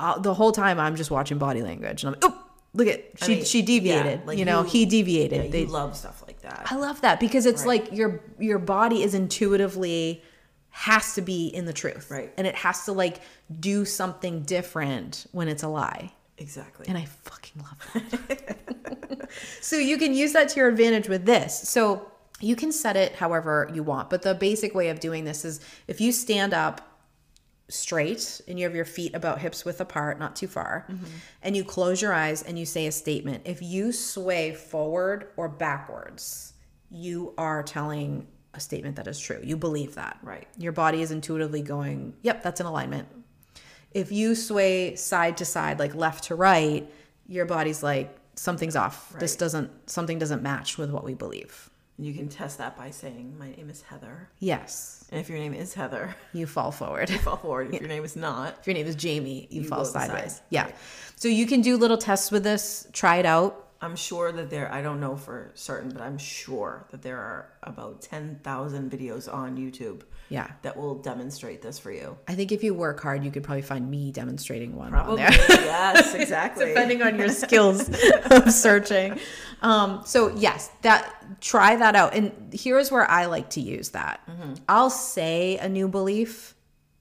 uh, 0.00 0.18
the 0.18 0.32
whole 0.34 0.52
time 0.52 0.78
I'm 0.80 0.96
just 0.96 1.10
watching 1.10 1.38
body 1.38 1.62
language 1.62 2.04
and 2.04 2.14
I'm 2.14 2.20
like, 2.20 2.24
oop, 2.32 2.38
look 2.76 2.86
at 2.88 3.00
I 3.20 3.24
she 3.26 3.34
mean, 3.36 3.44
she 3.44 3.62
deviated. 3.62 4.20
yeah, 4.20 4.26
like 4.26 4.38
you 4.38 4.44
know, 4.44 4.62
you- 4.62 4.68
he 4.68 4.86
deviated. 4.86 5.44
Yeah, 5.46 5.50
They- 5.50 5.66
love 5.66 5.96
stuff 5.96 6.22
like 6.26 6.40
that. 6.42 6.66
I 6.70 6.76
love 6.76 7.00
that 7.00 7.18
because 7.20 7.46
it's 7.46 7.64
Right. 7.64 7.82
like 7.84 7.92
your 7.92 8.20
your 8.38 8.58
body 8.58 9.02
is 9.02 9.14
intuitively 9.14 10.22
has 10.70 11.14
to 11.14 11.22
be 11.22 11.46
in 11.48 11.64
the 11.64 11.72
truth. 11.72 12.10
Right. 12.10 12.32
And 12.36 12.46
it 12.46 12.54
has 12.56 12.84
to 12.84 12.92
like 12.92 13.20
do 13.60 13.84
something 13.86 14.42
different 14.42 15.26
when 15.32 15.48
it's 15.48 15.62
a 15.62 15.68
lie. 15.68 16.12
Exactly. 16.38 16.84
And 16.88 16.98
I 16.98 17.06
fucking 17.06 17.62
love 17.62 18.28
that. 18.28 19.28
so 19.62 19.76
you 19.76 19.96
can 19.96 20.12
use 20.14 20.32
that 20.34 20.50
to 20.50 20.56
your 20.60 20.68
advantage 20.68 21.08
with 21.08 21.24
this. 21.24 21.58
So 21.68 22.10
you 22.40 22.54
can 22.56 22.72
set 22.72 22.94
it 22.96 23.14
however 23.14 23.70
you 23.72 23.82
want, 23.82 24.10
but 24.10 24.20
the 24.20 24.34
basic 24.34 24.74
way 24.74 24.90
of 24.90 25.00
doing 25.00 25.24
this 25.24 25.46
is 25.46 25.60
if 25.88 25.98
you 26.00 26.12
stand 26.12 26.52
up 26.52 26.95
straight 27.68 28.40
and 28.46 28.58
you 28.58 28.64
have 28.64 28.74
your 28.74 28.84
feet 28.84 29.14
about 29.14 29.40
hips 29.40 29.64
width 29.64 29.80
apart, 29.80 30.18
not 30.18 30.36
too 30.36 30.46
far, 30.46 30.86
mm-hmm. 30.88 31.04
and 31.42 31.56
you 31.56 31.64
close 31.64 32.00
your 32.00 32.12
eyes 32.12 32.42
and 32.42 32.58
you 32.58 32.64
say 32.64 32.86
a 32.86 32.92
statement, 32.92 33.42
if 33.44 33.60
you 33.62 33.92
sway 33.92 34.54
forward 34.54 35.28
or 35.36 35.48
backwards, 35.48 36.52
you 36.90 37.34
are 37.36 37.62
telling 37.62 38.26
a 38.54 38.60
statement 38.60 38.96
that 38.96 39.06
is 39.06 39.18
true. 39.18 39.40
You 39.42 39.56
believe 39.56 39.96
that. 39.96 40.18
Right. 40.22 40.46
Your 40.56 40.72
body 40.72 41.02
is 41.02 41.10
intuitively 41.10 41.62
going, 41.62 42.14
yep, 42.22 42.42
that's 42.42 42.60
in 42.60 42.66
alignment. 42.66 43.08
If 43.92 44.12
you 44.12 44.34
sway 44.34 44.94
side 44.94 45.36
to 45.38 45.44
side, 45.44 45.78
like 45.78 45.94
left 45.94 46.24
to 46.24 46.34
right, 46.34 46.90
your 47.28 47.46
body's 47.46 47.82
like, 47.82 48.16
something's 48.36 48.76
off. 48.76 49.14
This 49.18 49.34
doesn't, 49.36 49.90
something 49.90 50.18
doesn't 50.18 50.42
match 50.42 50.78
with 50.78 50.90
what 50.90 51.04
we 51.04 51.14
believe. 51.14 51.70
You 51.98 52.12
can 52.12 52.28
test 52.28 52.58
that 52.58 52.76
by 52.76 52.90
saying, 52.90 53.36
My 53.38 53.50
name 53.56 53.70
is 53.70 53.80
Heather. 53.82 54.28
Yes. 54.38 55.04
And 55.10 55.18
if 55.20 55.30
your 55.30 55.38
name 55.38 55.54
is 55.54 55.72
Heather, 55.72 56.14
You 56.34 56.46
fall 56.46 56.70
forward. 56.70 57.08
you 57.14 57.18
fall 57.18 57.36
forward. 57.38 57.74
If 57.74 57.80
your 57.80 57.88
name 57.88 58.04
is 58.04 58.16
not, 58.16 58.56
If 58.60 58.66
your 58.66 58.74
name 58.74 58.86
is 58.86 58.96
Jamie, 58.96 59.48
you, 59.50 59.62
You 59.62 59.68
fall 59.68 59.78
go 59.78 59.84
to 59.86 59.92
the 59.92 59.98
sideways. 60.00 60.32
side. 60.34 60.42
Yeah. 60.50 60.64
Right. 60.64 60.74
So 61.16 61.28
you 61.28 61.46
can 61.46 61.62
do 61.62 61.76
little 61.78 61.96
tests 61.96 62.30
with 62.30 62.44
this, 62.44 62.86
try 62.92 63.16
it 63.16 63.26
out. 63.26 63.65
I'm 63.80 63.94
sure 63.96 64.32
that 64.32 64.48
there, 64.50 64.72
I 64.72 64.80
don't 64.80 65.00
know 65.00 65.16
for 65.16 65.50
certain, 65.54 65.90
but 65.90 66.00
I'm 66.00 66.16
sure 66.18 66.86
that 66.90 67.02
there 67.02 67.18
are 67.18 67.50
about 67.62 68.00
10,000 68.02 68.90
videos 68.90 69.32
on 69.32 69.56
YouTube 69.58 70.00
Yeah. 70.30 70.50
that 70.62 70.76
will 70.76 70.94
demonstrate 70.94 71.60
this 71.60 71.78
for 71.78 71.90
you. 71.90 72.16
I 72.26 72.34
think 72.34 72.52
if 72.52 72.64
you 72.64 72.72
work 72.72 73.00
hard, 73.00 73.22
you 73.22 73.30
could 73.30 73.42
probably 73.42 73.62
find 73.62 73.90
me 73.90 74.12
demonstrating 74.12 74.74
one 74.76 74.90
Probably. 74.90 75.22
on 75.22 75.30
there. 75.30 75.46
yes, 75.48 76.14
exactly. 76.22 76.66
depending 76.66 77.02
on 77.02 77.18
your 77.18 77.28
skills 77.28 77.90
of 78.30 78.50
searching. 78.50 79.18
Um, 79.62 80.02
so 80.06 80.34
yes, 80.36 80.70
that 80.82 81.40
try 81.42 81.76
that 81.76 81.94
out. 81.94 82.14
And 82.14 82.32
here's 82.54 82.90
where 82.90 83.08
I 83.10 83.26
like 83.26 83.50
to 83.50 83.60
use 83.60 83.90
that. 83.90 84.20
I'll 84.68 84.90
say 84.90 85.58
a 85.58 85.68
new 85.68 85.88
belief 85.88 86.54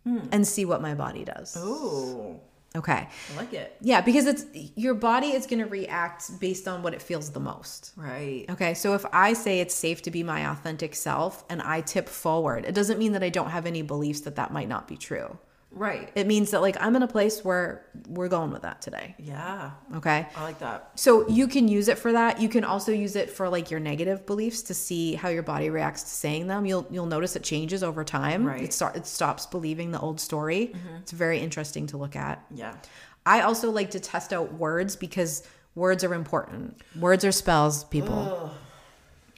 and 0.06 0.46
see 0.48 0.66
what 0.66 0.82
my 0.82 0.94
body 0.94 1.24
does. 1.26 1.58
Ooh, 1.58 2.40
Okay. 2.76 3.08
I 3.34 3.38
like 3.38 3.54
it. 3.54 3.78
Yeah, 3.82 4.02
because 4.02 4.26
it's 4.26 4.46
your 4.76 4.94
body 4.94 5.28
is 5.28 5.48
going 5.48 5.60
to 5.60 5.66
react 5.66 6.40
based 6.40 6.68
on 6.68 6.84
what 6.84 6.94
it 6.94 7.02
feels 7.02 7.32
the 7.32 7.40
most. 7.40 7.94
Right. 7.96 8.46
Okay, 8.50 8.74
so 8.74 8.94
if 8.94 9.06
I 9.14 9.34
say 9.34 9.60
it's 9.60 9.74
safe 9.74 10.02
to 10.04 10.12
be 10.12 10.24
my 10.24 10.50
authentic 10.52 10.96
self 10.96 11.44
and 11.50 11.62
I 11.62 11.82
tip 11.82 12.10
forward, 12.10 12.66
it 12.66 12.76
doesn't 12.76 13.00
mean 13.00 13.14
that 13.14 13.24
I 13.24 13.30
don't 13.30 13.50
have 13.50 13.66
any 13.66 13.82
beliefs 13.82 14.22
that 14.22 14.36
that 14.36 14.52
might 14.52 14.68
not 14.68 14.88
be 14.88 14.98
true. 14.98 15.38
Right. 15.76 16.10
It 16.16 16.26
means 16.26 16.52
that 16.52 16.62
like 16.62 16.78
I'm 16.80 16.96
in 16.96 17.04
a 17.04 17.08
place 17.08 17.44
where 17.44 17.86
we're 18.08 18.30
going 18.30 18.52
with 18.52 18.62
that 18.62 18.82
today. 18.82 19.14
Yeah. 19.20 19.72
Okay. 19.96 20.26
I 20.36 20.44
like 20.44 20.58
that. 20.60 20.92
So 20.96 21.28
you 21.28 21.48
can 21.48 21.68
use 21.68 21.90
it 21.90 22.00
for 22.00 22.14
that. 22.14 22.40
You 22.40 22.48
can 22.48 22.64
also 22.64 22.94
use 22.94 23.18
it 23.18 23.30
for 23.30 23.50
like 23.50 23.70
your 23.70 23.82
negative 23.82 24.26
beliefs 24.26 24.62
to 24.64 24.74
see 24.74 25.16
how 25.16 25.28
your 25.28 25.44
body 25.44 25.70
reacts 25.70 26.04
to 26.04 26.10
saying 26.10 26.48
them. 26.48 26.66
You'll 26.66 26.88
you'll 26.90 27.06
notice 27.06 27.36
it 27.36 27.44
changes 27.44 27.84
over 27.84 28.06
time. 28.06 28.46
Right. 28.46 28.64
It 28.64 28.74
start 28.74 28.96
it 28.96 29.06
stops 29.06 29.46
believing 29.46 29.92
the 29.92 30.00
old 30.00 30.22
story. 30.22 30.68
Mm-hmm. 30.68 30.96
It's 31.02 31.12
very 31.12 31.40
interesting 31.40 31.88
to 31.88 31.98
look 31.98 32.16
at. 32.16 32.44
Yeah. 32.56 32.76
I 33.26 33.42
also 33.42 33.70
like 33.70 33.92
to 33.92 34.00
test 34.00 34.32
out 34.32 34.54
words 34.54 34.96
because 34.96 35.44
words 35.76 36.06
are 36.06 36.14
important. 36.14 36.82
Words 36.98 37.26
are 37.26 37.34
spells, 37.34 37.84
people. 37.84 38.52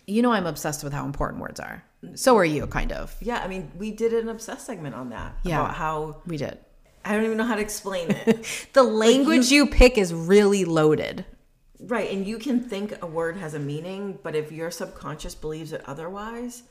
You 0.06 0.22
know 0.22 0.32
I'm 0.32 0.46
obsessed 0.46 0.84
with 0.84 0.94
how 0.94 1.06
important 1.06 1.42
words 1.42 1.60
are. 1.60 1.84
So 2.16 2.38
are 2.38 2.46
you, 2.46 2.68
kind 2.68 2.92
of. 2.92 3.16
Yeah. 3.22 3.40
I 3.44 3.48
mean, 3.48 3.72
we 3.78 3.92
did 3.92 4.14
an 4.14 4.30
obsessed 4.30 4.66
segment 4.66 4.96
on 4.96 5.10
that. 5.10 5.36
Yeah. 5.44 5.60
About 5.62 5.76
how, 5.76 6.22
We 6.26 6.38
did. 6.38 6.58
I 7.06 7.14
don't 7.14 7.24
even 7.26 7.38
know 7.38 7.46
how 7.46 7.56
to 7.56 7.62
explain 7.62 8.12
it. 8.12 8.68
The 8.74 8.84
language 8.84 9.50
you 9.52 9.68
pick 9.68 9.98
is 9.98 10.14
really 10.14 10.66
loaded. 10.66 11.26
right. 11.80 12.12
And 12.12 12.26
you 12.28 12.38
can 12.38 12.60
think 12.62 13.02
a 13.02 13.08
word 13.08 13.38
has 13.38 13.54
a 13.54 13.60
meaning, 13.60 14.20
but 14.24 14.36
if 14.36 14.52
your 14.52 14.72
subconscious 14.72 15.36
believes 15.36 15.72
it 15.74 15.82
otherwise, 15.86 16.64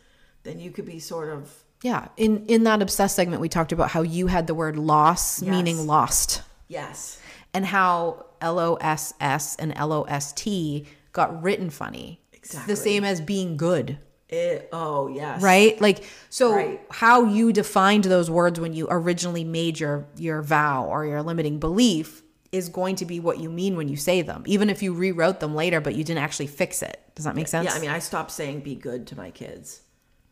then 0.42 0.60
you 0.60 0.70
could 0.70 0.84
be 0.86 0.98
sort 0.98 1.30
of, 1.30 1.52
Yeah. 1.82 2.08
In 2.16 2.44
in 2.46 2.64
that 2.64 2.82
obsessed 2.82 3.16
segment 3.16 3.40
we 3.40 3.48
talked 3.48 3.72
about 3.72 3.90
how 3.90 4.02
you 4.02 4.26
had 4.28 4.46
the 4.46 4.54
word 4.54 4.76
loss 4.76 5.40
Yes. 5.42 5.50
meaning 5.50 5.86
lost. 5.86 6.42
yes. 6.68 7.18
and 7.54 7.64
how 7.64 8.26
L 8.42 8.58
O 8.58 8.74
S 8.80 9.14
S 9.20 9.56
and 9.56 9.72
L 9.76 9.92
O 9.92 10.02
S 10.02 10.32
T 10.34 10.84
got 11.12 11.42
written 11.42 11.70
funny. 11.70 12.20
Exactly. 12.34 12.74
the 12.74 12.80
same 12.80 13.02
as 13.04 13.20
being 13.20 13.56
good, 13.56 13.98
It, 14.28 14.68
oh, 14.72 15.06
yes. 15.06 15.40
right? 15.40 15.80
Like 15.80 16.04
so 16.30 16.52
Right. 16.52 16.80
how 16.90 17.24
you 17.26 17.52
defined 17.52 18.04
those 18.04 18.28
words 18.28 18.58
when 18.58 18.72
you 18.74 18.88
originally 18.90 19.44
made 19.44 19.78
your 19.78 20.06
your 20.16 20.42
vow 20.42 20.86
or 20.86 21.06
your 21.06 21.22
limiting 21.22 21.60
belief 21.60 22.22
is 22.50 22.68
going 22.68 22.96
to 22.96 23.04
be 23.04 23.20
what 23.20 23.38
you 23.38 23.48
mean 23.50 23.76
when 23.76 23.86
you 23.88 23.96
say 23.96 24.22
them, 24.22 24.42
even 24.46 24.68
if 24.68 24.82
you 24.82 24.92
rewrote 24.94 25.38
them 25.40 25.54
later 25.54 25.80
but 25.80 25.94
you 25.94 26.02
didn't 26.02 26.22
actually 26.24 26.48
fix 26.48 26.82
it. 26.82 27.00
Does 27.14 27.24
that 27.24 27.36
make 27.36 27.46
sense? 27.48 27.66
Yeah. 27.66 27.74
I 27.74 27.78
mean, 27.80 27.90
I 27.90 28.00
stopped 28.00 28.32
saying 28.32 28.60
be 28.60 28.74
good 28.74 29.06
to 29.08 29.16
my 29.16 29.30
kids. 29.30 29.82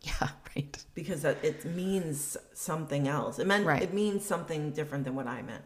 yeah, 0.03 0.29
right. 0.57 0.85
because 0.95 1.23
that 1.23 1.45
it 1.45 1.65
means 1.65 2.37
something 2.53 3.07
else. 3.07 3.39
It 3.39 3.47
meant 3.47 3.65
Right. 3.65 3.81
it 3.83 3.95
means 3.95 4.25
something 4.25 4.73
different 4.73 5.05
than 5.05 5.15
what 5.15 5.29
I 5.29 5.43
meant. 5.43 5.63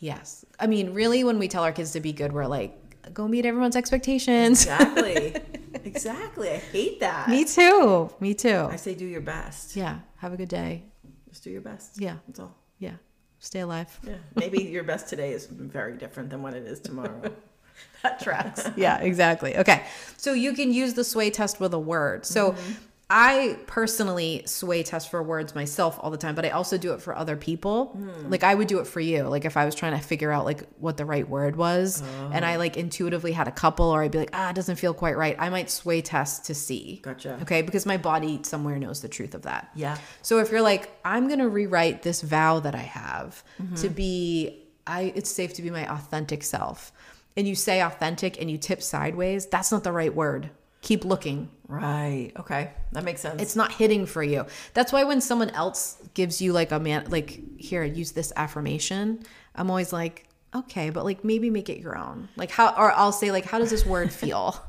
Yes. 0.00 0.44
I 0.58 0.66
mean, 0.66 0.92
really 0.92 1.24
when 1.24 1.38
we 1.38 1.48
tell 1.48 1.62
our 1.64 1.72
kids 1.72 1.92
to 1.92 2.00
be 2.00 2.12
good, 2.12 2.32
we're 2.32 2.46
like 2.46 2.76
go 3.14 3.26
meet 3.26 3.46
everyone's 3.46 3.76
expectations. 3.76 4.62
Exactly. 4.64 5.34
exactly. 5.74 6.50
I 6.50 6.56
hate 6.56 7.00
that. 7.00 7.28
Me 7.28 7.44
too. 7.44 8.10
Me 8.20 8.34
too. 8.34 8.68
I 8.70 8.76
say 8.76 8.94
do 8.94 9.06
your 9.06 9.20
best. 9.20 9.76
Yeah. 9.76 10.00
Have 10.16 10.32
a 10.32 10.36
good 10.36 10.48
day. 10.48 10.84
Just 11.28 11.44
do 11.44 11.50
your 11.50 11.60
best. 11.60 12.00
Yeah. 12.00 12.16
That's 12.26 12.40
all. 12.40 12.56
Yeah. 12.78 12.94
Stay 13.38 13.60
alive. 13.60 13.98
Yeah. 14.06 14.14
Maybe 14.34 14.62
your 14.62 14.84
best 14.84 15.08
today 15.08 15.32
is 15.32 15.46
very 15.46 15.96
different 15.96 16.30
than 16.30 16.42
what 16.42 16.54
it 16.54 16.66
is 16.66 16.80
tomorrow. 16.80 17.32
that 18.02 18.20
tracks. 18.20 18.68
yeah, 18.76 18.98
exactly. 18.98 19.56
Okay. 19.56 19.82
So 20.16 20.32
you 20.32 20.52
can 20.52 20.72
use 20.72 20.94
the 20.94 21.04
sway 21.04 21.30
test 21.30 21.60
with 21.60 21.72
a 21.72 21.78
word. 21.78 22.26
So 22.26 22.52
mm-hmm. 22.52 22.72
I 23.12 23.58
personally 23.66 24.44
sway 24.46 24.84
test 24.84 25.10
for 25.10 25.20
words 25.20 25.52
myself 25.52 25.98
all 26.00 26.12
the 26.12 26.16
time, 26.16 26.36
but 26.36 26.44
I 26.44 26.50
also 26.50 26.78
do 26.78 26.92
it 26.94 27.02
for 27.02 27.14
other 27.14 27.36
people. 27.36 27.98
Like 28.28 28.44
I 28.44 28.54
would 28.54 28.68
do 28.68 28.78
it 28.78 28.86
for 28.86 29.00
you. 29.00 29.24
Like 29.24 29.44
if 29.44 29.56
I 29.56 29.64
was 29.64 29.74
trying 29.74 29.98
to 29.98 30.02
figure 30.02 30.30
out 30.30 30.44
like 30.44 30.62
what 30.78 30.96
the 30.96 31.04
right 31.04 31.28
word 31.28 31.56
was 31.56 32.02
and 32.32 32.44
I 32.44 32.56
like 32.56 32.76
intuitively 32.76 33.32
had 33.32 33.48
a 33.48 33.50
couple 33.50 33.86
or 33.86 34.02
I'd 34.02 34.12
be 34.12 34.18
like, 34.18 34.30
ah, 34.32 34.50
it 34.50 34.54
doesn't 34.54 34.76
feel 34.76 34.94
quite 34.94 35.16
right. 35.16 35.34
I 35.40 35.48
might 35.48 35.70
sway 35.70 36.02
test 36.02 36.44
to 36.46 36.54
see. 36.54 37.00
Gotcha. 37.02 37.38
Okay. 37.42 37.62
Because 37.62 37.84
my 37.84 37.96
body 37.96 38.40
somewhere 38.44 38.78
knows 38.78 39.02
the 39.02 39.08
truth 39.08 39.34
of 39.34 39.42
that. 39.42 39.70
Yeah. 39.74 39.98
So 40.22 40.38
if 40.38 40.52
you're 40.52 40.62
like, 40.62 40.96
I'm 41.04 41.28
gonna 41.28 41.48
rewrite 41.48 42.02
this 42.02 42.22
vow 42.22 42.60
that 42.60 42.76
I 42.76 42.78
have 42.78 43.42
to 43.76 43.88
be, 43.88 44.68
I 44.86 45.12
it's 45.16 45.30
safe 45.30 45.54
to 45.54 45.62
be 45.62 45.70
my 45.70 45.92
authentic 45.92 46.44
self, 46.44 46.92
and 47.36 47.48
you 47.48 47.54
say 47.54 47.82
authentic 47.82 48.40
and 48.40 48.50
you 48.50 48.58
tip 48.58 48.82
sideways, 48.82 49.46
that's 49.46 49.72
not 49.72 49.82
the 49.82 49.92
right 49.92 50.14
word. 50.14 50.50
Keep 50.82 51.04
looking. 51.04 51.50
Right. 51.68 52.32
Okay. 52.38 52.72
That 52.92 53.04
makes 53.04 53.20
sense. 53.20 53.40
It's 53.40 53.54
not 53.54 53.72
hitting 53.72 54.06
for 54.06 54.22
you. 54.22 54.46
That's 54.74 54.92
why 54.92 55.04
when 55.04 55.20
someone 55.20 55.50
else 55.50 55.98
gives 56.14 56.40
you 56.42 56.52
like 56.52 56.72
a 56.72 56.80
man, 56.80 57.06
like 57.10 57.40
here, 57.58 57.84
use 57.84 58.12
this 58.12 58.32
affirmation. 58.34 59.22
I'm 59.54 59.70
always 59.70 59.92
like, 59.92 60.26
okay, 60.54 60.90
but 60.90 61.04
like 61.04 61.24
maybe 61.24 61.50
make 61.50 61.68
it 61.68 61.78
your 61.78 61.96
own. 61.96 62.28
Like 62.36 62.50
how, 62.50 62.74
or 62.76 62.90
I'll 62.92 63.12
say 63.12 63.30
like, 63.30 63.44
how 63.44 63.58
does 63.58 63.70
this 63.70 63.86
word 63.86 64.12
feel? 64.22 64.60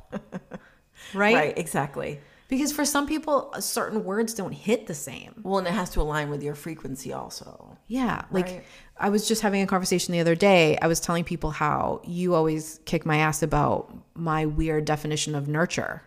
right? 1.13 1.33
right. 1.33 1.57
Exactly. 1.57 2.19
Because 2.51 2.71
for 2.71 2.83
some 2.85 3.07
people, 3.07 3.49
uh, 3.53 3.61
certain 3.61 4.03
words 4.03 4.33
don't 4.35 4.51
hit 4.51 4.85
the 4.85 4.93
same. 4.93 5.31
Well, 5.41 5.57
and 5.59 5.67
it 5.67 5.73
has 5.73 5.89
to 5.91 6.01
align 6.01 6.29
with 6.29 6.43
your 6.43 6.53
frequency 6.53 7.13
also. 7.13 7.77
Yeah. 7.87 8.25
Like 8.29 8.45
Right. 8.45 8.63
I 8.97 9.09
was 9.09 9.27
just 9.27 9.41
having 9.41 9.61
a 9.61 9.67
conversation 9.67 10.11
the 10.11 10.19
other 10.19 10.35
day. 10.35 10.77
I 10.81 10.87
was 10.87 10.99
telling 10.99 11.23
people 11.23 11.49
how 11.51 12.01
you 12.03 12.35
always 12.35 12.79
kick 12.85 13.05
my 13.05 13.17
ass 13.17 13.41
about 13.41 13.91
my 14.15 14.45
weird 14.45 14.83
definition 14.85 15.33
of 15.33 15.47
nurture. 15.47 16.03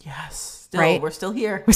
Yes. 0.00 0.62
Still, 0.64 0.80
Right. 0.80 1.00
we're 1.00 1.10
still 1.12 1.30
here. 1.32 1.64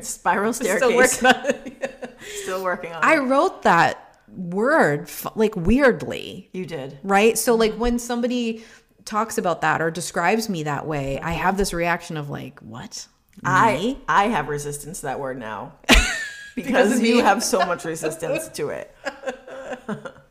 Spiral 0.00 0.52
staircase. 0.52 0.82
Still 0.82 0.96
working 0.96 1.26
on 1.26 1.46
it. 1.46 2.18
Still 2.42 2.62
working 2.64 2.92
on 2.92 3.02
I 3.04 3.14
it. 3.14 3.20
wrote 3.20 3.62
that 3.62 4.18
word 4.28 5.08
like 5.36 5.54
weirdly, 5.56 6.50
You 6.52 6.66
did. 6.66 6.98
right? 7.04 7.38
So 7.38 7.54
like 7.54 7.74
when 7.74 7.98
somebody 8.00 8.64
talks 9.04 9.38
about 9.38 9.60
that 9.60 9.80
or 9.80 9.90
describes 9.90 10.48
me 10.48 10.64
that 10.64 10.86
way, 10.86 11.20
I 11.20 11.32
have 11.32 11.56
this 11.56 11.72
reaction 11.72 12.16
of 12.16 12.28
like, 12.28 12.58
what? 12.60 13.06
I? 13.44 13.96
I 14.08 14.24
have 14.24 14.48
resistance 14.48 15.00
to 15.00 15.06
that 15.06 15.20
word 15.20 15.38
now. 15.38 15.74
because 16.54 16.98
of 16.98 17.04
you 17.04 17.22
have 17.22 17.42
so 17.42 17.58
much 17.60 17.84
resistance 17.84 18.48
to 18.48 18.68
it. 18.70 18.94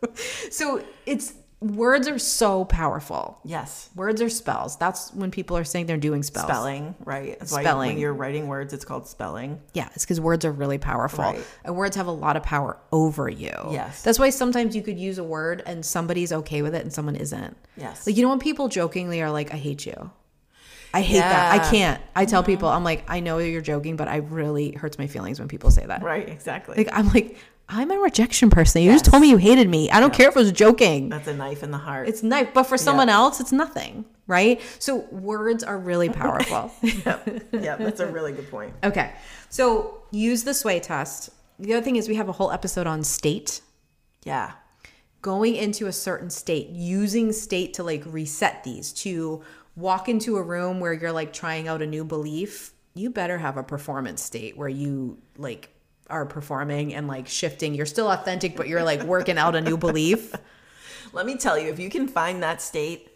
So 0.52 0.84
it's 1.06 1.34
words 1.62 2.08
are 2.08 2.18
so 2.20 2.66
powerful. 2.66 3.40
Yes. 3.46 3.90
Words 3.96 4.22
are 4.22 4.30
spells. 4.30 4.78
That's 4.78 5.14
when 5.14 5.30
people 5.32 5.56
are 5.58 5.64
saying 5.64 5.86
they're 5.86 5.98
doing 5.98 6.24
spells. 6.24 6.48
Spelling, 6.48 6.96
right? 7.06 7.38
That's 7.40 7.52
why 7.52 7.62
Spelling. 7.62 7.90
when 7.92 7.98
you're 8.00 8.14
writing 8.14 8.48
words, 8.48 8.74
it's 8.74 8.84
called 8.84 9.08
spelling. 9.08 9.62
Yeah, 9.74 9.88
it's 9.94 10.04
because 10.04 10.20
words 10.20 10.44
are 10.44 10.52
really 10.52 10.80
powerful. 10.80 11.24
Right. 11.24 11.46
And 11.64 11.76
words 11.78 11.96
have 11.96 12.08
a 12.08 12.12
lot 12.12 12.36
of 12.36 12.44
power 12.44 12.78
over 12.92 13.30
you. 13.30 13.54
Yes. 13.72 14.02
That's 14.02 14.18
why 14.20 14.32
sometimes 14.32 14.76
you 14.76 14.82
could 14.82 15.00
use 15.00 15.20
a 15.20 15.24
word 15.24 15.62
and 15.66 15.86
somebody's 15.86 16.34
okay 16.34 16.62
with 16.64 16.74
it 16.74 16.82
and 16.82 16.92
someone 16.92 17.16
isn't. 17.16 17.56
Yes. 17.78 18.08
Like, 18.08 18.18
you 18.18 18.24
know, 18.24 18.30
when 18.30 18.40
people 18.40 18.68
jokingly 18.68 19.22
are 19.22 19.32
like, 19.32 19.54
I 19.54 19.58
hate 19.58 19.86
you. 19.86 20.12
I 20.94 21.02
hate 21.02 21.20
that. 21.20 21.54
I 21.54 21.60
Mm-hmm. 21.60 21.72
can't. 21.72 22.02
I 22.16 22.26
tell 22.26 22.44
people, 22.44 22.68
I'm 22.68 22.84
like, 22.84 23.04
I 23.08 23.20
know 23.22 23.38
you're 23.38 23.62
joking, 23.62 23.96
but 23.96 24.08
I 24.08 24.18
really 24.18 24.72
hurts 24.74 24.98
my 24.98 25.08
feelings 25.08 25.40
when 25.40 25.48
people 25.48 25.72
say 25.72 25.86
that. 25.86 26.04
Right, 26.04 26.28
exactly. 26.28 26.76
Like, 26.78 26.90
I'm 26.92 27.08
like, 27.14 27.38
I'm 27.70 27.90
a 27.92 27.98
rejection 27.98 28.50
person. 28.50 28.82
You 28.82 28.92
just 28.92 29.06
told 29.06 29.22
me 29.22 29.30
you 29.30 29.38
hated 29.38 29.70
me. 29.70 29.90
I 29.90 30.02
don't 30.02 30.14
care 30.14 30.28
if 30.28 30.36
it 30.36 30.40
was 30.40 30.52
joking. 30.52 31.08
That's 31.08 31.28
a 31.30 31.34
knife 31.34 31.64
in 31.64 31.72
the 31.72 31.78
heart. 31.78 32.10
It's 32.10 32.22
knife, 32.24 32.50
but 32.54 32.64
for 32.64 32.78
someone 32.78 33.08
else, 33.08 33.40
it's 33.40 33.54
nothing, 33.54 34.04
right? 34.28 34.60
So 34.80 34.98
words 35.12 35.64
are 35.64 35.78
really 35.78 36.10
powerful. 36.24 36.72
yeah, 36.82 37.78
that's 37.78 38.02
a 38.02 38.08
really 38.12 38.34
good 38.34 38.50
point. 38.52 38.74
Okay. 38.84 39.14
So 39.50 40.02
use 40.12 40.44
the 40.44 40.54
sway 40.54 40.82
test. 40.82 41.30
The 41.60 41.74
other 41.76 41.84
thing 41.84 41.96
is 41.96 42.10
we 42.10 42.16
have 42.16 42.28
a 42.28 42.34
whole 42.34 42.52
episode 42.52 42.88
on 42.88 43.04
state. 43.04 43.62
Yeah. 44.26 44.52
Going 45.22 45.56
into 45.56 45.86
a 45.88 45.94
certain 45.94 46.30
state, 46.32 46.70
using 46.72 47.32
state 47.32 47.76
to 47.76 47.84
like 47.84 48.04
reset 48.06 48.64
these, 48.66 48.92
to 48.94 49.44
walk 49.76 50.10
into 50.10 50.38
a 50.38 50.44
room 50.44 50.80
where 50.80 50.94
you're 50.94 51.12
like 51.12 51.34
trying 51.34 51.68
out 51.68 51.82
a 51.82 51.88
new 51.88 52.04
belief, 52.04 52.74
you 52.94 53.10
better 53.10 53.38
have 53.38 53.58
a 53.58 53.64
performance 53.64 54.22
state 54.22 54.58
where 54.58 54.70
you 54.70 55.18
like 55.38 55.70
are 56.10 56.26
performing 56.26 56.94
and 56.94 57.08
like 57.08 57.28
shifting. 57.28 57.74
You're 57.74 57.86
still 57.86 58.12
authentic, 58.12 58.56
but 58.56 58.68
you're 58.68 58.84
like 58.84 59.04
working 59.04 59.38
out 59.38 59.56
a 59.56 59.62
new 59.62 59.78
belief. 59.78 60.34
Let 61.14 61.26
me 61.26 61.38
tell 61.38 61.58
you, 61.58 61.70
if 61.70 61.80
you 61.80 61.90
can 61.90 62.08
find 62.08 62.44
that 62.44 62.62
state, 62.62 63.10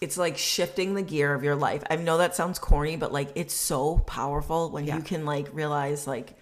it's 0.00 0.16
like 0.16 0.38
shifting 0.38 0.94
the 0.94 1.02
gear 1.02 1.34
of 1.34 1.42
your 1.42 1.56
life. 1.56 1.82
I 1.90 1.96
know 1.96 2.18
that 2.18 2.36
sounds 2.36 2.58
corny, 2.58 2.96
but 2.96 3.12
like 3.12 3.30
it's 3.34 3.54
so 3.54 3.98
powerful 3.98 4.70
when 4.70 4.86
you 4.86 5.00
can 5.00 5.24
like 5.24 5.48
realize 5.52 6.06
like, 6.06 6.36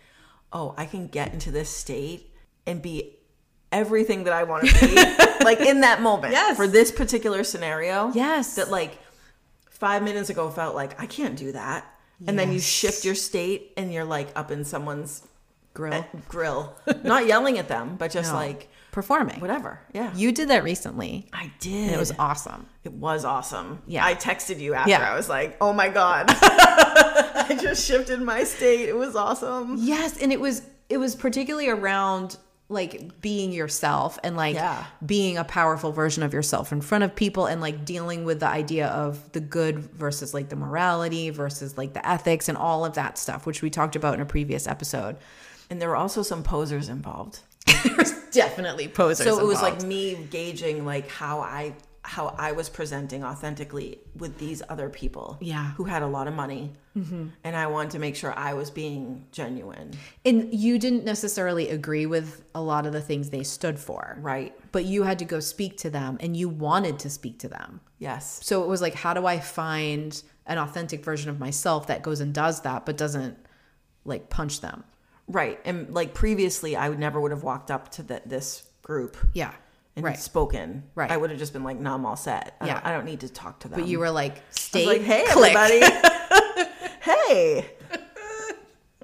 oh, 0.52 0.74
I 0.76 0.86
can 0.86 1.08
get 1.08 1.32
into 1.32 1.50
this 1.50 1.70
state 1.70 2.32
and 2.66 2.82
be 2.82 3.16
everything 3.72 4.24
that 4.24 4.32
I 4.32 4.44
want 4.44 4.68
to 4.68 4.86
be 4.86 4.94
like 5.44 5.60
in 5.60 5.80
that 5.80 6.02
moment. 6.02 6.32
Yes. 6.32 6.56
For 6.56 6.66
this 6.66 6.92
particular 6.92 7.44
scenario. 7.44 8.12
Yes. 8.12 8.56
That 8.56 8.70
like 8.70 8.98
five 9.78 10.02
minutes 10.02 10.30
ago 10.30 10.50
felt 10.50 10.74
like 10.74 11.00
I 11.00 11.06
can't 11.06 11.36
do 11.36 11.52
that. 11.52 11.84
And 12.26 12.38
then 12.38 12.50
you 12.52 12.58
shift 12.60 13.04
your 13.04 13.14
state 13.14 13.72
and 13.76 13.92
you're 13.92 14.04
like 14.04 14.28
up 14.34 14.50
in 14.50 14.64
someone's 14.64 15.22
Grill. 15.74 15.92
Eh, 15.92 16.04
grill. 16.28 16.74
Not 17.04 17.26
yelling 17.26 17.58
at 17.58 17.68
them, 17.68 17.96
but 17.98 18.10
just 18.10 18.32
No. 18.32 18.38
like 18.38 18.70
Performing. 18.92 19.40
whatever. 19.40 19.78
Yeah. 19.92 20.10
You 20.14 20.32
did 20.32 20.48
that 20.48 20.64
recently. 20.64 21.28
I 21.34 21.52
did. 21.60 21.92
It 21.92 21.98
was 21.98 22.12
awesome. 22.18 22.64
It 22.82 22.92
was 22.92 23.26
awesome. 23.26 23.82
Yeah. 23.86 24.02
I 24.06 24.14
texted 24.14 24.58
you 24.58 24.72
after. 24.72 24.88
Yeah. 24.92 25.12
I 25.12 25.14
was 25.14 25.28
like, 25.28 25.58
oh 25.60 25.74
my 25.74 25.90
God. 25.90 26.26
I 26.30 27.58
just 27.60 27.86
shifted 27.86 28.22
my 28.22 28.44
state. 28.44 28.88
It 28.88 28.96
was 28.96 29.14
awesome. 29.16 29.76
Yes, 29.78 30.16
and 30.22 30.32
it 30.32 30.40
was 30.40 30.62
it 30.88 30.96
was 30.96 31.14
particularly 31.14 31.68
around 31.68 32.38
like 32.68 33.20
being 33.20 33.52
yourself 33.52 34.18
and 34.24 34.36
like 34.36 34.56
Yeah. 34.56 34.84
being 35.04 35.38
a 35.38 35.44
powerful 35.44 35.92
version 35.92 36.22
of 36.24 36.32
yourself 36.34 36.72
in 36.72 36.80
front 36.80 37.04
of 37.04 37.14
people 37.14 37.46
and 37.46 37.60
like 37.60 37.84
dealing 37.84 38.24
with 38.24 38.40
the 38.40 38.48
idea 38.48 38.88
of 38.88 39.30
the 39.32 39.40
good 39.40 39.78
versus 39.78 40.34
like 40.34 40.48
the 40.48 40.56
morality 40.56 41.30
versus 41.30 41.78
like 41.78 41.92
the 41.92 42.04
ethics 42.08 42.48
and 42.48 42.58
all 42.58 42.84
of 42.84 42.94
that 42.94 43.18
stuff 43.18 43.46
which 43.46 43.62
we 43.62 43.70
talked 43.70 43.94
about 43.94 44.14
in 44.14 44.20
a 44.20 44.26
previous 44.26 44.66
episode. 44.66 45.16
And 45.70 45.80
there 45.80 45.88
were 45.88 45.96
also 45.96 46.22
some 46.22 46.42
posers 46.42 46.88
involved. 46.88 47.38
There's 47.84 48.12
definitely 48.30 48.88
posers. 48.88 49.26
So 49.26 49.38
it 49.38 49.46
was 49.46 49.62
like 49.62 49.82
me 49.82 50.26
gauging 50.30 50.84
like 50.84 51.08
how 51.08 51.40
I 51.40 51.74
how 52.02 52.34
I 52.38 52.52
was 52.52 52.68
presenting 52.68 53.24
authentically 53.24 53.98
with 54.16 54.38
these 54.38 54.62
other 54.68 54.88
people. 54.88 55.38
Yeah. 55.40 55.72
Who 55.72 55.84
had 55.84 56.02
a 56.02 56.06
lot 56.06 56.28
of 56.28 56.34
money. 56.34 56.72
Mm-hmm. 56.96 57.26
And 57.44 57.54
I 57.56 57.66
wanted 57.66 57.90
to 57.92 57.98
make 57.98 58.16
sure 58.16 58.32
I 58.36 58.54
was 58.54 58.70
being 58.70 59.26
genuine. 59.30 59.90
and 60.24 60.52
you 60.54 60.78
didn't 60.78 61.04
necessarily 61.04 61.68
agree 61.68 62.06
with 62.06 62.42
a 62.54 62.60
lot 62.62 62.86
of 62.86 62.92
the 62.92 63.02
things 63.02 63.28
they 63.30 63.42
stood 63.42 63.78
for. 63.78 64.16
Right. 64.20 64.54
But 64.72 64.86
you 64.86 65.02
had 65.02 65.18
to 65.18 65.24
go 65.26 65.38
speak 65.40 65.76
to 65.78 65.90
them 65.90 66.16
and 66.20 66.36
you 66.36 66.48
wanted 66.48 66.98
to 67.00 67.10
speak 67.10 67.38
to 67.40 67.48
them. 67.48 67.80
Yes. 67.98 68.40
So 68.42 68.62
it 68.62 68.66
was 68.68 68.80
like, 68.80 68.94
how 68.94 69.12
do 69.14 69.26
I 69.26 69.40
find 69.40 70.20
an 70.46 70.58
authentic 70.58 71.04
version 71.04 71.28
of 71.28 71.38
myself 71.38 71.88
that 71.88 72.02
goes 72.02 72.20
and 72.20 72.32
does 72.32 72.62
that, 72.62 72.86
but 72.86 72.96
doesn't 72.96 73.36
like 74.04 74.30
punch 74.30 74.60
them? 74.60 74.84
Right. 75.28 75.60
And 75.64 75.92
like 75.92 76.14
previously 76.14 76.76
I 76.76 76.88
would 76.88 76.98
never 76.98 77.20
would 77.20 77.32
have 77.32 77.42
walked 77.42 77.70
up 77.70 77.90
to 77.92 78.02
the, 78.02 78.22
this 78.24 78.62
group 78.82 79.16
Yeah. 79.34 79.52
and 79.96 80.04
right. 80.04 80.16
spoken. 80.18 80.84
Right. 80.94 81.10
I 81.10 81.16
would 81.16 81.30
have 81.30 81.38
just 81.38 81.52
been 81.52 81.64
like, 81.64 81.78
no, 81.78 81.94
I'm 81.94 82.06
all 82.06 82.16
set. 82.16 82.56
I, 82.60 82.66
Yeah. 82.66 82.74
don't, 82.74 82.86
I 82.86 82.92
don't 82.92 83.04
need 83.04 83.20
to 83.20 83.28
talk 83.28 83.60
to 83.60 83.68
them. 83.68 83.80
But 83.80 83.88
you 83.88 83.98
were 83.98 84.10
like, 84.10 84.36
stay, 84.50 84.86
like, 84.86 85.02
hey, 85.02 85.24
click. 85.28 85.54
everybody. 85.54 86.02
hey. 87.06 87.70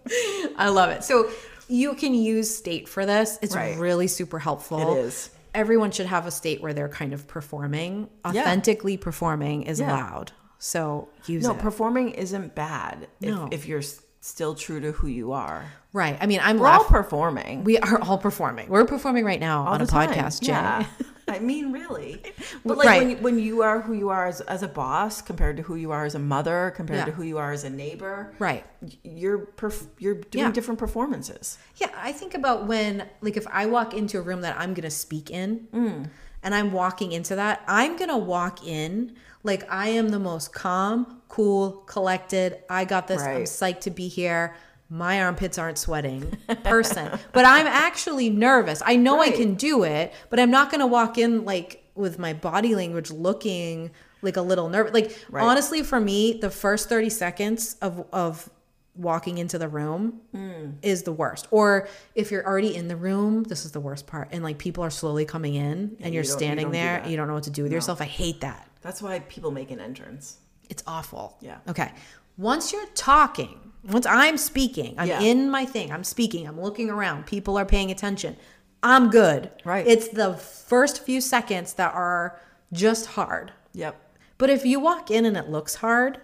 I 0.56 0.68
love 0.68 0.90
it. 0.90 1.04
So 1.04 1.30
you 1.68 1.94
can 1.94 2.14
use 2.14 2.54
state 2.54 2.88
for 2.88 3.06
this. 3.06 3.38
It's 3.42 3.54
Right. 3.54 3.78
really 3.78 4.08
super 4.08 4.38
helpful. 4.38 4.96
It 4.96 5.00
is. 5.00 5.30
Everyone 5.54 5.90
should 5.90 6.06
have 6.06 6.26
a 6.26 6.30
state 6.30 6.62
where 6.62 6.72
they're 6.74 6.88
kind 6.88 7.12
of 7.12 7.26
performing. 7.28 8.08
Authentically 8.26 8.96
performing 8.96 9.62
is 9.64 9.80
Yeah. 9.80 9.92
loud. 9.92 10.32
So 10.58 11.08
use 11.26 11.44
No, 11.44 11.52
it. 11.52 11.58
performing 11.58 12.10
isn't 12.10 12.54
bad 12.54 13.08
No. 13.20 13.46
if, 13.46 13.52
if 13.60 13.68
you're 13.68 13.82
still 14.20 14.54
true 14.54 14.80
to 14.80 14.92
who 14.92 15.08
you 15.08 15.32
are. 15.32 15.64
right. 15.92 16.16
I 16.20 16.26
mean, 16.26 16.40
I'm 16.42 16.58
We're 16.58 16.68
all 16.68 16.84
performing. 16.84 17.64
we 17.64 17.76
are 17.78 18.00
all 18.00 18.16
performing. 18.18 18.68
We're 18.68 18.84
performing 18.86 19.24
right 19.24 19.40
now 19.40 19.62
all 19.66 19.74
on 19.74 19.82
a 19.82 19.86
time. 19.86 20.08
podcast, 20.10 20.40
Jay. 20.42 20.52
Yeah. 20.52 20.84
I 21.28 21.38
mean, 21.38 21.72
really. 21.72 22.22
But 22.64 22.78
like 22.78 22.86
Right. 22.86 23.00
when, 23.00 23.10
you, 23.10 23.16
when 23.18 23.38
you 23.38 23.62
are 23.62 23.80
who 23.80 23.92
you 23.92 24.08
are 24.10 24.26
as, 24.26 24.40
as 24.42 24.62
a 24.62 24.68
boss 24.68 25.20
compared 25.22 25.56
to 25.56 25.62
who 25.62 25.74
you 25.76 25.90
are 25.90 26.04
as 26.04 26.14
a 26.14 26.18
mother, 26.18 26.72
compared 26.76 27.00
Yeah. 27.00 27.04
to 27.06 27.12
who 27.12 27.22
you 27.22 27.38
are 27.38 27.52
as 27.52 27.64
a 27.64 27.70
neighbor, 27.70 28.32
Right. 28.38 28.64
you're 29.02 29.38
perf- 29.38 29.86
you're 29.98 30.14
doing 30.14 30.44
Yeah. 30.46 30.52
different 30.52 30.78
performances. 30.78 31.58
Yeah, 31.76 31.88
I 31.96 32.12
think 32.12 32.34
about 32.34 32.66
when, 32.66 33.08
like, 33.20 33.36
if 33.36 33.46
I 33.48 33.66
walk 33.66 33.94
into 33.94 34.18
a 34.18 34.22
room 34.22 34.40
that 34.42 34.56
I'm 34.58 34.74
going 34.74 34.82
to 34.84 34.90
speak 34.90 35.30
in 35.30 35.68
mm. 35.72 36.08
and 36.42 36.54
I'm 36.54 36.72
walking 36.72 37.12
into 37.12 37.34
that, 37.36 37.62
I'm 37.66 37.96
going 37.96 38.10
to 38.10 38.16
walk 38.16 38.66
in 38.66 39.14
like 39.44 39.66
I 39.72 39.88
am 39.88 40.10
the 40.10 40.20
most 40.20 40.52
calm, 40.52 41.20
cool, 41.28 41.82
collected. 41.86 42.58
I 42.70 42.84
got 42.84 43.08
this. 43.08 43.20
I'm 43.22 43.42
psyched 43.42 43.80
to 43.80 43.90
be 43.90 44.06
here. 44.08 44.54
My 44.92 45.22
armpits 45.22 45.56
aren't 45.56 45.78
sweating 45.78 46.36
person. 46.64 47.18
but 47.32 47.46
I'm 47.46 47.66
actually 47.66 48.28
nervous. 48.28 48.82
I 48.84 48.96
know 48.96 49.20
I 49.20 49.30
can 49.30 49.54
do 49.54 49.84
it, 49.84 50.12
but 50.28 50.38
I'm 50.38 50.50
not 50.50 50.70
going 50.70 50.80
to 50.80 50.86
walk 50.86 51.16
in 51.16 51.46
like 51.46 51.82
with 51.94 52.18
my 52.18 52.34
body 52.34 52.74
language 52.74 53.10
looking 53.10 53.90
like 54.20 54.36
a 54.36 54.42
little 54.42 54.68
nervous. 54.68 54.92
Like, 54.92 55.18
Right. 55.30 55.42
honestly, 55.42 55.82
for 55.82 55.98
me, 55.98 56.34
the 56.34 56.50
first 56.50 56.90
30 56.90 57.08
seconds 57.08 57.76
of, 57.80 58.04
of, 58.12 58.50
walking 58.94 59.38
into 59.38 59.58
the 59.58 59.68
room 59.68 60.20
hmm. 60.32 60.72
is 60.82 61.04
the 61.04 61.12
worst. 61.12 61.48
Or 61.50 61.88
if 62.14 62.30
you're 62.30 62.46
already 62.46 62.76
in 62.76 62.88
the 62.88 62.96
room, 62.96 63.44
this 63.44 63.64
is 63.64 63.72
the 63.72 63.80
worst 63.80 64.06
part. 64.06 64.28
And 64.32 64.44
like 64.44 64.58
people 64.58 64.84
are 64.84 64.90
slowly 64.90 65.24
coming 65.24 65.54
in 65.54 65.96
and 66.00 66.12
you're 66.12 66.24
you 66.24 66.28
you 66.28 66.36
standing 66.36 66.66
don't 66.66 66.72
there, 66.72 66.98
and 66.98 67.10
you 67.10 67.16
don't 67.16 67.26
know 67.26 67.32
what 67.32 67.44
to 67.44 67.50
do 67.50 67.62
with 67.62 67.72
yourself. 67.72 68.02
I 68.02 68.04
hate 68.04 68.42
that. 68.42 68.68
That's 68.82 69.00
why 69.00 69.20
people 69.20 69.50
make 69.50 69.70
an 69.70 69.80
entrance. 69.80 70.36
It's 70.68 70.82
awful. 70.86 71.38
Yeah. 71.40 71.56
Okay. 71.66 71.90
Once 72.36 72.70
you're 72.70 72.86
talking, 72.94 73.71
once 73.84 74.06
I'm 74.06 74.36
speaking, 74.36 74.94
I'm 74.98 75.08
Yeah. 75.08 75.20
in 75.20 75.50
my 75.50 75.64
thing, 75.64 75.90
I'm 75.92 76.04
speaking, 76.04 76.46
I'm 76.46 76.60
looking 76.60 76.88
around, 76.90 77.26
people 77.26 77.58
are 77.58 77.64
paying 77.64 77.90
attention. 77.90 78.36
I'm 78.82 79.10
good. 79.10 79.50
Right. 79.64 79.86
It's 79.86 80.08
the 80.08 80.34
first 80.34 81.02
few 81.04 81.20
seconds 81.20 81.74
that 81.74 81.94
are 81.94 82.40
just 82.72 83.06
hard. 83.06 83.52
Yep. 83.74 83.96
But 84.38 84.50
if 84.50 84.64
you 84.66 84.80
walk 84.80 85.10
in 85.10 85.24
and 85.24 85.36
it 85.36 85.48
looks 85.48 85.76
hard, 85.76 86.18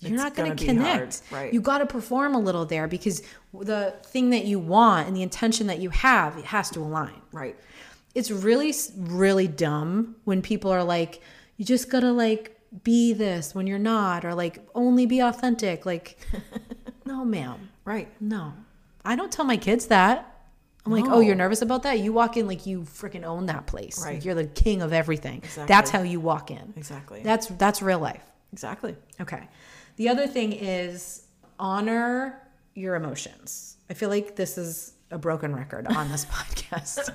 you're 0.00 0.12
It's 0.14 0.22
not 0.22 0.34
going 0.34 0.54
to 0.54 0.56
be 0.56 0.66
hard, 0.66 0.78
connect. 1.00 1.22
right. 1.32 1.52
You 1.52 1.60
got 1.60 1.78
to 1.78 1.86
perform 1.86 2.34
a 2.34 2.38
little 2.38 2.64
there 2.66 2.86
because 2.86 3.22
the 3.52 3.94
thing 4.04 4.30
that 4.30 4.44
you 4.44 4.58
want 4.58 5.08
and 5.08 5.16
the 5.16 5.22
intention 5.22 5.66
that 5.68 5.78
you 5.80 5.90
have, 5.90 6.36
it 6.38 6.44
has 6.44 6.70
to 6.70 6.80
align. 6.80 7.20
Right. 7.32 7.56
It's 8.14 8.30
really, 8.30 8.72
really 8.96 9.48
dumb 9.48 10.16
when 10.24 10.42
people 10.42 10.70
are 10.70 10.84
like, 10.84 11.20
you 11.56 11.64
just 11.64 11.88
got 11.90 12.00
to 12.00 12.12
like 12.12 12.53
be 12.82 13.12
this 13.12 13.54
when 13.54 13.66
you're 13.66 13.78
not, 13.78 14.24
or 14.24 14.34
like 14.34 14.58
only 14.74 15.06
be 15.06 15.20
authentic. 15.20 15.86
Like, 15.86 16.18
no, 17.04 17.24
ma'am. 17.24 17.68
Right. 17.84 18.08
No. 18.20 18.54
I 19.04 19.16
don't 19.16 19.30
tell 19.30 19.44
my 19.44 19.56
kids 19.56 19.86
that. 19.86 20.30
I'm 20.86 20.92
like, 20.92 21.04
oh, 21.06 21.20
you're 21.20 21.34
nervous 21.34 21.62
about 21.62 21.84
that? 21.84 22.00
You 22.00 22.12
walk 22.12 22.36
in 22.36 22.46
like 22.46 22.66
you 22.66 22.82
freaking 22.82 23.24
own 23.24 23.46
that 23.46 23.66
place. 23.66 23.98
Like 24.02 24.06
Right. 24.14 24.24
you're 24.24 24.34
the 24.34 24.44
king 24.46 24.82
of 24.82 24.92
everything. 24.92 25.38
Exactly. 25.38 25.64
That's 25.66 25.90
how 25.90 26.02
you 26.02 26.20
walk 26.20 26.50
in. 26.50 26.74
Exactly. 26.76 27.22
That's 27.22 27.46
that's 27.46 27.80
real 27.80 27.98
life. 28.00 28.22
exactly. 28.52 28.94
Okay. 29.20 29.48
The 29.96 30.08
other 30.10 30.26
thing 30.26 30.52
is 30.52 31.26
honor 31.58 32.38
your 32.74 32.96
emotions. 32.96 33.76
I 33.88 33.94
feel 33.94 34.08
like 34.10 34.36
this 34.36 34.58
is 34.58 34.92
a 35.10 35.16
broken 35.18 35.54
record 35.54 35.86
on 35.86 36.10
this 36.10 36.24
podcast. 36.30 37.10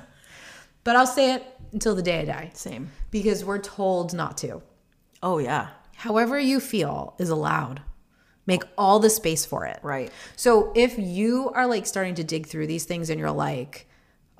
But 0.83 0.95
I'll 0.95 1.05
say 1.05 1.33
it 1.33 1.43
until 1.73 1.93
the 1.93 2.01
day 2.01 2.21
I 2.21 2.25
die 2.25 2.51
Same. 2.53 2.89
because 3.11 3.43
we're 3.45 3.59
told 3.59 4.13
not 4.13 4.37
to. 4.39 4.63
Oh 5.21 5.37
yeah. 5.37 5.69
However 5.95 6.39
you 6.39 6.59
feel 6.59 7.15
is 7.17 7.29
allowed. 7.29 7.81
Make 8.45 8.63
all 8.77 8.99
the 8.99 9.09
space 9.09 9.45
for 9.45 9.65
it. 9.65 9.79
Right. 9.83 10.11
So 10.35 10.71
if 10.75 10.97
you 10.97 11.51
are 11.53 11.67
like 11.67 11.85
starting 11.85 12.15
to 12.15 12.23
dig 12.23 12.47
through 12.47 12.67
these 12.67 12.85
things 12.85 13.09
and 13.09 13.19
you're 13.19 13.31
like, 13.31 13.87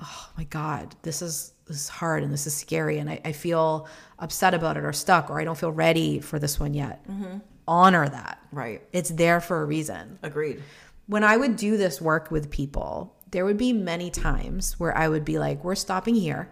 oh 0.02 0.30
my 0.38 0.46
God, 0.46 0.96
this 1.04 1.22
is 1.22 1.54
this 1.68 1.78
is 1.78 1.90
hard 1.90 2.24
and 2.24 2.34
this 2.34 2.48
is 2.48 2.56
scary 2.56 2.98
and 2.98 3.10
I, 3.10 3.22
I 3.24 3.32
feel 3.32 3.88
upset 4.18 4.56
about 4.56 4.78
it 4.78 4.84
or 4.84 4.94
stuck 4.94 5.30
or 5.30 5.40
I 5.40 5.44
don't 5.44 5.58
feel 5.58 5.72
ready 5.72 6.20
for 6.20 6.40
this 6.40 6.60
one 6.60 6.74
yet. 6.74 7.08
Mm-hmm. 7.08 7.38
Honor 7.68 8.10
that. 8.10 8.40
Right. 8.52 8.82
It's 8.92 9.10
there 9.12 9.40
for 9.40 9.62
a 9.62 9.66
reason. 9.66 10.18
Agreed. 10.24 10.64
When 11.06 11.24
I 11.24 11.38
would 11.38 11.56
do 11.56 11.78
this 11.78 12.02
work 12.02 12.32
with 12.32 12.50
people, 12.50 13.16
there 13.32 13.46
would 13.46 13.58
be 13.58 13.74
many 13.74 14.10
times 14.10 14.80
where 14.80 14.98
I 14.98 15.08
would 15.08 15.26
be 15.26 15.38
like, 15.38 15.64
we're 15.64 15.76
stopping 15.76 16.16
here. 16.16 16.49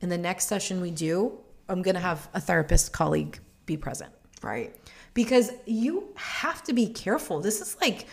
In 0.00 0.08
the 0.08 0.18
next 0.18 0.46
session 0.46 0.80
we 0.80 0.92
do, 0.92 1.38
I'm 1.68 1.82
going 1.82 1.94
to 1.94 2.00
have 2.00 2.28
a 2.34 2.40
therapist 2.40 2.92
colleague 2.92 3.40
be 3.66 3.76
present 3.76 4.12
Right. 4.42 4.74
because 5.14 5.50
you 5.66 6.08
have 6.16 6.62
to 6.64 6.72
be 6.72 6.88
careful. 6.88 7.40
This 7.40 7.60
is 7.60 7.76
like 7.80 8.06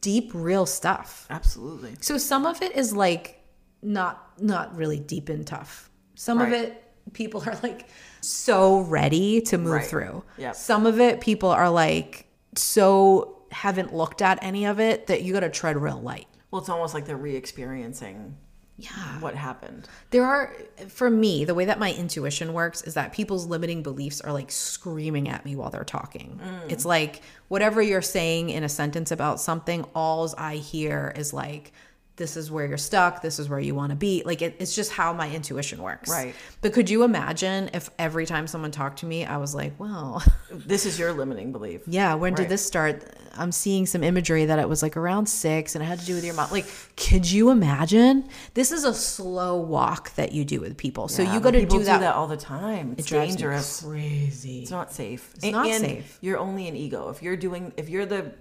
deep, 0.00 0.30
real 0.34 0.66
stuff. 0.66 1.26
Absolutely. 1.30 1.94
So 2.00 2.16
some 2.18 2.46
of 2.46 2.62
it 2.62 2.74
is 2.76 2.94
like 2.94 3.40
not 3.82 4.40
not 4.42 4.74
really 4.76 4.98
deep 4.98 5.28
and 5.28 5.46
tough. 5.46 5.90
Some 6.14 6.40
of 6.40 6.52
it 6.52 6.80
people 7.12 7.42
are 7.46 7.58
like 7.62 7.88
so 8.22 8.80
ready 8.80 9.40
to 9.42 9.58
move 9.58 9.72
Right. 9.72 9.86
through. 9.86 10.24
Yep. 10.38 10.54
Some 10.56 10.86
of 10.86 11.00
it 11.00 11.20
people 11.20 11.50
are 11.50 11.68
like 11.70 12.26
so 12.56 13.42
haven't 13.50 13.94
looked 13.94 14.22
at 14.22 14.38
any 14.42 14.64
of 14.64 14.80
it 14.80 15.06
that 15.08 15.22
you 15.22 15.32
got 15.32 15.40
to 15.40 15.50
tread 15.50 15.76
real 15.76 16.00
light. 16.00 16.26
Well, 16.50 16.60
it's 16.60 16.68
almost 16.70 16.94
like 16.94 17.04
they're 17.04 17.16
re-experiencing 17.16 18.36
Yeah. 18.76 19.20
what 19.20 19.36
happened. 19.36 19.88
There 20.10 20.24
are, 20.24 20.52
for 20.88 21.08
me, 21.08 21.44
the 21.44 21.54
way 21.54 21.64
that 21.66 21.78
my 21.78 21.92
intuition 21.92 22.52
works 22.52 22.82
is 22.82 22.94
that 22.94 23.12
people's 23.12 23.46
limiting 23.46 23.84
beliefs 23.84 24.20
are 24.20 24.32
like 24.32 24.50
screaming 24.50 25.28
at 25.28 25.44
me 25.44 25.54
while 25.54 25.70
they're 25.70 25.84
talking. 25.84 26.40
Mm. 26.42 26.72
It's 26.72 26.84
like 26.84 27.22
whatever 27.48 27.80
you're 27.80 28.02
saying 28.02 28.50
in 28.50 28.64
a 28.64 28.68
sentence 28.68 29.12
about 29.12 29.40
something, 29.40 29.84
alls 29.94 30.34
I 30.34 30.56
hear 30.56 31.12
is 31.14 31.32
like, 31.32 31.72
this 32.16 32.36
is 32.36 32.50
where 32.50 32.64
you're 32.66 32.78
stuck. 32.78 33.22
This 33.22 33.38
is 33.38 33.48
where 33.48 33.58
you 33.58 33.74
want 33.74 33.90
to 33.90 33.96
be. 33.96 34.22
Like 34.24 34.40
it, 34.40 34.56
it's 34.60 34.74
just 34.74 34.92
how 34.92 35.12
my 35.12 35.30
intuition 35.30 35.82
works. 35.82 36.08
Right. 36.10 36.34
But 36.60 36.72
could 36.72 36.88
you 36.88 37.02
imagine 37.02 37.70
if 37.74 37.90
every 37.98 38.24
time 38.26 38.46
someone 38.46 38.70
talked 38.70 39.00
to 39.00 39.06
me, 39.06 39.24
I 39.24 39.36
was 39.38 39.54
like, 39.54 39.72
well, 39.78 40.22
This 40.50 40.86
is 40.86 40.98
your 40.98 41.12
limiting 41.12 41.50
belief. 41.50 41.82
yeah, 41.86 42.14
when 42.14 42.32
Right. 42.34 42.42
did 42.42 42.48
this 42.48 42.64
start? 42.64 43.02
I'm 43.36 43.50
seeing 43.50 43.84
some 43.86 44.04
imagery 44.04 44.44
that 44.44 44.60
it 44.60 44.68
was 44.68 44.80
like 44.80 44.96
around 44.96 45.26
six 45.26 45.74
and 45.74 45.82
it 45.82 45.86
had 45.86 45.98
to 45.98 46.06
do 46.06 46.14
with 46.14 46.24
your 46.24 46.34
mom. 46.34 46.50
Like, 46.52 46.66
could 46.96 47.28
you 47.28 47.50
imagine? 47.50 48.28
This 48.54 48.70
is 48.70 48.84
a 48.84 48.94
slow 48.94 49.56
walk 49.56 50.14
that 50.14 50.30
you 50.30 50.44
do 50.44 50.60
with 50.60 50.76
people. 50.76 51.08
So 51.08 51.22
you 51.22 51.40
got 51.40 51.50
to 51.50 51.58
people 51.58 51.78
do 51.78 51.84
that. 51.84 52.14
all 52.14 52.28
the 52.28 52.36
time. 52.36 52.94
It's 52.96 53.10
me 53.10 53.18
dangerous. 53.18 53.82
crazy. 53.82 54.62
It's 54.62 54.70
not 54.70 54.92
safe. 54.92 55.32
It's 55.34 55.46
not 55.46 55.66
safe. 55.66 56.16
You're 56.20 56.38
only 56.38 56.68
an 56.68 56.76
ego. 56.76 57.08
If 57.08 57.22
you're 57.24 57.36
doing, 57.36 57.72
if 57.76 57.88
you're 57.88 58.06
the 58.06 58.32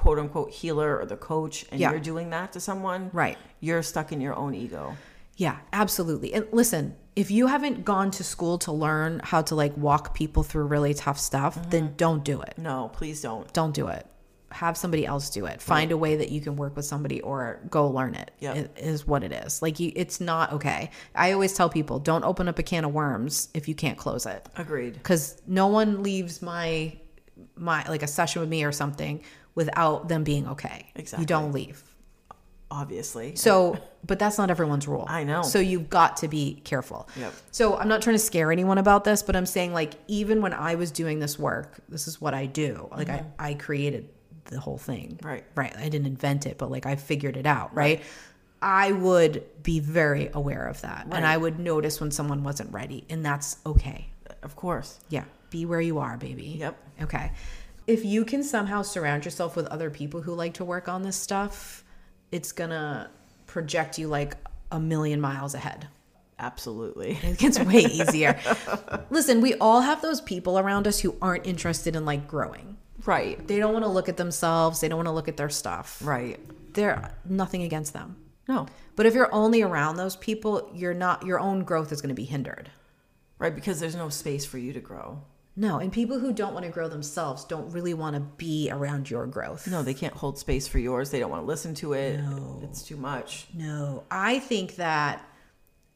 quote 0.00 0.18
unquote 0.18 0.50
healer 0.50 0.98
or 0.98 1.04
the 1.04 1.16
coach, 1.16 1.66
and 1.70 1.78
Yeah. 1.80 1.90
you're 1.90 2.00
doing 2.00 2.30
that 2.30 2.52
to 2.54 2.60
someone, 2.60 3.10
Right. 3.12 3.36
You're 3.60 3.82
stuck 3.82 4.12
in 4.12 4.20
your 4.20 4.34
own 4.34 4.54
ego. 4.54 4.96
Yeah, 5.36 5.56
absolutely. 5.72 6.32
And 6.32 6.46
listen, 6.52 6.96
if 7.16 7.30
you 7.30 7.46
haven't 7.48 7.84
gone 7.84 8.10
to 8.12 8.24
school 8.24 8.56
to 8.58 8.72
learn 8.72 9.20
how 9.24 9.42
to 9.42 9.54
like 9.54 9.76
walk 9.76 10.14
people 10.14 10.42
through 10.42 10.64
really 10.64 10.94
tough 10.94 11.18
stuff, 11.18 11.54
Mm-hmm. 11.58 11.70
then 11.70 11.94
don't 11.98 12.24
do 12.24 12.40
it. 12.40 12.54
No, 12.56 12.90
please 12.94 13.20
don't. 13.20 13.52
Don't 13.52 13.74
do 13.74 13.88
it. 13.88 14.06
Have 14.52 14.76
somebody 14.76 15.04
else 15.06 15.28
do 15.30 15.44
it. 15.46 15.60
Find 15.62 15.92
a 15.92 15.96
way 15.96 16.16
that 16.16 16.30
you 16.30 16.40
can 16.40 16.56
work 16.56 16.74
with 16.76 16.84
somebody 16.86 17.20
or 17.20 17.60
go 17.70 17.86
learn 17.88 18.14
it. 18.14 18.30
Yep. 18.40 18.56
It 18.56 18.70
Is 18.78 19.06
what 19.06 19.22
it 19.22 19.32
is. 19.32 19.60
Like 19.62 19.78
you 19.80 19.92
it's 19.94 20.18
not 20.20 20.52
okay. 20.54 20.90
I 21.14 21.32
always 21.32 21.52
tell 21.52 21.68
people, 21.68 21.98
don't 21.98 22.24
open 22.24 22.48
up 22.48 22.58
a 22.58 22.62
can 22.62 22.84
of 22.86 22.92
worms 22.92 23.48
if 23.54 23.68
you 23.68 23.74
can't 23.74 23.98
close 23.98 24.24
it. 24.26 24.48
Agreed. 24.56 25.02
Cuz 25.02 25.36
no 25.46 25.66
one 25.68 26.02
leaves 26.02 26.40
my 26.42 26.96
my 27.54 27.86
like 27.88 28.02
a 28.02 28.06
session 28.06 28.40
with 28.40 28.48
me 28.50 28.64
or 28.64 28.72
something 28.72 29.20
without 29.60 30.08
them 30.08 30.24
being 30.24 30.48
okay. 30.48 30.86
Exactly. 30.94 31.22
You 31.22 31.26
don't 31.26 31.52
leave. 31.52 31.82
Obviously. 32.70 33.36
So, 33.36 33.76
but 34.06 34.18
that's 34.18 34.38
not 34.38 34.48
everyone's 34.48 34.88
rule. 34.88 35.04
I 35.06 35.24
know. 35.24 35.42
So 35.42 35.58
you've 35.58 35.90
got 35.90 36.16
to 36.18 36.28
be 36.28 36.62
careful. 36.64 37.08
Yep. 37.18 37.32
So 37.50 37.76
I'm 37.76 37.88
not 37.88 38.00
trying 38.00 38.14
to 38.14 38.24
scare 38.30 38.50
anyone 38.50 38.78
about 38.78 39.04
this, 39.04 39.22
but 39.22 39.36
I'm 39.36 39.44
saying 39.44 39.74
like 39.74 39.94
even 40.06 40.40
when 40.40 40.54
I 40.54 40.76
was 40.76 40.90
doing 40.90 41.18
this 41.18 41.38
work, 41.38 41.74
this 41.90 42.08
is 42.08 42.20
what 42.20 42.32
I 42.32 42.46
do. 42.46 42.88
Like 42.96 43.10
I, 43.10 43.24
I 43.38 43.54
created 43.54 44.08
the 44.44 44.58
whole 44.58 44.78
thing. 44.78 45.18
Mm-hmm. 45.18 45.28
Right. 45.28 45.44
Right. 45.54 45.76
I 45.76 45.88
didn't 45.90 46.06
invent 46.06 46.46
it, 46.46 46.56
but 46.56 46.70
like 46.70 46.86
I 46.86 46.96
figured 46.96 47.36
it 47.36 47.44
out. 47.44 47.74
Right. 47.74 48.02
I 48.62 48.92
would 48.92 49.44
be 49.62 49.80
very 49.80 50.30
aware 50.32 50.66
of 50.66 50.80
that. 50.80 51.06
And 51.10 51.26
I 51.26 51.36
would 51.36 51.58
notice 51.58 52.00
when 52.00 52.10
someone 52.10 52.42
wasn't 52.44 52.72
ready. 52.72 53.04
And 53.10 53.26
that's 53.26 53.58
okay. 53.66 54.06
Of 54.42 54.56
course. 54.56 55.00
Yeah. 55.08 55.24
Be 55.50 55.66
where 55.66 55.80
you 55.80 55.98
are, 55.98 56.16
baby. 56.16 56.56
Yep. 56.60 56.78
Okay. 57.02 57.32
If 57.90 58.04
you 58.04 58.24
can 58.24 58.44
somehow 58.44 58.82
surround 58.82 59.24
yourself 59.24 59.56
with 59.56 59.66
other 59.66 59.90
people 59.90 60.22
who 60.22 60.32
like 60.32 60.54
to 60.54 60.64
work 60.64 60.88
on 60.88 61.02
this 61.02 61.16
stuff, 61.16 61.82
it's 62.30 62.52
to 62.52 63.10
project 63.46 63.98
you 63.98 64.06
like 64.06 64.36
a 64.70 64.78
million 64.78 65.20
miles 65.20 65.54
ahead. 65.54 65.88
Absolutely. 66.38 67.18
It 67.24 67.38
gets 67.38 67.58
way 67.58 67.80
easier. 67.80 68.38
Listen, 69.10 69.40
we 69.40 69.54
all 69.54 69.80
have 69.80 70.02
those 70.02 70.20
people 70.20 70.56
around 70.56 70.86
us 70.86 71.00
who 71.00 71.16
aren't 71.20 71.48
interested 71.48 71.96
in 71.96 72.04
like 72.04 72.28
growing. 72.28 72.76
Right. 73.04 73.44
They 73.48 73.58
don't 73.58 73.72
want 73.72 73.84
to 73.84 73.90
look 73.90 74.08
at 74.08 74.16
themselves, 74.16 74.80
they 74.80 74.88
don't 74.88 74.98
want 74.98 75.08
to 75.08 75.12
look 75.12 75.26
at 75.26 75.36
their 75.36 75.50
stuff. 75.50 76.00
Right. 76.00 76.38
They're 76.72 77.12
nothing 77.24 77.64
against 77.64 77.92
them. 77.92 78.14
No. 78.46 78.66
But 78.94 79.06
if 79.06 79.14
you're 79.14 79.34
only 79.34 79.62
around 79.62 79.96
those 79.96 80.14
people, 80.14 80.70
you're 80.72 80.94
not 80.94 81.26
your 81.26 81.40
own 81.40 81.64
growth 81.64 81.90
is 81.90 82.00
going 82.00 82.10
to 82.10 82.14
be 82.14 82.24
hindered. 82.24 82.70
Right. 83.40 83.52
Because 83.52 83.80
there's 83.80 83.96
no 83.96 84.10
space 84.10 84.46
for 84.46 84.58
you 84.58 84.72
to 84.74 84.80
grow. 84.80 85.24
No, 85.60 85.78
and 85.78 85.92
people 85.92 86.18
who 86.18 86.32
don't 86.32 86.54
want 86.54 86.64
to 86.64 86.72
grow 86.72 86.88
themselves 86.88 87.44
don't 87.44 87.70
really 87.70 87.92
want 87.92 88.14
to 88.14 88.20
be 88.20 88.70
around 88.72 89.10
your 89.10 89.26
growth. 89.26 89.68
No, 89.68 89.82
they 89.82 89.92
can't 89.92 90.14
hold 90.14 90.38
space 90.38 90.66
for 90.66 90.78
yours. 90.78 91.10
They 91.10 91.20
don't 91.20 91.30
want 91.30 91.42
to 91.42 91.46
listen 91.46 91.74
to 91.76 91.92
it. 91.92 92.18
It's 92.62 92.82
too 92.82 92.96
much. 92.96 93.46
No, 93.52 94.04
I 94.10 94.38
think 94.38 94.76
that 94.76 95.22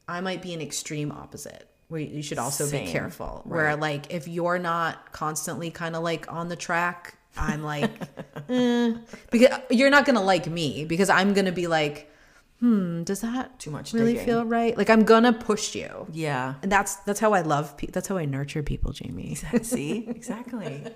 I 0.07 0.21
might 0.21 0.43
be 0.43 0.53
an 0.53 0.61
extreme 0.61 1.11
opposite 1.11 1.67
where 1.87 1.99
you 1.99 2.21
should 2.21 2.37
also 2.37 2.65
Same. 2.65 2.85
be 2.85 2.91
careful. 2.91 3.41
Where, 3.45 3.75
like, 3.75 4.13
if 4.13 4.27
you're 4.27 4.59
not 4.59 5.11
constantly 5.11 5.71
kind 5.71 5.95
of 5.95 6.03
like 6.03 6.31
on 6.31 6.47
the 6.47 6.55
track, 6.55 7.17
I'm 7.35 7.63
like, 7.63 7.89
eh. 8.49 8.93
because 9.31 9.59
you're 9.71 9.89
not 9.89 10.05
going 10.05 10.15
to 10.15 10.21
like 10.21 10.45
me 10.45 10.85
because 10.85 11.09
I'm 11.09 11.33
going 11.33 11.45
to 11.45 11.51
be 11.51 11.65
like, 11.65 12.11
hmm, 12.59 13.03
does 13.03 13.21
that 13.21 13.59
Too 13.59 13.69
much 13.71 13.93
really 13.93 14.13
digging. 14.13 14.25
feel 14.25 14.45
right? 14.45 14.77
Like, 14.77 14.89
I'm 14.89 15.03
to 15.23 15.33
push 15.33 15.75
you. 15.75 16.07
Yeah. 16.11 16.55
And 16.63 16.71
that's 16.71 16.95
that's 16.97 17.19
how 17.19 17.33
I 17.33 17.41
love 17.41 17.75
people. 17.77 17.91
That's 17.93 18.07
how 18.07 18.17
I 18.17 18.25
nurture 18.25 18.63
people, 18.63 18.91
Jamie. 18.93 19.35
See? 19.61 20.05
Exactly. 20.07 20.83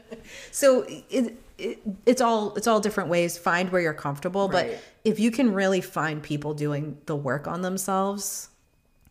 So 0.51 0.85
it, 1.09 1.37
it 1.57 1.79
it's 2.05 2.21
all 2.21 2.53
it's 2.55 2.67
all 2.67 2.79
different 2.79 3.09
ways. 3.09 3.37
Find 3.37 3.71
where 3.71 3.81
you're 3.81 3.93
comfortable, 3.95 4.47
Right. 4.47 4.71
but 4.71 4.79
if 5.03 5.19
you 5.19 5.31
can 5.31 5.53
really 5.53 5.81
find 5.81 6.21
people 6.21 6.53
doing 6.53 6.97
the 7.07 7.15
work 7.15 7.47
on 7.47 7.61
themselves, 7.63 8.49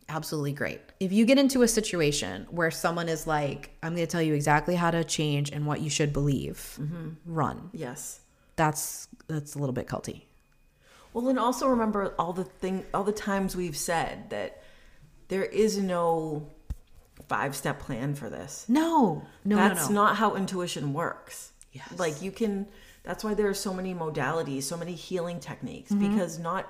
absolutely 0.09 0.53
great. 0.53 0.81
If 1.01 1.13
you 1.13 1.25
get 1.27 1.39
into 1.39 1.63
a 1.63 1.69
situation 1.69 2.47
where 2.51 2.71
someone 2.71 3.09
is 3.09 3.27
like, 3.27 3.71
"I'm 3.83 3.97
to 3.97 4.07
tell 4.07 4.23
you 4.23 4.35
exactly 4.35 4.77
how 4.77 4.91
to 4.93 5.03
change 5.03 5.51
and 5.51 5.67
what 5.67 5.81
you 5.81 5.91
should 5.91 6.13
believe," 6.13 6.79
run. 7.27 7.71
yes. 7.73 8.21
That's 8.57 9.09
that's 9.29 9.55
a 9.55 9.59
little 9.59 9.73
bit 9.75 9.87
culty. 9.89 10.23
Well, 11.13 11.29
and 11.29 11.39
also 11.39 11.69
remember 11.69 12.15
all 12.19 12.33
the 12.33 12.45
thing, 12.45 12.85
all 12.95 13.05
the 13.05 13.13
times 13.13 13.57
we've 13.57 13.77
said 13.77 14.31
that 14.31 14.63
there 15.29 15.45
is 15.45 15.79
no 15.79 16.49
five-step 17.29 17.81
plan 17.81 18.15
for 18.15 18.31
this. 18.31 18.65
No, 18.69 19.23
no, 19.45 19.57
that's 19.57 19.89
no, 19.89 19.95
no. 19.95 20.03
not 20.05 20.17
how 20.17 20.35
intuition 20.37 20.93
works. 20.93 21.53
Yes. 21.73 21.93
Like 21.99 22.23
you 22.23 22.31
can 22.33 22.67
that's 23.05 23.25
why 23.25 23.35
there 23.35 23.49
are 23.49 23.55
so 23.55 23.73
many 23.73 23.95
modalities, 23.95 24.65
so 24.65 24.77
many 24.77 24.95
healing 24.95 25.41
techniques 25.41 25.91
Mm-hmm. 25.91 26.11
because 26.17 26.39
not 26.39 26.67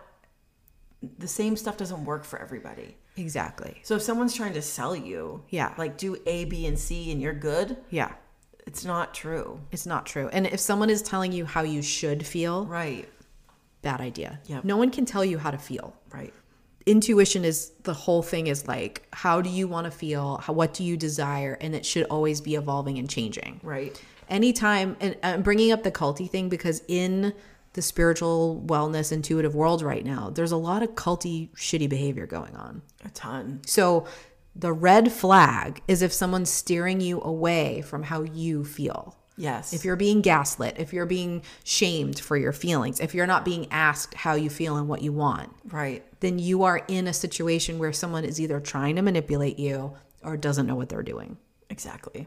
the 1.19 1.29
same 1.29 1.57
stuff 1.57 1.77
doesn't 1.77 2.05
work 2.05 2.25
for 2.25 2.39
everybody. 2.41 2.97
exactly. 3.17 3.81
So 3.85 3.97
if 3.97 4.03
someone's 4.03 4.35
trying 4.35 4.55
to 4.55 4.63
sell 4.63 4.95
you, 4.97 5.43
Yeah. 5.51 5.73
like 5.79 5.97
do 5.99 6.17
A, 6.27 6.45
B, 6.47 6.67
and 6.67 6.79
C 6.79 7.11
and 7.13 7.21
you're 7.21 7.33
good, 7.35 7.77
Yeah, 7.91 8.13
it's 8.67 8.85
not 8.85 9.15
true. 9.15 9.61
it's 9.71 9.87
not 9.87 10.07
true. 10.07 10.29
And 10.33 10.47
if 10.47 10.59
someone 10.61 10.91
is 10.91 11.03
telling 11.03 11.33
you 11.33 11.45
how 11.45 11.63
you 11.63 11.83
should 11.83 12.27
feel, 12.27 12.67
Right. 12.67 13.09
Bad 13.83 14.01
idea. 14.01 14.41
Yep. 14.47 14.65
No 14.65 14.77
one 14.77 14.91
can 14.91 15.05
tell 15.05 15.25
you 15.25 15.39
how 15.39 15.51
to 15.51 15.59
feel. 15.59 15.95
Right. 16.13 16.33
intuition 16.87 17.45
is 17.45 17.73
the 17.83 17.93
whole 17.93 18.23
thing 18.23 18.47
is 18.47 18.67
like 18.67 19.07
how 19.13 19.43
do 19.43 19.51
you 19.51 19.69
want 19.69 19.85
to 19.85 19.91
feel 19.91 20.39
how, 20.39 20.55
what 20.55 20.73
do 20.73 20.83
you 20.83 20.97
desire 20.97 21.53
and 21.61 21.75
it 21.75 21.85
should 21.85 22.05
always 22.05 22.41
be 22.41 22.55
evolving 22.55 22.97
and 22.99 23.11
changing 23.11 23.61
Right. 23.63 24.01
anytime 24.31 24.97
and 25.01 25.15
i'm 25.23 25.43
bringing 25.43 25.71
up 25.71 25.83
the 25.83 25.91
culty 25.93 26.31
thing 26.31 26.49
because 26.49 26.81
in 26.89 27.35
the 27.75 27.83
spiritual 27.83 28.65
wellness 28.67 29.13
intuitive 29.13 29.55
world 29.55 29.83
right 29.83 30.03
now 30.05 30.31
there's 30.31 30.51
a 30.53 30.57
lot 30.57 30.83
of 30.83 30.91
culty 30.95 31.51
shitty 31.55 31.89
behavior 31.91 32.27
going 32.27 32.57
on 32.57 32.81
A 33.05 33.11
ton. 33.11 33.61
so 33.67 34.07
the 34.57 34.73
red 34.73 35.13
flag 35.13 35.83
is 35.89 36.01
if 36.01 36.13
someone's 36.15 36.49
steering 36.49 37.03
you 37.03 37.21
away 37.21 37.83
from 37.83 38.05
how 38.05 38.23
you 38.23 38.65
feel 38.65 39.15
Yes. 39.39 39.73
if 39.73 39.85
you're 39.85 39.97
being 39.97 40.21
gaslit 40.21 40.77
if 40.79 40.93
you're 40.93 41.07
being 41.07 41.43
shamed 41.65 42.19
for 42.19 42.37
your 42.37 42.53
feelings 42.53 43.01
if 43.01 43.15
you're 43.15 43.27
not 43.27 43.45
being 43.45 43.67
asked 43.71 44.15
how 44.15 44.35
you 44.35 44.51
feel 44.51 44.77
and 44.77 44.89
what 44.89 45.01
you 45.01 45.13
want 45.13 45.51
right. 45.71 46.05
then 46.21 46.39
you 46.39 46.65
are 46.65 46.83
in 46.89 47.07
a 47.07 47.13
situation 47.15 47.79
where 47.79 47.93
someone 47.93 48.25
is 48.25 48.41
either 48.41 48.61
trying 48.61 48.97
to 48.97 49.03
manipulate 49.03 49.59
you 49.59 49.95
or 50.23 50.37
doesn't 50.37 50.67
know 50.67 50.75
what 50.75 50.89
they're 50.89 51.03
doing. 51.03 51.37
Exactly. 51.71 52.27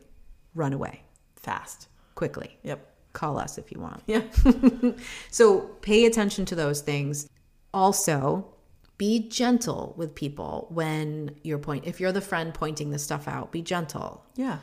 Run 0.56 0.74
away 0.74 1.04
Fast. 1.36 1.88
quickly. 2.16 2.58
Yep. 2.64 2.88
Call 3.14 3.38
us 3.38 3.58
if 3.58 3.72
you 3.72 3.80
want. 3.80 4.04
Yeah. 4.06 4.22
So 5.32 5.60
pay 5.82 6.06
attention 6.06 6.46
to 6.46 6.56
those 6.56 6.82
things. 6.82 7.28
Also, 7.74 8.46
be 8.98 9.28
gentle 9.30 9.94
with 9.98 10.14
people 10.14 10.68
when 10.70 11.36
you're 11.44 11.58
point 11.58 11.86
if 11.86 12.00
you're 12.00 12.12
the 12.12 12.22
friend 12.22 12.54
pointing 12.54 12.92
this 12.92 13.04
stuff 13.04 13.28
out, 13.28 13.52
be 13.52 13.62
gentle. 13.62 14.24
Yeah. 14.36 14.60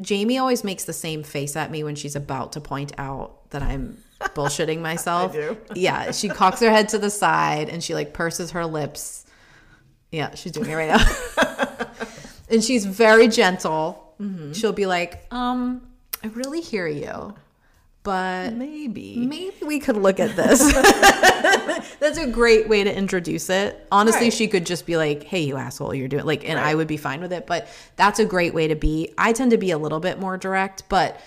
Jamie 0.00 0.38
always 0.38 0.62
makes 0.64 0.84
the 0.84 0.92
same 0.92 1.22
face 1.22 1.56
at 1.56 1.70
me 1.70 1.82
when 1.84 1.94
she's 1.96 2.14
about 2.16 2.52
to 2.52 2.60
point 2.60 2.92
out 2.98 3.50
that 3.50 3.62
I'm 3.62 3.98
bullshitting 4.20 4.80
myself. 4.90 5.32
do. 5.32 5.56
Yeah, 5.74 6.12
she 6.12 6.28
cocks 6.28 6.60
her 6.60 6.70
head 6.70 6.88
to 6.90 6.98
the 6.98 7.10
side 7.10 7.68
and 7.68 7.82
she 7.82 7.94
like 7.94 8.12
purses 8.14 8.52
her 8.52 8.64
lips. 8.64 9.26
Yeah, 10.10 10.34
she's 10.34 10.52
doing 10.52 10.70
it 10.70 10.74
right 10.74 10.88
now. 10.88 11.86
and 12.50 12.62
she's 12.62 12.84
very 12.84 13.28
gentle. 13.28 13.98
She'll 14.52 14.72
be 14.72 14.86
like, 14.86 15.26
"Um, 15.32 15.82
I 16.22 16.28
really 16.28 16.60
hear 16.60 16.86
you, 16.86 17.34
but 18.02 18.52
Maybe. 18.54 19.16
maybe 19.16 19.56
we 19.64 19.78
could 19.78 19.96
look 19.96 20.18
at 20.20 20.34
this." 20.36 20.60
That's 22.00 22.18
a 22.18 22.26
great 22.26 22.68
way 22.68 22.84
to 22.84 22.94
introduce 22.94 23.48
it. 23.50 23.86
Honestly, 23.92 24.22
Right. 24.26 24.32
she 24.32 24.48
could 24.48 24.66
just 24.66 24.86
be 24.86 24.96
like, 24.96 25.22
"Hey, 25.24 25.42
you 25.42 25.56
asshole, 25.56 25.94
you're 25.94 26.08
doing 26.08 26.24
like," 26.24 26.48
and 26.48 26.58
I 26.58 26.74
would 26.74 26.88
be 26.88 26.96
fine 26.96 27.20
with 27.20 27.32
it. 27.32 27.46
But 27.46 27.68
that's 27.96 28.18
a 28.18 28.24
great 28.24 28.54
way 28.54 28.68
to 28.68 28.74
be. 28.74 29.12
I 29.16 29.32
tend 29.32 29.50
to 29.52 29.58
be 29.58 29.70
a 29.70 29.78
little 29.78 30.00
bit 30.00 30.18
more 30.18 30.36
direct, 30.36 30.84
but 30.88 31.20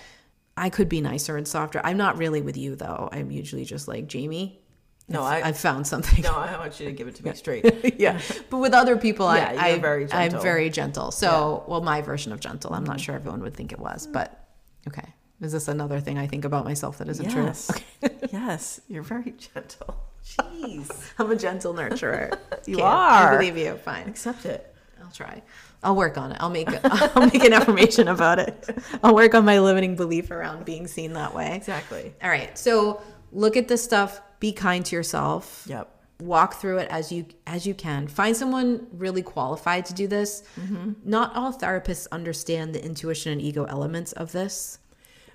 I 0.57 0.69
could 0.69 0.89
be 0.89 1.01
nicer 1.01 1.37
and 1.37 1.47
softer. 1.47 1.79
I'm 1.83 1.97
not 1.97 2.17
really 2.17 2.41
with 2.41 2.57
you 2.57 2.75
though. 2.75 3.09
I'm 3.11 3.31
usually 3.31 3.65
just 3.65 3.87
like 3.87 4.07
Jamie. 4.07 4.59
No, 5.07 5.21
I've, 5.23 5.45
I- 5.45 5.51
found 5.51 5.85
something. 5.87 6.23
No, 6.23 6.33
I 6.35 6.57
want 6.57 6.79
you 6.79 6.87
to 6.87 6.91
give 6.91 7.07
it 7.07 7.15
to 7.15 7.23
me 7.25 7.33
straight. 7.35 7.99
yeah, 7.99 8.19
but 8.49 8.57
with 8.57 8.73
other 8.73 8.97
people, 8.97 9.33
Yeah, 9.33 9.55
I, 9.57 9.69
I 9.71 9.79
very 9.79 10.11
I'm 10.11 10.31
very 10.31 10.69
gentle. 10.69 11.11
So, 11.11 11.63
well, 11.67 11.81
my 11.81 12.01
version 12.01 12.31
of 12.31 12.39
gentle. 12.39 12.73
I'm 12.73 12.83
not 12.85 12.99
sure 12.99 13.15
everyone 13.15 13.41
would 13.43 13.53
think 13.53 13.71
it 13.71 13.79
was, 13.79 14.07
but 14.07 14.47
okay. 14.87 15.13
Is 15.41 15.51
this 15.51 15.67
another 15.67 15.99
thing 15.99 16.17
I 16.17 16.27
think 16.27 16.45
about 16.45 16.63
myself 16.65 16.97
that 16.99 17.09
isn't 17.09 17.29
Yes. 17.29 17.71
true? 18.01 18.09
yes. 18.31 18.81
You're 18.87 19.03
very 19.03 19.31
gentle. 19.37 19.97
Jeez. 20.25 21.11
I'm 21.19 21.29
a 21.31 21.35
gentle 21.35 21.73
nurturer. 21.73 22.37
You 22.65 22.77
Can't. 22.77 22.87
are. 22.87 23.33
I 23.33 23.37
believe 23.37 23.57
you. 23.57 23.75
Fine. 23.77 24.07
Accept 24.07 24.45
it. 24.45 24.73
I'll 25.03 25.11
try. 25.11 25.41
I'll 25.83 25.95
work 25.95 26.17
on 26.17 26.31
it. 26.31 26.37
I'll 26.39 26.49
make 26.49 26.67
I'll 26.83 27.25
make 27.27 27.43
an 27.43 27.53
affirmation 27.53 28.07
about 28.07 28.39
it. 28.39 28.67
I'll 29.03 29.13
work 29.13 29.35
on 29.35 29.45
my 29.45 29.59
limiting 29.59 29.95
belief 29.95 30.31
around 30.31 30.65
being 30.65 30.87
seen 30.87 31.13
that 31.13 31.35
way. 31.35 31.55
Exactly. 31.55 32.11
All 32.23 32.29
right. 32.29 32.57
So 32.57 33.01
look 33.31 33.55
at 33.55 33.67
this 33.67 33.83
stuff. 33.83 34.19
Be 34.39 34.51
kind 34.51 34.83
to 34.85 34.95
yourself. 34.95 35.63
Yep. 35.67 35.91
Walk 36.21 36.55
through 36.55 36.79
it 36.79 36.87
as 36.89 37.11
you 37.11 37.27
as 37.45 37.67
you 37.67 37.75
can. 37.75 38.07
Find 38.07 38.35
someone 38.35 38.87
really 38.93 39.21
qualified 39.21 39.85
to 39.87 39.93
do 39.93 40.07
this. 40.07 40.41
Mm-hmm. 40.59 40.93
Not 41.03 41.35
all 41.35 41.53
therapists 41.53 42.07
understand 42.11 42.73
the 42.73 42.83
intuition 42.83 43.33
and 43.33 43.41
ego 43.41 43.65
elements 43.65 44.11
of 44.13 44.31
this, 44.31 44.79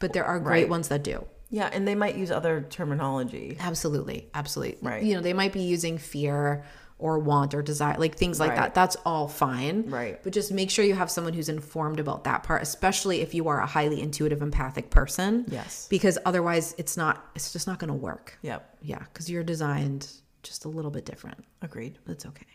but 0.00 0.12
there 0.12 0.24
are 0.24 0.40
great 0.40 0.62
Right. 0.62 0.68
ones 0.68 0.88
that 0.88 1.02
do. 1.04 1.24
Yeah, 1.50 1.68
and 1.72 1.86
they 1.86 1.94
might 1.94 2.16
use 2.16 2.30
other 2.30 2.60
terminology. 2.68 3.56
Absolutely. 3.60 4.28
Absolutely. 4.34 4.78
Right. 4.88 5.02
You 5.02 5.14
know, 5.14 5.20
they 5.20 5.32
might 5.32 5.52
be 5.52 5.62
using 5.62 5.98
fear 5.98 6.64
or 6.98 7.18
want 7.18 7.54
or 7.54 7.62
desire, 7.62 7.96
like 7.98 8.14
things 8.16 8.38
like 8.38 8.50
Right. 8.50 8.56
that. 8.58 8.74
That's 8.74 8.94
all 9.06 9.26
fine. 9.26 9.88
Right. 9.88 10.22
But 10.22 10.32
just 10.34 10.52
make 10.52 10.70
sure 10.70 10.84
you 10.84 10.94
have 10.94 11.10
someone 11.10 11.32
who's 11.32 11.48
informed 11.48 11.98
about 11.98 12.24
that 12.24 12.42
part, 12.42 12.60
especially 12.62 13.22
if 13.22 13.34
you 13.34 13.48
are 13.48 13.58
a 13.60 13.66
highly 13.66 14.00
intuitive, 14.02 14.42
empathic 14.42 14.90
person. 14.90 15.46
Yes. 15.48 15.86
Because 15.88 16.18
otherwise, 16.26 16.74
it's 16.76 16.96
not, 16.98 17.24
it's 17.34 17.52
just 17.54 17.66
not 17.66 17.78
going 17.78 17.88
to 17.88 17.94
work. 17.94 18.38
Yep. 18.42 18.76
Yeah. 18.82 18.98
Because 18.98 19.30
you're 19.30 19.42
designed 19.42 20.08
just 20.42 20.66
a 20.66 20.68
little 20.68 20.90
bit 20.90 21.04
different. 21.06 21.42
Agreed. 21.62 21.98
That's 22.06 22.26
okay. 22.26 22.46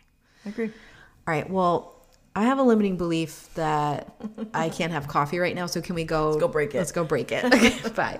Agree. 0.45 0.67
All 1.27 1.33
right. 1.33 1.49
Well, 1.49 1.94
I 2.37 2.43
have 2.43 2.59
a 2.59 2.63
limiting 2.63 2.97
belief 2.97 3.49
that 3.53 4.13
I 4.53 4.67
can't 4.67 4.91
have 4.91 5.07
coffee 5.07 5.39
right 5.39 5.55
now. 5.55 5.67
So 5.67 5.79
can 5.81 5.95
we 5.95 6.03
go? 6.03 6.31
Let's 6.31 6.41
go 6.41 6.47
break 6.49 6.75
it. 6.75 6.77
Let's 6.77 6.91
go 6.91 7.05
break 7.05 7.31
it. 7.31 7.45
Okay. 7.45 7.89
Bye. 7.95 8.19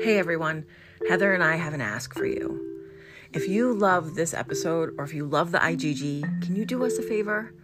Hey 0.00 0.18
everyone, 0.18 0.64
Heather 1.08 1.34
and 1.34 1.44
I 1.44 1.56
have 1.56 1.74
an 1.74 1.80
ask 1.80 2.14
for 2.14 2.26
you. 2.26 2.64
If 3.32 3.46
you 3.46 3.74
love 3.74 4.14
this 4.14 4.34
episode 4.34 4.94
or 4.98 5.04
if 5.04 5.12
you 5.12 5.26
love 5.26 5.52
the 5.52 5.58
IGG, 5.58 6.42
can 6.42 6.56
you 6.56 6.64
do 6.64 6.84
us 6.84 6.98
a 6.98 7.02
favor? 7.02 7.54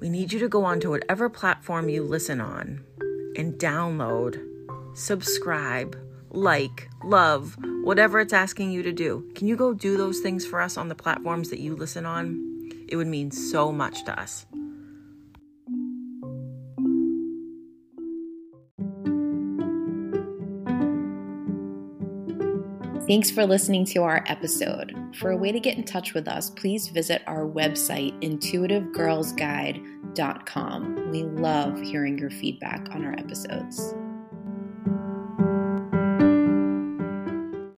We 0.00 0.10
need 0.10 0.32
you 0.32 0.40
to 0.40 0.48
go 0.48 0.64
onto 0.64 0.90
whatever 0.90 1.30
platform 1.30 1.88
you 1.88 2.02
listen 2.02 2.40
on 2.40 2.84
and 3.36 3.54
download, 3.54 4.44
subscribe, 4.94 5.96
like, 6.32 6.88
love, 7.04 7.56
whatever 7.82 8.18
it's 8.20 8.32
asking 8.32 8.72
you 8.72 8.82
to 8.82 8.92
do. 8.92 9.30
Can 9.34 9.46
you 9.46 9.56
go 9.56 9.74
do 9.74 9.96
those 9.96 10.20
things 10.20 10.46
for 10.46 10.60
us 10.60 10.76
on 10.76 10.88
the 10.88 10.94
platforms 10.94 11.50
that 11.50 11.58
you 11.60 11.74
listen 11.76 12.06
on? 12.06 12.70
It 12.88 12.96
would 12.96 13.06
mean 13.06 13.30
so 13.30 13.70
much 13.72 14.04
to 14.04 14.18
us. 14.18 14.46
Thanks 23.06 23.30
for 23.30 23.44
listening 23.44 23.84
to 23.86 24.02
our 24.04 24.22
episode. 24.26 24.94
For 25.18 25.32
a 25.32 25.36
way 25.36 25.50
to 25.52 25.60
get 25.60 25.76
in 25.76 25.84
touch 25.84 26.14
with 26.14 26.26
us, 26.28 26.48
please 26.50 26.88
visit 26.88 27.20
our 27.26 27.44
website, 27.44 28.18
intuitivegirlsguide.com. 28.22 31.10
We 31.10 31.24
love 31.24 31.80
hearing 31.80 32.16
your 32.16 32.30
feedback 32.30 32.88
on 32.94 33.04
our 33.04 33.12
episodes. 33.18 33.94